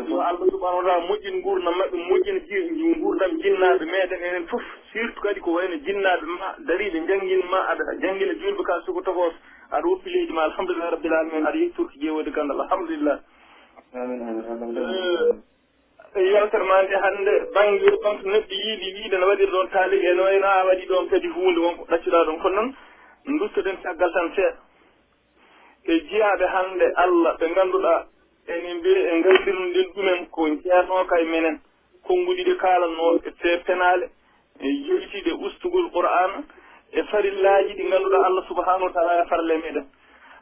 yo 0.09 0.19
allah 0.21 0.47
subahanahu 0.51 0.83
wa 0.83 0.83
taala 0.83 1.07
moƴƴin 1.07 1.41
gurdam 1.43 1.73
maɓɓe 1.79 1.97
moƴƴin 2.09 2.99
gurdam 3.01 3.31
jinnaɓe 3.41 3.85
meɗen 3.85 4.21
enen 4.27 4.47
foof 4.47 4.61
surtout 4.91 5.21
kadi 5.23 5.39
ko 5.39 5.51
wayno 5.53 5.75
jinnaɓe 5.85 6.25
ma 6.39 6.55
dariɓe 6.67 6.99
jangginma 7.07 7.59
aɗa 7.71 7.83
janggina 8.01 8.33
julɓe 8.33 8.63
ka 8.63 8.81
suko 8.85 9.01
tokos 9.01 9.33
aɗa 9.71 9.87
woppi 9.87 10.09
leydi 10.09 10.33
ma 10.33 10.43
alhamdulillah 10.43 10.91
rabbil 10.91 11.13
alamin 11.13 11.45
aɗa 11.47 11.57
yettorki 11.57 11.99
ƴewode 11.99 12.31
kandal 12.31 12.61
alhamdulillah. 12.61 13.19
E 16.15 16.21
yewtere 16.21 16.63
ma 16.63 16.81
nde 16.83 16.95
hannde 17.03 17.33
banggir 17.55 17.95
ɗon 18.03 18.15
to 18.21 18.27
neɗɗo 18.29 18.53
yiiɗi 18.63 18.87
wiide 18.95 19.17
no 19.17 19.27
waɗir 19.27 19.49
ɗon 19.49 19.67
taali 19.73 19.97
e 19.97 20.13
no 20.13 20.23
wayno 20.23 20.47
a 20.47 20.65
waɗi 20.65 20.85
ɗon 20.85 21.09
kadi 21.09 21.27
huunde 21.27 21.59
wonko 21.59 21.85
ɗaccuɗa 21.89 22.25
ɗon 22.25 22.39
kono 22.41 22.61
noon 23.25 23.37
duttoɗen 23.39 23.77
caggal 23.83 24.11
tan 24.13 24.29
seeɗa. 24.35 24.57
E 25.85 25.93
jiyaaɓe 26.09 26.45
hannde 26.53 26.85
allah 27.03 27.37
ɓe 27.39 27.45
ngannduɗaa 27.49 28.05
ene 28.47 28.73
mbiye 28.73 28.99
e 29.09 29.19
ngallirndin 29.19 29.87
ɗumen 29.95 30.25
ko 30.29 30.47
jeyanoka 30.63 31.19
e 31.19 31.25
menen. 31.25 31.59
Konnguɗi 32.05 32.43
ɗi 32.43 32.57
kaalatnoo 32.57 33.19
te 33.41 33.57
penaale 33.65 34.05
e 34.59 34.67
jeytiɗe 34.85 35.31
ustugol 35.45 35.89
qur'ana 35.91 36.43
e 36.91 37.03
farillaaji 37.09 37.73
ɗi 37.73 37.83
ngannduɗaa 37.89 38.25
allah 38.25 38.45
subahanahu 38.47 38.85
wa 38.85 38.93
taala 38.93 39.23
e 39.23 39.27
farle 39.29 39.57
meɗen. 39.57 39.85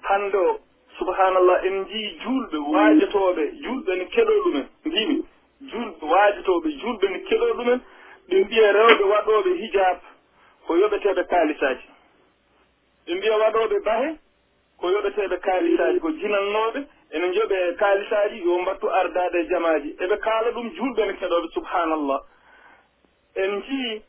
Hannde 0.02 0.36
o 0.38 0.60
subhanallah 1.00 1.66
en 1.66 1.76
njii 1.82 2.20
juulɓe 2.24 2.58
waajotooɓe 2.74 3.44
juulɓe 3.64 3.96
ne 3.96 4.06
keɗoo 4.06 4.44
ɗumen 4.44 4.68
mbimi 4.86 5.24
julɓe 5.70 6.06
waajotooɓe 6.12 6.70
julɓe 6.82 7.08
ne 7.10 7.20
keɗoo 7.28 7.54
ɗumen. 7.58 7.80
Ɓe 8.30 8.36
mbiya 8.44 8.72
rewɓe 8.72 9.04
waɗooɓe 9.12 9.52
hijab 9.62 9.98
ko 10.66 10.72
yoɓeteeɓe 10.82 11.24
kaalisaaji. 11.32 11.88
Ɓe 13.06 13.12
mbiya 13.16 13.36
waɗooɓe 13.42 13.78
bahe 13.86 14.10
ko 14.80 14.86
yoɓeteeɓe 14.94 15.38
kaalisaaji 15.46 16.00
ko 16.00 16.10
jinannooɓe 16.20 16.80
ene 17.16 17.28
joɓe 17.36 17.56
e 17.70 17.74
kaalisaaji 17.82 18.38
yo 18.46 18.58
mbattu 18.62 18.88
ardaade 19.00 19.38
e 19.40 19.48
jamaaji. 19.50 19.90
Eɓe 20.04 20.18
kaala 20.26 20.52
ɗum 20.52 20.68
julɓe 20.78 21.06
ne 21.08 21.14
keɗooɓe 21.20 21.48
subhanallah 21.54 22.20
en 23.36 23.52
njii 23.58 24.02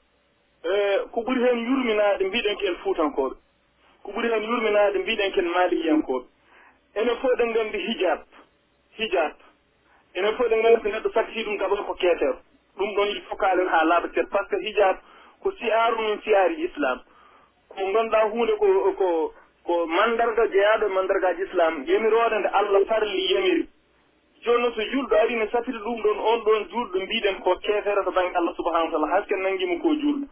e, 0.65 0.73
ko 1.13 1.21
ɓuri 1.21 1.41
heen 1.45 1.59
yurminaade 1.69 2.25
mbiɗen 2.25 2.57
ken 2.57 2.77
fuutankooɓe. 2.83 3.35
Ko 4.03 4.11
ɓuri 4.13 4.29
heen 4.33 4.43
yurminaade 4.51 4.99
mbiɗen 4.99 5.33
ken 5.33 5.47
en 6.95 7.03
enen 7.03 7.17
fof 7.17 7.37
ɗen 7.39 7.49
nganndi 7.51 7.79
hijab 7.79 8.21
hijab 8.99 9.33
enen 10.15 10.35
fof 10.37 10.47
eɗen 10.47 10.59
nganndi 10.61 10.83
so 10.83 10.89
neɗɗo 10.89 11.11
saktii 11.15 11.45
ɗum 11.45 11.59
kam 11.59 11.77
ko 11.87 11.95
keeteero 11.95 12.37
ɗum 12.79 12.95
ɗon 12.95 13.09
il 13.09 13.23
faut 13.23 13.37
kaalen 13.37 13.69
haa 13.69 13.85
laaɓa 13.85 14.09
par 14.31 14.45
ce 14.49 14.57
que 14.57 14.63
hijab 14.67 14.97
ko 15.43 15.51
siyaaru 15.53 15.99
min 15.99 16.21
siyaari 16.25 16.65
islam. 16.65 17.01
Ko 17.69 17.81
ngannduɗaa 17.89 18.29
huunde 18.31 18.53
ko 18.59 18.67
ko 18.99 19.35
ko 19.67 19.87
mandarga 19.87 20.47
jeyaaɗo 20.53 20.87
e 20.87 20.93
mandargaaji 20.95 21.43
islam 21.43 21.85
yemiroode 21.87 22.39
nde 22.39 22.49
allah 22.49 22.85
farli 22.89 23.33
yemiri. 23.33 23.69
Jooni 24.45 24.63
noon 24.63 24.75
so 24.75 24.83
julɗo 24.83 25.15
ari 25.23 25.37
ne 25.37 25.47
safita 25.53 25.79
ɗum 25.79 26.03
ɗon 26.03 26.19
on 26.19 26.39
ɗon 26.45 26.69
julɗo 26.71 26.99
mbiɗen 27.05 27.41
ko 27.43 27.57
keefere 27.63 28.05
to 28.05 28.11
baŋnge 28.11 28.37
allah 28.37 28.55
subahanahu 28.57 28.87
wa 28.87 28.93
taala. 28.93 29.13
Haske 29.15 29.35
nanngimo 29.37 29.79
ko 29.83 29.89
julɗo 29.95 30.27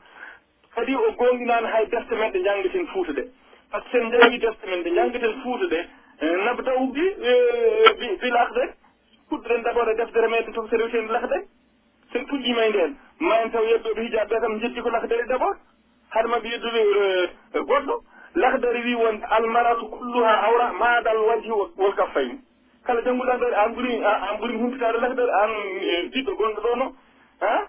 kadi 0.74 0.94
o 0.94 1.12
gonɗinaani 1.18 1.66
hay 1.72 1.86
defte 1.86 2.14
men 2.14 2.32
ɗe 2.32 2.38
njanngaten 2.40 2.86
fuuta 2.92 3.12
ɗe 3.12 3.22
par 3.70 3.82
ce 3.82 3.90
que 3.90 3.98
sen 3.98 4.08
njanngi 4.08 4.38
defte 4.38 4.66
men 4.66 4.82
ɗe 4.82 4.90
njanngaten 4.90 5.40
fuuta 5.42 5.66
ɗe 5.66 5.80
eh, 6.20 6.36
nabdau 6.44 6.92
eh, 6.96 7.96
bi 7.98 8.16
bil 8.20 8.36
akde 8.36 8.64
kudderen 9.30 9.62
d' 9.62 9.68
abord 9.68 9.88
e 9.88 9.94
deftere 9.94 10.28
meɗen 10.28 10.52
to 10.52 10.66
sere 10.68 10.84
witeni 10.84 11.08
lahde 11.08 11.38
sen 12.12 12.26
puƴƴima 12.26 12.62
e 12.66 12.70
ndeen 12.70 12.96
ma 13.20 13.34
en 13.42 13.50
taw 13.50 13.64
yeddoɓe 13.64 14.00
hijaɓe 14.02 14.28
ɓe 14.34 14.40
kam 14.40 14.60
jetti 14.60 14.80
ko 14.82 14.90
lahdere 14.90 15.26
d' 15.26 15.32
abord 15.32 15.58
haɗa 16.10 16.28
maɓe 16.28 16.48
yeddude 16.48 16.80
e, 16.80 17.30
e, 17.54 17.60
goɗɗo. 17.60 18.02
Lahdere 18.34 18.80
wi 18.84 18.94
won 18.94 19.22
almaratu 19.30 19.86
kulluha 19.90 20.32
awra 20.46 20.72
maadal 20.72 21.18
wajhi 21.18 21.50
wol 21.50 21.94
kaffayni. 21.94 22.38
Kala 22.86 23.02
janngu 23.02 23.24
ɗo 23.24 23.32
an 23.32 23.74
ɓuri 23.74 24.04
an 24.04 24.38
ɓuri 24.40 24.56
humpitade 24.56 24.98
lahdere 25.00 25.30
an 25.42 25.50
e, 25.80 26.10
jiɗɗo 26.12 26.36
gonɗo 26.36 26.60
ɗo 26.62 26.76
no. 26.76 26.92
Ha? 27.40 27.66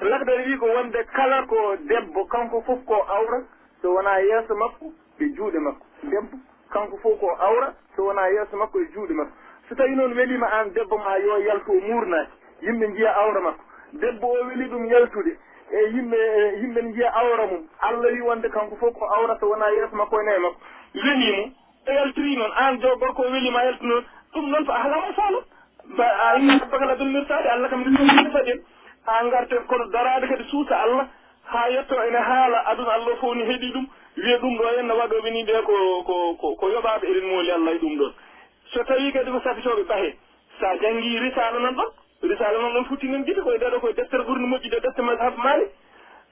Lahdere 0.00 0.46
wi 0.46 0.58
ko 0.58 0.66
wonde 0.66 1.04
kala 1.12 1.46
ko 1.46 1.76
debbo 1.88 2.24
kanko 2.26 2.62
fof 2.62 2.84
ko 2.84 2.94
awra 2.94 3.42
so 3.82 3.94
wona 3.94 4.20
yeeso 4.20 4.54
makko 4.54 4.92
e 5.18 5.24
juuɗe 5.34 5.58
makko. 5.58 5.86
Debbo 6.02 6.36
kanko 6.72 6.96
fof 7.02 7.18
ko 7.20 7.36
awra 7.40 7.74
so 7.96 8.02
wona 8.04 8.28
yeeso 8.28 8.56
makko 8.56 8.80
e 8.80 8.86
juuɗe 8.94 9.14
makko. 9.14 9.32
so 9.68 9.74
tawi 9.74 9.94
noon 9.96 10.14
welima 10.14 10.46
an 10.60 10.70
debbo 10.74 10.98
ma 10.98 11.16
yo 11.18 11.38
yaltu 11.46 11.72
o 11.72 11.80
muurnaki 11.80 12.32
yimɓe 12.62 12.86
jiya 12.96 13.12
awra 13.16 13.40
makko. 13.40 13.62
Debbo 13.92 14.26
o 14.26 14.44
weli 14.46 14.64
ɗum 14.68 14.86
yaltude 14.90 15.36
e 15.70 15.78
yimɓe 15.94 16.16
e 16.16 16.60
yimɓe 16.60 16.82
ne 16.82 16.92
jiya 16.94 17.10
awra 17.14 17.46
mum 17.46 17.68
allah 17.80 18.12
wi 18.12 18.20
wonde 18.20 18.48
kanko 18.48 18.76
fof 18.76 18.94
ko 18.98 19.04
awra 19.04 19.36
so 19.40 19.46
wona 19.48 19.68
yeeso 19.70 19.96
makko 19.96 20.20
e 20.20 20.24
nayi 20.24 20.40
makko. 20.40 20.60
Wenimo 20.94 21.42
o 21.86 21.90
e 21.90 21.94
yaltiri 21.94 22.36
noon 22.36 22.52
an 22.56 22.80
jo 22.80 22.96
gorko 22.96 23.22
o 23.22 23.30
welima 23.30 23.64
yaltu 23.64 23.86
noon 23.86 24.04
ɗum 24.34 24.48
noon 24.50 24.64
fa 24.64 24.72
halama 24.82 25.08
e 25.08 25.12
faalo. 25.12 25.44
Allah 25.98 26.60
bagala 26.70 26.96
dolmirtade 26.96 27.48
allah 27.48 27.68
kam 27.70 27.84
ɗum 27.84 27.96
faɗen 28.32 28.60
ha 29.06 29.30
garten 29.30 29.64
kono 29.68 29.84
darade 29.92 30.26
kadi 30.28 30.44
suusa 30.50 30.76
allah 30.82 31.08
ha 31.44 31.68
yetto 31.70 31.94
ene 32.08 32.16
haala 32.18 32.58
aduna 32.68 32.92
allah 32.92 33.16
fof 33.20 33.34
ni 33.36 33.44
heeɗi 33.44 33.72
ɗum. 33.72 33.86
Wiya 34.16 34.38
ɗum 34.38 34.56
ɗo 34.58 34.64
henna 34.76 34.94
waɗoɓe 34.94 35.30
ni 35.30 35.44
ɓe 35.44 35.62
ko 35.62 36.02
ko 36.40 36.56
ko 36.56 36.68
yoɓaɓe 36.70 37.06
eɗen 37.06 37.26
mooli 37.30 37.50
allah 37.50 37.74
e 37.74 37.78
ɗum 37.78 37.96
ɗon. 37.98 38.12
so 38.72 38.84
tawi 38.84 39.12
kadi 39.12 39.30
ko 39.30 39.40
safitoɓe 39.44 39.82
ɓahe 39.88 40.14
sa 40.60 40.76
janggi 40.82 41.18
risala 41.18 41.58
nan 41.60 41.74
ɗon 41.74 41.90
risala 42.22 42.58
nan 42.62 42.72
ɗon 42.74 42.84
futtinen 42.88 43.24
jiɗi 43.24 43.40
koye 43.42 43.58
ɗeɗo 43.58 43.80
koye 43.80 43.94
deftere 43.94 44.22
ɓurni 44.24 44.46
moƴƴude 44.46 44.80
defte 44.80 45.02
mashab 45.02 45.36
malik 45.38 45.68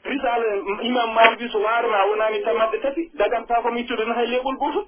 risala 0.04 0.44
imam 0.82 1.14
malik 1.14 1.40
wi 1.40 1.48
so 1.50 1.58
warama 1.60 2.04
wonani 2.10 2.42
tamadde 2.44 2.78
tati 2.82 3.10
daganta 3.14 3.62
komi 3.62 3.80
ittude 3.80 4.04
no 4.06 4.14
hay 4.14 4.26
leɓol 4.26 4.56
gotol 4.58 4.86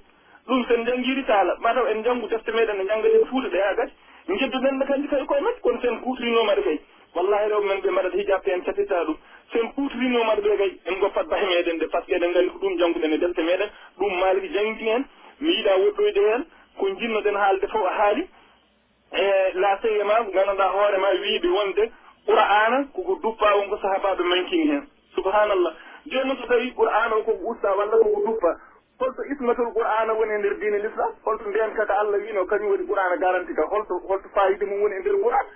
ɗum 0.48 0.64
sen 0.68 0.84
janggi 0.86 1.14
risala. 1.14 1.56
Mataw 1.60 1.86
en 1.92 2.02
janggu 2.04 2.26
defte 2.28 2.50
meɗen 2.52 2.76
ne 2.78 2.84
janggaten 2.88 3.26
fuuta 3.30 3.48
ɗe 3.48 3.58
ha 3.60 3.74
gati 3.74 3.92
jedduɗen 4.40 4.78
ne 4.78 4.84
kandi 4.86 5.08
kay 5.08 5.24
koye 5.26 5.40
majje 5.40 5.60
kono 5.60 5.80
sen 5.80 6.00
kutorinomaɗa 6.00 6.62
kay. 6.62 6.78
Wallahi 7.14 7.48
rewɓe 7.50 7.66
men 7.68 7.80
ɓe 7.80 7.90
mbaɗata 7.90 8.16
hijabte 8.16 8.48
en 8.54 8.62
catitta 8.64 9.04
ɗum. 9.04 9.16
Sen 9.52 9.72
kutorinomaɗa 9.76 10.40
ɓe 10.40 10.56
kay 10.56 10.72
en 10.86 10.98
goppat 11.00 11.26
bahe 11.28 11.46
meɗen 11.46 11.78
de 11.78 11.86
par 11.86 12.02
ce 12.02 12.06
que 12.06 12.14
eɗen 12.16 12.32
gandi 12.32 12.50
ko 12.50 12.58
ɗum 12.58 12.78
jangguɗen 12.78 13.12
e 13.12 13.18
defte 13.18 13.42
meɗen 13.42 13.68
ɗum 13.98 14.12
maliki 14.20 14.48
jangdi 14.54 14.84
hen 14.88 15.04
mi 15.40 15.48
yiiɗa 15.52 15.76
woɗɗoyde 15.78 16.22
hen 16.32 16.44
ko 16.78 16.88
jinnoɗen 17.00 17.36
haalde 17.36 17.66
fof 17.68 17.86
a 17.86 17.92
haali. 17.98 18.28
E 19.12 19.52
la 19.54 19.78
seyema 19.82 20.22
gandanɗa 20.34 20.66
hoore 20.72 20.98
ma 20.98 21.08
wiiɓe 21.22 21.48
wonde 21.48 21.90
qur'ana 22.26 22.84
koko 22.94 23.14
duppa 23.22 23.56
wonko 23.56 23.76
sahabaɓe 23.82 24.22
mankini 24.22 24.70
hen. 24.70 24.82
Subhanallah. 25.14 25.72
Joni 26.06 26.28
noon 26.28 26.36
so 26.40 26.46
tawi 26.46 26.72
qur'ana 26.74 27.16
o 27.16 27.22
koko 27.22 27.50
usta 27.52 27.76
walla 27.76 27.96
koko 27.96 28.20
duppa 28.26 28.50
holto 29.00 29.22
ismatul 29.32 29.72
qur'ana 29.74 30.12
woni 30.12 30.32
e 30.34 30.38
nder 30.38 30.54
diine 30.60 30.78
l'islam 30.82 31.12
holto 31.24 31.44
mbiyan 31.48 31.74
kaka 31.74 31.94
allah 32.00 32.18
wino 32.18 32.44
kañum 32.46 32.70
woni 32.70 32.86
qur'ana 32.86 33.16
garanti 33.16 33.54
ka 33.54 33.62
holto 33.70 33.94
holto 34.08 34.28
fayide 34.34 34.64
mum 34.66 34.82
woni 34.82 34.94
e 34.96 35.00
nder 35.00 35.16
qur'an. 35.22 35.46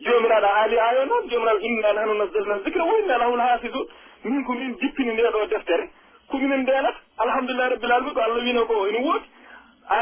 Jomiraɗa 0.00 0.48
haali 0.56 0.78
ayo 0.78 1.04
noon 1.06 1.28
jomiraɗa 1.30 1.60
inna 1.60 1.92
nahnu 1.92 2.14
nazzalna 2.14 2.58
zicre 2.64 2.82
wa 2.82 2.98
inna 3.02 3.18
lahu 3.18 3.36
lhaafidun 3.36 3.86
min 4.24 4.44
ko 4.44 4.52
min 4.52 4.76
jippini 4.80 5.12
nde 5.12 5.22
ɗo 5.22 5.46
deftere. 5.46 5.90
Kominen 6.30 6.62
ndenata 6.62 6.98
alhamdulillah 7.18 7.68
rabbil 7.70 7.92
alamin 7.92 8.14
ko 8.14 8.20
allah 8.20 8.44
wino 8.44 8.66
ko 8.66 8.86
ene 8.88 8.98
woodi. 9.06 9.27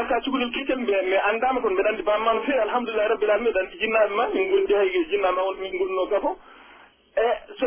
ka 0.07 0.21
cukalel 0.21 0.51
kekel 0.51 0.79
mbiya 0.79 1.01
mi 1.03 1.15
anndama 1.29 1.61
kono 1.61 1.73
mbiɗa 1.75 1.89
anndi 1.89 2.03
bamma 2.03 2.33
no 2.33 2.41
feewi 2.41 2.59
alhamdulillahi 2.59 3.09
rabbil 3.09 3.29
alamin 3.31 3.49
mbiɗa 3.49 3.59
anndi 3.59 3.77
jinnaɓe 3.79 4.15
ma 4.15 4.27
min 4.33 4.49
gondi 4.51 4.73
hay 4.73 4.89
jinnaɓe 5.11 5.35
ma 5.35 5.41
won 5.43 5.57
min 5.59 5.77
gonduno 5.77 6.05
gafo. 6.07 6.37
E 7.17 7.25
so 7.59 7.65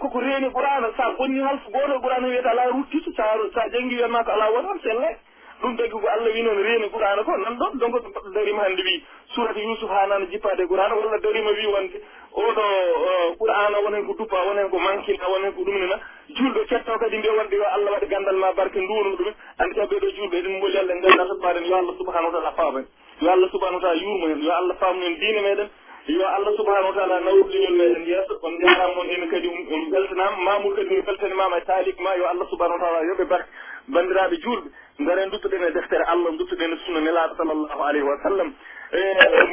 koko 0.00 0.20
reeni 0.20 0.50
qur'ana 0.52 0.88
sa 0.96 1.10
bonni 1.18 1.40
halfu 1.40 1.70
gooto 1.70 1.94
e 1.96 2.00
qur'ana 2.00 2.26
wiyata 2.28 2.50
ala 2.50 2.66
ruttito 2.72 3.10
sa 3.16 3.24
sa 3.54 3.68
janngi 3.72 3.94
wiyatma 3.96 4.24
ko 4.24 4.30
ala 4.30 4.50
won 4.52 4.64
tan 4.66 4.78
sen 4.82 5.00
lay 5.00 5.16
ɗum 5.62 5.76
tagi 5.76 5.90
ko 5.90 6.06
allah 6.08 6.32
wi 6.34 6.42
noon 6.42 6.62
reeni 6.62 6.90
qur'ana 6.90 7.22
ko 7.24 7.36
nan 7.36 7.56
ɗon 7.58 7.78
donc 7.78 7.94
darima 8.34 8.62
hannde 8.64 8.82
wi 8.82 9.02
surata 9.34 9.60
yusuf 9.60 9.90
ha 9.90 10.06
nana 10.06 10.26
jippade 10.26 10.66
qur'ana 10.68 10.94
walla 10.94 11.18
darima 11.18 11.50
wi 11.50 11.66
wonde. 11.66 12.02
oɗo 12.34 12.62
eh, 12.62 13.36
qur'ana 13.38 13.78
wonen 13.84 14.06
ko 14.06 14.14
duppa 14.18 14.36
wonen 14.46 14.68
ko 14.70 14.78
mankina 14.78 15.28
wonen 15.28 15.52
ko 15.52 15.62
ɗumnina 15.62 15.96
julɗo 16.36 16.60
cetto 16.68 16.98
kadi 16.98 17.18
mbiya 17.18 17.32
wonde 17.36 17.54
yo 17.56 17.64
allah 17.74 17.92
waɗa 17.92 18.06
gandal 18.08 18.36
ma 18.36 18.52
barke 18.52 18.76
nduwno 18.80 19.16
ɗumen 19.16 19.34
andi 19.58 19.74
taw 19.76 19.86
ɓeɗo 19.86 20.08
julɓe 20.16 20.36
eɗen 20.38 20.56
mboli 20.56 20.78
allah 20.78 20.94
ndenna 20.96 21.26
totmaɗen 21.28 21.64
yo 21.68 21.76
allah 21.76 21.94
subahanahu 21.98 22.32
wa 22.32 22.40
taala 22.40 22.52
faamen. 22.56 22.86
Yo 23.20 23.30
allah 23.30 23.48
subahanahu 23.52 23.80
wa 23.80 23.84
taala 23.88 24.00
yurmo 24.02 24.26
hen 24.28 24.40
yo 24.42 24.52
allah 24.52 24.76
faamu 24.80 25.02
en 25.04 25.14
diine 25.20 25.40
meɗen 25.42 25.68
yo 26.08 26.26
allah 26.26 26.52
subahanahu 26.56 26.88
wa 26.88 26.94
taala 26.96 27.20
nawruɗiñol 27.20 27.76
meɗen. 27.80 28.04
Yeeso 28.08 28.38
on 28.42 28.52
jarama 28.62 29.00
on 29.00 29.08
ene 29.10 29.26
kadi 29.28 29.48
on 29.48 29.82
beltanama 29.90 30.36
mamour 30.44 30.74
kadi 30.76 30.88
mi 30.94 31.02
beltanimama 31.02 31.58
e 31.58 31.64
taalik 31.66 32.00
ma 32.00 32.16
yo 32.16 32.24
allah 32.32 32.46
subahanahu 32.50 32.80
wa 32.80 32.84
taala 32.86 33.06
yoɓe 33.12 33.24
barke 33.28 33.48
bandiraɓe 33.88 34.36
julɓe. 34.40 34.68
Garen 35.04 35.30
duttoɗen 35.30 35.62
e 35.68 35.70
deftere 35.72 36.04
allah 36.08 36.30
duttoɗen 36.38 36.72
e 36.72 36.76
sunna 36.86 37.00
nelaɗo 37.00 37.36
sallllahu 37.36 37.82
alayhi 37.82 38.06
wa 38.08 38.16
sallam. 38.22 38.54
E, 38.92 39.00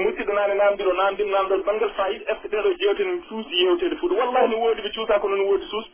musidɗo 0.03 0.34
naane 0.34 0.53
namdiɗo 0.53 0.94
namdim 0.94 1.30
namdoɗo 1.32 1.64
banggal 1.64 1.90
fayid 1.98 2.22
est 2.28 2.36
ce 2.44 2.48
que 2.49 2.56
ɗeɗo 2.57 2.74
jewte 2.80 2.99
no 3.07 3.22
suusi 3.30 3.56
yewtede 3.64 3.95
fuuɗo 3.95 4.16
wallahi 4.20 4.49
no 4.52 4.57
woodi 4.60 4.82
ɓe 4.82 4.91
cuusa 4.95 5.20
kono 5.20 5.36
no 5.38 5.44
woodi 5.48 5.66
suus. 5.70 5.86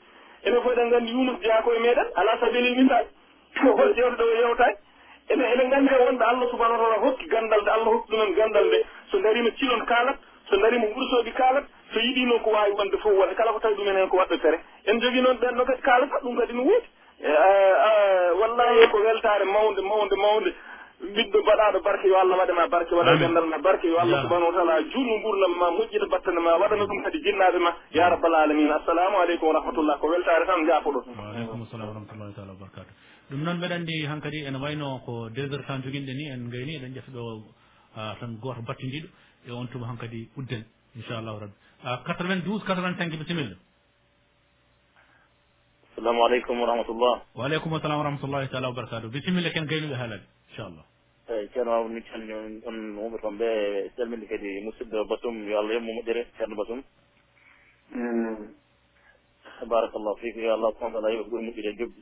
Enen 0.46 0.62
fof 0.64 0.72
eɗen 0.74 0.88
nganndi 0.90 1.12
yunus 1.12 1.40
jeya 1.42 1.62
koye 1.62 1.80
meeɗen 1.80 2.08
ala 2.16 2.38
sabilil 2.40 2.76
misal 2.76 3.06
hol 3.62 3.94
jewte 3.94 4.18
ɗo 4.18 4.26
e 4.34 4.38
yewtaki 4.42 4.78
ene 5.30 5.44
eɗen 5.54 5.68
nganndi 5.68 5.90
kam 5.90 6.02
wonɓe 6.08 6.24
allah 6.26 6.50
subahana 6.52 6.78
taala 6.78 6.98
hokki 7.06 7.28
ganndal 7.30 7.62
nde 7.62 7.70
allah 7.72 7.86
hokki 7.94 8.12
ɗumen 8.12 8.34
ganndal 8.36 8.66
nde. 8.66 8.80
So 9.12 9.20
darima 9.22 9.52
cilon 9.60 9.86
kaalat 9.86 10.18
so 10.50 10.58
darima 10.58 10.86
wursooji 10.96 11.32
kaalat 11.38 11.66
so 11.94 12.00
yiɗi 12.00 12.26
noon 12.26 12.40
ko 12.42 12.50
waawi 12.50 12.72
wonde 12.72 12.98
fof 12.98 13.14
waɗa 13.14 13.36
kala 13.36 13.54
ko 13.54 13.60
tawi 13.60 13.76
ɗumen 13.76 13.96
heen 13.98 14.10
ko 14.10 14.18
waɗɗo 14.18 14.42
tere. 14.42 14.58
En 14.88 15.00
jogii 15.00 15.22
noon 15.22 15.38
ɓen 15.38 15.54
ɗo 15.58 15.66
kadi 15.66 15.82
kaalata 15.82 16.18
ɗum 16.24 16.36
kadi 16.40 16.54
no 16.54 16.64
woodi. 16.64 16.88
Wallahi 18.42 18.88
ko 18.92 18.98
weltaare 19.06 19.46
mawnde 19.46 19.82
mawnde 19.82 20.16
mawnde. 20.18 20.54
ligɗo 21.02 21.38
mbaɗaɗo 21.44 21.80
barke 21.84 22.08
yo 22.08 22.18
allah 22.20 22.38
waɗema 22.40 22.68
barke 22.70 22.94
waɗa 22.96 23.18
gandal 23.20 23.46
ma 23.46 23.58
barke 23.58 23.86
yo 23.88 23.98
allah 24.00 24.22
subahanahu 24.24 24.52
wa 24.52 24.56
taala. 24.58 24.82
Juutno 24.92 25.16
gurdam 25.24 25.54
ma 25.60 25.68
moƴƴita 25.72 26.08
battane 26.12 26.40
ma 26.40 26.58
waɗana 26.62 26.86
ɗum 26.88 27.04
kadi 27.04 27.20
jinnaɓe 27.24 27.60
ma. 27.60 27.72
Ya 27.92 28.10
rabbal 28.10 28.36
alamina 28.36 28.76
assalamu 28.80 29.18
aleykum 29.20 29.48
wa 29.48 29.54
rahmatullah. 29.60 30.00
Ko 30.00 30.08
weltare 30.08 30.46
tan 30.46 30.66
jaafoɗon 30.66 31.04
waaleykum 31.20 31.68
salam 31.72 31.88
wa 31.88 31.94
rahmatullahi 31.94 32.34
taala 32.36 32.52
wa 32.54 32.58
wabarakatu 32.60 32.92
ɗum 33.30 33.40
noon 33.44 33.58
mbeɗa 33.58 33.76
anndi 33.76 34.06
hankkadi 34.06 34.40
ene 34.48 34.58
wayno 34.58 35.00
ko 35.06 35.30
deux 35.30 35.50
heures 35.52 35.66
tan 35.68 35.82
joginɗe 35.84 36.14
ni 36.14 36.26
en 36.32 36.50
gayni 36.50 36.76
eɗen 36.78 36.94
ƴefta 36.96 37.12
ɗo 37.12 37.24
tan 38.20 38.38
goto 38.42 38.62
battidiɗo 38.62 39.08
e 39.48 39.52
on 39.52 39.68
tuma 39.68 39.88
hankkadi 39.88 40.30
udden 40.38 40.64
inchallahu 40.96 41.40
rabbi. 41.44 41.56
92 41.84 42.60
85 42.64 43.18
bisimilla 43.20 43.56
assalamu 45.92 46.20
aleykum 46.26 46.60
wa 46.60 46.68
rahmatullah. 46.68 47.14
Waaleykum 47.36 47.74
assalam 47.74 47.98
wa 47.98 48.04
rahmatullahi 48.04 48.48
taala 48.50 48.68
wa 48.70 48.74
wabarakatu 48.74 49.10
bisimilla 49.12 49.50
ken 49.54 49.66
gaynuɓe 49.66 49.96
haalade 49.96 50.24
inchallah. 50.56 50.86
Eyyi 51.28 51.50
ceerno 51.52 51.72
Mamoudou 51.72 51.94
min 51.94 52.04
calmini 52.04 52.62
on 52.66 52.78
wumɓe 52.96 53.20
toon 53.20 53.38
ɓe 53.38 53.48
calminde 53.98 54.26
kadi 54.28 54.62
musidɗo 54.64 55.06
basum 55.10 55.36
yo 55.50 55.60
allah 55.60 55.74
yobmo 55.74 55.92
moƴƴere 55.94 56.26
ceerno 56.38 56.56
basum 56.56 56.84
barakallahu 59.68 60.18
fiku 60.22 60.40
yo 60.40 60.54
allah 60.54 60.72
subahana 60.74 60.94
taala 60.94 61.12
yoɓe 61.12 61.30
ɓuuri 61.30 61.46
moƴƴude 61.46 61.70
e 61.70 61.76
jobdi 61.76 62.02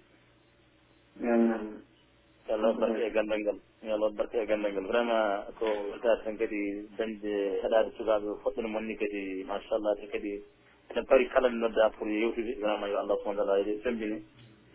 yo 2.47 2.53
allah 2.53 2.73
barke 2.73 3.01
e 3.01 3.09
gandal 3.09 3.39
ngal. 3.39 3.59
Yo 3.81 3.93
allah 3.95 4.11
barke 4.11 4.35
e 4.37 4.45
gandal 4.45 4.71
ngal. 4.71 4.85
Vraiment 4.85 5.47
ko 5.57 5.65
weltade 5.65 6.23
tan 6.23 6.37
kadi 6.37 6.87
dañde 6.97 7.33
heɗade 7.63 7.89
sukaɓe 7.97 8.27
foɗɗino 8.43 8.67
monni 8.67 8.95
kadi 8.97 9.43
machallah 9.47 9.95
te 9.97 10.07
kadi 10.11 10.43
eɗen 10.91 11.05
paari 11.05 11.27
kala 11.29 11.49
ne 11.49 11.57
nodda 11.57 11.89
pour 11.97 12.07
yewtude. 12.07 12.59
Vraiment 12.59 12.87
yo 12.87 12.97
allah 12.99 13.17
subahana 13.17 13.45
taala 13.45 13.59
yoɗe 13.63 13.81
sembini 13.83 14.21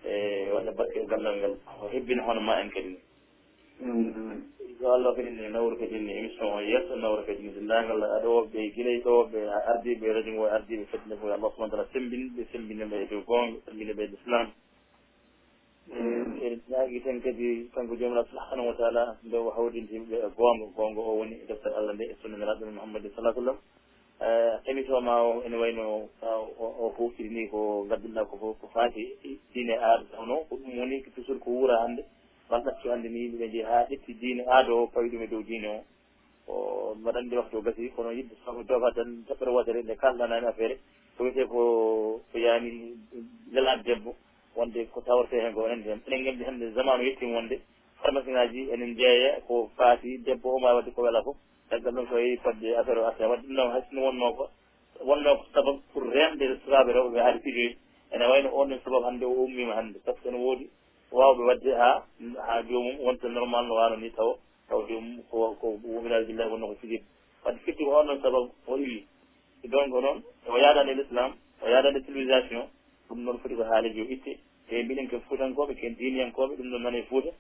e 0.05 0.51
waɗa 0.51 0.73
barke 0.73 0.97
e 0.99 1.07
gandal 1.07 1.37
ngal. 1.37 1.55
O 1.83 1.89
hebbino 1.93 2.25
hono 2.25 2.41
ma 2.41 2.61
en 2.61 2.71
kadi. 2.71 2.89
ni 2.89 3.08
yo 3.79 4.93
allah 4.95 5.15
kadi 5.15 5.31
nawru 5.31 5.77
kadine 5.79 6.11
émission 6.11 6.51
o 6.51 6.61
yesso 6.61 6.97
nawru 6.99 7.23
kadi 7.27 7.47
dendagal 7.55 8.03
aɗa 8.03 8.27
woɓɓe 8.29 8.59
e 8.59 8.71
guilay 8.75 8.99
ɗo 9.03 9.11
woɓɓe 9.11 9.39
ardiɓe 9.71 10.13
radio 10.13 10.33
ngo 10.35 10.47
e 10.47 10.51
ardiɓe 10.51 10.85
fadine 10.91 11.15
ko 11.17 11.27
allah 11.31 11.51
subahana 11.55 11.71
taala 11.71 11.87
sembinɓe 11.93 12.43
sembinima 12.53 12.97
e 12.97 13.07
dow 13.07 13.23
gonga 13.23 13.59
sembinima 13.67 14.03
e 14.03 14.07
l'islam. 14.07 14.47
Eɗen 15.91 16.61
ñaagui 16.71 17.01
tan 17.03 17.21
kadi 17.23 17.71
kanko 17.75 17.95
joomiraɗo 17.97 18.29
subahanahu 18.31 18.67
wa 18.69 18.75
taala 18.75 19.17
nde 19.25 19.37
o 19.37 19.51
hawrindimɓe 19.51 20.17
e 20.27 20.29
gonga 20.37 20.67
gonga 20.77 21.01
o 21.01 21.19
woni 21.19 21.35
e 21.43 21.47
deftere 21.47 21.75
allah 21.75 21.95
nde 21.95 22.05
e 22.05 22.15
sunnaniraɗo 22.23 22.67
mouhammadin 22.67 23.11
salah 23.15 23.35
sallam. 23.35 23.59
Émission 24.67 25.01
ma 25.03 25.23
o 25.23 25.43
ene 25.47 25.57
wayno 25.57 26.09
o 26.23 26.95
hoftirini 26.99 27.49
ko 27.49 27.87
gadduɗa 27.89 28.25
koko 28.27 28.55
ko 28.61 28.67
faati 28.75 29.07
diine 29.55 29.75
aada 29.79 30.05
tawno 30.11 30.43
ko 30.49 30.57
ɗum 30.57 30.79
woni 30.79 31.03
toujours 31.15 31.39
ko 31.39 31.51
wuura 31.51 31.83
hannde. 31.83 32.03
man 32.51 32.63
ɗatti 32.65 32.89
hannde 32.89 33.09
ni 33.09 33.19
yimɓeɓe 33.21 33.49
jeeyi 33.51 33.65
haa 33.65 33.87
ƴetti 33.91 34.15
diine 34.15 34.43
aada 34.49 34.73
o 34.75 34.87
fawi 34.93 35.09
ɗum 35.11 35.23
e 35.23 35.27
dow 35.27 35.43
diine 35.43 35.69
o. 35.69 35.85
O 36.49 36.95
mbaɗanndi 36.95 37.37
waktu 37.37 37.57
o 37.59 37.61
gasi 37.63 37.91
kono 37.91 38.11
yimɓe 38.13 38.35
somi 38.45 38.65
doga 38.65 38.91
tan 38.95 39.25
toɓɓere 39.29 39.51
wotere 39.51 39.83
nde 39.83 39.95
kaldanani 39.97 40.47
affaire 40.47 40.79
ko 41.17 41.25
wiyete 41.25 41.45
ko 41.49 42.21
ko 42.33 42.39
yaani 42.39 42.95
lelaade 43.53 43.83
debbo 43.85 44.15
wonde 44.57 44.87
ko 44.93 45.01
tawrete 45.01 45.37
heen 45.41 45.53
ko 45.55 45.67
enen 45.67 45.83
hen. 45.83 46.01
Enen 46.07 46.21
nganndi 46.23 46.45
hannde 46.45 46.73
zamanu 46.75 47.03
yettima 47.05 47.35
wonde 47.37 47.61
pharmacie 48.03 48.33
ngaji 48.33 48.71
enen 48.73 48.95
jeeya 48.97 49.41
ko 49.47 49.71
faati 49.77 50.19
debbo 50.25 50.55
o 50.57 50.59
ma 50.59 50.75
wadde 50.75 50.91
ko 50.95 51.03
wela 51.03 51.23
fof. 51.23 51.37
Caggal 51.71 51.93
ɗum 51.95 52.09
so 52.09 52.19
yehi 52.19 52.37
fodde 52.39 52.77
affaire 52.79 52.99
o 53.01 53.07
asa 53.07 53.29
wadde 53.29 53.45
ɗum 53.47 53.53
noon 53.55 53.71
haysino 53.73 54.03
wonno 54.03 54.33
ko 54.35 54.49
wonno 55.05 55.37
ko 55.37 55.45
sabab 55.53 55.77
pour 55.93 56.03
remde 56.09 56.59
sukaɓe 56.65 56.93
rewɓe 56.93 57.11
ɓe 57.13 57.21
haade 57.21 57.39
pijoyi 57.43 57.77
ene 58.13 58.25
wayno 58.25 58.49
on 58.55 58.69
ɗon 58.71 58.81
sabab 58.85 59.05
hannde 59.05 59.25
o 59.27 59.33
ummima 59.45 59.75
hannde 59.77 59.99
par 60.05 60.15
ce 60.15 60.23
que 60.23 60.29
ene 60.29 60.39
woodi 60.39 60.71
wawɓe 61.11 61.43
wadde 61.45 61.71
ha 61.75 62.05
ha 62.47 62.63
jomum 62.69 63.01
wonta 63.01 63.29
normal 63.29 63.67
no 63.67 63.75
wano 63.75 63.97
ni 63.97 64.11
taw 64.11 64.37
taw 64.69 64.83
jomum 64.89 65.23
ko 65.31 65.57
ko 65.61 65.79
wominade 65.85 66.27
billahi 66.27 66.51
wonno 66.51 66.67
ko 66.67 66.75
fijirde. 66.81 67.05
Wadde 67.45 67.59
firti 67.65 67.85
ko 67.85 67.91
on 67.99 68.07
ɗon 68.07 68.21
sababu 68.23 68.53
o 68.67 68.77
iwi 68.77 69.07
donc 69.65 69.89
noon 69.89 70.23
o 70.47 70.59
yaadani 70.59 70.91
e 70.91 70.95
l' 70.95 71.01
islam 71.01 71.33
o 71.63 71.69
yaadani 71.69 71.99
e 71.99 72.03
civilisation 72.05 72.69
ɗum 73.09 73.19
noon 73.25 73.39
foti 73.39 73.55
ko 73.57 73.63
haalijo 73.65 74.05
itte. 74.09 74.39
E 74.69 74.83
mbiɗen 74.83 75.09
ken 75.09 75.21
fuutankoɓe 75.29 75.75
ken 75.75 75.95
diniyankoɓe 75.97 76.57
ɗum 76.57 76.71
ɗon 76.71 76.83
nane 76.83 76.99
e 76.99 77.03
fuuta. 77.05 77.31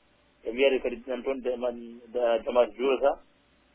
E 0.44 0.50
wiyede 0.50 0.80
kadi 0.80 1.02
nan 1.06 1.22
toon 1.22 1.40
damas 1.42 2.68
juurata 2.76 3.20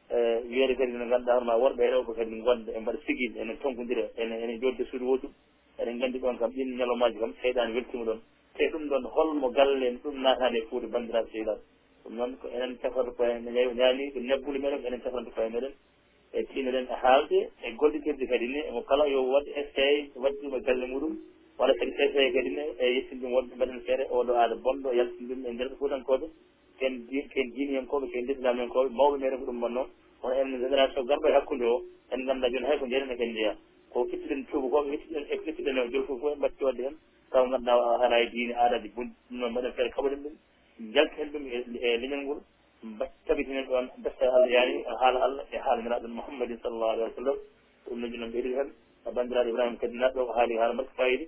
e 0.10 0.42
wiyede 0.50 0.76
kadi 0.76 0.92
no 0.92 1.06
ganduɗa 1.06 1.40
ma 1.44 1.56
worɓe 1.56 1.84
rewɓe 1.92 2.14
kadi 2.16 2.42
gonda 2.42 2.72
e 2.74 2.80
mbaɗa 2.80 2.98
sigil 3.06 3.38
ene 3.38 3.58
tonkodira 3.62 4.10
ene 4.18 4.34
ene 4.44 4.60
jodde 4.60 4.86
suudu 4.90 5.06
wotum 5.06 5.32
eɗen 5.78 6.00
gandi 6.00 6.20
ɗon 6.20 6.38
kam 6.38 6.52
ɗin 6.52 6.78
ñalomaji 6.78 7.20
kam 7.20 7.34
seyɗani 7.42 7.74
weltima 7.74 8.06
ɗon. 8.06 8.22
te 8.58 8.70
ɗum 8.72 8.88
ɗon 8.90 9.04
holmo 9.16 9.50
galle 9.50 9.98
ɗum 10.04 10.22
natani 10.22 10.58
e 10.60 10.66
fuude 10.70 10.88
bandiraɓe 10.88 11.30
sehilaɓe 11.32 11.62
ɗum 12.04 12.16
noon 12.16 12.38
ko 12.38 12.48
enen 12.48 12.78
cafata 12.82 13.12
koye 13.12 13.40
ñaani 13.40 14.12
ɗum 14.14 14.24
nebbude 14.28 14.60
meɗen 14.60 14.86
enen 14.86 15.02
cafanta 15.02 15.32
koye 15.32 15.50
meɗen 15.50 15.74
e 16.34 16.44
tiinoɗen 16.44 16.86
e 16.86 16.96
haalde 17.02 17.50
e 17.64 17.72
gollitirde 17.80 18.26
kadi 18.28 18.48
ne 18.48 18.60
emo 18.70 18.82
kala 18.84 19.08
yo 19.08 19.22
waɗ 19.34 19.46
essaye 19.62 20.10
waɗi 20.16 20.38
ɗum 20.42 20.56
e 20.56 20.60
galle 20.62 20.86
muɗum 20.88 21.14
waɗa 21.58 21.74
kadi 21.80 21.92
essaye 21.98 22.32
kadi 22.34 22.50
ne 22.50 22.64
e 22.78 22.94
yettin 22.96 23.20
ɗum 23.22 23.32
wonɓe 23.34 23.56
mbaɗen 23.56 23.80
feere 23.86 24.04
oɗo 24.12 24.32
aada 24.34 24.56
bonɗo 24.56 24.94
yaltin 24.94 25.28
ɗum 25.28 25.46
e 25.46 25.52
nder 25.54 25.70
fuutankoɓe 25.80 26.26
ken 26.80 26.94
ken 27.34 27.48
diiniyankoɓe 27.54 28.08
ken 28.12 28.26
lislamankoɓe 28.26 28.90
mawɓe 28.90 29.18
meɗen 29.18 29.40
ko 29.40 29.46
ɗum 29.46 29.60
bonnoon 29.62 29.88
kono 30.22 30.34
en 30.36 30.60
génération 30.60 31.04
garɗo 31.06 31.28
e 31.28 31.32
hakkude 31.34 31.66
o 31.66 31.82
en 32.12 32.20
ngannduɗa 32.24 32.50
jooni 32.52 32.66
hay 32.68 32.78
ko 32.80 32.86
ndenen 32.86 33.18
ken 33.18 33.34
jeeya 33.34 33.56
ko 33.92 34.06
fittiɗen 34.10 34.46
tuubakoɓe 34.46 34.98
fittiɗen 34.98 35.26
e 35.30 35.38
fittiɗen 35.38 35.78
e 35.78 35.90
joli 35.92 36.06
fof 36.08 36.20
fof 36.22 36.34
en 36.34 36.38
mbatti 36.38 36.64
wadde 36.64 36.82
hen 36.84 36.96
taw 37.34 37.46
ganduɗa 37.52 38.06
ala 38.06 38.16
e 38.24 38.30
diine 38.32 38.54
aadaji 38.54 38.90
bonɗi 38.96 39.14
ɗum 39.30 39.38
noon 39.40 39.52
mbaɗen 39.52 39.74
feere 39.74 39.90
kaɓoɗen 39.96 40.22
ɗum 40.24 40.36
jalten 40.94 41.28
ɗum 41.34 41.44
e, 41.48 41.58
e 41.88 41.98
leñol 41.98 42.22
ngol. 42.24 42.40
Tabitinen 43.28 43.66
ɗon 43.66 43.86
betta 44.04 44.26
allah 44.36 44.50
yaani 44.56 44.74
e 44.82 44.94
haala 45.02 45.20
allah 45.26 45.44
e 45.52 45.58
haala 45.58 45.82
niraɗo 45.82 46.08
mouhammadin 46.08 46.58
sallllahu 46.64 46.92
alih 46.94 47.04
wa 47.04 47.16
sallam. 47.18 47.38
Ɗum 47.86 48.00
noji 48.00 48.18
noon 48.18 48.32
ɓeɗiɗi 48.32 48.56
hen 48.60 48.70
bandiraɗo 49.12 49.50
ibrahima 49.50 49.78
kadi 49.78 49.98
naɗɗo 49.98 50.26
ko 50.26 50.34
haali 50.34 50.58
haala 50.58 50.74
makko 50.74 50.94
fayidi 50.98 51.26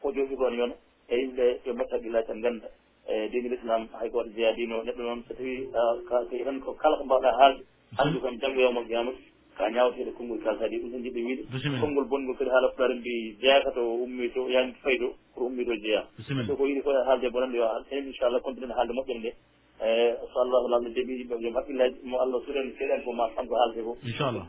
ko 0.00 0.12
jooɗi 0.12 0.36
kon 0.36 0.54
yona 0.54 0.74
e 1.08 1.16
yimɓe 1.20 1.60
yo 1.64 1.74
mbatta 1.74 1.96
haqqillah 1.96 2.26
tan 2.26 2.40
ganda 2.40 2.68
e 3.08 3.28
dine 3.28 3.48
l'islam 3.48 3.88
hay 4.00 4.08
goto 4.10 4.30
jeeyadino 4.30 4.82
neɗɗo 4.82 5.02
noon 5.02 5.24
so 5.28 5.34
tawi 5.34 6.44
tan 6.44 6.60
ko 6.60 6.72
kala 6.74 6.96
ko 6.96 7.04
mbawɗa 7.04 7.30
haalde 7.38 7.62
haalde 7.98 8.20
kam 8.20 8.38
janggo 8.40 8.60
yawmal 8.60 8.86
qiyamata 8.86 9.18
ka 9.56 9.68
ñawtede 9.70 10.12
konngol 10.12 10.38
kal 10.44 10.56
ɗum 10.58 10.90
tan 10.92 11.02
jiɗɗo 11.02 11.20
wiide. 11.26 11.42
Konngol 11.80 12.04
bonngol 12.04 12.36
kadi 12.36 12.50
haala 12.50 12.68
pulare 12.76 12.94
mbi 12.94 13.36
jeyaka 13.40 13.70
to 13.72 13.80
ummi 14.04 14.28
to 14.32 14.48
yani 14.48 14.72
fayi 14.82 14.98
to 14.98 15.14
pour 15.34 15.48
ummi 15.48 15.64
to 15.64 15.72
jeeya 15.80 16.04
so 16.46 16.56
ko 16.56 16.64
yiɗi 16.66 16.82
ko 16.82 16.90
haalde 16.92 17.30
bonande 17.32 17.56
yo 17.56 17.64
enen 17.90 18.06
inchallah 18.12 18.40
continue 18.42 18.74
haalde 18.76 18.92
moƴƴere 18.92 19.18
nde. 19.18 19.32
E 19.76 20.16
so 20.32 20.40
allah 20.40 20.60
ko 20.62 20.68
lamde 20.68 20.88
deeɓi 20.94 21.12
yimɓe 21.20 21.36
joom 21.40 21.54
haqqillaji 21.56 21.96
mo 22.04 22.16
allah 22.20 22.40
suren 22.44 22.72
seeɗani 22.78 23.02
fof 23.04 23.14
ma 23.14 23.28
tan 23.36 23.46
haalde 23.48 23.80
ko. 23.84 23.96
Inchallah. 24.04 24.44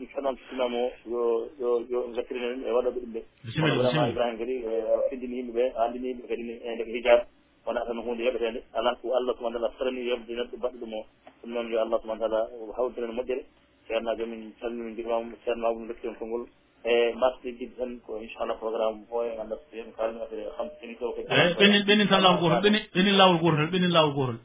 Sinamo 0.50 0.92
yo 1.08 1.50
yo 1.60 1.70
yo 1.90 2.00
gattirinen 2.16 2.64
e 2.68 2.72
waɗoɓe 2.72 3.00
ɗum 3.00 3.12
ɓe. 3.16 3.22
Vraiment 3.56 4.12
ibrahima 4.12 4.38
kadi 4.38 4.56
e, 4.64 4.72
findini 5.10 5.36
yimɓeɓe 5.40 5.64
andini 5.84 6.08
yimɓe 6.12 6.28
kadi 6.28 6.44
e 6.52 6.76
ndeke 6.76 6.92
hijab 6.96 7.20
wona 7.66 7.86
tan 7.86 7.98
hunde 8.00 8.24
yoɓetede 8.24 8.60
ala 8.74 8.96
ko 9.02 9.16
allah 9.16 9.34
subahana 9.36 9.60
taala 9.60 9.74
sarani 9.78 10.02
yobde 10.08 10.32
neɗɗo 10.36 10.58
baɗɗo 10.64 10.78
ɗum 10.80 10.94
o. 10.94 11.02
Ɗum 11.44 11.52
noon 11.54 11.68
yo 11.72 11.80
allah 11.80 12.00
subahana 12.02 12.20
taala 12.28 12.40
hawdiren 12.78 13.12
moƴƴere. 13.16 13.44
ceernajo 13.88 14.26
min 14.26 14.54
calmini 14.60 14.92
mbimama 14.94 15.36
ceernama 15.46 15.74
ɗum 15.76 15.88
dokkion 15.88 16.16
konngol 16.20 16.44
e 16.84 17.14
mbasdidid 17.18 17.72
tan 17.78 18.00
ko 18.06 18.20
inchallah 18.22 18.58
programme 18.60 19.02
o 19.12 19.24
e 19.24 19.36
ganda 19.38 19.56
so 19.56 19.76
en 19.78 19.92
kalminoɓe 19.98 20.38
xam 20.58 20.68
ɓeni 20.80 20.96
to 21.00 21.06
ko 21.16 21.20
eyi 21.22 21.54
ɓenin 21.60 21.84
ɓenin 21.88 22.08
tan 22.08 22.22
lawol 22.22 22.40
gotol 22.42 22.62
ɓeni 22.66 22.80
ɓenin 22.96 23.16
lawol 23.20 23.38
gotol 23.44 23.68
ɓenin 23.74 23.92
lawol 23.98 24.14
gotol 24.18 24.38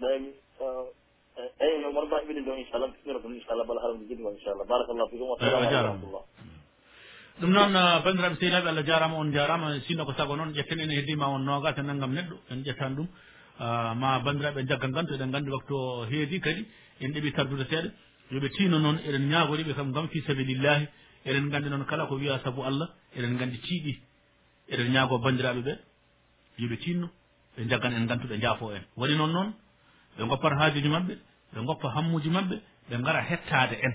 ɗaymi 0.00 0.30
eyi 1.64 1.74
no 1.82 1.86
mbaɗa 1.92 2.06
mbaɗi 2.06 2.26
ɓenin 2.28 2.44
ɗo 2.46 2.52
inchallah 2.62 2.88
bismira 2.92 3.18
ɗum 3.22 3.32
inchallah 3.38 3.66
bala 3.68 3.80
haramde 3.82 4.04
jiɗima 4.08 4.30
inchallah 4.36 4.66
barakallahu 4.72 5.08
fikum 5.10 5.28
wassalamu 5.30 5.56
aleykum 5.56 5.76
warahmatullah 5.76 6.24
ɗum 7.40 7.50
noon 7.56 7.72
bandiraɓe 8.04 8.36
sehilaɓe 8.40 8.68
allah 8.72 8.84
jarama 8.90 9.16
on 9.22 9.30
jarama 9.32 9.66
sinno 9.86 10.04
ko 10.04 10.12
saago 10.18 10.36
noon 10.36 10.52
ƴetten 10.56 10.80
ene 10.80 10.94
heddima 10.98 11.26
on 11.34 11.42
nogas 11.48 11.78
e 11.78 11.82
naggam 11.82 12.12
neɗɗo 12.16 12.36
en 12.50 12.58
ƴettani 12.66 12.94
ɗum 12.98 13.08
ma 14.00 14.18
bandiraɓe 14.24 14.66
jaggal 14.68 14.90
ngan 14.90 15.06
to 15.06 15.14
eɗen 15.14 15.30
gandi 15.32 15.50
waktu 15.50 15.74
o 15.74 16.04
heedi 16.10 16.40
kadi 16.40 16.62
en 17.00 17.10
ɗeɓi 17.14 17.32
tardude 17.36 17.64
seeɗa 17.70 17.90
yoɓe 18.30 18.48
tiino 18.50 18.78
noon 18.78 18.98
eɗen 19.06 19.28
ñaagoriɓe 19.28 19.74
kam 19.74 19.92
gam 19.92 20.08
fi 20.08 20.20
sabilillahi 20.22 20.86
eɗen 21.26 21.44
nganndi 21.46 21.68
noon 21.70 21.84
kala 21.84 22.06
ko 22.06 22.14
wiya 22.16 22.40
sabu 22.44 22.62
allah 22.62 22.88
eɗen 23.16 23.32
nganndi 23.34 23.58
tiiɗi 23.58 23.98
eɗen 24.72 24.92
ñaago 24.92 25.18
banndiraaɓe 25.18 25.60
ɓe 25.62 25.72
yoɓe 26.58 26.76
tiinno 26.82 27.08
ɓe 27.56 27.68
jaggan 27.68 27.92
en 27.92 28.04
ngantu 28.04 28.26
ɓe 28.28 28.38
jaafo 28.40 28.72
en. 28.72 28.82
Waɗi 28.96 29.14
noon 29.16 29.32
noon 29.32 29.52
ɓe 30.16 30.24
goppat 30.28 30.52
haajuji 30.58 30.88
maɓɓe 30.88 31.14
ɓe 31.52 31.60
goppa 31.66 31.88
hammuji 31.94 32.30
maɓɓe 32.30 32.56
ɓe 32.88 32.98
ngara 32.98 33.20
hettaade 33.30 33.76
en. 33.82 33.94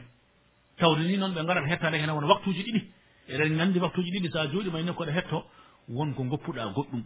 Tawde 0.77 1.03
ni 1.07 1.18
noon 1.18 1.34
ɓe 1.34 1.43
ngarat 1.43 1.65
hettaade 1.69 1.95
hene 2.01 2.11
wona 2.11 2.27
waktuuji 2.27 2.64
ɗiɗi. 2.64 2.81
Eɗen 3.30 3.53
nganndi 3.55 3.80
waktuuji 3.80 4.11
ɗiɗi 4.11 4.30
so 4.31 4.39
a 4.39 4.47
jooɗima 4.47 4.80
enne 4.80 4.93
koɗa 4.93 5.11
hetto 5.11 5.45
wonko 5.89 6.23
goppuɗa 6.23 6.73
goɗɗum. 6.76 7.03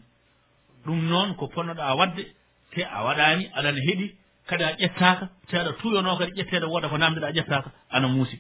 Ɗum 0.86 1.00
noon 1.10 1.36
ko 1.36 1.48
ponnoɗa 1.48 1.96
waɗde 1.96 2.24
te 2.72 2.82
a 2.84 3.04
waɗaani 3.04 3.50
aɗana 3.54 3.80
heɗi 3.88 4.16
kadi 4.48 4.64
a 4.64 4.72
ƴettaka 4.82 5.30
seeɗa 5.50 5.72
tuyono 5.80 6.18
kadi 6.18 6.32
ƴettede 6.40 6.66
wooda 6.66 6.88
ko 6.90 6.98
namdeɗa 6.98 7.32
ƴettaka 7.32 7.70
ana 7.90 8.08
muusi. 8.08 8.40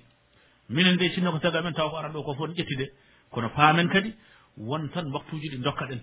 Minen 0.70 0.98
de 0.98 1.10
sinno 1.14 1.32
ko 1.32 1.40
sago 1.42 1.58
amen 1.58 1.74
taw 1.74 1.90
ko 1.90 1.98
aran 1.98 2.14
ɗo 2.14 2.24
ko 2.24 2.34
fof 2.36 2.48
ne 2.50 2.56
ƴettide 2.56 2.86
kono 3.32 3.50
paamen 3.50 3.90
kadi 3.90 4.14
won 4.58 4.90
tan 4.90 5.12
waktuji 5.12 5.50
ɗi 5.50 5.58
dokka 5.64 5.86
ɗen. 5.86 6.02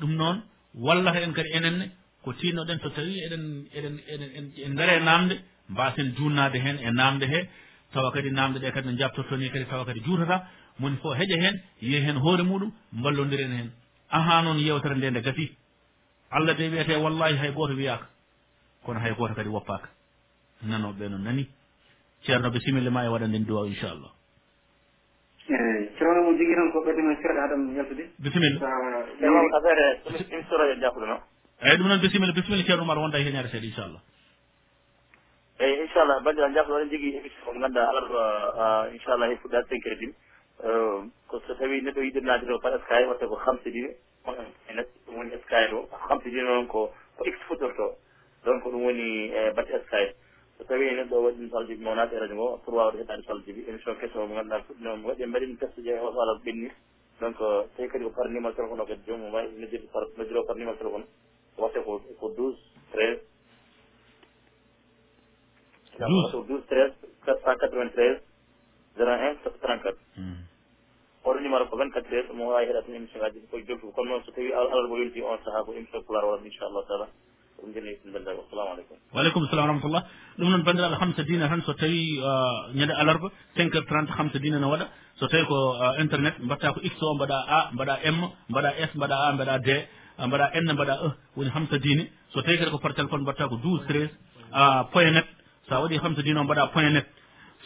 Ɗum 0.00 0.12
noon 0.16 0.42
wallata 0.74 1.20
en 1.22 1.32
kadi 1.32 1.50
enenne 1.52 1.90
ko 2.22 2.32
tinnoɗen 2.32 2.78
so 2.82 2.90
tawi 2.90 3.14
eɗen 3.24 3.44
eɗen 3.76 3.94
eɗen 4.12 4.52
en 4.66 4.74
dare 4.76 5.00
namde 5.00 5.34
mbasen 5.68 6.14
junnade 6.16 6.58
hen 6.64 6.76
e 6.78 6.90
namde 6.90 7.26
he 7.32 7.48
tawa 7.92 8.10
kadi 8.12 8.30
namde 8.30 8.58
ɗe 8.60 8.70
kadi 8.72 8.86
no 8.88 8.96
jabtortoni 8.98 9.50
kadi 9.50 9.64
tawa 9.66 9.84
kadi 9.84 10.00
juutata 10.04 10.36
moni 10.78 10.96
fof 11.02 11.16
heeƴa 11.18 11.36
hen 11.42 11.54
yiya 11.82 12.00
hen 12.06 12.16
hoore 12.16 12.42
muɗum 12.50 12.70
ballodiren 12.92 13.52
hen 13.58 13.70
aha 14.10 14.42
noon 14.42 14.58
yewtere 14.58 14.94
nde 14.96 15.10
nde 15.10 15.20
gasi 15.26 15.46
allah 16.30 16.54
de 16.54 16.68
wiyete 16.68 16.94
wallahi 17.04 17.36
hay 17.36 17.52
goto 17.52 17.74
wiyaka 17.74 18.06
kono 18.88 19.00
hay 19.00 19.12
goto 19.12 19.34
kadi 19.34 19.48
woppaka. 19.52 19.88
Nanoɓe 20.64 21.08
no 21.10 21.18
nani. 21.18 21.44
Ceernoɓe 22.24 22.58
simille 22.64 22.90
ma 22.90 23.04
e 23.04 23.08
waɗande 23.08 23.44
duwaw 23.44 23.66
inchallah. 23.66 24.12
Eyi 25.48 25.92
ceerno 25.98 26.22
mo 26.24 26.32
jogui 26.32 26.54
tan 26.56 26.72
ko 26.72 26.80
ɓedde 26.80 27.02
men 27.04 27.16
seeɗa 27.20 27.40
haɗam 27.44 27.76
yaltude. 27.76 28.04
Bisimilla. 28.18 28.58
Affaire 29.56 30.00
e 30.08 30.34
imsoroje 30.36 30.80
jafuɗono 30.80 31.20
eyyi 31.60 31.76
ɗum 31.78 31.88
noon 31.88 32.00
bisimilla 32.00 32.32
bisimilla 32.32 32.64
ceerno 32.64 32.82
oumar 32.82 32.98
wonta 32.98 33.18
e 33.18 33.24
heñare 33.28 33.48
seeɗa 33.52 33.66
inchallah. 33.66 34.00
Eyyi 35.60 35.82
inchallah 35.84 36.22
bandira 36.24 36.48
e 36.48 36.54
jafɗo 36.54 36.72
oɗen 36.72 36.90
jogui 36.90 37.16
émission 37.18 37.52
mo 37.54 37.60
ganduɗa 37.60 37.88
alarba 37.90 38.88
inchallah 38.94 39.28
e 39.32 39.36
fuɗɗa 39.36 39.68
cinquere 39.68 39.96
ɗin 40.00 40.12
ko 41.28 41.42
so 41.46 41.54
tawi 41.54 41.82
neɗɗo 41.82 42.00
yiɗirnade 42.00 42.46
ɗo 42.48 42.58
pat 42.62 42.80
sky 42.84 43.04
watta 43.04 43.26
ko 43.28 43.36
hamsidiɓe 43.36 43.90
ene 44.70 44.82
ɗum 45.04 45.16
woni 45.16 45.36
sky 45.44 45.64
ɗo. 45.70 45.88
Hamsidino 46.08 46.48
noon 46.56 46.66
ko 46.66 46.90
ko 47.16 47.24
x 47.24 47.36
fuɗɗorto 47.48 48.07
donc 48.48 48.64
ɗum 48.64 48.82
woni 48.84 49.28
e 49.28 49.52
bati 49.52 49.72
skype 49.84 50.14
so 50.56 50.64
tawi 50.64 50.88
neɗɗo 50.96 51.16
waɗi 51.24 51.36
ɗum 51.38 51.50
saljibi 51.52 51.84
mo 51.84 51.94
naati 51.94 52.14
e 52.16 52.18
radio 52.18 52.34
ngo 52.36 52.48
pour 52.64 52.74
wawde 52.74 52.96
heɗade 52.98 53.22
saljibi 53.28 53.60
émission 53.68 53.94
question 54.00 54.26
mo 54.26 54.34
ganduɗa 54.34 54.64
fuɗɗino 54.66 54.96
mo 54.96 55.08
waɗi 55.08 55.22
en 55.22 55.28
mbaɗi 55.28 55.46
ɗum 55.46 55.56
test 55.60 55.76
je 55.84 55.92
o 56.00 56.08
ala 56.22 56.34
ɓenni 56.44 56.70
donc 57.20 57.36
tawi 57.76 57.88
kadi 57.88 58.04
ko 58.04 58.10
par 58.10 58.28
numéro 58.30 58.54
téléphone 58.54 58.80
o 58.80 58.86
kadi 58.86 59.02
jomum 59.06 59.32
wawi 59.34 59.48
noddirde 59.58 59.86
par 59.92 60.02
noddiro 60.16 60.44
par 60.46 60.56
numéro 60.56 60.76
téléphone 60.78 61.04
watte 61.58 61.78
ko 61.84 62.00
ko 62.20 62.26
12 62.30 62.56
13 62.92 63.20
12 65.98 66.46
12 66.46 66.62
13 66.70 66.94
493 67.26 68.22
01 68.96 69.36
34 69.44 69.94
oɗo 71.26 71.40
numéro 71.42 71.66
ko 71.68 71.76
24 71.76 72.06
13 72.06 72.32
mo 72.38 72.50
wawi 72.54 72.66
heɗa 72.70 72.82
tan 72.86 72.94
émission 72.94 73.18
ngaji 73.20 73.42
koye 73.50 73.64
jogtu 73.66 73.90
kono 73.92 74.10
noon 74.10 74.22
so 74.24 74.30
tawi 74.32 74.52
alal 74.52 74.86
mo 74.88 74.96
yonti 74.96 75.20
on 75.22 75.38
saaha 75.44 75.64
ko 75.66 75.72
émission 75.74 76.02
pular 76.06 76.24
waɗat 76.24 76.46
inchallahu 76.46 76.86
taala. 76.88 77.08
ɗum 77.60 77.72
joni 77.74 77.90
bandiraɓe 78.14 78.40
assalamu 78.46 78.70
aleykum 78.74 78.96
waaleykum 79.14 79.42
salam 79.50 79.64
wa 79.66 79.70
rahmatullah. 79.72 80.02
Ɗum 80.38 80.48
noon 80.50 80.62
bandiraɓe 80.64 80.96
hamsa 81.00 81.22
dina 81.24 81.48
tan 81.48 81.62
so 81.66 81.72
tawi 81.74 82.18
uh, 82.20 82.74
ñande 82.74 82.92
alarba 82.94 83.28
cinq 83.56 83.72
heure 83.74 83.86
trente 83.86 84.10
hamsa 84.18 84.38
dina 84.38 84.58
no 84.58 84.68
waɗa. 84.70 84.86
So 85.18 85.26
tawi 85.28 85.44
ko 85.46 85.56
uh, 85.82 86.00
internet 86.00 86.34
mbatta 86.40 86.72
ko 86.74 86.80
x 86.82 86.94
o 87.02 87.14
mbaɗa 87.14 87.36
a 87.56 87.58
mbaɗa 87.74 87.94
m 88.14 88.18
mbaɗa 88.50 88.70
s 88.88 88.90
mbaɗa 88.94 89.16
a 89.26 89.32
mbaɗa 89.34 89.58
d 89.66 89.68
uh, 90.18 90.26
mbaɗa 90.26 90.46
n 90.62 90.72
mbaɗa 90.76 90.94
e 91.06 91.08
woni 91.36 91.50
hamsa 91.50 91.78
dine 91.78 92.04
so 92.32 92.42
tawi 92.42 92.58
kadi 92.58 92.70
ko 92.70 92.78
par 92.78 92.92
téléphone 92.94 93.22
mbatta 93.22 93.48
ko 93.48 93.56
douze 93.56 93.86
treize 93.88 94.12
point 94.92 95.12
net. 95.12 95.26
Sa 95.68 95.80
waɗi 95.82 95.96
hamsa 95.98 96.22
dine 96.22 96.38
o 96.38 96.44
mbaɗa 96.44 96.72
point 96.72 96.92
net. 96.92 97.06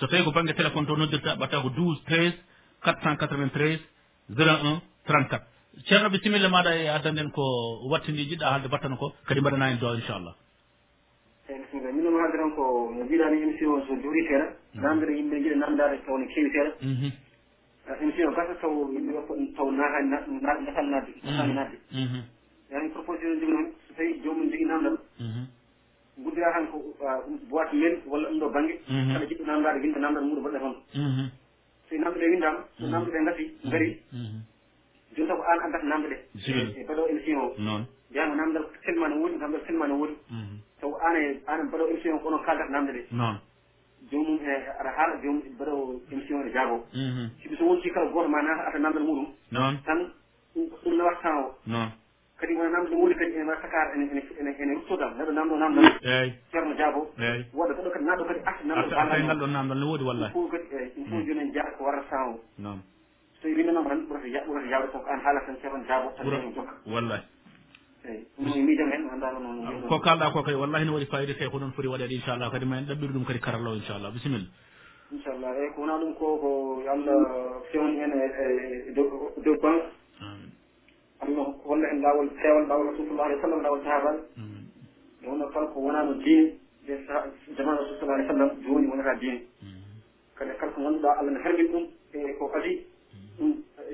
So 0.01 0.07
tawi 0.07 0.25
ko 0.25 0.31
banggue 0.33 0.55
téléphone 0.55 0.87
to 0.87 0.97
noddirta 0.97 1.37
mbatta 1.37 1.61
ko 1.63 1.69
douze 1.69 2.01
treize 2.09 2.35
quatre 2.83 3.03
cent 3.03 3.17
quatre 3.19 3.37
vingt 3.37 3.53
treize 3.53 3.81
zéro 4.37 4.53
un 4.69 4.81
trente 5.07 5.29
quatre 5.31 5.52
ceerno 5.81 6.11
bisimilla 6.11 6.49
maɗa 6.49 6.75
e 6.77 6.89
addanden 6.89 7.31
ko 7.31 7.43
wattindi 7.91 8.29
jiɗɗa 8.29 8.47
haalde 8.47 8.69
battano 8.69 8.97
ko 8.97 9.13
kadi 9.27 9.41
mbaɗana 9.41 9.71
en 9.73 9.79
do 9.79 9.95
inchallah. 9.95 10.35
Eyi 11.49 11.59
bisimilla 11.59 11.93
min 11.93 12.05
noon 12.05 12.21
haalde 12.21 12.37
tan 12.37 12.51
ko 12.55 12.93
no 12.93 13.05
mbiɗani 13.05 13.43
émission 13.43 13.73
o 13.73 13.81
so 13.87 13.95
juuri 13.97 14.23
seeɗa 14.29 14.45
mm-hmm. 14.45 14.83
namdere 14.83 15.13
yimɓe 15.17 15.37
jiɗa 15.43 15.57
namdade 15.57 15.97
taw 16.05 16.17
no 16.19 16.27
keewi 16.27 16.51
seeɗa 16.51 16.71
mm-hmm. 16.83 17.11
eh, 17.89 18.03
émission 18.03 18.29
o 18.29 18.33
gasa 18.37 18.55
taw 18.61 18.73
yimɓe 18.93 19.13
taw 19.57 19.71
naatani 19.71 20.41
gasal 20.67 20.87
nadde 20.93 21.13
gasani 21.25 21.55
nadde 21.55 21.77
yani 22.71 22.89
proposition 22.91 23.41
jogi 23.41 23.53
noon 23.53 23.67
so 23.89 23.95
tawi 23.97 24.21
jomum 24.23 24.51
jogui 24.53 24.65
namdal 24.67 24.97
mm-hmm. 25.21 25.45
guddira 26.25 26.53
tan 26.53 26.67
ko 26.69 26.79
ah, 27.09 27.21
boite 27.49 27.73
men 27.73 27.97
walla 28.07 28.29
ɗum 28.29 28.39
ɗo 28.41 28.49
banggue 28.53 28.77
saɗa 28.87 29.27
jiɗɗo 29.27 29.45
namdade 29.47 29.81
winda 29.81 30.01
namdal 30.01 30.25
muɗum 30.25 30.45
waɗɗa 30.45 30.59
toon. 30.61 30.77
So 31.89 31.97
namdeɗe 31.97 32.27
windama 32.31 32.61
so 32.79 32.87
namdeɗe 32.87 33.25
gasi 33.25 33.45
gaari 33.71 34.02
o 37.53 37.63
noon 37.63 37.85
mbiyama 38.11 38.35
namdal 38.35 38.65
selma 38.85 39.09
no 39.09 39.17
woodi 39.21 39.37
namdal 39.39 39.61
selma 39.67 39.87
no 39.87 39.95
woodi 40.01 40.17
taw 40.81 40.91
mhm. 40.91 41.07
an 41.07 41.17
an 41.47 41.67
mbaɗo 41.69 41.85
émission 41.91 42.19
kono 42.21 42.39
kaldata 42.39 42.71
namde 42.73 42.93
ɗe 42.93 43.03
noon 43.13 43.37
jomum 44.11 44.39
e 44.43 44.53
aɗa 44.81 44.91
haala 44.97 45.15
jomum 45.23 45.43
e 45.47 45.51
mbaɗo 45.55 46.01
émission 46.11 46.45
ne 46.45 46.51
jaago. 46.53 46.85
Mhm. 46.95 47.31
Sibi 47.43 47.57
so 47.57 47.65
wonti 47.65 47.91
kala 47.91 48.11
goto 48.11 48.29
ma 48.29 48.43
nata 48.43 48.67
ata 48.69 48.79
namdal 48.79 49.03
muɗum 49.03 49.27
noon 49.53 49.77
tan 49.87 49.99
ɗum 50.55 50.95
nawat 50.97 51.23
temps 51.23 51.41
o. 51.47 51.55
Noon 51.67 51.89
kadi 52.41 52.55
wona 52.55 52.71
namde 52.71 52.95
woni 52.95 53.15
kadi 53.15 53.33
ene 53.33 53.45
waɗa 53.47 53.63
sakar 53.63 53.87
ene 53.95 54.51
ene 54.59 54.73
ruttodal 54.75 55.15
neɗɗo 55.17 55.33
namdo 55.33 55.57
namdal. 55.57 55.85
Eyyi 56.03 56.33
ceerno 56.51 56.75
jaabo. 56.75 57.01
Eyyi 57.19 57.45
woɗɗo 57.55 57.73
koɗo 57.77 57.91
kadi 57.91 58.05
naɗɗo 58.05 58.25
kadi 58.29 58.41
arta 58.45 58.63
namdoaɗa 58.65 59.05
ngal 59.07 59.37
e 59.37 59.41
ɗon 59.41 59.53
namdal 59.53 59.79
ne 59.79 59.85
woodi 59.87 60.05
wallahi. 60.05 60.33
Fof 60.33 60.51
kadi 60.51 60.67
eh, 60.75 60.81
eyyi 60.81 60.91
ɗum 60.97 61.05
mm. 61.05 61.11
fof 61.11 61.27
joni 61.27 61.41
en 61.41 61.53
jaata 61.55 61.71
ko 61.79 61.85
warata 61.85 62.09
temps 62.11 62.29
o. 62.35 62.41
Noon 62.59 62.79
so 63.43 63.49
tawi 63.49 63.55
rimanoma 63.55 63.89
tan 63.91 64.01
ɓurata 64.07 64.47
ɓurata 64.47 64.69
yawde 64.71 64.89
koko 64.93 65.09
an 65.11 65.21
haalata 65.25 65.47
tan 65.47 65.57
ceerno 65.63 65.85
jaabo 65.89 66.09
tan 66.17 66.53
jokka. 66.55 66.75
wallahi. 66.87 67.23
kalɗa 70.05 70.33
ko 70.33 70.43
kay 70.43 70.55
wallahi 70.55 70.85
ne 70.85 70.91
waɗi 70.93 71.07
fayida 71.07 71.35
kay 71.39 71.49
ko 71.49 71.59
noon 71.59 71.73
foti 71.73 71.89
waɗede 71.89 72.15
inchallah. 72.15 72.51
Kadi 72.51 72.67
ma 72.67 72.77
en 72.79 72.87
ɗaɓɓiri 72.91 73.13
ɗum 73.13 73.25
kadi 73.25 73.41
karalla 73.41 73.71
o 73.71 73.75
inchallah. 73.75 74.11
Bisimilla. 74.13 74.47
Inchallah. 75.13 75.51
Eyyi 75.57 75.71
ko 75.75 75.81
wona 75.83 75.95
ɗum 76.01 76.13
ko 76.19 76.27
ko 76.43 76.51
allah 76.89 77.19
fewni 77.73 77.97
hen 78.01 78.13
e 78.13 78.93
dow 78.95 79.57
ban 79.63 79.79
allah 81.23 81.47
holla 81.65 81.87
hen 81.89 82.01
lawol 82.03 82.29
peewal 82.35 82.67
lawol 82.67 82.87
rasulullah 82.91 83.25
alih 83.27 83.37
w 83.39 83.43
sallam 83.43 83.61
lawol 83.63 83.81
sahabal 83.87 84.17
e 85.23 85.27
wonno 85.27 85.47
kala 85.55 85.67
ko 85.71 85.79
wonano 85.81 86.15
diine 86.19 86.59
ɓe 86.87 86.95
jaman 87.57 87.77
rasulullah 87.79 88.15
alih 88.19 88.27
w 88.27 88.31
sallam 88.33 88.51
joni 88.67 88.87
wonata 88.91 89.15
diine 89.21 89.41
kadi 90.35 90.51
kala 90.59 90.73
ko 90.73 90.81
ganduɗa 90.83 91.11
allah 91.19 91.33
ne 91.33 91.41
harmin 91.45 91.69
ɗum 91.73 91.85
e 92.13 92.35
ko 92.39 92.51
adi 92.59 92.73
ɗum 93.39 93.51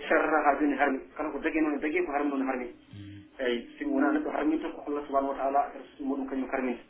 charrata 0.08 0.38
ha 0.44 0.50
joni 0.60 0.74
harmi. 0.80 0.98
Kala 1.16 1.30
ko 1.30 1.38
dagui 1.38 1.60
noon 1.60 1.72
ne 1.76 1.78
dagui 1.84 2.06
ko 2.06 2.12
harmi 2.12 2.30
noon 2.30 2.42
e 2.42 2.46
harmi. 2.48 2.68
eyyi 3.38 3.68
simi 3.78 3.90
wona 3.92 4.12
neɗɗo 4.12 4.30
harminta 4.30 4.68
ko 4.68 4.82
allah 4.86 5.02
subahanahu 5.06 5.32
wa 5.32 5.38
taala 5.38 5.60
muɗum 6.00 6.26
kañum 6.28 6.48
harminta 6.50 6.82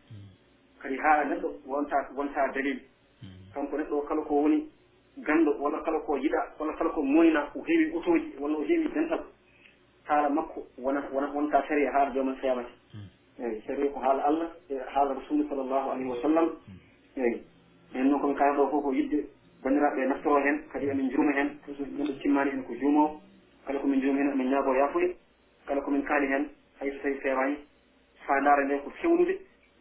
kadi 0.82 0.96
haala 0.96 1.24
neɗɗo 1.24 1.48
wonta 1.66 1.96
wonta 2.16 2.48
dalil. 2.54 2.78
Mm. 3.22 3.28
Kanko 3.54 3.76
neɗɗo 3.78 4.00
kala 4.08 4.22
ko 4.22 4.34
woni 4.42 4.66
ganndo 5.18 5.50
walla 5.60 5.80
kala 5.82 5.98
ko 6.00 6.16
yiɗa 6.16 6.40
walla 6.58 6.72
kala 6.76 6.90
ko 6.90 7.02
moyna 7.02 7.50
o 7.54 7.62
heewi 7.66 7.92
otoji 7.96 8.32
walla 8.40 8.58
o 8.58 8.62
heewi 8.62 8.88
dental. 8.94 9.20
Haala 10.04 10.28
makko 10.30 10.66
wona 10.78 11.02
wona 11.12 11.26
wonta 11.34 11.62
sariya 11.68 11.92
haala 11.92 12.10
joomen 12.14 12.36
kiyamati 12.40 12.72
mm. 12.94 13.44
eyyi 13.44 13.62
sariya 13.66 13.90
ko 13.92 14.00
haala 14.00 14.22
allah 14.24 14.48
e 14.70 14.74
haala 14.94 15.14
rasulu 15.14 15.48
sallllahu 15.48 15.90
alayhi 15.90 16.08
wa 16.10 16.22
sallam. 16.22 16.46
Mm. 16.68 17.22
Eyyi 17.22 17.42
en 17.94 18.04
noon 18.08 18.20
komi 18.20 18.34
kala 18.34 18.56
ɗo 18.56 18.70
fof 18.70 18.82
ko 18.84 18.92
yidde 18.92 19.26
banndiraaɓe 19.64 20.06
naftoro 20.08 20.40
heen 20.44 20.62
kadi 20.72 20.86
emin 20.88 21.10
juuma 21.10 21.32
heen 21.32 21.58
toujours 21.66 21.88
neɗɗo 21.98 22.12
timmani 22.22 22.50
en 22.50 22.62
ko 22.62 22.74
juumowo 22.74 23.20
kala 23.66 23.80
komin 23.80 24.00
juumi 24.00 24.18
heen 24.18 24.30
emin 24.32 24.48
ñaago 24.50 24.74
yaafude. 24.74 25.16
kala 25.68 25.80
komin 25.80 26.02
kaali 26.02 26.26
heen 26.26 26.48
hayso 26.80 26.98
tawi 27.02 27.14
feewaani 27.22 27.56
haa 28.26 28.64
nde 28.64 28.78
ko 28.84 28.90
fewnude 29.00 29.34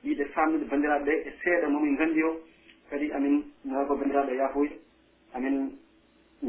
yiide 0.04 0.26
faamnude 0.34 0.66
banndiraaɓe 0.72 1.06
ɓe 1.06 1.14
e 1.28 1.32
seeɗa 1.42 1.68
momin 1.70 1.94
nganndi 1.94 2.24
o. 2.24 2.32
Kadi 2.90 3.12
amin 3.12 3.44
naago 3.66 3.96
banndiraaɓe 3.96 4.32
e 4.34 4.38
yaafoyde 4.38 4.76
amin 5.36 5.56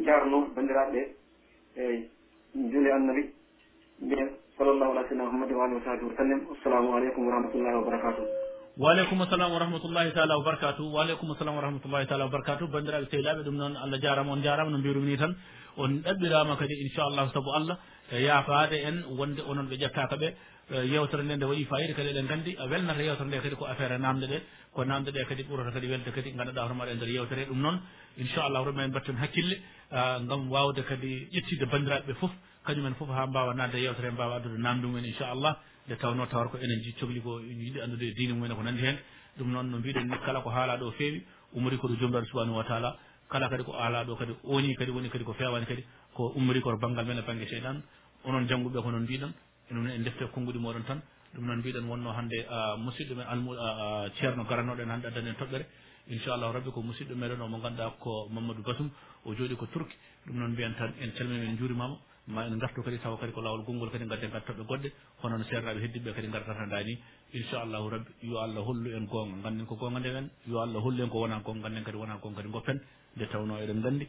jarno 0.06 0.39
banndiraaɓe 0.55 1.01
ɓe 1.74 1.82
e 1.82 2.09
juule 2.55 2.93
annabi 2.93 3.23
mbiyen 4.02 4.28
sallllahu 4.56 4.90
ala 4.93 5.02
sayyidina 5.02 5.24
muhammadin 5.24 5.56
wa 5.56 5.65
alihi 5.65 5.78
wa 5.78 5.85
sahbihi 5.85 6.10
wa 6.10 6.16
sallam. 6.16 6.40
Assalamu 6.55 6.97
aleykum 6.97 7.27
wa 7.27 7.32
rahmatullahi 7.35 7.74
wa 7.74 7.85
barakatuh 7.85 8.48
waaleykum 8.79 9.19
salam 9.29 9.51
wa 9.53 9.59
rahmatullahi 9.59 10.13
taala 10.15 10.39
wa 10.39 10.45
wabarakatu 10.45 10.87
waaleykum 10.95 11.35
salam 11.39 11.57
wa 11.59 11.63
rahmatullahi 11.67 12.07
taala 12.07 12.25
wa 12.27 12.31
wabarakatu 12.31 12.69
bandiraɓe 12.71 13.11
sehlaɓe 13.11 13.43
ɗum 13.45 13.57
noon 13.59 13.75
allah 13.77 13.99
jarama 13.99 14.31
on 14.33 14.41
jarama 14.43 14.71
no 14.71 14.79
mbirumi 14.79 15.11
ni 15.11 15.17
tan. 15.19 15.35
On 15.77 15.99
ɗaɓɓirama 16.03 16.55
kadi 16.57 16.75
inchallahu 16.87 17.33
saabu 17.35 17.51
allah 17.59 17.77
e 18.13 18.23
yaafade 18.23 18.77
en 18.89 19.03
wonde 19.19 19.43
onon 19.43 19.67
ɓe 19.67 19.77
ƴettaka 19.83 20.17
ɓe 20.17 20.29
e 20.71 20.87
yewtere 20.95 21.23
nde 21.25 21.35
nde 21.37 21.47
waɗi 21.51 21.65
fayida 21.67 21.95
kadi 21.95 22.09
eɗen 22.15 22.27
gandi. 22.31 22.51
E 22.55 22.65
welnata 22.71 23.03
yewtere 23.03 23.27
nde 23.27 23.41
kadi 23.43 23.57
ko 23.57 23.65
affaire 23.67 23.99
namde 23.99 24.27
ɗe. 24.31 24.39
Ko 24.73 24.85
namde 24.85 25.11
ɗe 25.11 25.27
kadi 25.27 25.43
ɓurata 25.43 25.73
kadi 25.75 25.87
welde 25.91 26.11
kadi 26.15 26.31
ganduɗa 26.39 26.63
hoto 26.63 26.75
maɗa 26.79 26.91
e 26.93 26.95
nder 26.95 27.09
yewtere 27.11 27.47
ɗum 27.51 27.59
noon. 27.61 27.81
Inchallahu 28.17 28.65
rabbi 28.65 28.81
en 28.83 28.93
batten 28.95 29.17
hakkille 29.19 29.57
gam 30.29 30.51
wawde 30.51 30.83
kadi 30.87 31.27
ƴettide 31.35 31.67
bandiraɓe 31.67 32.07
ɓe 32.07 32.15
foof. 32.21 32.31
Kañumen 32.65 32.95
foof 32.95 33.11
ha 33.11 33.27
mbawa 33.27 33.55
nadde 33.55 33.79
yewtere 33.83 34.11
mbawa 34.13 34.37
addude 34.39 34.59
namde 34.63 34.87
mumen 34.87 35.05
inchallah. 35.05 35.57
nde 35.89 35.97
tawno 35.97 36.27
tawata 36.27 36.51
ko 36.51 36.59
enen 36.60 36.82
ji 36.85 36.93
cohli 37.01 37.20
ko 37.20 37.40
yiɗi 37.40 37.81
andude 37.81 38.05
e 38.09 38.12
diine 38.12 38.35
mumen 38.35 38.52
e 38.52 38.55
ko 38.55 38.62
nandi 38.62 38.82
heen 38.85 38.98
ɗum 39.39 39.48
noon 39.52 39.70
no 39.70 39.78
mbiɗen 39.78 40.05
ni 40.05 40.19
kala 40.20 40.40
ko 40.43 40.51
haalaɗo 40.51 40.85
ɗo 40.85 40.93
feewi 40.93 41.24
umri 41.55 41.78
ko 41.78 41.89
ɗo 41.89 41.97
joomiraɗo 41.97 42.27
subahanahu 42.28 42.56
wa 42.56 42.65
taala. 42.65 42.97
Kala 43.31 43.48
kadi 43.48 43.65
ko 43.65 43.73
alaɗo 43.73 44.16
kadi 44.16 44.32
ooni 44.44 44.74
kadi 44.77 44.90
woni 44.90 45.09
kadi 45.09 45.24
ko 45.24 45.32
fewani 45.32 45.66
kadi 45.66 45.85
ko 46.12 46.32
ummori 46.36 46.60
koto 46.60 46.77
banggal 46.77 47.06
men 47.06 47.19
e 47.19 47.23
banggue 47.23 47.47
cheyɗan 47.47 47.82
onon 48.24 48.47
jangguɓe 48.48 48.82
ko 48.82 48.90
noon 48.90 49.05
mbiɗon 49.05 49.32
e 49.70 49.73
enen 49.73 49.90
en 49.90 50.02
defte 50.05 50.28
konnguɗi 50.32 50.59
moɗon 50.59 50.85
tan. 50.85 51.01
Ɗum 51.35 51.44
noon 51.47 51.59
mbiɗen 51.59 51.85
wonno 51.89 52.12
hannde 52.12 52.36
musidɗo 52.85 53.15
men 53.15 53.27
almu 53.27 53.55
ceerno 54.20 54.44
garanoɗo 54.44 54.82
en 54.82 54.90
hannde 54.90 55.06
addani 55.06 55.28
en 55.31 55.36
toɓɓere. 55.40 55.65
Inchallahu 56.09 56.52
rabbi 56.52 56.70
ko 56.70 56.82
musidɗo 56.82 57.15
meɗen 57.16 57.40
o 57.40 57.48
mo 57.48 57.59
ganduɗa 57.60 57.97
ko 57.98 58.28
mamadou 58.31 58.62
basum 58.62 58.90
o 59.24 59.35
jooɗi 59.35 59.56
ko 59.56 59.66
turki. 59.73 59.97
Ɗum 60.27 60.36
noon 60.36 60.52
mbiyen 60.52 60.74
tan 60.74 60.93
en 61.01 61.12
calmima 61.16 61.44
en 61.44 61.56
juurimama 61.56 61.97
ma 62.29 62.45
en 62.47 62.59
gartu 62.59 62.83
kadi 62.83 62.99
tawa 62.99 63.17
kadi 63.19 63.33
ko 63.33 63.41
laawol 63.41 63.65
gongol 63.65 63.91
kadi 63.91 64.05
ngadden 64.05 64.31
gat 64.31 64.45
toɓɓe 64.47 64.65
goɗɗe 64.69 64.89
hono 65.23 65.39
no 65.39 65.45
ceernaaɓe 65.45 65.81
heddiɓe 65.81 66.13
kadi 66.15 66.29
ngartata 66.29 66.67
ndaani 66.67 66.95
inchallahu 67.33 67.89
rabbi 67.91 68.11
yo 68.23 68.39
Allah 68.39 68.63
hollu 68.69 68.89
en 68.97 69.07
goonga 69.07 69.37
ngannden 69.43 69.67
ko 69.67 69.75
goonga 69.77 69.99
ndewen 70.01 70.29
yo 70.47 70.61
Allah 70.61 70.81
hollu 70.81 71.03
en 71.03 71.09
ko 71.11 71.19
wona 71.25 71.41
goonga 71.41 71.61
ngannden 71.61 71.85
kadi 71.85 71.97
wona 71.97 72.19
goonga 72.23 72.37
kadi 72.43 72.51
goppen 72.53 72.79
nde 73.17 73.27
tawno 73.33 73.59
eɗen 73.63 73.79
nganndi. 73.81 74.07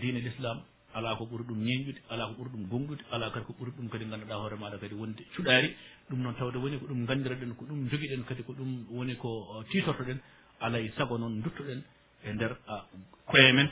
Diine 0.00 0.20
l' 0.20 0.26
islam 0.32 0.58
alaa 0.94 1.14
ko 1.16 1.24
ɓuri 1.30 1.44
ɗum 1.44 1.58
ñeeñƴude 1.64 2.00
alaa 2.10 2.26
ko 2.28 2.32
ɓuri 2.38 2.50
ɗum 2.52 2.64
gonɗude 2.70 3.02
alaa 3.12 3.30
kadi 3.30 3.44
ko 3.46 3.52
ɓuri 3.58 3.70
ɗum 3.76 3.88
kadi 3.88 4.04
ngannduɗaa 4.04 4.38
hoore 4.40 4.56
maɗa 4.56 4.78
kadi 4.78 4.94
wonde 4.94 5.22
cuɗaari. 5.34 5.68
Ɗum 6.10 6.20
noon 6.22 6.34
tawde 6.34 6.56
woni 6.58 6.78
ko 6.78 6.86
ɗum 6.86 7.00
nganndirɗen 7.04 7.54
ko 7.56 7.64
ɗum 7.64 7.88
jogiɗen 7.90 8.24
kadi 8.24 8.42
ko 8.42 8.52
ɗum 8.52 8.86
woni 8.90 9.14
ko 9.16 9.62
tiitortoɗen 9.70 10.18
alay 10.60 10.86
e 10.86 10.92
sago 10.96 11.18
noon 11.18 11.40
duttoɗen 11.42 11.82
e 12.24 12.32
ndeer 12.32 12.56
koye 13.26 13.52
men 13.52 13.68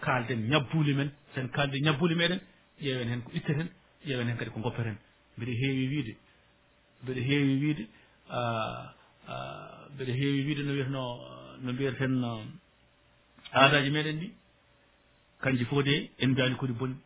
kaalden 0.00 0.48
ñabbuuli 0.50 0.94
men 0.94 1.10
sen 1.34 1.48
kaalde 1.48 1.78
ñabbuuli 1.80 2.14
meɗen. 2.14 2.40
ƴeewen 2.80 3.08
heen 3.08 3.22
ko 3.22 3.30
itteten 3.34 3.68
ƴeewen 4.06 4.26
heen 4.28 4.36
kadi 4.36 4.50
ko 4.50 4.60
goppeten. 4.60 4.96
Mbiɗa 5.36 5.52
heewi 5.60 5.88
wiide 5.92 6.16
mbiɗa 7.02 7.20
heewi 7.28 7.54
wiide 7.62 7.84
mbiɗa 9.94 10.12
heewi 10.20 10.40
wiide 10.46 10.62
no 10.62 10.72
wiyatno 10.72 11.02
no 11.62 11.72
mbiyeten 11.72 12.14
aadaji 13.52 13.90
meɗen 13.90 14.18
ɗi. 14.20 14.28
Kanji 15.42 15.64
fof 15.64 15.84
de 15.84 16.10
en 16.18 16.28
mbiyaani 16.30 16.56
kodi 16.56 16.72
boni 16.72 16.96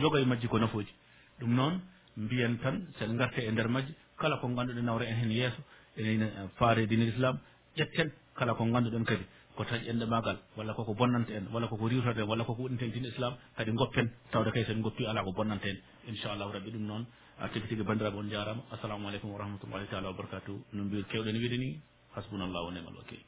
yoga 0.00 0.18
e 0.20 0.24
majji 0.24 0.48
ko 0.48 0.58
nafooji 0.58 0.92
ɗum 1.40 1.54
noon 1.54 1.80
mbiyen 2.16 2.58
tan 2.62 2.86
sen 2.98 3.12
ngarte 3.14 3.38
e 3.40 3.50
ndeer 3.50 3.68
majji 3.68 3.92
kala 4.18 4.36
ko 4.36 4.48
ngannduɗen 4.48 4.84
nawra 4.84 5.04
en 5.06 5.16
heen 5.20 5.30
yeeso 5.30 5.60
enen 5.96 6.48
faare 6.58 6.86
l' 6.86 7.08
islam 7.08 7.38
ƴetten 7.76 8.10
kala 8.34 8.54
ko 8.54 8.64
ngannduɗen 8.64 9.04
kadi. 9.04 9.24
ko 9.58 9.64
dañƴen 9.66 9.96
nde 9.98 10.06
maagal 10.06 10.36
walla 10.56 10.72
koko 10.78 10.94
bonnanta 10.94 11.32
en 11.34 11.44
walla 11.52 11.66
koko 11.66 11.88
riwtata 11.90 12.20
en 12.22 12.28
walla 12.30 12.44
koko 12.44 12.62
waɗanta 12.62 12.86
dine 12.94 13.08
islam 13.08 13.34
kadi 13.56 13.72
goppen 13.72 14.06
tawde 14.30 14.50
kay 14.54 14.64
sen 14.64 14.80
goppi 14.84 15.02
alaa 15.10 15.24
ko 15.26 15.32
bonnanta 15.32 15.66
en. 15.68 15.78
Inchallahu 16.10 16.52
rabbi 16.54 16.70
ɗum 16.70 16.84
noon 16.86 17.04
tigi 17.52 17.66
tigi 17.68 17.82
banndiraaɓe 17.82 18.18
on 18.22 18.30
jaaraama 18.30 18.62
assalamu 18.74 19.08
aleykum 19.08 19.32
wa 19.34 19.38
rahmatullahi 19.42 19.86
taala 19.90 20.08
wa 20.10 20.16
barakatuhu 20.20 20.58
no 20.74 20.84
mbir 20.84 21.02
kewɗen 21.10 21.36
wiide 21.42 21.58
ni 21.58 21.68
hasbunallahu 22.14 22.66
wa 22.66 22.72
nimal 22.72 22.94
wakil. 23.02 23.18